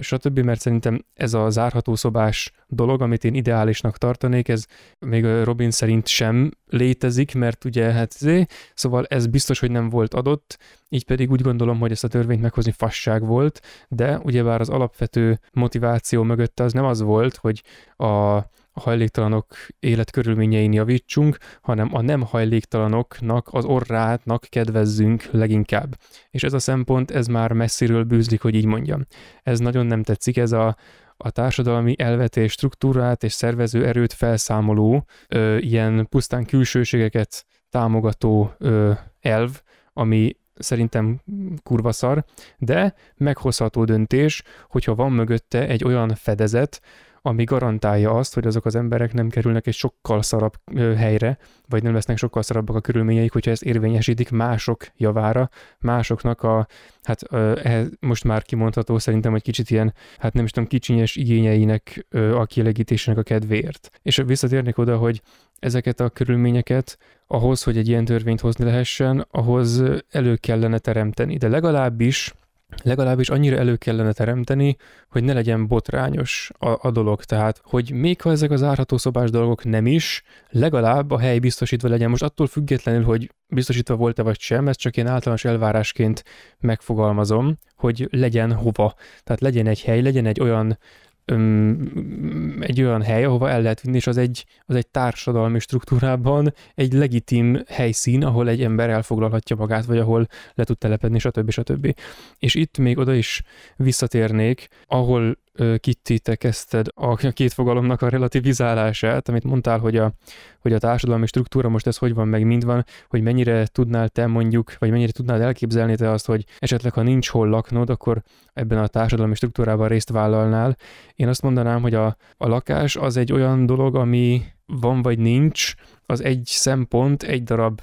stb., 0.00 0.38
mert 0.38 0.60
szerintem 0.60 1.04
ez 1.14 1.34
a 1.34 1.50
zárható 1.50 1.94
szobás 1.94 2.52
dolog, 2.66 3.02
amit 3.02 3.24
én 3.24 3.34
ideálisnak 3.34 3.98
tartanék, 3.98 4.48
ez 4.48 4.66
még 4.98 5.24
Robin 5.24 5.70
szerint 5.70 6.06
sem 6.06 6.50
létezik, 6.66 7.34
mert 7.34 7.64
ugye 7.64 7.92
hát 7.92 8.12
zé, 8.12 8.46
szóval 8.74 9.04
ez 9.08 9.26
biztos, 9.26 9.60
hogy 9.60 9.70
nem 9.70 9.88
volt 9.88 10.14
adott, 10.14 10.58
így 10.88 11.04
pedig 11.04 11.30
úgy 11.30 11.40
gondolom, 11.40 11.78
hogy 11.78 11.90
ezt 11.90 12.04
a 12.04 12.08
törvényt 12.08 12.42
meghozni 12.42 12.72
fasság 12.76 13.26
volt, 13.26 13.60
de 13.88 14.18
ugyebár 14.18 14.60
az 14.60 14.68
alapvető 14.68 15.38
motiváció 15.52 16.22
mögött 16.22 16.60
az 16.60 16.72
nem 16.72 16.84
az 16.84 17.00
volt, 17.00 17.36
hogy 17.36 17.62
a 17.96 18.40
a 18.76 18.80
hajléktalanok 18.80 19.46
életkörülményein 19.78 20.72
javítsunk, 20.72 21.36
hanem 21.60 21.88
a 21.92 22.00
nem 22.00 22.22
hajléktalanoknak, 22.22 23.48
az 23.50 23.64
orrátnak 23.64 24.46
kedvezzünk 24.48 25.28
leginkább. 25.30 25.98
És 26.30 26.42
ez 26.42 26.52
a 26.52 26.58
szempont, 26.58 27.10
ez 27.10 27.26
már 27.26 27.52
messziről 27.52 28.04
bűzlik, 28.04 28.42
hogy 28.42 28.54
így 28.54 28.64
mondjam. 28.64 29.06
Ez 29.42 29.58
nagyon 29.58 29.86
nem 29.86 30.02
tetszik, 30.02 30.36
ez 30.36 30.52
a, 30.52 30.76
a 31.16 31.30
társadalmi 31.30 31.94
elvetés 31.98 32.52
struktúrát 32.52 33.22
és 33.22 33.32
szervező 33.32 33.86
erőt 33.86 34.12
felszámoló, 34.12 35.06
ö, 35.28 35.56
ilyen 35.56 36.06
pusztán 36.08 36.44
külsőségeket 36.44 37.46
támogató 37.70 38.54
ö, 38.58 38.92
elv, 39.20 39.60
ami 39.92 40.36
szerintem 40.54 41.20
kurva 41.62 41.92
szar, 41.92 42.24
de 42.58 42.94
meghozható 43.16 43.84
döntés, 43.84 44.42
hogyha 44.68 44.94
van 44.94 45.12
mögötte 45.12 45.66
egy 45.66 45.84
olyan 45.84 46.14
fedezet, 46.14 46.80
ami 47.26 47.44
garantálja 47.44 48.10
azt, 48.10 48.34
hogy 48.34 48.46
azok 48.46 48.64
az 48.64 48.74
emberek 48.74 49.12
nem 49.12 49.28
kerülnek 49.28 49.66
egy 49.66 49.74
sokkal 49.74 50.22
szarabb 50.22 50.52
helyre, 50.96 51.38
vagy 51.68 51.82
nem 51.82 51.94
lesznek 51.94 52.16
sokkal 52.16 52.42
szarabbak 52.42 52.76
a 52.76 52.80
körülményeik, 52.80 53.32
hogyha 53.32 53.50
ezt 53.50 53.62
érvényesítik 53.62 54.30
mások 54.30 54.86
javára, 54.96 55.50
másoknak 55.78 56.42
a, 56.42 56.66
hát 57.02 57.22
ehhez 57.62 57.90
most 58.00 58.24
már 58.24 58.42
kimondható 58.42 58.98
szerintem, 58.98 59.32
hogy 59.32 59.42
kicsit 59.42 59.70
ilyen, 59.70 59.94
hát 60.18 60.32
nem 60.32 60.44
is 60.44 60.50
tudom, 60.50 60.68
kicsinyes 60.68 61.16
igényeinek 61.16 62.06
a 62.34 62.44
kielegítésének 62.44 63.18
a 63.18 63.22
kedvéért. 63.22 63.90
És 64.02 64.22
visszatérnék 64.26 64.78
oda, 64.78 64.96
hogy 64.96 65.22
ezeket 65.58 66.00
a 66.00 66.10
körülményeket 66.10 66.98
ahhoz, 67.26 67.62
hogy 67.62 67.76
egy 67.76 67.88
ilyen 67.88 68.04
törvényt 68.04 68.40
hozni 68.40 68.64
lehessen, 68.64 69.26
ahhoz 69.30 69.82
elő 70.10 70.36
kellene 70.36 70.78
teremteni. 70.78 71.36
De 71.36 71.48
legalábbis 71.48 72.34
legalábbis 72.82 73.28
annyira 73.28 73.56
elő 73.56 73.76
kellene 73.76 74.12
teremteni, 74.12 74.76
hogy 75.08 75.24
ne 75.24 75.32
legyen 75.32 75.66
botrányos 75.66 76.50
a, 76.58 76.86
a 76.86 76.90
dolog. 76.90 77.24
Tehát, 77.24 77.60
hogy 77.64 77.90
még 77.92 78.20
ha 78.20 78.30
ezek 78.30 78.50
az 78.50 78.62
árható 78.62 78.96
szobás 78.96 79.30
dolgok 79.30 79.64
nem 79.64 79.86
is, 79.86 80.22
legalább 80.50 81.10
a 81.10 81.18
hely 81.18 81.38
biztosítva 81.38 81.88
legyen. 81.88 82.10
Most 82.10 82.22
attól 82.22 82.46
függetlenül, 82.46 83.04
hogy 83.04 83.30
biztosítva 83.48 83.96
volt-e 83.96 84.22
vagy 84.22 84.40
sem, 84.40 84.68
ezt 84.68 84.78
csak 84.78 84.96
én 84.96 85.06
általános 85.06 85.44
elvárásként 85.44 86.24
megfogalmazom, 86.60 87.58
hogy 87.76 88.08
legyen 88.10 88.52
hova. 88.52 88.94
Tehát 89.24 89.40
legyen 89.40 89.66
egy 89.66 89.82
hely, 89.82 90.02
legyen 90.02 90.26
egy 90.26 90.40
olyan 90.40 90.78
öm, 91.24 92.58
egy 92.60 92.82
olyan 92.82 93.02
hely, 93.02 93.24
ahova 93.24 93.50
el 93.50 93.62
lehet 93.62 93.80
vinni, 93.80 93.96
és 93.96 94.06
az 94.06 94.16
egy, 94.16 94.44
az 94.66 94.74
egy 94.74 94.86
társadalmi 94.86 95.58
struktúrában 95.58 96.54
egy 96.74 96.92
legitim 96.92 97.62
helyszín, 97.66 98.24
ahol 98.24 98.48
egy 98.48 98.62
ember 98.62 98.90
elfoglalhatja 98.90 99.56
magát, 99.56 99.84
vagy 99.84 99.98
ahol 99.98 100.26
le 100.54 100.64
tud 100.64 100.78
telepedni, 100.78 101.18
stb. 101.18 101.50
stb. 101.50 101.94
És 102.38 102.54
itt 102.54 102.78
még 102.78 102.98
oda 102.98 103.14
is 103.14 103.42
visszatérnék, 103.76 104.68
ahol 104.86 105.36
Kitty, 105.78 106.18
te 106.18 106.34
kezdted 106.34 106.86
a 106.94 107.14
két 107.16 107.52
fogalomnak 107.52 108.02
a 108.02 108.08
relativizálását, 108.08 109.28
amit 109.28 109.44
mondtál, 109.44 109.78
hogy 109.78 109.96
a, 109.96 110.12
hogy 110.60 110.72
a 110.72 110.78
társadalmi 110.78 111.26
struktúra 111.26 111.68
most 111.68 111.86
ez 111.86 111.96
hogy 111.96 112.14
van, 112.14 112.28
meg 112.28 112.44
mind 112.44 112.64
van, 112.64 112.84
hogy 113.08 113.22
mennyire 113.22 113.66
tudnál 113.66 114.08
te 114.08 114.26
mondjuk, 114.26 114.72
vagy 114.78 114.90
mennyire 114.90 115.12
tudnád 115.12 115.40
elképzelni 115.40 115.96
te 115.96 116.10
azt, 116.10 116.26
hogy 116.26 116.44
esetleg 116.58 116.92
ha 116.92 117.02
nincs 117.02 117.28
hol 117.28 117.48
laknod, 117.48 117.90
akkor 117.90 118.22
ebben 118.52 118.78
a 118.78 118.86
társadalmi 118.86 119.34
struktúrában 119.34 119.88
részt 119.88 120.10
vállalnál. 120.10 120.76
Én 121.14 121.28
azt 121.28 121.42
mondanám, 121.42 121.82
hogy 121.82 121.94
a, 121.94 122.16
a 122.36 122.48
lakás 122.48 122.96
az 122.96 123.16
egy 123.16 123.32
olyan 123.32 123.66
dolog, 123.66 123.96
ami 123.96 124.42
van 124.66 125.02
vagy 125.02 125.18
nincs, 125.18 125.74
az 126.06 126.22
egy 126.22 126.42
szempont, 126.44 127.22
egy 127.22 127.42
darab 127.42 127.80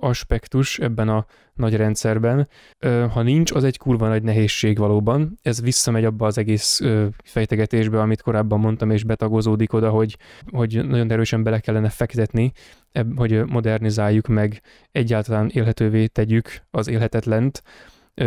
aspektus 0.00 0.78
ebben 0.78 1.08
a 1.08 1.26
nagy 1.54 1.76
rendszerben. 1.76 2.48
Ha 3.12 3.22
nincs, 3.22 3.52
az 3.52 3.64
egy 3.64 3.78
kurva 3.78 4.08
nagy 4.08 4.22
nehézség 4.22 4.78
valóban. 4.78 5.38
Ez 5.42 5.62
visszamegy 5.62 6.04
abba 6.04 6.26
az 6.26 6.38
egész 6.38 6.80
fejtegetésbe, 7.24 8.00
amit 8.00 8.22
korábban 8.22 8.60
mondtam, 8.60 8.90
és 8.90 9.04
betagozódik 9.04 9.72
oda, 9.72 9.90
hogy, 9.90 10.16
hogy 10.50 10.86
nagyon 10.86 11.10
erősen 11.10 11.42
bele 11.42 11.60
kellene 11.60 11.88
fektetni, 11.88 12.52
hogy 13.16 13.44
modernizáljuk 13.44 14.26
meg, 14.26 14.62
egyáltalán 14.92 15.50
élhetővé 15.52 16.06
tegyük 16.06 16.62
az 16.70 16.88
élhetetlent, 16.88 17.62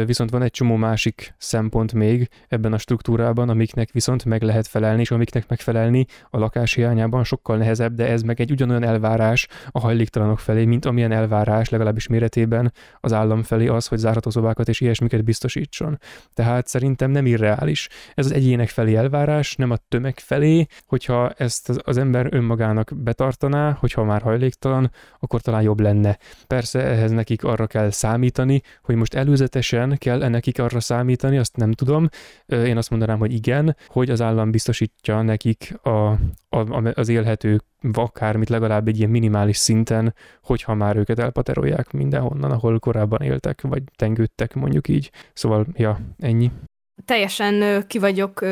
viszont 0.06 0.30
van 0.30 0.42
egy 0.42 0.52
csomó 0.52 0.76
másik 0.76 1.34
szempont 1.38 1.94
még 1.94 2.30
ebben 2.48 2.74
a 2.74 2.78
struktúrában, 2.78 3.50
amiknek 3.50 3.92
viszont 3.92 4.26
meg 4.26 4.42
lehet 4.42 4.68
felelni, 4.68 5.02
és 5.02 5.12
amiknek 5.12 5.48
megfelelni 5.48 6.06
a 6.30 6.38
lakás 6.38 6.74
hiányában 6.74 7.24
sokkal 7.24 7.58
nehezebb, 7.58 7.94
de 7.94 8.08
ez 8.08 8.22
meg 8.22 8.42
egy 8.42 8.52
ugyanolyan 8.52 8.84
elvárás 8.84 9.48
a 9.72 9.80
hajléktalanok 9.80 10.40
felé, 10.40 10.66
mint 10.66 10.86
amilyen 10.86 11.12
elvárás 11.12 11.70
legalábbis 11.70 12.08
méretében 12.08 12.74
az 13.00 13.14
állam 13.14 13.44
felé 13.44 13.68
az, 13.68 13.88
hogy 13.88 13.98
zárható 13.98 14.30
szobákat 14.30 14.68
és 14.68 14.82
ilyesmiket 14.82 15.24
biztosítson. 15.24 16.00
Tehát 16.34 16.68
szerintem 16.68 17.12
nem 17.12 17.26
irreális. 17.26 17.90
Ez 18.14 18.26
az 18.26 18.34
egyének 18.34 18.70
felé 18.70 18.96
elvárás, 18.96 19.56
nem 19.56 19.72
a 19.72 19.78
tömeg 19.90 20.20
felé, 20.20 20.66
hogyha 20.86 21.30
ezt 21.30 21.70
az 21.70 21.98
ember 21.98 22.28
önmagának 22.32 22.92
betartaná, 22.96 23.78
hogyha 23.80 24.04
már 24.04 24.22
hajléktalan, 24.22 24.92
akkor 25.20 25.42
talán 25.42 25.62
jobb 25.62 25.80
lenne. 25.80 26.18
Persze 26.48 26.80
ehhez 26.80 27.12
nekik 27.12 27.44
arra 27.44 27.68
kell 27.68 27.90
számítani, 27.90 28.62
hogy 28.82 28.96
most 28.96 29.14
előzetesen 29.14 29.83
mennyiben 29.88 30.20
kell 30.20 30.30
nekik 30.30 30.60
arra 30.60 30.80
számítani, 30.80 31.38
azt 31.38 31.56
nem 31.56 31.72
tudom. 31.72 32.10
Én 32.46 32.78
azt 32.78 32.90
mondanám, 32.90 33.20
hogy 33.20 33.34
igen, 33.34 33.76
hogy 33.88 34.10
az 34.10 34.22
állam 34.22 34.52
biztosítja 34.52 35.22
nekik 35.22 35.76
a, 35.84 36.10
a, 36.50 36.92
az 36.94 37.10
élhető 37.10 37.62
akármit 37.94 38.50
legalább 38.50 38.88
egy 38.88 38.98
ilyen 38.98 39.10
minimális 39.10 39.58
szinten, 39.58 40.14
hogyha 40.44 40.74
már 40.74 40.96
őket 40.96 41.20
elpaterolják 41.20 41.92
mindenhonnan, 41.92 42.52
ahol 42.52 42.80
korábban 42.80 43.22
éltek, 43.22 43.62
vagy 43.62 43.84
tengődtek 43.96 44.54
mondjuk 44.54 44.88
így. 44.88 45.12
Szóval, 45.34 45.66
ja, 45.76 46.00
ennyi 46.20 46.52
teljesen 47.06 47.84
ki 47.88 48.00
vagyok 48.00 48.46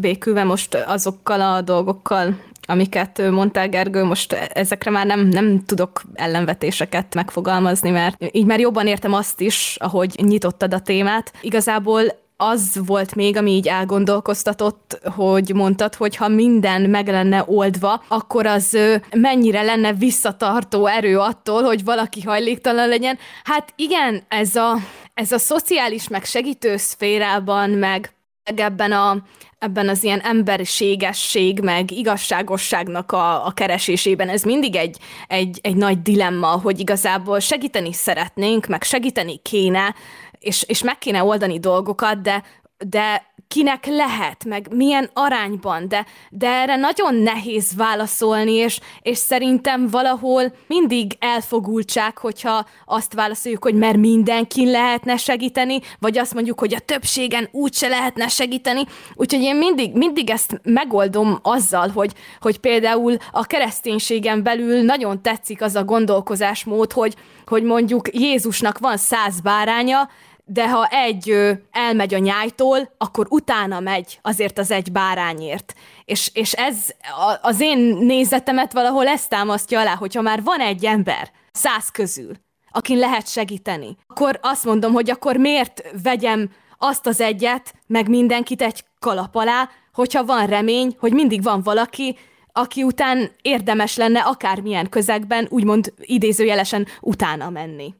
békülve 0.00 0.44
most 0.44 0.74
azokkal 0.74 1.40
a 1.40 1.60
dolgokkal, 1.60 2.36
amiket 2.66 3.30
mondtál, 3.30 3.68
Gergő, 3.68 4.04
most 4.04 4.32
ezekre 4.32 4.90
már 4.90 5.06
nem, 5.06 5.20
nem 5.20 5.64
tudok 5.64 6.02
ellenvetéseket 6.14 7.14
megfogalmazni, 7.14 7.90
mert 7.90 8.24
így 8.30 8.46
már 8.46 8.60
jobban 8.60 8.86
értem 8.86 9.12
azt 9.12 9.40
is, 9.40 9.76
ahogy 9.80 10.14
nyitottad 10.22 10.74
a 10.74 10.80
témát. 10.80 11.32
Igazából 11.40 12.20
az 12.36 12.80
volt 12.86 13.14
még, 13.14 13.36
ami 13.36 13.50
így 13.50 13.68
elgondolkoztatott, 13.68 15.00
hogy 15.16 15.52
mondtad, 15.54 15.94
hogy 15.94 16.16
ha 16.16 16.28
minden 16.28 16.82
meg 16.82 17.08
lenne 17.08 17.44
oldva, 17.46 18.02
akkor 18.08 18.46
az 18.46 18.78
mennyire 19.16 19.62
lenne 19.62 19.92
visszatartó 19.92 20.86
erő 20.86 21.18
attól, 21.18 21.62
hogy 21.62 21.84
valaki 21.84 22.22
hajléktalan 22.22 22.88
legyen. 22.88 23.18
Hát 23.44 23.72
igen, 23.76 24.22
ez 24.28 24.56
a, 24.56 24.76
ez 25.14 25.32
a 25.32 25.38
szociális 25.38 26.08
meg 26.08 26.24
segítő 26.24 26.76
szférában, 26.76 27.70
meg 27.70 28.14
ebben, 28.44 28.92
a, 28.92 29.22
ebben 29.62 29.88
az 29.88 30.04
ilyen 30.04 30.20
emberségesség, 30.20 31.60
meg 31.60 31.90
igazságosságnak 31.90 33.12
a, 33.12 33.46
a 33.46 33.50
keresésében 33.50 34.28
ez 34.28 34.42
mindig 34.42 34.76
egy, 34.76 34.98
egy, 35.26 35.58
egy 35.62 35.76
nagy 35.76 36.02
dilemma, 36.02 36.46
hogy 36.46 36.80
igazából 36.80 37.40
segíteni 37.40 37.92
szeretnénk, 37.92 38.66
meg 38.66 38.82
segíteni 38.82 39.38
kéne, 39.38 39.94
és, 40.38 40.62
és 40.62 40.82
meg 40.82 40.98
kéne 40.98 41.22
oldani 41.24 41.58
dolgokat, 41.58 42.22
de, 42.22 42.42
de 42.86 43.31
kinek 43.52 43.86
lehet, 43.86 44.44
meg 44.44 44.66
milyen 44.74 45.10
arányban, 45.12 45.88
de, 45.88 46.06
de 46.30 46.48
erre 46.48 46.76
nagyon 46.76 47.14
nehéz 47.14 47.74
válaszolni, 47.76 48.52
és, 48.52 48.80
és 49.02 49.18
szerintem 49.18 49.88
valahol 49.88 50.52
mindig 50.66 51.12
elfogultság, 51.18 52.18
hogyha 52.18 52.66
azt 52.84 53.14
válaszoljuk, 53.14 53.64
hogy 53.64 53.74
mert 53.74 53.96
mindenkin 53.96 54.70
lehetne 54.70 55.16
segíteni, 55.16 55.80
vagy 55.98 56.18
azt 56.18 56.34
mondjuk, 56.34 56.60
hogy 56.60 56.74
a 56.74 56.78
többségen 56.78 57.48
úgyse 57.50 57.88
lehetne 57.88 58.28
segíteni. 58.28 58.82
Úgyhogy 59.14 59.42
én 59.42 59.56
mindig, 59.56 59.94
mindig 59.94 60.30
ezt 60.30 60.60
megoldom 60.62 61.38
azzal, 61.42 61.88
hogy, 61.88 62.12
hogy 62.40 62.58
például 62.58 63.16
a 63.32 63.44
kereszténységen 63.44 64.42
belül 64.42 64.82
nagyon 64.82 65.22
tetszik 65.22 65.62
az 65.62 65.74
a 65.74 65.84
gondolkozásmód, 65.84 66.92
hogy, 66.92 67.14
hogy 67.46 67.62
mondjuk 67.62 68.08
Jézusnak 68.12 68.78
van 68.78 68.96
száz 68.96 69.40
báránya, 69.40 70.08
de 70.44 70.68
ha 70.68 70.86
egy 70.86 71.36
elmegy 71.70 72.14
a 72.14 72.18
nyájtól, 72.18 72.94
akkor 72.98 73.26
utána 73.30 73.80
megy 73.80 74.18
azért 74.22 74.58
az 74.58 74.70
egy 74.70 74.92
bárányért. 74.92 75.74
És, 76.04 76.30
és 76.34 76.52
ez 76.52 76.76
az 77.40 77.60
én 77.60 77.78
nézetemet 78.00 78.72
valahol 78.72 79.06
ezt 79.06 79.28
támasztja 79.28 79.80
alá, 79.80 79.94
hogyha 79.94 80.22
már 80.22 80.42
van 80.42 80.60
egy 80.60 80.84
ember 80.84 81.30
száz 81.52 81.88
közül, 81.88 82.32
akin 82.70 82.98
lehet 82.98 83.28
segíteni, 83.28 83.96
akkor 84.06 84.38
azt 84.42 84.64
mondom, 84.64 84.92
hogy 84.92 85.10
akkor 85.10 85.36
miért 85.36 85.82
vegyem 86.02 86.50
azt 86.78 87.06
az 87.06 87.20
egyet, 87.20 87.74
meg 87.86 88.08
mindenkit 88.08 88.62
egy 88.62 88.84
kalap 88.98 89.36
alá, 89.36 89.68
hogyha 89.92 90.24
van 90.24 90.46
remény, 90.46 90.96
hogy 90.98 91.12
mindig 91.12 91.42
van 91.42 91.62
valaki, 91.62 92.16
aki 92.52 92.82
után 92.82 93.30
érdemes 93.42 93.96
lenne 93.96 94.20
akármilyen 94.20 94.88
közegben, 94.88 95.46
úgymond 95.50 95.92
idézőjelesen 96.00 96.86
utána 97.00 97.50
menni. 97.50 97.94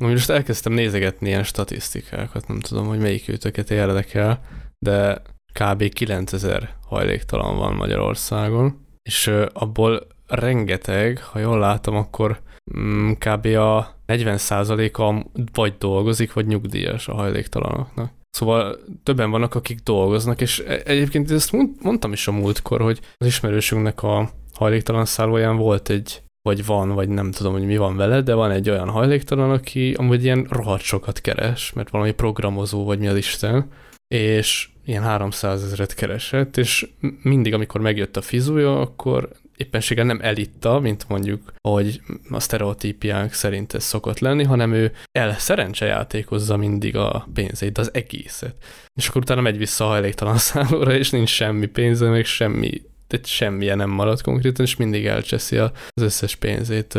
Most 0.00 0.30
elkezdtem 0.30 0.72
nézegetni 0.72 1.28
ilyen 1.28 1.44
statisztikákat, 1.44 2.48
nem 2.48 2.60
tudom, 2.60 2.86
hogy 2.86 2.98
melyik 2.98 3.28
őtöket 3.28 3.70
érdekel, 3.70 4.40
de 4.78 5.22
kb. 5.52 5.88
9000 5.88 6.74
hajléktalan 6.86 7.56
van 7.56 7.74
Magyarországon, 7.74 8.86
és 9.02 9.32
abból 9.52 10.06
rengeteg, 10.26 11.22
ha 11.22 11.38
jól 11.38 11.58
látom, 11.58 11.96
akkor 11.96 12.40
mm, 12.78 13.12
kb. 13.12 13.46
a 13.46 13.96
40%-a 14.06 15.26
vagy 15.52 15.74
dolgozik, 15.78 16.32
vagy 16.32 16.46
nyugdíjas 16.46 17.08
a 17.08 17.14
hajléktalanoknak. 17.14 18.12
Szóval 18.30 18.78
többen 19.02 19.30
vannak, 19.30 19.54
akik 19.54 19.80
dolgoznak, 19.80 20.40
és 20.40 20.58
e-, 20.58 20.82
egyébként 20.84 21.30
ezt 21.30 21.52
mondtam 21.80 22.12
is 22.12 22.28
a 22.28 22.32
múltkor, 22.32 22.80
hogy 22.80 23.00
az 23.16 23.26
ismerősünknek 23.26 24.02
a 24.02 24.30
hajléktalan 24.54 25.04
szállóján 25.04 25.56
volt 25.56 25.88
egy 25.88 26.22
vagy 26.48 26.66
van, 26.66 26.88
vagy 26.88 27.08
nem 27.08 27.30
tudom, 27.30 27.52
hogy 27.52 27.66
mi 27.66 27.76
van 27.76 27.96
vele, 27.96 28.20
de 28.20 28.34
van 28.34 28.50
egy 28.50 28.70
olyan 28.70 28.88
hajléktalan, 28.88 29.50
aki 29.50 29.94
amúgy 29.96 30.24
ilyen 30.24 30.46
rohadt 30.50 30.82
sokat 30.82 31.20
keres, 31.20 31.72
mert 31.72 31.90
valami 31.90 32.12
programozó, 32.12 32.84
vagy 32.84 32.98
mi 32.98 33.06
az 33.06 33.16
Isten, 33.16 33.70
és 34.14 34.68
ilyen 34.84 35.02
300 35.02 35.64
ezeret 35.64 35.94
keresett, 35.94 36.56
és 36.56 36.88
mindig, 37.22 37.54
amikor 37.54 37.80
megjött 37.80 38.16
a 38.16 38.20
fizúja, 38.20 38.80
akkor 38.80 39.28
éppenséggel 39.56 40.04
nem 40.04 40.18
elitta, 40.22 40.78
mint 40.78 41.08
mondjuk, 41.08 41.52
hogy 41.68 42.00
a 42.30 42.40
sztereotípiánk 42.40 43.32
szerint 43.32 43.74
ez 43.74 43.84
szokott 43.84 44.18
lenni, 44.18 44.44
hanem 44.44 44.72
ő 44.72 44.92
el 45.12 45.38
szerencsejátékozza 45.38 46.56
mindig 46.56 46.96
a 46.96 47.28
pénzét, 47.34 47.78
az 47.78 47.94
egészet. 47.94 48.54
És 48.94 49.08
akkor 49.08 49.22
utána 49.22 49.40
megy 49.40 49.58
vissza 49.58 49.84
a 49.84 49.88
hajléktalan 49.88 50.38
szállóra, 50.48 50.92
és 50.94 51.10
nincs 51.10 51.30
semmi 51.30 51.66
pénze, 51.66 52.08
meg 52.08 52.24
semmi 52.24 52.80
tehát 53.08 53.26
semmilyen 53.26 53.76
nem 53.76 53.90
marad 53.90 54.20
konkrétan, 54.20 54.64
és 54.64 54.76
mindig 54.76 55.06
elcseszi 55.06 55.56
az 55.56 55.72
összes 55.94 56.36
pénzét 56.36 56.98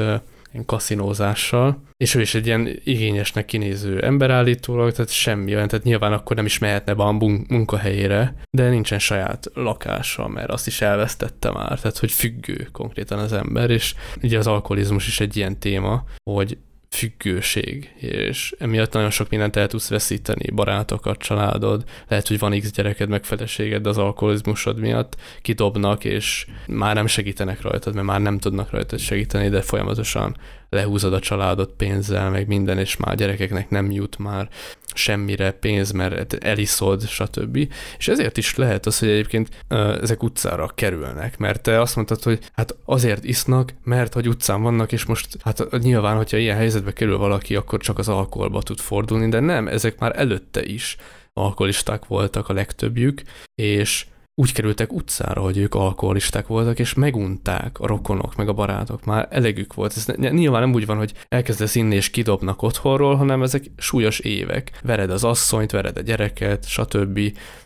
kaszinózással, 0.66 1.82
és 1.98 2.16
ő 2.16 2.22
is 2.22 2.36
egy 2.36 2.46
ilyen 2.46 2.80
igényesnek 2.84 3.46
kinéző 3.46 4.02
ember 4.04 4.30
állítólag, 4.32 4.92
tehát 4.92 5.12
semmi 5.12 5.56
olyan, 5.56 5.68
tehát 5.68 5.86
nyilván 5.86 6.14
akkor 6.14 6.36
nem 6.36 6.46
is 6.46 6.58
mehetne 6.58 6.94
be 6.94 7.04
a 7.04 7.12
munkahelyére, 7.48 8.36
de 8.58 8.70
nincsen 8.70 9.00
saját 9.00 9.52
lakása, 9.54 10.28
mert 10.28 10.50
azt 10.50 10.68
is 10.68 10.82
elvesztette 10.82 11.52
már, 11.52 11.80
tehát 11.80 11.98
hogy 11.98 12.12
függő 12.12 12.68
konkrétan 12.72 13.20
az 13.20 13.34
ember, 13.34 13.70
és 13.70 13.96
ugye 14.22 14.38
az 14.38 14.48
alkoholizmus 14.48 15.08
is 15.08 15.20
egy 15.20 15.38
ilyen 15.38 15.60
téma, 15.60 16.04
hogy 16.24 16.58
függőség, 16.90 17.94
és 17.96 18.56
emiatt 18.60 18.94
nagyon 18.94 19.10
sok 19.10 19.30
mindent 19.30 19.56
el 19.56 19.68
tudsz 19.68 19.90
veszíteni, 19.90 20.52
barátokat, 20.52 21.18
családod, 21.18 21.84
lehet, 22.08 22.28
hogy 22.28 22.40
van 22.40 22.60
x 22.60 22.72
gyereked, 22.72 23.10
meg 23.10 23.24
feleséged, 23.24 23.82
de 23.82 23.90
az 23.90 23.98
alkoholizmusod 23.98 24.80
miatt 24.80 25.16
kidobnak, 25.42 26.06
és 26.06 26.46
már 26.68 26.96
nem 26.96 27.08
segítenek 27.08 27.62
rajtad, 27.62 27.94
mert 27.94 28.06
már 28.06 28.22
nem 28.22 28.38
tudnak 28.38 28.72
rajtad 28.72 29.00
segíteni, 29.00 29.50
de 29.50 29.62
folyamatosan 29.62 30.36
lehúzod 30.70 31.14
a 31.14 31.20
családot 31.20 31.74
pénzzel, 31.78 32.30
meg 32.30 32.48
minden, 32.48 32.78
és 32.78 32.98
már 32.98 33.16
gyerekeknek 33.16 33.70
nem 33.70 33.92
jut 33.92 34.18
már 34.18 34.50
semmire 34.94 35.52
pénz, 35.52 35.92
mert 35.92 36.34
eliszod, 36.34 37.08
stb. 37.08 37.58
És 37.98 38.08
ezért 38.08 38.38
is 38.38 38.56
lehet 38.56 38.86
az, 38.86 39.00
hogy 39.00 39.10
egyébként 39.10 39.66
ezek 40.02 40.24
utcára 40.24 40.68
kerülnek, 40.76 41.38
mert 41.38 41.62
te 41.62 41.82
azt 41.82 41.96
mondtad, 41.96 42.24
hogy 42.24 42.40
hát 42.54 42.76
azért 42.86 43.24
isznak, 43.24 43.74
mert 43.84 44.14
hogy 44.14 44.28
utcán 44.28 44.62
vannak, 44.62 44.92
és 44.92 45.06
most 45.06 45.38
hát 45.44 45.80
nyilván, 45.82 46.16
hogyha 46.16 46.38
ilyen 46.38 46.58
helyzetbe 46.58 46.94
kerül 46.94 47.18
valaki, 47.18 47.56
akkor 47.56 47.80
csak 47.80 47.98
az 47.98 48.10
alkoholba 48.10 48.62
tud 48.62 48.80
fordulni, 48.80 49.30
de 49.30 49.40
nem, 49.40 49.68
ezek 49.68 50.00
már 50.00 50.20
előtte 50.20 50.66
is 50.66 50.98
alkoholisták 51.34 52.06
voltak 52.06 52.50
a 52.50 52.54
legtöbbjük, 52.54 53.22
és 53.56 54.06
úgy 54.40 54.52
kerültek 54.52 54.94
utcára, 54.94 55.42
hogy 55.42 55.58
ők 55.58 55.76
alkoholisták 55.76 56.48
voltak, 56.48 56.80
és 56.80 56.94
megunták 56.94 57.80
a 57.80 57.88
rokonok, 57.88 58.36
meg 58.36 58.50
a 58.50 58.54
barátok. 58.54 59.06
Már 59.06 59.28
elegük 59.32 59.74
volt. 59.74 59.94
Ez 59.96 60.06
nyilván 60.18 60.62
nem 60.62 60.74
úgy 60.74 60.86
van, 60.86 60.98
hogy 60.98 61.14
elkezdesz 61.28 61.76
inni 61.76 61.96
és 61.96 62.10
kidobnak 62.10 62.62
otthonról, 62.62 63.16
hanem 63.16 63.44
ezek 63.44 63.72
súlyos 63.78 64.20
évek. 64.20 64.80
Vered 64.84 65.10
az 65.10 65.24
asszonyt, 65.24 65.72
vered 65.72 65.98
a 65.98 66.02
gyereket, 66.02 66.68
stb. 66.68 67.20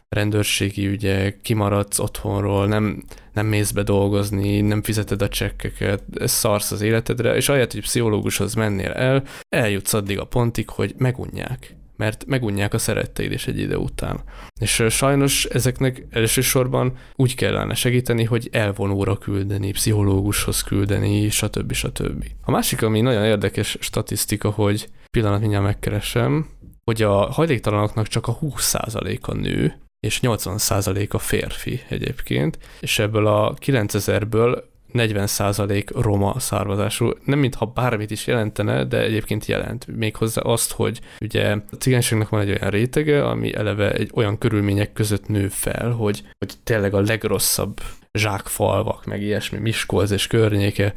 rendőrségi 0.10 0.88
ügyek, 0.88 1.42
kimaradsz 1.42 2.00
otthonról, 2.00 2.68
nem, 2.68 3.04
nem 3.34 3.46
mész 3.46 3.72
be 3.72 3.84
dolgozni, 3.84 4.62
nem 4.62 4.84
fizeted 4.84 5.22
a 5.22 5.30
csekkeket, 5.30 6.04
szarsz 6.26 6.72
az 6.72 6.82
életedre, 6.82 7.36
és 7.36 7.50
ahelyett, 7.50 7.72
hogy 7.72 7.82
pszichológushoz 7.82 8.54
mennél 8.54 8.92
el, 8.92 9.24
eljutsz 9.50 9.94
addig 9.94 10.20
a 10.20 10.26
pontig, 10.26 10.70
hogy 10.70 10.94
megunják 10.98 11.76
mert 11.96 12.26
megunják 12.26 12.74
a 12.74 12.78
szeretteid 12.78 13.32
is 13.32 13.48
egy 13.48 13.60
ide 13.60 13.78
után. 13.78 14.20
És 14.62 14.84
sajnos 14.90 15.46
ezeknek 15.46 16.06
elsősorban 16.10 16.98
úgy 17.16 17.36
kellene 17.36 17.74
segíteni, 17.74 18.24
hogy 18.24 18.50
elvonóra 18.52 19.18
küldeni, 19.18 19.72
pszichológushoz 19.72 20.62
küldeni, 20.62 21.30
stb. 21.30 21.74
stb. 21.74 22.26
A 22.42 22.52
másik, 22.52 22.82
ami 22.82 23.02
nagyon 23.02 23.24
érdekes 23.24 23.78
statisztika, 23.80 24.50
hogy 24.50 24.90
pillanat 25.12 25.40
mindjárt 25.40 25.64
megkeresem, 25.64 26.50
hogy 26.84 27.02
a 27.02 27.32
hajléktalanoknak 27.32 28.08
csak 28.08 28.28
a 28.28 28.38
20%-a 28.42 29.34
nő, 29.34 29.78
és 30.00 30.20
80%-a 30.24 31.18
férfi 31.18 31.82
egyébként, 31.90 32.58
és 32.80 33.00
ebből 33.00 33.28
a 33.28 33.54
9000-ből 33.54 34.64
40% 34.94 35.90
roma 36.02 36.40
származású. 36.40 37.12
Nem 37.26 37.40
mintha 37.40 37.66
bármit 37.66 38.12
is 38.12 38.28
jelentene, 38.28 38.86
de 38.86 39.02
egyébként 39.02 39.46
jelent. 39.46 39.88
Méghozzá 39.88 40.42
azt, 40.42 40.72
hogy 40.72 41.00
ugye 41.22 41.52
a 41.52 41.76
cigányságnak 41.80 42.30
van 42.30 42.42
egy 42.42 42.50
olyan 42.50 42.70
rétege, 42.70 43.28
ami 43.28 43.56
eleve 43.56 43.92
egy 43.94 44.12
olyan 44.14 44.38
körülmények 44.38 44.94
között 44.94 45.28
nő 45.28 45.48
fel, 45.48 45.92
hogy, 45.92 46.24
hogy 46.38 46.54
tényleg 46.64 46.94
a 46.94 47.02
legrosszabb 47.02 47.82
zsákfalvak, 48.18 49.06
meg 49.06 49.22
ilyesmi, 49.22 49.58
Miskolc 49.58 50.12
és 50.12 50.28
környéke, 50.28 50.94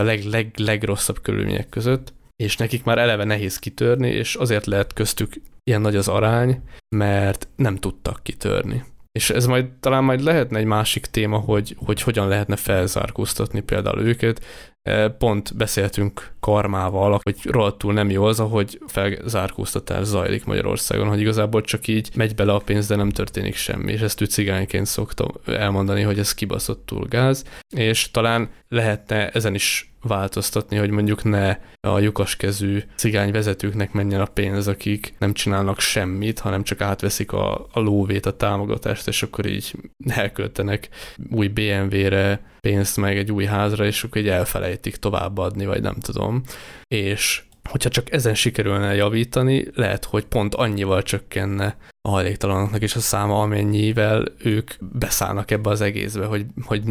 a 0.00 0.02
leg, 0.02 0.24
leg, 0.24 0.52
legrosszabb 0.56 1.20
körülmények 1.22 1.68
között, 1.68 2.12
és 2.36 2.56
nekik 2.56 2.84
már 2.84 2.98
eleve 2.98 3.24
nehéz 3.24 3.58
kitörni, 3.58 4.08
és 4.08 4.34
azért 4.34 4.66
lehet 4.66 4.92
köztük 4.92 5.32
ilyen 5.64 5.80
nagy 5.80 5.96
az 5.96 6.08
arány, 6.08 6.62
mert 6.96 7.48
nem 7.56 7.76
tudtak 7.76 8.22
kitörni. 8.22 8.84
És 9.12 9.30
ez 9.30 9.46
majd 9.46 9.66
talán 9.80 10.04
majd 10.04 10.20
lehetne 10.20 10.58
egy 10.58 10.64
másik 10.64 11.06
téma, 11.06 11.38
hogy, 11.38 11.76
hogy 11.84 12.02
hogyan 12.02 12.28
lehetne 12.28 12.56
felzárkóztatni 12.56 13.60
például 13.60 14.00
őket. 14.00 14.44
E, 14.82 15.08
pont 15.08 15.56
beszéltünk 15.56 16.34
Karmával, 16.40 17.20
hogy 17.22 17.36
rohadtul 17.44 17.92
nem 17.92 18.10
jó 18.10 18.24
az, 18.24 18.40
ahogy 18.40 18.78
felzárkóztatás 18.86 20.04
zajlik 20.04 20.44
Magyarországon, 20.44 21.08
hogy 21.08 21.20
igazából 21.20 21.60
csak 21.60 21.86
így 21.86 22.10
megy 22.16 22.34
bele 22.34 22.52
a 22.52 22.58
pénz, 22.58 22.86
de 22.86 22.96
nem 22.96 23.10
történik 23.10 23.54
semmi, 23.54 23.92
és 23.92 24.00
ezt 24.00 24.22
úgy 24.22 24.30
cigányként 24.30 24.86
szoktam 24.86 25.28
elmondani, 25.46 26.02
hogy 26.02 26.18
ez 26.18 26.34
kibaszott 26.34 26.86
túl 26.86 27.06
gáz, 27.08 27.44
és 27.68 28.10
talán 28.10 28.50
lehetne 28.68 29.28
ezen 29.28 29.54
is 29.54 29.91
változtatni, 30.02 30.76
hogy 30.76 30.90
mondjuk 30.90 31.24
ne 31.24 31.58
a 31.80 31.98
lyukaskezű 31.98 32.82
cigány 32.96 33.32
vezetőknek 33.32 33.92
menjen 33.92 34.20
a 34.20 34.26
pénz, 34.26 34.68
akik 34.68 35.14
nem 35.18 35.32
csinálnak 35.32 35.80
semmit, 35.80 36.38
hanem 36.38 36.62
csak 36.62 36.80
átveszik 36.80 37.32
a, 37.32 37.66
a 37.72 37.80
lóvét, 37.80 38.26
a 38.26 38.36
támogatást, 38.36 39.08
és 39.08 39.22
akkor 39.22 39.46
így 39.46 39.74
elköltenek 40.06 40.88
új 41.30 41.48
BMW-re 41.48 42.40
pénzt, 42.60 42.96
meg 42.96 43.16
egy 43.16 43.32
új 43.32 43.44
házra, 43.44 43.84
és 43.84 44.04
akkor 44.04 44.20
így 44.20 44.28
elfelejtik 44.28 44.96
továbbadni, 44.96 45.66
vagy 45.66 45.82
nem 45.82 45.94
tudom. 45.94 46.42
És 46.88 47.42
hogyha 47.70 47.88
csak 47.88 48.12
ezen 48.12 48.34
sikerülne 48.34 48.94
javítani, 48.94 49.64
lehet, 49.74 50.04
hogy 50.04 50.24
pont 50.24 50.54
annyival 50.54 51.02
csökkenne 51.02 51.76
a 52.00 52.08
hajléktalanoknak 52.08 52.82
is 52.82 52.96
a 52.96 53.00
száma, 53.00 53.42
amennyivel 53.42 54.24
ők 54.38 54.70
beszállnak 54.80 55.50
ebbe 55.50 55.70
az 55.70 55.80
egészbe, 55.80 56.24
hogy, 56.24 56.46
hogy, 56.64 56.82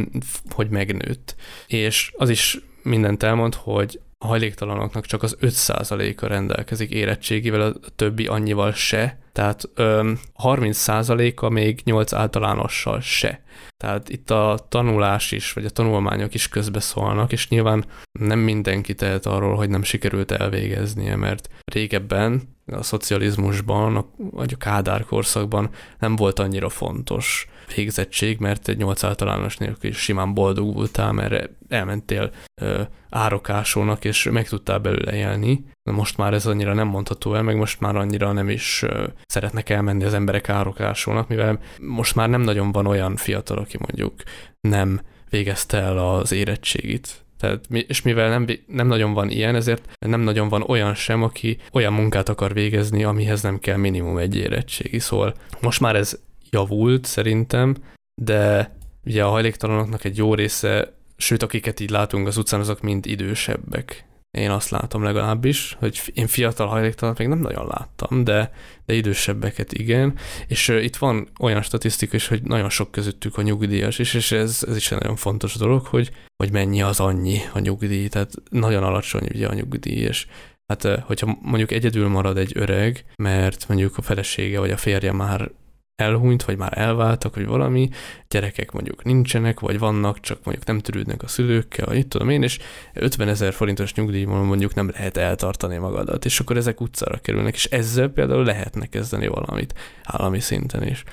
hogy 0.49 0.69
megnőtt. 0.69 1.35
És 1.67 2.13
az 2.17 2.29
is 2.29 2.59
mindent 2.83 3.23
elmond, 3.23 3.55
hogy 3.55 3.99
a 4.17 4.27
hajléktalanoknak 4.27 5.05
csak 5.05 5.23
az 5.23 5.37
5%-a 5.41 6.27
rendelkezik 6.27 6.89
érettségivel, 6.91 7.61
a 7.61 7.73
többi 7.95 8.27
annyival 8.27 8.71
se, 8.71 9.19
tehát 9.31 9.69
ö, 9.75 10.11
30%-a 10.43 11.49
még 11.49 11.81
8 11.83 12.13
általánossal 12.13 12.99
se. 12.99 13.41
Tehát 13.77 14.09
itt 14.09 14.31
a 14.31 14.65
tanulás 14.69 15.31
is, 15.31 15.53
vagy 15.53 15.65
a 15.65 15.69
tanulmányok 15.69 16.33
is 16.33 16.47
közbeszólnak, 16.47 17.31
és 17.31 17.49
nyilván 17.49 17.85
nem 18.19 18.39
mindenki 18.39 18.93
tehet 18.93 19.25
arról, 19.25 19.55
hogy 19.55 19.69
nem 19.69 19.83
sikerült 19.83 20.31
elvégeznie, 20.31 21.15
mert 21.15 21.49
régebben 21.73 22.41
a 22.65 22.83
szocializmusban, 22.83 24.11
vagy 24.17 24.53
a 24.53 24.57
Kádár 24.57 25.05
korszakban 25.05 25.69
nem 25.99 26.15
volt 26.15 26.39
annyira 26.39 26.69
fontos 26.69 27.47
végzettség, 27.73 28.39
mert 28.39 28.67
egy 28.67 28.77
nyolc 28.77 29.03
általános 29.03 29.57
nélkül 29.57 29.89
is 29.89 29.97
simán 29.97 30.33
boldog 30.33 30.73
voltál, 30.73 31.11
mert 31.11 31.49
elmentél 31.69 32.31
ö, 32.61 32.81
árokásónak, 33.09 34.05
és 34.05 34.29
meg 34.31 34.47
tudtál 34.47 34.79
belőle 34.79 35.15
élni. 35.15 35.65
Most 35.83 36.17
már 36.17 36.33
ez 36.33 36.45
annyira 36.45 36.73
nem 36.73 36.87
mondható 36.87 37.35
el, 37.35 37.43
meg 37.43 37.55
most 37.55 37.79
már 37.79 37.95
annyira 37.95 38.31
nem 38.31 38.49
is 38.49 38.81
ö, 38.81 39.07
szeretnek 39.25 39.69
elmenni 39.69 40.03
az 40.03 40.13
emberek 40.13 40.49
árokásónak, 40.49 41.27
mivel 41.27 41.59
most 41.79 42.15
már 42.15 42.29
nem 42.29 42.41
nagyon 42.41 42.71
van 42.71 42.87
olyan 42.87 43.15
fiatal, 43.15 43.57
aki 43.57 43.77
mondjuk 43.79 44.13
nem 44.61 45.01
végezte 45.29 45.77
el 45.77 45.97
az 45.97 46.31
érettségit. 46.31 47.25
Tehát, 47.41 47.65
és 47.69 48.01
mivel 48.01 48.29
nem, 48.29 48.45
nem 48.67 48.87
nagyon 48.87 49.13
van 49.13 49.29
ilyen, 49.29 49.55
ezért 49.55 49.95
nem 49.99 50.21
nagyon 50.21 50.49
van 50.49 50.61
olyan 50.61 50.93
sem, 50.93 51.23
aki 51.23 51.57
olyan 51.71 51.93
munkát 51.93 52.29
akar 52.29 52.53
végezni, 52.53 53.03
amihez 53.03 53.41
nem 53.41 53.59
kell 53.59 53.77
minimum 53.77 54.17
egy 54.17 54.35
érettségi. 54.35 54.99
Szóval 54.99 55.33
most 55.61 55.79
már 55.79 55.95
ez 55.95 56.19
javult 56.51 57.05
szerintem, 57.05 57.75
de 58.21 58.75
ugye 59.05 59.23
a 59.23 59.29
hajléktalanoknak 59.29 60.03
egy 60.03 60.17
jó 60.17 60.33
része, 60.33 60.93
sőt 61.17 61.43
akiket 61.43 61.79
így 61.79 61.89
látunk 61.89 62.27
az 62.27 62.37
utcán, 62.37 62.59
azok 62.59 62.81
mind 62.81 63.05
idősebbek. 63.05 64.05
Én 64.37 64.49
azt 64.49 64.69
látom 64.69 65.03
legalábbis, 65.03 65.75
hogy 65.79 66.01
én 66.13 66.27
fiatal 66.27 66.67
hajléktalanok 66.67 67.19
még 67.19 67.27
nem 67.27 67.39
nagyon 67.39 67.67
láttam, 67.67 68.23
de, 68.23 68.53
de 68.85 68.93
idősebbeket 68.93 69.73
igen, 69.73 70.17
és 70.47 70.69
uh, 70.69 70.83
itt 70.83 70.95
van 70.95 71.29
olyan 71.39 71.61
statisztika 71.61 72.15
is, 72.15 72.27
hogy 72.27 72.41
nagyon 72.43 72.69
sok 72.69 72.91
közöttük 72.91 73.37
a 73.37 73.41
nyugdíjas 73.41 73.99
is, 73.99 74.13
és 74.13 74.31
ez, 74.31 74.65
ez 74.67 74.75
is 74.75 74.91
egy 74.91 74.99
nagyon 74.99 75.15
fontos 75.15 75.55
dolog, 75.55 75.85
hogy, 75.85 76.11
hogy 76.43 76.51
mennyi 76.51 76.81
az 76.81 76.99
annyi 76.99 77.39
a 77.53 77.59
nyugdíj, 77.59 78.07
tehát 78.07 78.33
nagyon 78.49 78.83
alacsony 78.83 79.27
ugye 79.33 79.47
a 79.47 79.53
nyugdíj, 79.53 79.99
és 79.99 80.27
hát 80.67 81.01
hogyha 81.05 81.37
mondjuk 81.41 81.71
egyedül 81.71 82.07
marad 82.07 82.37
egy 82.37 82.51
öreg, 82.55 83.05
mert 83.15 83.67
mondjuk 83.67 83.97
a 83.97 84.01
felesége 84.01 84.59
vagy 84.59 84.71
a 84.71 84.77
férje 84.77 85.11
már 85.11 85.51
elhunyt, 85.95 86.43
vagy 86.43 86.57
már 86.57 86.77
elváltak, 86.77 87.35
vagy 87.35 87.45
valami, 87.45 87.89
gyerekek 88.27 88.71
mondjuk 88.71 89.03
nincsenek, 89.03 89.59
vagy 89.59 89.79
vannak, 89.79 90.19
csak 90.19 90.39
mondjuk 90.43 90.67
nem 90.67 90.79
törődnek 90.79 91.23
a 91.23 91.27
szülőkkel, 91.27 91.85
vagy 91.85 91.97
itt 91.97 92.09
tudom 92.09 92.29
én, 92.29 92.43
és 92.43 92.59
50 92.93 93.27
ezer 93.27 93.53
forintos 93.53 93.93
nyugdíjban 93.93 94.45
mondjuk 94.45 94.73
nem 94.73 94.89
lehet 94.89 95.17
eltartani 95.17 95.77
magadat, 95.77 96.25
és 96.25 96.39
akkor 96.39 96.57
ezek 96.57 96.81
utcára 96.81 97.17
kerülnek, 97.17 97.53
és 97.53 97.65
ezzel 97.65 98.07
például 98.07 98.43
lehetne 98.43 98.85
kezdeni 98.85 99.27
valamit 99.27 99.73
állami 100.03 100.39
szinten 100.39 100.87
is. 100.87 101.03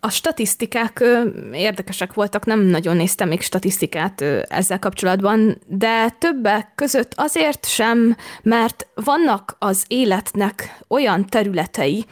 A 0.00 0.10
statisztikák 0.10 1.04
érdekesek 1.52 2.14
voltak, 2.14 2.44
nem 2.44 2.60
nagyon 2.60 2.96
néztem 2.96 3.28
még 3.28 3.40
statisztikát 3.40 4.20
ezzel 4.48 4.78
kapcsolatban, 4.78 5.58
de 5.66 6.10
többek 6.10 6.72
között 6.74 7.12
azért 7.16 7.66
sem, 7.66 8.16
mert 8.42 8.86
vannak 8.94 9.56
az 9.58 9.84
életnek 9.88 10.78
olyan 10.88 11.26
területei, 11.26 12.04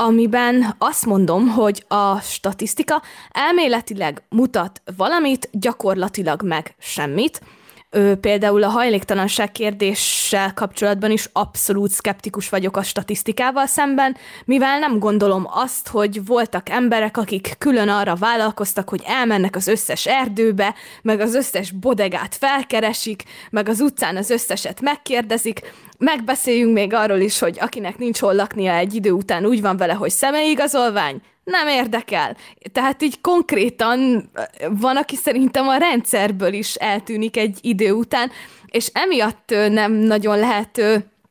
amiben 0.00 0.74
azt 0.78 1.06
mondom, 1.06 1.48
hogy 1.48 1.84
a 1.88 2.20
statisztika 2.20 3.02
elméletileg 3.30 4.22
mutat 4.28 4.82
valamit, 4.96 5.48
gyakorlatilag 5.52 6.42
meg 6.42 6.74
semmit, 6.78 7.40
Ö, 7.90 8.14
például 8.14 8.62
a 8.62 8.68
hajléktalanság 8.68 9.52
kérdéssel 9.52 10.54
kapcsolatban 10.54 11.10
is 11.10 11.28
abszolút 11.32 11.90
szkeptikus 11.90 12.48
vagyok 12.48 12.76
a 12.76 12.82
statisztikával 12.82 13.66
szemben, 13.66 14.16
mivel 14.44 14.78
nem 14.78 14.98
gondolom 14.98 15.46
azt, 15.50 15.88
hogy 15.88 16.26
voltak 16.26 16.68
emberek, 16.68 17.16
akik 17.16 17.54
külön 17.58 17.88
arra 17.88 18.14
vállalkoztak, 18.14 18.88
hogy 18.88 19.02
elmennek 19.04 19.56
az 19.56 19.66
összes 19.66 20.06
erdőbe, 20.06 20.74
meg 21.02 21.20
az 21.20 21.34
összes 21.34 21.70
bodegát 21.70 22.34
felkeresik, 22.34 23.22
meg 23.50 23.68
az 23.68 23.80
utcán 23.80 24.16
az 24.16 24.30
összeset 24.30 24.80
megkérdezik, 24.80 25.72
megbeszéljünk 25.98 26.72
még 26.72 26.94
arról 26.94 27.20
is, 27.20 27.38
hogy 27.38 27.58
akinek 27.60 27.98
nincs 27.98 28.18
hol 28.18 28.34
laknia 28.34 28.74
egy 28.74 28.94
idő 28.94 29.10
után 29.10 29.46
úgy 29.46 29.60
van 29.60 29.76
vele, 29.76 29.92
hogy 29.92 30.10
személyigazolvány, 30.10 31.20
nem 31.48 31.68
érdekel. 31.68 32.36
Tehát 32.72 33.02
így 33.02 33.20
konkrétan 33.20 34.30
van, 34.70 34.96
aki 34.96 35.16
szerintem 35.16 35.68
a 35.68 35.76
rendszerből 35.76 36.52
is 36.52 36.74
eltűnik 36.74 37.36
egy 37.36 37.58
idő 37.60 37.92
után, 37.92 38.30
és 38.66 38.90
emiatt 38.92 39.54
nem 39.68 39.92
nagyon 39.92 40.38
lehet 40.38 40.80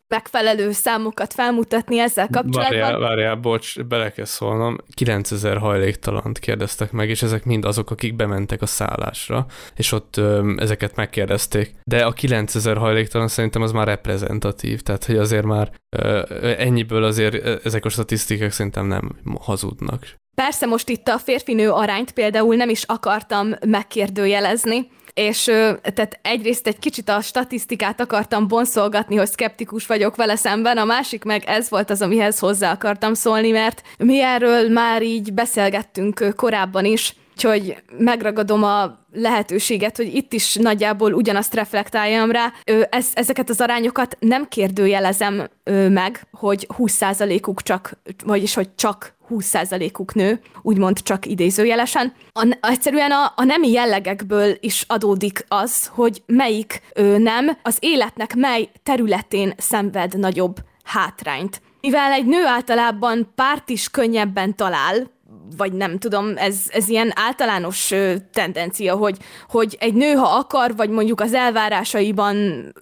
megfelelő 0.07 0.71
számokat 0.71 1.33
felmutatni 1.33 1.99
ezzel 1.99 2.27
kapcsolatban. 2.31 2.79
Várjál, 2.79 2.99
várjál, 2.99 3.35
bocs, 3.35 3.81
bele 3.81 4.11
kell 4.11 4.25
szólnom. 4.25 4.77
9000 4.93 5.57
hajléktalant 5.57 6.39
kérdeztek 6.39 6.91
meg, 6.91 7.09
és 7.09 7.21
ezek 7.21 7.45
mind 7.45 7.65
azok, 7.65 7.91
akik 7.91 8.15
bementek 8.15 8.61
a 8.61 8.65
szállásra, 8.65 9.45
és 9.75 9.91
ott 9.91 10.17
ö, 10.17 10.53
ezeket 10.57 10.95
megkérdezték. 10.95 11.75
De 11.83 12.05
a 12.05 12.11
9000 12.11 12.77
hajléktalan 12.77 13.27
szerintem 13.27 13.61
az 13.61 13.71
már 13.71 13.87
reprezentatív, 13.87 14.81
tehát 14.81 15.05
hogy 15.05 15.17
azért 15.17 15.45
már 15.45 15.71
ö, 15.97 16.21
ennyiből 16.57 17.03
azért 17.03 17.65
ezek 17.65 17.85
a 17.85 17.89
statisztikák 17.89 18.51
szerintem 18.51 18.85
nem 18.85 19.15
hazudnak. 19.39 20.15
Persze 20.35 20.65
most 20.65 20.89
itt 20.89 21.07
a 21.07 21.17
férfinő 21.17 21.69
arányt 21.71 22.11
például 22.11 22.55
nem 22.55 22.69
is 22.69 22.83
akartam 22.83 23.49
megkérdőjelezni, 23.65 24.87
és 25.17 25.43
tehát 25.43 26.19
egyrészt 26.21 26.67
egy 26.67 26.79
kicsit 26.79 27.09
a 27.09 27.21
statisztikát 27.21 28.01
akartam 28.01 28.47
bonszolgatni, 28.47 29.15
hogy 29.15 29.27
szkeptikus 29.27 29.85
vagyok 29.85 30.15
vele 30.15 30.35
szemben, 30.35 30.77
a 30.77 30.85
másik 30.85 31.23
meg 31.23 31.43
ez 31.45 31.69
volt 31.69 31.89
az, 31.89 32.01
amihez 32.01 32.39
hozzá 32.39 32.71
akartam 32.71 33.13
szólni, 33.13 33.51
mert 33.51 33.81
mi 33.97 34.21
erről 34.21 34.69
már 34.69 35.01
így 35.01 35.33
beszélgettünk 35.33 36.33
korábban 36.35 36.85
is, 36.85 37.15
úgyhogy 37.31 37.75
megragadom 37.97 38.63
a 38.63 39.05
lehetőséget, 39.13 39.97
hogy 39.97 40.15
itt 40.15 40.33
is 40.33 40.55
nagyjából 40.55 41.13
ugyanazt 41.13 41.53
reflektáljam 41.53 42.31
rá. 42.31 42.53
Ez, 42.89 43.07
ezeket 43.13 43.49
az 43.49 43.61
arányokat 43.61 44.17
nem 44.19 44.47
kérdőjelezem 44.47 45.49
meg, 45.89 46.27
hogy 46.31 46.67
20%-uk 46.77 47.61
csak, 47.61 47.97
vagyis 48.25 48.53
hogy 48.53 48.75
csak 48.75 49.16
20%-uk 49.29 50.13
nő, 50.13 50.39
úgymond 50.61 51.01
csak 51.01 51.25
idézőjelesen. 51.25 52.13
A, 52.33 52.57
egyszerűen 52.61 53.11
a, 53.11 53.33
a 53.35 53.43
nemi 53.43 53.71
jellegekből 53.71 54.57
is 54.59 54.85
adódik 54.87 55.45
az, 55.47 55.87
hogy 55.87 56.23
melyik 56.25 56.81
ö, 56.93 57.17
nem 57.17 57.57
az 57.63 57.77
életnek 57.79 58.35
mely 58.35 58.69
területén 58.83 59.53
szenved 59.57 60.17
nagyobb 60.17 60.55
hátrányt. 60.83 61.61
Mivel 61.81 62.11
egy 62.11 62.25
nő 62.25 62.45
általában 62.45 63.31
párt 63.35 63.69
is 63.69 63.89
könnyebben 63.89 64.55
talál, 64.55 65.15
vagy 65.57 65.73
nem 65.73 65.97
tudom, 65.97 66.33
ez, 66.35 66.63
ez 66.67 66.89
ilyen 66.89 67.11
általános 67.15 67.91
ö, 67.91 68.13
tendencia, 68.33 68.95
hogy, 68.95 69.17
hogy 69.49 69.77
egy 69.79 69.93
nő, 69.93 70.13
ha 70.13 70.37
akar, 70.37 70.75
vagy 70.75 70.89
mondjuk 70.89 71.21
az 71.21 71.33
elvárásaiban 71.33 72.35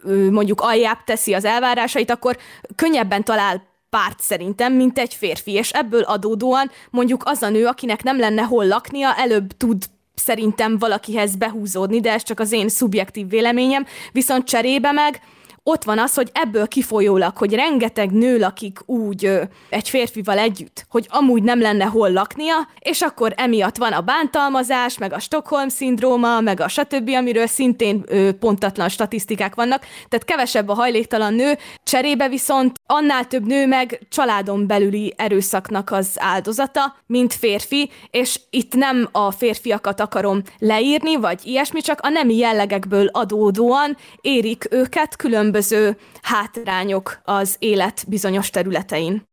ö, 0.03 0.30
mondjuk 0.30 0.61
aljább 0.61 1.03
teszi 1.03 1.34
az 1.34 1.45
elvárásait, 1.45 2.11
akkor 2.11 2.38
könnyebben 2.76 3.23
talál 3.23 3.73
párt 3.95 4.22
szerintem, 4.22 4.73
mint 4.73 4.99
egy 4.99 5.13
férfi, 5.13 5.51
és 5.51 5.72
ebből 5.72 6.01
adódóan 6.01 6.72
mondjuk 6.89 7.23
az 7.26 7.41
a 7.41 7.49
nő, 7.49 7.65
akinek 7.65 8.03
nem 8.03 8.19
lenne 8.19 8.41
hol 8.41 8.67
laknia, 8.67 9.15
előbb 9.15 9.51
tud 9.57 9.84
szerintem 10.15 10.77
valakihez 10.77 11.35
behúzódni, 11.35 11.99
de 11.99 12.11
ez 12.11 12.23
csak 12.23 12.39
az 12.39 12.51
én 12.51 12.69
szubjektív 12.69 13.30
véleményem, 13.30 13.85
viszont 14.11 14.47
cserébe 14.47 14.91
meg 14.91 15.22
ott 15.67 15.84
van 15.84 15.99
az, 15.99 16.13
hogy 16.13 16.30
ebből 16.34 16.67
kifolyólag, 16.67 17.38
hogy 17.38 17.53
rengeteg 17.53 18.11
nő 18.11 18.38
lakik 18.38 18.80
úgy 18.85 19.26
ö, 19.26 19.41
egy 19.69 19.89
férfival 19.89 20.38
együtt, 20.38 20.85
hogy 20.89 21.07
amúgy 21.09 21.43
nem 21.43 21.61
lenne 21.61 21.85
hol 21.85 22.11
laknia, 22.11 22.67
és 22.80 23.01
akkor 23.01 23.34
emiatt 23.38 23.77
van 23.77 23.91
a 23.91 24.01
bántalmazás, 24.01 24.97
meg 24.97 25.13
a 25.13 25.19
Stockholm-szindróma, 25.19 26.39
meg 26.39 26.59
a 26.59 26.67
stb., 26.67 27.09
amiről 27.09 27.47
szintén 27.47 28.03
ö, 28.07 28.31
pontatlan 28.31 28.89
statisztikák 28.89 29.55
vannak, 29.55 29.85
tehát 30.09 30.26
kevesebb 30.26 30.69
a 30.69 30.73
hajléktalan 30.73 31.34
nő, 31.34 31.57
cserébe 31.84 32.30
viszont 32.30 32.81
annál 32.86 33.28
több 33.28 33.45
nő 33.45 33.68
meg 33.68 33.99
családon 34.10 34.68
belüli 34.68 35.14
erőszaknak 35.18 35.91
az 35.91 36.16
áldozata, 36.20 36.95
mint 37.06 37.34
férfi, 37.34 37.90
és 38.12 38.40
itt 38.49 38.74
nem 38.74 39.10
a 39.12 39.32
férfiakat 39.32 39.99
akarom 39.99 40.41
leírni, 40.60 41.16
vagy 41.16 41.40
ilyesmi, 41.44 41.82
csak 41.82 41.99
a 42.02 42.10
nemi 42.10 42.36
jellegekből 42.36 43.07
adódóan 43.07 43.98
érik 44.22 44.68
őket 44.72 45.16
különböző 45.16 45.98
hátrányok 46.22 47.20
az 47.24 47.56
élet 47.60 48.06
bizonyos 48.07 48.49
területein. 48.49 49.24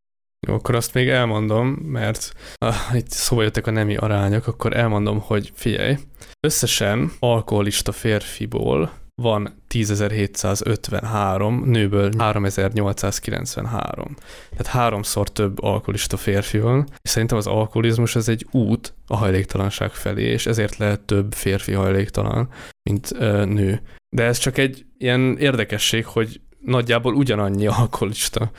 Jó, 0.46 0.54
akkor 0.54 0.74
azt 0.74 0.94
még 0.94 1.08
elmondom, 1.08 1.66
mert 1.68 2.32
ah, 2.58 2.74
itt 2.94 3.10
szóba 3.10 3.42
jöttek 3.42 3.66
a 3.66 3.70
nemi 3.70 3.96
arányok, 3.96 4.46
akkor 4.46 4.76
elmondom, 4.76 5.20
hogy 5.20 5.52
figyelj, 5.54 5.96
összesen 6.40 7.12
alkoholista 7.18 7.92
férfiból 7.92 9.01
van 9.14 9.62
10.753, 9.68 11.64
nőből 11.64 12.10
3.893. 12.10 14.06
Tehát 14.50 14.66
háromszor 14.66 15.28
több 15.28 15.62
alkoholista 15.62 16.16
férfi 16.16 16.58
van, 16.58 16.86
és 17.02 17.10
szerintem 17.10 17.38
az 17.38 17.46
alkoholizmus 17.46 18.16
ez 18.16 18.28
egy 18.28 18.46
út 18.50 18.94
a 19.06 19.16
hajléktalanság 19.16 19.90
felé, 19.90 20.22
és 20.22 20.46
ezért 20.46 20.76
lehet 20.76 21.00
több 21.00 21.32
férfi 21.32 21.72
hajléktalan, 21.72 22.48
mint 22.90 23.12
ö, 23.18 23.44
nő. 23.44 23.82
De 24.16 24.22
ez 24.22 24.38
csak 24.38 24.58
egy 24.58 24.84
ilyen 24.98 25.36
érdekesség, 25.38 26.06
hogy 26.06 26.40
nagyjából 26.60 27.14
ugyanannyi 27.14 27.66
alkoholista 27.66 28.50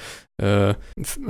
ö, 0.44 0.72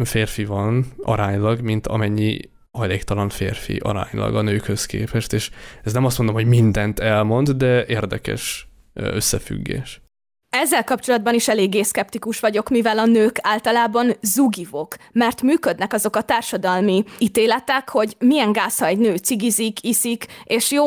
férfi 0.03 0.45
van 0.45 0.85
aránylag, 1.01 1.61
mint 1.61 1.87
amennyi 1.87 2.39
hajléktalan 2.77 3.29
férfi 3.29 3.77
aránylag 3.77 4.35
a 4.35 4.41
nőkhöz 4.41 4.85
képest, 4.85 5.33
és 5.33 5.49
ez 5.83 5.93
nem 5.93 6.05
azt 6.05 6.17
mondom, 6.17 6.35
hogy 6.35 6.45
mindent 6.45 6.99
elmond, 6.99 7.49
de 7.49 7.85
érdekes 7.85 8.72
összefüggés. 8.93 10.01
Ezzel 10.49 10.83
kapcsolatban 10.83 11.33
is 11.33 11.47
eléggé 11.47 11.81
szkeptikus 11.81 12.39
vagyok, 12.39 12.69
mivel 12.69 12.99
a 12.99 13.05
nők 13.05 13.37
általában 13.41 14.15
zugivok, 14.21 14.95
mert 15.11 15.41
működnek 15.41 15.93
azok 15.93 16.15
a 16.15 16.21
társadalmi 16.21 17.03
ítéletek, 17.17 17.89
hogy 17.89 18.15
milyen 18.19 18.51
gáz, 18.51 18.77
ha 18.77 18.85
egy 18.85 18.97
nő 18.97 19.15
cigizik, 19.15 19.83
iszik, 19.83 20.25
és 20.43 20.71
jó, 20.71 20.85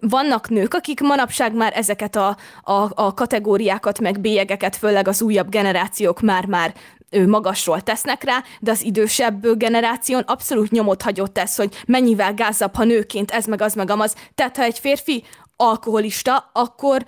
vannak 0.00 0.48
nők, 0.48 0.74
akik 0.74 1.00
manapság 1.00 1.54
már 1.54 1.72
ezeket 1.76 2.16
a, 2.16 2.36
a, 2.62 2.90
a 2.94 3.14
kategóriákat, 3.14 4.00
meg 4.00 4.20
bélyegeket, 4.20 4.76
főleg 4.76 5.08
az 5.08 5.22
újabb 5.22 5.48
generációk 5.48 6.20
már-már 6.20 6.74
ő 7.10 7.28
magasról 7.28 7.80
tesznek 7.80 8.24
rá, 8.24 8.42
de 8.60 8.70
az 8.70 8.82
idősebb 8.82 9.56
generáción 9.56 10.22
abszolút 10.26 10.70
nyomot 10.70 11.02
hagyott 11.02 11.38
ez, 11.38 11.56
hogy 11.56 11.82
mennyivel 11.86 12.34
gázabb, 12.34 12.74
ha 12.74 12.84
nőként 12.84 13.30
ez 13.30 13.46
meg 13.46 13.62
az 13.62 13.74
meg 13.74 13.90
amaz. 13.90 14.14
Tehát 14.34 14.56
ha 14.56 14.62
egy 14.62 14.78
férfi 14.78 15.24
alkoholista, 15.56 16.50
akkor 16.52 17.04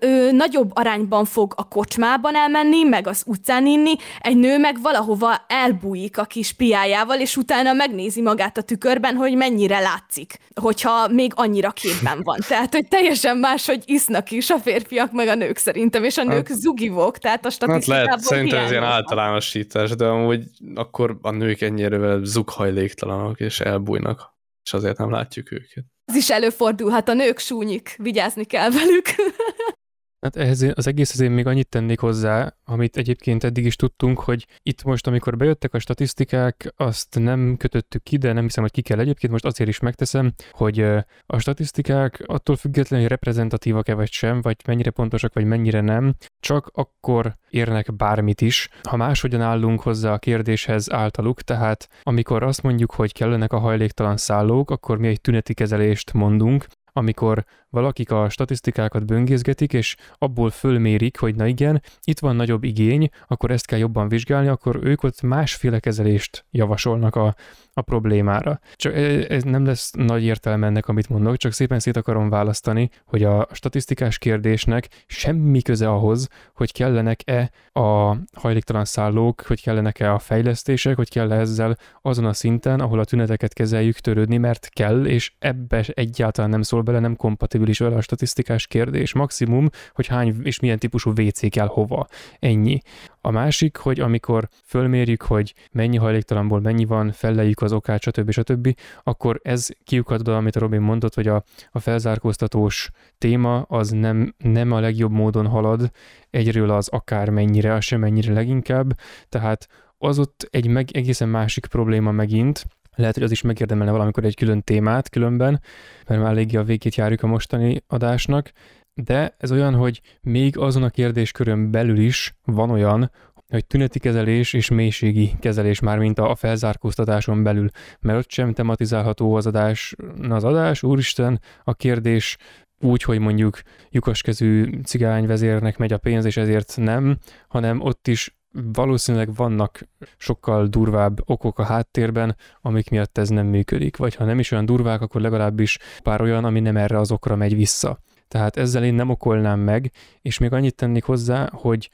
ő 0.00 0.32
nagyobb 0.32 0.70
arányban 0.74 1.24
fog 1.24 1.52
a 1.56 1.68
kocsmában 1.68 2.36
elmenni, 2.36 2.82
meg 2.82 3.06
az 3.06 3.22
utcán 3.26 3.66
inni, 3.66 3.94
egy 4.20 4.36
nő 4.36 4.58
meg 4.58 4.80
valahova 4.82 5.44
elbújik 5.48 6.18
a 6.18 6.24
kis 6.24 6.52
piájával, 6.52 7.20
és 7.20 7.36
utána 7.36 7.72
megnézi 7.72 8.22
magát 8.22 8.58
a 8.58 8.62
tükörben, 8.62 9.14
hogy 9.14 9.36
mennyire 9.36 9.78
látszik, 9.78 10.38
hogyha 10.60 11.08
még 11.08 11.32
annyira 11.34 11.70
képben 11.70 12.20
van. 12.22 12.38
Tehát, 12.48 12.74
hogy 12.74 12.88
teljesen 12.88 13.36
más, 13.36 13.66
hogy 13.66 13.82
isznak 13.86 14.30
is 14.30 14.50
a 14.50 14.58
férfiak 14.58 15.12
meg 15.12 15.28
a 15.28 15.34
nők 15.34 15.56
szerintem, 15.56 16.04
és 16.04 16.16
a 16.16 16.24
nők 16.24 16.48
hát, 16.48 16.58
zugivok, 16.58 17.18
tehát 17.18 17.46
a 17.46 17.50
statisztikából 17.50 17.96
hát 17.96 18.06
lehet, 18.06 18.20
szerintem 18.20 18.64
ez 18.64 18.70
ilyen 18.70 18.82
általánosítás, 18.82 19.90
de 19.90 20.06
amúgy 20.06 20.42
akkor 20.74 21.18
a 21.22 21.30
nők 21.30 21.60
ennyire 21.60 22.18
zughajléktalanok, 22.22 23.40
és 23.40 23.60
elbújnak, 23.60 24.33
és 24.64 24.72
azért 24.72 24.98
nem 24.98 25.10
látjuk 25.10 25.52
őket. 25.52 25.84
Ez 26.04 26.14
is 26.14 26.30
előfordulhat, 26.30 27.08
a 27.08 27.14
nők 27.14 27.38
súnyik, 27.38 27.94
vigyázni 27.98 28.44
kell 28.44 28.70
velük. 28.70 29.06
Hát 30.24 30.36
ehhez 30.36 30.66
az 30.74 30.86
egész 30.86 31.18
én 31.18 31.30
még 31.30 31.46
annyit 31.46 31.68
tennék 31.68 32.00
hozzá, 32.00 32.54
amit 32.64 32.96
egyébként 32.96 33.44
eddig 33.44 33.64
is 33.64 33.76
tudtunk, 33.76 34.20
hogy 34.20 34.46
itt 34.62 34.82
most, 34.82 35.06
amikor 35.06 35.36
bejöttek 35.36 35.74
a 35.74 35.78
statisztikák, 35.78 36.72
azt 36.76 37.18
nem 37.18 37.56
kötöttük 37.56 38.02
ki, 38.02 38.16
de 38.16 38.32
nem 38.32 38.42
hiszem, 38.42 38.62
hogy 38.62 38.72
ki 38.72 38.82
kell 38.82 38.98
egyébként, 38.98 39.32
most 39.32 39.44
azért 39.44 39.70
is 39.70 39.78
megteszem, 39.78 40.32
hogy 40.50 40.80
a 41.26 41.38
statisztikák 41.38 42.22
attól 42.26 42.56
függetlenül, 42.56 43.04
hogy 43.04 43.14
reprezentatívak-e 43.14 43.94
vagy 43.94 44.10
sem, 44.10 44.40
vagy 44.40 44.56
mennyire 44.66 44.90
pontosak, 44.90 45.34
vagy 45.34 45.44
mennyire 45.44 45.80
nem, 45.80 46.14
csak 46.40 46.70
akkor 46.72 47.36
érnek 47.50 47.96
bármit 47.96 48.40
is, 48.40 48.68
ha 48.82 48.96
máshogyan 48.96 49.40
állunk 49.40 49.80
hozzá 49.80 50.12
a 50.12 50.18
kérdéshez 50.18 50.92
általuk, 50.92 51.42
tehát 51.42 51.88
amikor 52.02 52.42
azt 52.42 52.62
mondjuk, 52.62 52.92
hogy 52.92 53.12
kellenek 53.12 53.52
a 53.52 53.58
hajléktalan 53.58 54.16
szállók, 54.16 54.70
akkor 54.70 54.98
mi 54.98 55.08
egy 55.08 55.20
tüneti 55.20 55.54
kezelést 55.54 56.12
mondunk, 56.12 56.66
amikor 56.96 57.44
valakik 57.70 58.10
a 58.10 58.28
statisztikákat 58.28 59.06
böngészgetik, 59.06 59.72
és 59.72 59.96
abból 60.18 60.50
fölmérik, 60.50 61.18
hogy 61.18 61.34
na 61.34 61.46
igen, 61.46 61.82
itt 62.04 62.18
van 62.18 62.36
nagyobb 62.36 62.64
igény, 62.64 63.08
akkor 63.26 63.50
ezt 63.50 63.66
kell 63.66 63.78
jobban 63.78 64.08
vizsgálni, 64.08 64.48
akkor 64.48 64.78
ők 64.82 65.02
ott 65.02 65.22
másféle 65.22 65.78
kezelést 65.78 66.44
javasolnak 66.50 67.16
a, 67.16 67.34
a 67.74 67.82
problémára. 67.82 68.60
Csak 68.74 68.94
ez 69.28 69.42
nem 69.42 69.64
lesz 69.64 69.90
nagy 69.90 70.24
értelme 70.24 70.66
ennek, 70.66 70.88
amit 70.88 71.08
mondok, 71.08 71.36
csak 71.36 71.52
szépen 71.52 71.78
szét 71.78 71.96
akarom 71.96 72.28
választani, 72.28 72.90
hogy 73.04 73.22
a 73.22 73.48
statisztikás 73.52 74.18
kérdésnek 74.18 74.88
semmi 75.06 75.62
köze 75.62 75.88
ahhoz, 75.88 76.28
hogy 76.54 76.72
kellenek-e 76.72 77.50
a 77.72 78.16
hajléktalan 78.32 78.84
szállók, 78.84 79.40
hogy 79.40 79.62
kellenek-e 79.62 80.12
a 80.12 80.18
fejlesztések, 80.18 80.96
hogy 80.96 81.10
kell 81.10 81.32
ezzel 81.32 81.76
azon 82.02 82.24
a 82.24 82.32
szinten, 82.32 82.80
ahol 82.80 82.98
a 82.98 83.04
tüneteket 83.04 83.52
kezeljük 83.52 83.98
törődni, 83.98 84.36
mert 84.36 84.68
kell, 84.68 85.04
és 85.06 85.32
ebbe 85.38 85.84
egyáltalán 85.86 86.50
nem 86.50 86.62
szól 86.62 86.82
bele, 86.82 86.98
nem 86.98 87.16
kompatibilis 87.16 87.78
vele 87.78 87.96
a 87.96 88.00
statisztikás 88.00 88.66
kérdés. 88.66 89.12
Maximum, 89.14 89.68
hogy 89.92 90.06
hány 90.06 90.40
és 90.42 90.60
milyen 90.60 90.78
típusú 90.78 91.10
WC 91.10 91.50
kell 91.50 91.66
hova. 91.66 92.06
Ennyi. 92.38 92.80
A 93.26 93.30
másik, 93.30 93.76
hogy 93.76 94.00
amikor 94.00 94.48
fölmérjük, 94.64 95.22
hogy 95.22 95.54
mennyi 95.72 95.96
hajléktalanból 95.96 96.60
mennyi 96.60 96.84
van, 96.84 97.12
felleljük 97.12 97.60
az 97.62 97.72
okát, 97.72 98.02
stb. 98.02 98.30
stb., 98.30 98.74
akkor 99.02 99.40
ez 99.42 99.68
kiukat 99.84 100.20
oda, 100.20 100.36
amit 100.36 100.56
a 100.56 100.60
Robin 100.60 100.80
mondott, 100.80 101.14
hogy 101.14 101.28
a, 101.28 101.44
a 101.70 101.78
felzárkóztatós 101.78 102.90
téma 103.18 103.62
az 103.62 103.90
nem, 103.90 104.34
nem 104.38 104.72
a 104.72 104.80
legjobb 104.80 105.10
módon 105.10 105.46
halad, 105.46 105.90
egyről 106.30 106.70
az 106.70 106.88
akár 106.88 107.30
mennyire, 107.30 107.74
az 107.74 107.84
sem 107.84 108.00
mennyire 108.00 108.32
leginkább, 108.32 108.98
tehát 109.28 109.68
az 109.98 110.18
ott 110.18 110.48
egy 110.50 110.66
meg, 110.66 110.88
egészen 110.92 111.28
másik 111.28 111.66
probléma 111.66 112.10
megint, 112.10 112.64
lehet, 112.94 113.14
hogy 113.14 113.22
az 113.22 113.30
is 113.30 113.42
megérdemelne 113.42 113.92
valamikor 113.92 114.24
egy 114.24 114.36
külön 114.36 114.62
témát 114.62 115.08
különben, 115.08 115.60
mert 116.06 116.20
már 116.20 116.30
eléggé 116.30 116.56
a 116.56 116.62
végét 116.62 116.94
járjuk 116.94 117.22
a 117.22 117.26
mostani 117.26 117.82
adásnak, 117.86 118.52
de 118.94 119.34
ez 119.38 119.52
olyan, 119.52 119.74
hogy 119.74 120.00
még 120.20 120.58
azon 120.58 120.82
a 120.82 120.90
kérdéskörön 120.90 121.70
belül 121.70 121.98
is 121.98 122.34
van 122.44 122.70
olyan, 122.70 123.10
hogy 123.48 123.66
tüneti 123.66 123.98
kezelés 123.98 124.52
és 124.52 124.70
mélységi 124.70 125.32
kezelés 125.40 125.80
már, 125.80 125.98
mint 125.98 126.18
a 126.18 126.34
felzárkóztatáson 126.34 127.42
belül, 127.42 127.68
mert 128.00 128.18
ott 128.18 128.30
sem 128.30 128.52
tematizálható 128.52 129.34
az 129.34 129.46
adás, 129.46 129.94
az 130.28 130.44
adás, 130.44 130.82
úristen, 130.82 131.40
a 131.64 131.74
kérdés 131.74 132.36
úgy, 132.80 133.02
hogy 133.02 133.18
mondjuk 133.18 133.60
lyukaskezű 133.90 134.80
cigányvezérnek 134.84 135.78
megy 135.78 135.92
a 135.92 135.98
pénz, 135.98 136.24
és 136.24 136.36
ezért 136.36 136.76
nem, 136.76 137.18
hanem 137.48 137.80
ott 137.80 138.08
is 138.08 138.36
valószínűleg 138.72 139.34
vannak 139.34 139.88
sokkal 140.16 140.66
durvább 140.66 141.30
okok 141.30 141.58
a 141.58 141.64
háttérben, 141.64 142.36
amik 142.60 142.90
miatt 142.90 143.18
ez 143.18 143.28
nem 143.28 143.46
működik. 143.46 143.96
Vagy 143.96 144.14
ha 144.14 144.24
nem 144.24 144.38
is 144.38 144.50
olyan 144.50 144.66
durvák, 144.66 145.00
akkor 145.00 145.20
legalábbis 145.20 145.78
pár 146.02 146.20
olyan, 146.20 146.44
ami 146.44 146.60
nem 146.60 146.76
erre 146.76 146.98
az 146.98 147.10
okra 147.10 147.36
megy 147.36 147.56
vissza. 147.56 147.98
Tehát 148.34 148.56
ezzel 148.56 148.84
én 148.84 148.94
nem 148.94 149.10
okolnám 149.10 149.60
meg, 149.60 149.90
és 150.22 150.38
még 150.38 150.52
annyit 150.52 150.74
tennék 150.74 151.04
hozzá, 151.04 151.48
hogy 151.52 151.90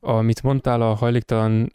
amit 0.00 0.42
mondtál 0.42 0.82
a 0.82 0.94
hajléktalan 0.94 1.72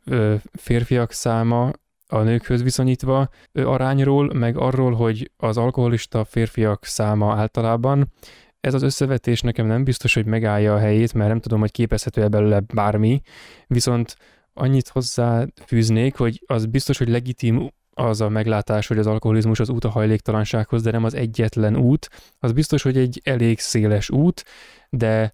férfiak 0.51 1.11
száma 1.11 1.71
a 2.07 2.21
nőkhöz 2.21 2.63
viszonyítva 2.63 3.29
arányról, 3.53 4.33
meg 4.33 4.57
arról, 4.57 4.93
hogy 4.93 5.31
az 5.37 5.57
alkoholista 5.57 6.23
férfiak 6.23 6.85
száma 6.85 7.33
általában, 7.33 8.11
ez 8.59 8.73
az 8.73 8.81
összevetés 8.81 9.41
nekem 9.41 9.65
nem 9.65 9.83
biztos, 9.83 10.13
hogy 10.13 10.25
megállja 10.25 10.73
a 10.73 10.79
helyét, 10.79 11.13
mert 11.13 11.29
nem 11.29 11.39
tudom, 11.39 11.59
hogy 11.59 11.71
képezhető-e 11.71 12.27
belőle 12.27 12.59
bármi, 12.59 13.21
viszont 13.67 14.15
annyit 14.53 14.87
hozzáfűznék, 14.87 16.15
hogy 16.15 16.43
az 16.45 16.65
biztos, 16.65 16.97
hogy 16.97 17.09
legitim 17.09 17.69
az 17.93 18.21
a 18.21 18.29
meglátás, 18.29 18.87
hogy 18.87 18.97
az 18.97 19.07
alkoholizmus 19.07 19.59
az 19.59 19.69
út 19.69 19.83
a 19.83 19.89
hajléktalansághoz, 19.89 20.81
de 20.81 20.91
nem 20.91 21.03
az 21.03 21.13
egyetlen 21.13 21.77
út. 21.77 22.09
Az 22.39 22.51
biztos, 22.51 22.81
hogy 22.81 22.97
egy 22.97 23.21
elég 23.23 23.59
széles 23.59 24.09
út, 24.09 24.45
de 24.89 25.33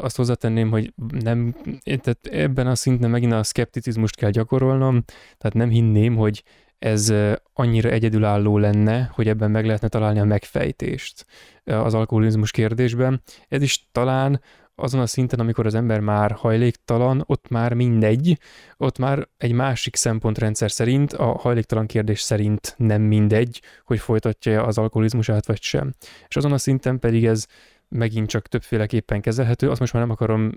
azt 0.00 0.16
hozzátenném, 0.16 0.70
hogy 0.70 0.92
nem, 1.10 1.56
tehát 1.84 2.18
ebben 2.30 2.66
a 2.66 2.74
szinten 2.74 3.10
megint 3.10 3.32
a 3.32 3.42
szkepticizmust 3.42 4.16
kell 4.16 4.30
gyakorolnom, 4.30 5.04
tehát 5.38 5.56
nem 5.56 5.68
hinném, 5.68 6.16
hogy 6.16 6.42
ez 6.78 7.12
annyira 7.52 7.90
egyedülálló 7.90 8.58
lenne, 8.58 9.10
hogy 9.12 9.28
ebben 9.28 9.50
meg 9.50 9.66
lehetne 9.66 9.88
találni 9.88 10.18
a 10.18 10.24
megfejtést 10.24 11.26
az 11.64 11.94
alkoholizmus 11.94 12.50
kérdésben. 12.50 13.22
Ez 13.48 13.62
is 13.62 13.88
talán 13.92 14.40
azon 14.82 15.00
a 15.00 15.06
szinten, 15.06 15.38
amikor 15.38 15.66
az 15.66 15.74
ember 15.74 16.00
már 16.00 16.32
hajléktalan, 16.32 17.24
ott 17.26 17.48
már 17.48 17.72
mindegy, 17.72 18.38
ott 18.76 18.98
már 18.98 19.28
egy 19.36 19.52
másik 19.52 19.96
szempontrendszer 19.96 20.70
szerint, 20.70 21.12
a 21.12 21.24
hajléktalan 21.24 21.86
kérdés 21.86 22.20
szerint 22.20 22.74
nem 22.76 23.02
mindegy, 23.02 23.62
hogy 23.84 23.98
folytatja 23.98 24.64
az 24.64 24.78
alkoholizmusát 24.78 25.46
vagy 25.46 25.62
sem. 25.62 25.92
És 26.28 26.36
azon 26.36 26.52
a 26.52 26.58
szinten 26.58 26.98
pedig 26.98 27.26
ez 27.26 27.46
megint 27.88 28.28
csak 28.28 28.46
többféleképpen 28.46 29.20
kezelhető, 29.20 29.70
azt 29.70 29.80
most 29.80 29.92
már 29.92 30.02
nem 30.02 30.12
akarom 30.12 30.52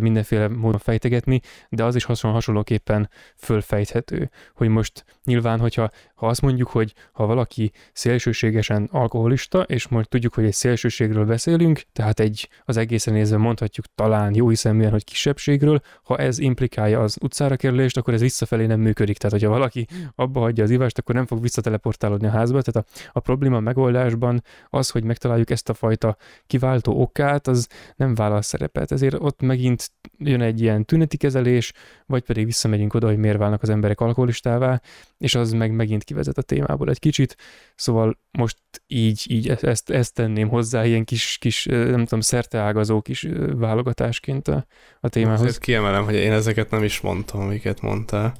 mindenféle 0.00 0.48
módon 0.48 0.78
fejtegetni, 0.78 1.40
de 1.68 1.84
az 1.84 1.94
is 1.94 2.04
hasonló, 2.04 2.36
hasonlóképpen 2.36 3.10
fölfejthető, 3.36 4.30
hogy 4.54 4.68
most 4.68 5.04
nyilván, 5.24 5.60
hogyha 5.60 5.90
ha 6.22 6.28
azt 6.28 6.42
mondjuk, 6.42 6.68
hogy 6.68 6.94
ha 7.12 7.26
valaki 7.26 7.72
szélsőségesen 7.92 8.88
alkoholista, 8.92 9.62
és 9.62 9.88
most 9.88 10.08
tudjuk, 10.08 10.34
hogy 10.34 10.44
egy 10.44 10.52
szélsőségről 10.52 11.24
beszélünk, 11.24 11.80
tehát 11.92 12.20
egy 12.20 12.48
az 12.64 12.76
egészen 12.76 13.14
nézve 13.14 13.36
mondhatjuk 13.36 13.84
talán 13.94 14.34
jó 14.34 14.48
hiszeműen, 14.48 14.90
hogy 14.90 15.04
kisebbségről, 15.04 15.80
ha 16.02 16.16
ez 16.16 16.38
implikálja 16.38 17.00
az 17.00 17.18
utcára 17.20 17.56
kerülést, 17.56 17.96
akkor 17.96 18.14
ez 18.14 18.20
visszafelé 18.20 18.66
nem 18.66 18.80
működik. 18.80 19.18
Tehát, 19.18 19.32
hogyha 19.32 19.52
valaki 19.52 19.86
abba 20.14 20.40
hagyja 20.40 20.64
az 20.64 20.70
ivást, 20.70 20.98
akkor 20.98 21.14
nem 21.14 21.26
fog 21.26 21.42
visszateleportálódni 21.42 22.26
a 22.26 22.30
házba. 22.30 22.62
Tehát 22.62 22.88
a, 22.88 23.08
a 23.12 23.20
probléma 23.20 23.60
megoldásban 23.60 24.42
az, 24.68 24.90
hogy 24.90 25.04
megtaláljuk 25.04 25.50
ezt 25.50 25.68
a 25.68 25.74
fajta 25.74 26.16
kiváltó 26.46 27.00
okát, 27.00 27.46
az 27.46 27.68
nem 27.96 28.14
vállal 28.14 28.42
szerepet. 28.42 28.92
Ezért 28.92 29.16
ott 29.18 29.40
megint 29.40 29.92
jön 30.18 30.40
egy 30.40 30.60
ilyen 30.60 30.84
tüneti 30.84 31.16
kezelés, 31.16 31.72
vagy 32.06 32.22
pedig 32.22 32.44
visszamegyünk 32.44 32.94
oda, 32.94 33.06
hogy 33.06 33.18
miért 33.18 33.38
válnak 33.38 33.62
az 33.62 33.68
emberek 33.68 34.00
alkoholistává, 34.00 34.80
és 35.18 35.34
az 35.34 35.52
meg 35.52 35.72
megint 35.72 36.04
kivezet 36.12 36.38
a 36.38 36.42
témából 36.42 36.88
egy 36.88 36.98
kicsit, 36.98 37.36
szóval 37.74 38.18
most 38.30 38.56
így, 38.86 39.24
így 39.28 39.48
e-, 39.48 39.58
ezt, 39.60 39.90
ezt 39.90 40.14
tenném 40.14 40.48
hozzá, 40.48 40.84
ilyen 40.84 41.04
kis, 41.04 41.36
kis 41.40 41.64
nem 41.64 42.04
tudom, 42.04 42.20
szerteágazó 42.20 43.00
kis 43.00 43.28
válogatásként 43.54 44.48
a, 44.48 44.66
a 45.00 45.08
témához. 45.08 45.40
Azért 45.40 45.58
kiemelem, 45.58 46.04
hogy 46.04 46.14
én 46.14 46.32
ezeket 46.32 46.70
nem 46.70 46.82
is 46.82 47.00
mondtam, 47.00 47.40
amiket 47.40 47.80
mondtál. 47.80 48.34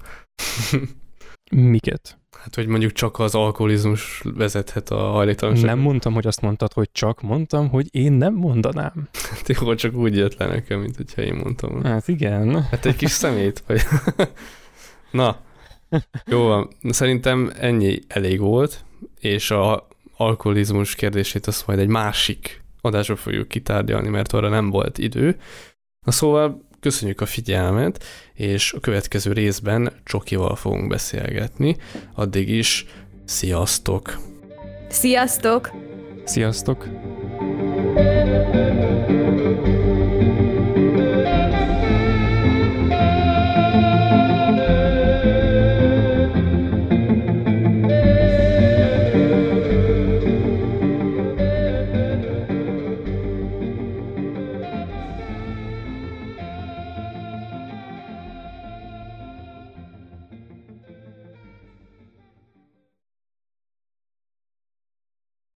Miket? 1.52 2.16
Hát, 2.38 2.54
hogy 2.54 2.66
mondjuk 2.66 2.92
csak 2.92 3.18
az 3.18 3.34
alkoholizmus 3.34 4.22
vezethet 4.34 4.90
a 4.90 4.96
hajléktalanság. 4.96 5.64
Nem 5.64 5.78
mondtam, 5.78 6.12
hogy 6.14 6.26
azt 6.26 6.40
mondtad, 6.40 6.72
hogy 6.72 6.88
csak, 6.92 7.20
mondtam, 7.20 7.68
hogy 7.68 7.88
én 7.90 8.12
nem 8.12 8.34
mondanám. 8.34 9.08
Hát 9.30 9.48
jó, 9.48 9.74
csak 9.74 9.94
úgy 9.94 10.16
jött 10.16 10.36
le 10.36 10.46
nekem, 10.46 10.80
mint 10.80 10.96
hogyha 10.96 11.22
én 11.22 11.34
mondtam. 11.34 11.82
Hát 11.82 12.08
igen. 12.08 12.62
Hát 12.62 12.86
egy 12.86 12.96
kis 12.96 13.10
szemét 13.10 13.62
vagy. 13.66 13.80
Na, 15.10 15.40
jó 16.26 16.42
van. 16.42 16.68
Szerintem 16.90 17.52
ennyi 17.58 17.98
elég 18.08 18.40
volt, 18.40 18.84
és 19.20 19.50
a 19.50 19.88
alkoholizmus 20.16 20.94
kérdését 20.94 21.46
azt 21.46 21.66
majd 21.66 21.78
egy 21.78 21.88
másik 21.88 22.62
adásra 22.80 23.16
fogjuk 23.16 23.48
kitárgyalni, 23.48 24.08
mert 24.08 24.32
arra 24.32 24.48
nem 24.48 24.70
volt 24.70 24.98
idő. 24.98 25.36
Na 26.06 26.12
szóval 26.12 26.68
köszönjük 26.80 27.20
a 27.20 27.26
figyelmet, 27.26 28.04
és 28.34 28.72
a 28.72 28.80
következő 28.80 29.32
részben 29.32 29.92
Csokival 30.04 30.56
fogunk 30.56 30.88
beszélgetni. 30.88 31.76
Addig 32.14 32.48
is 32.48 32.86
sziasztok! 33.24 34.18
Sziasztok! 34.88 35.70
Sziasztok! 36.24 36.86
thank 37.94 38.54
you 38.54 38.61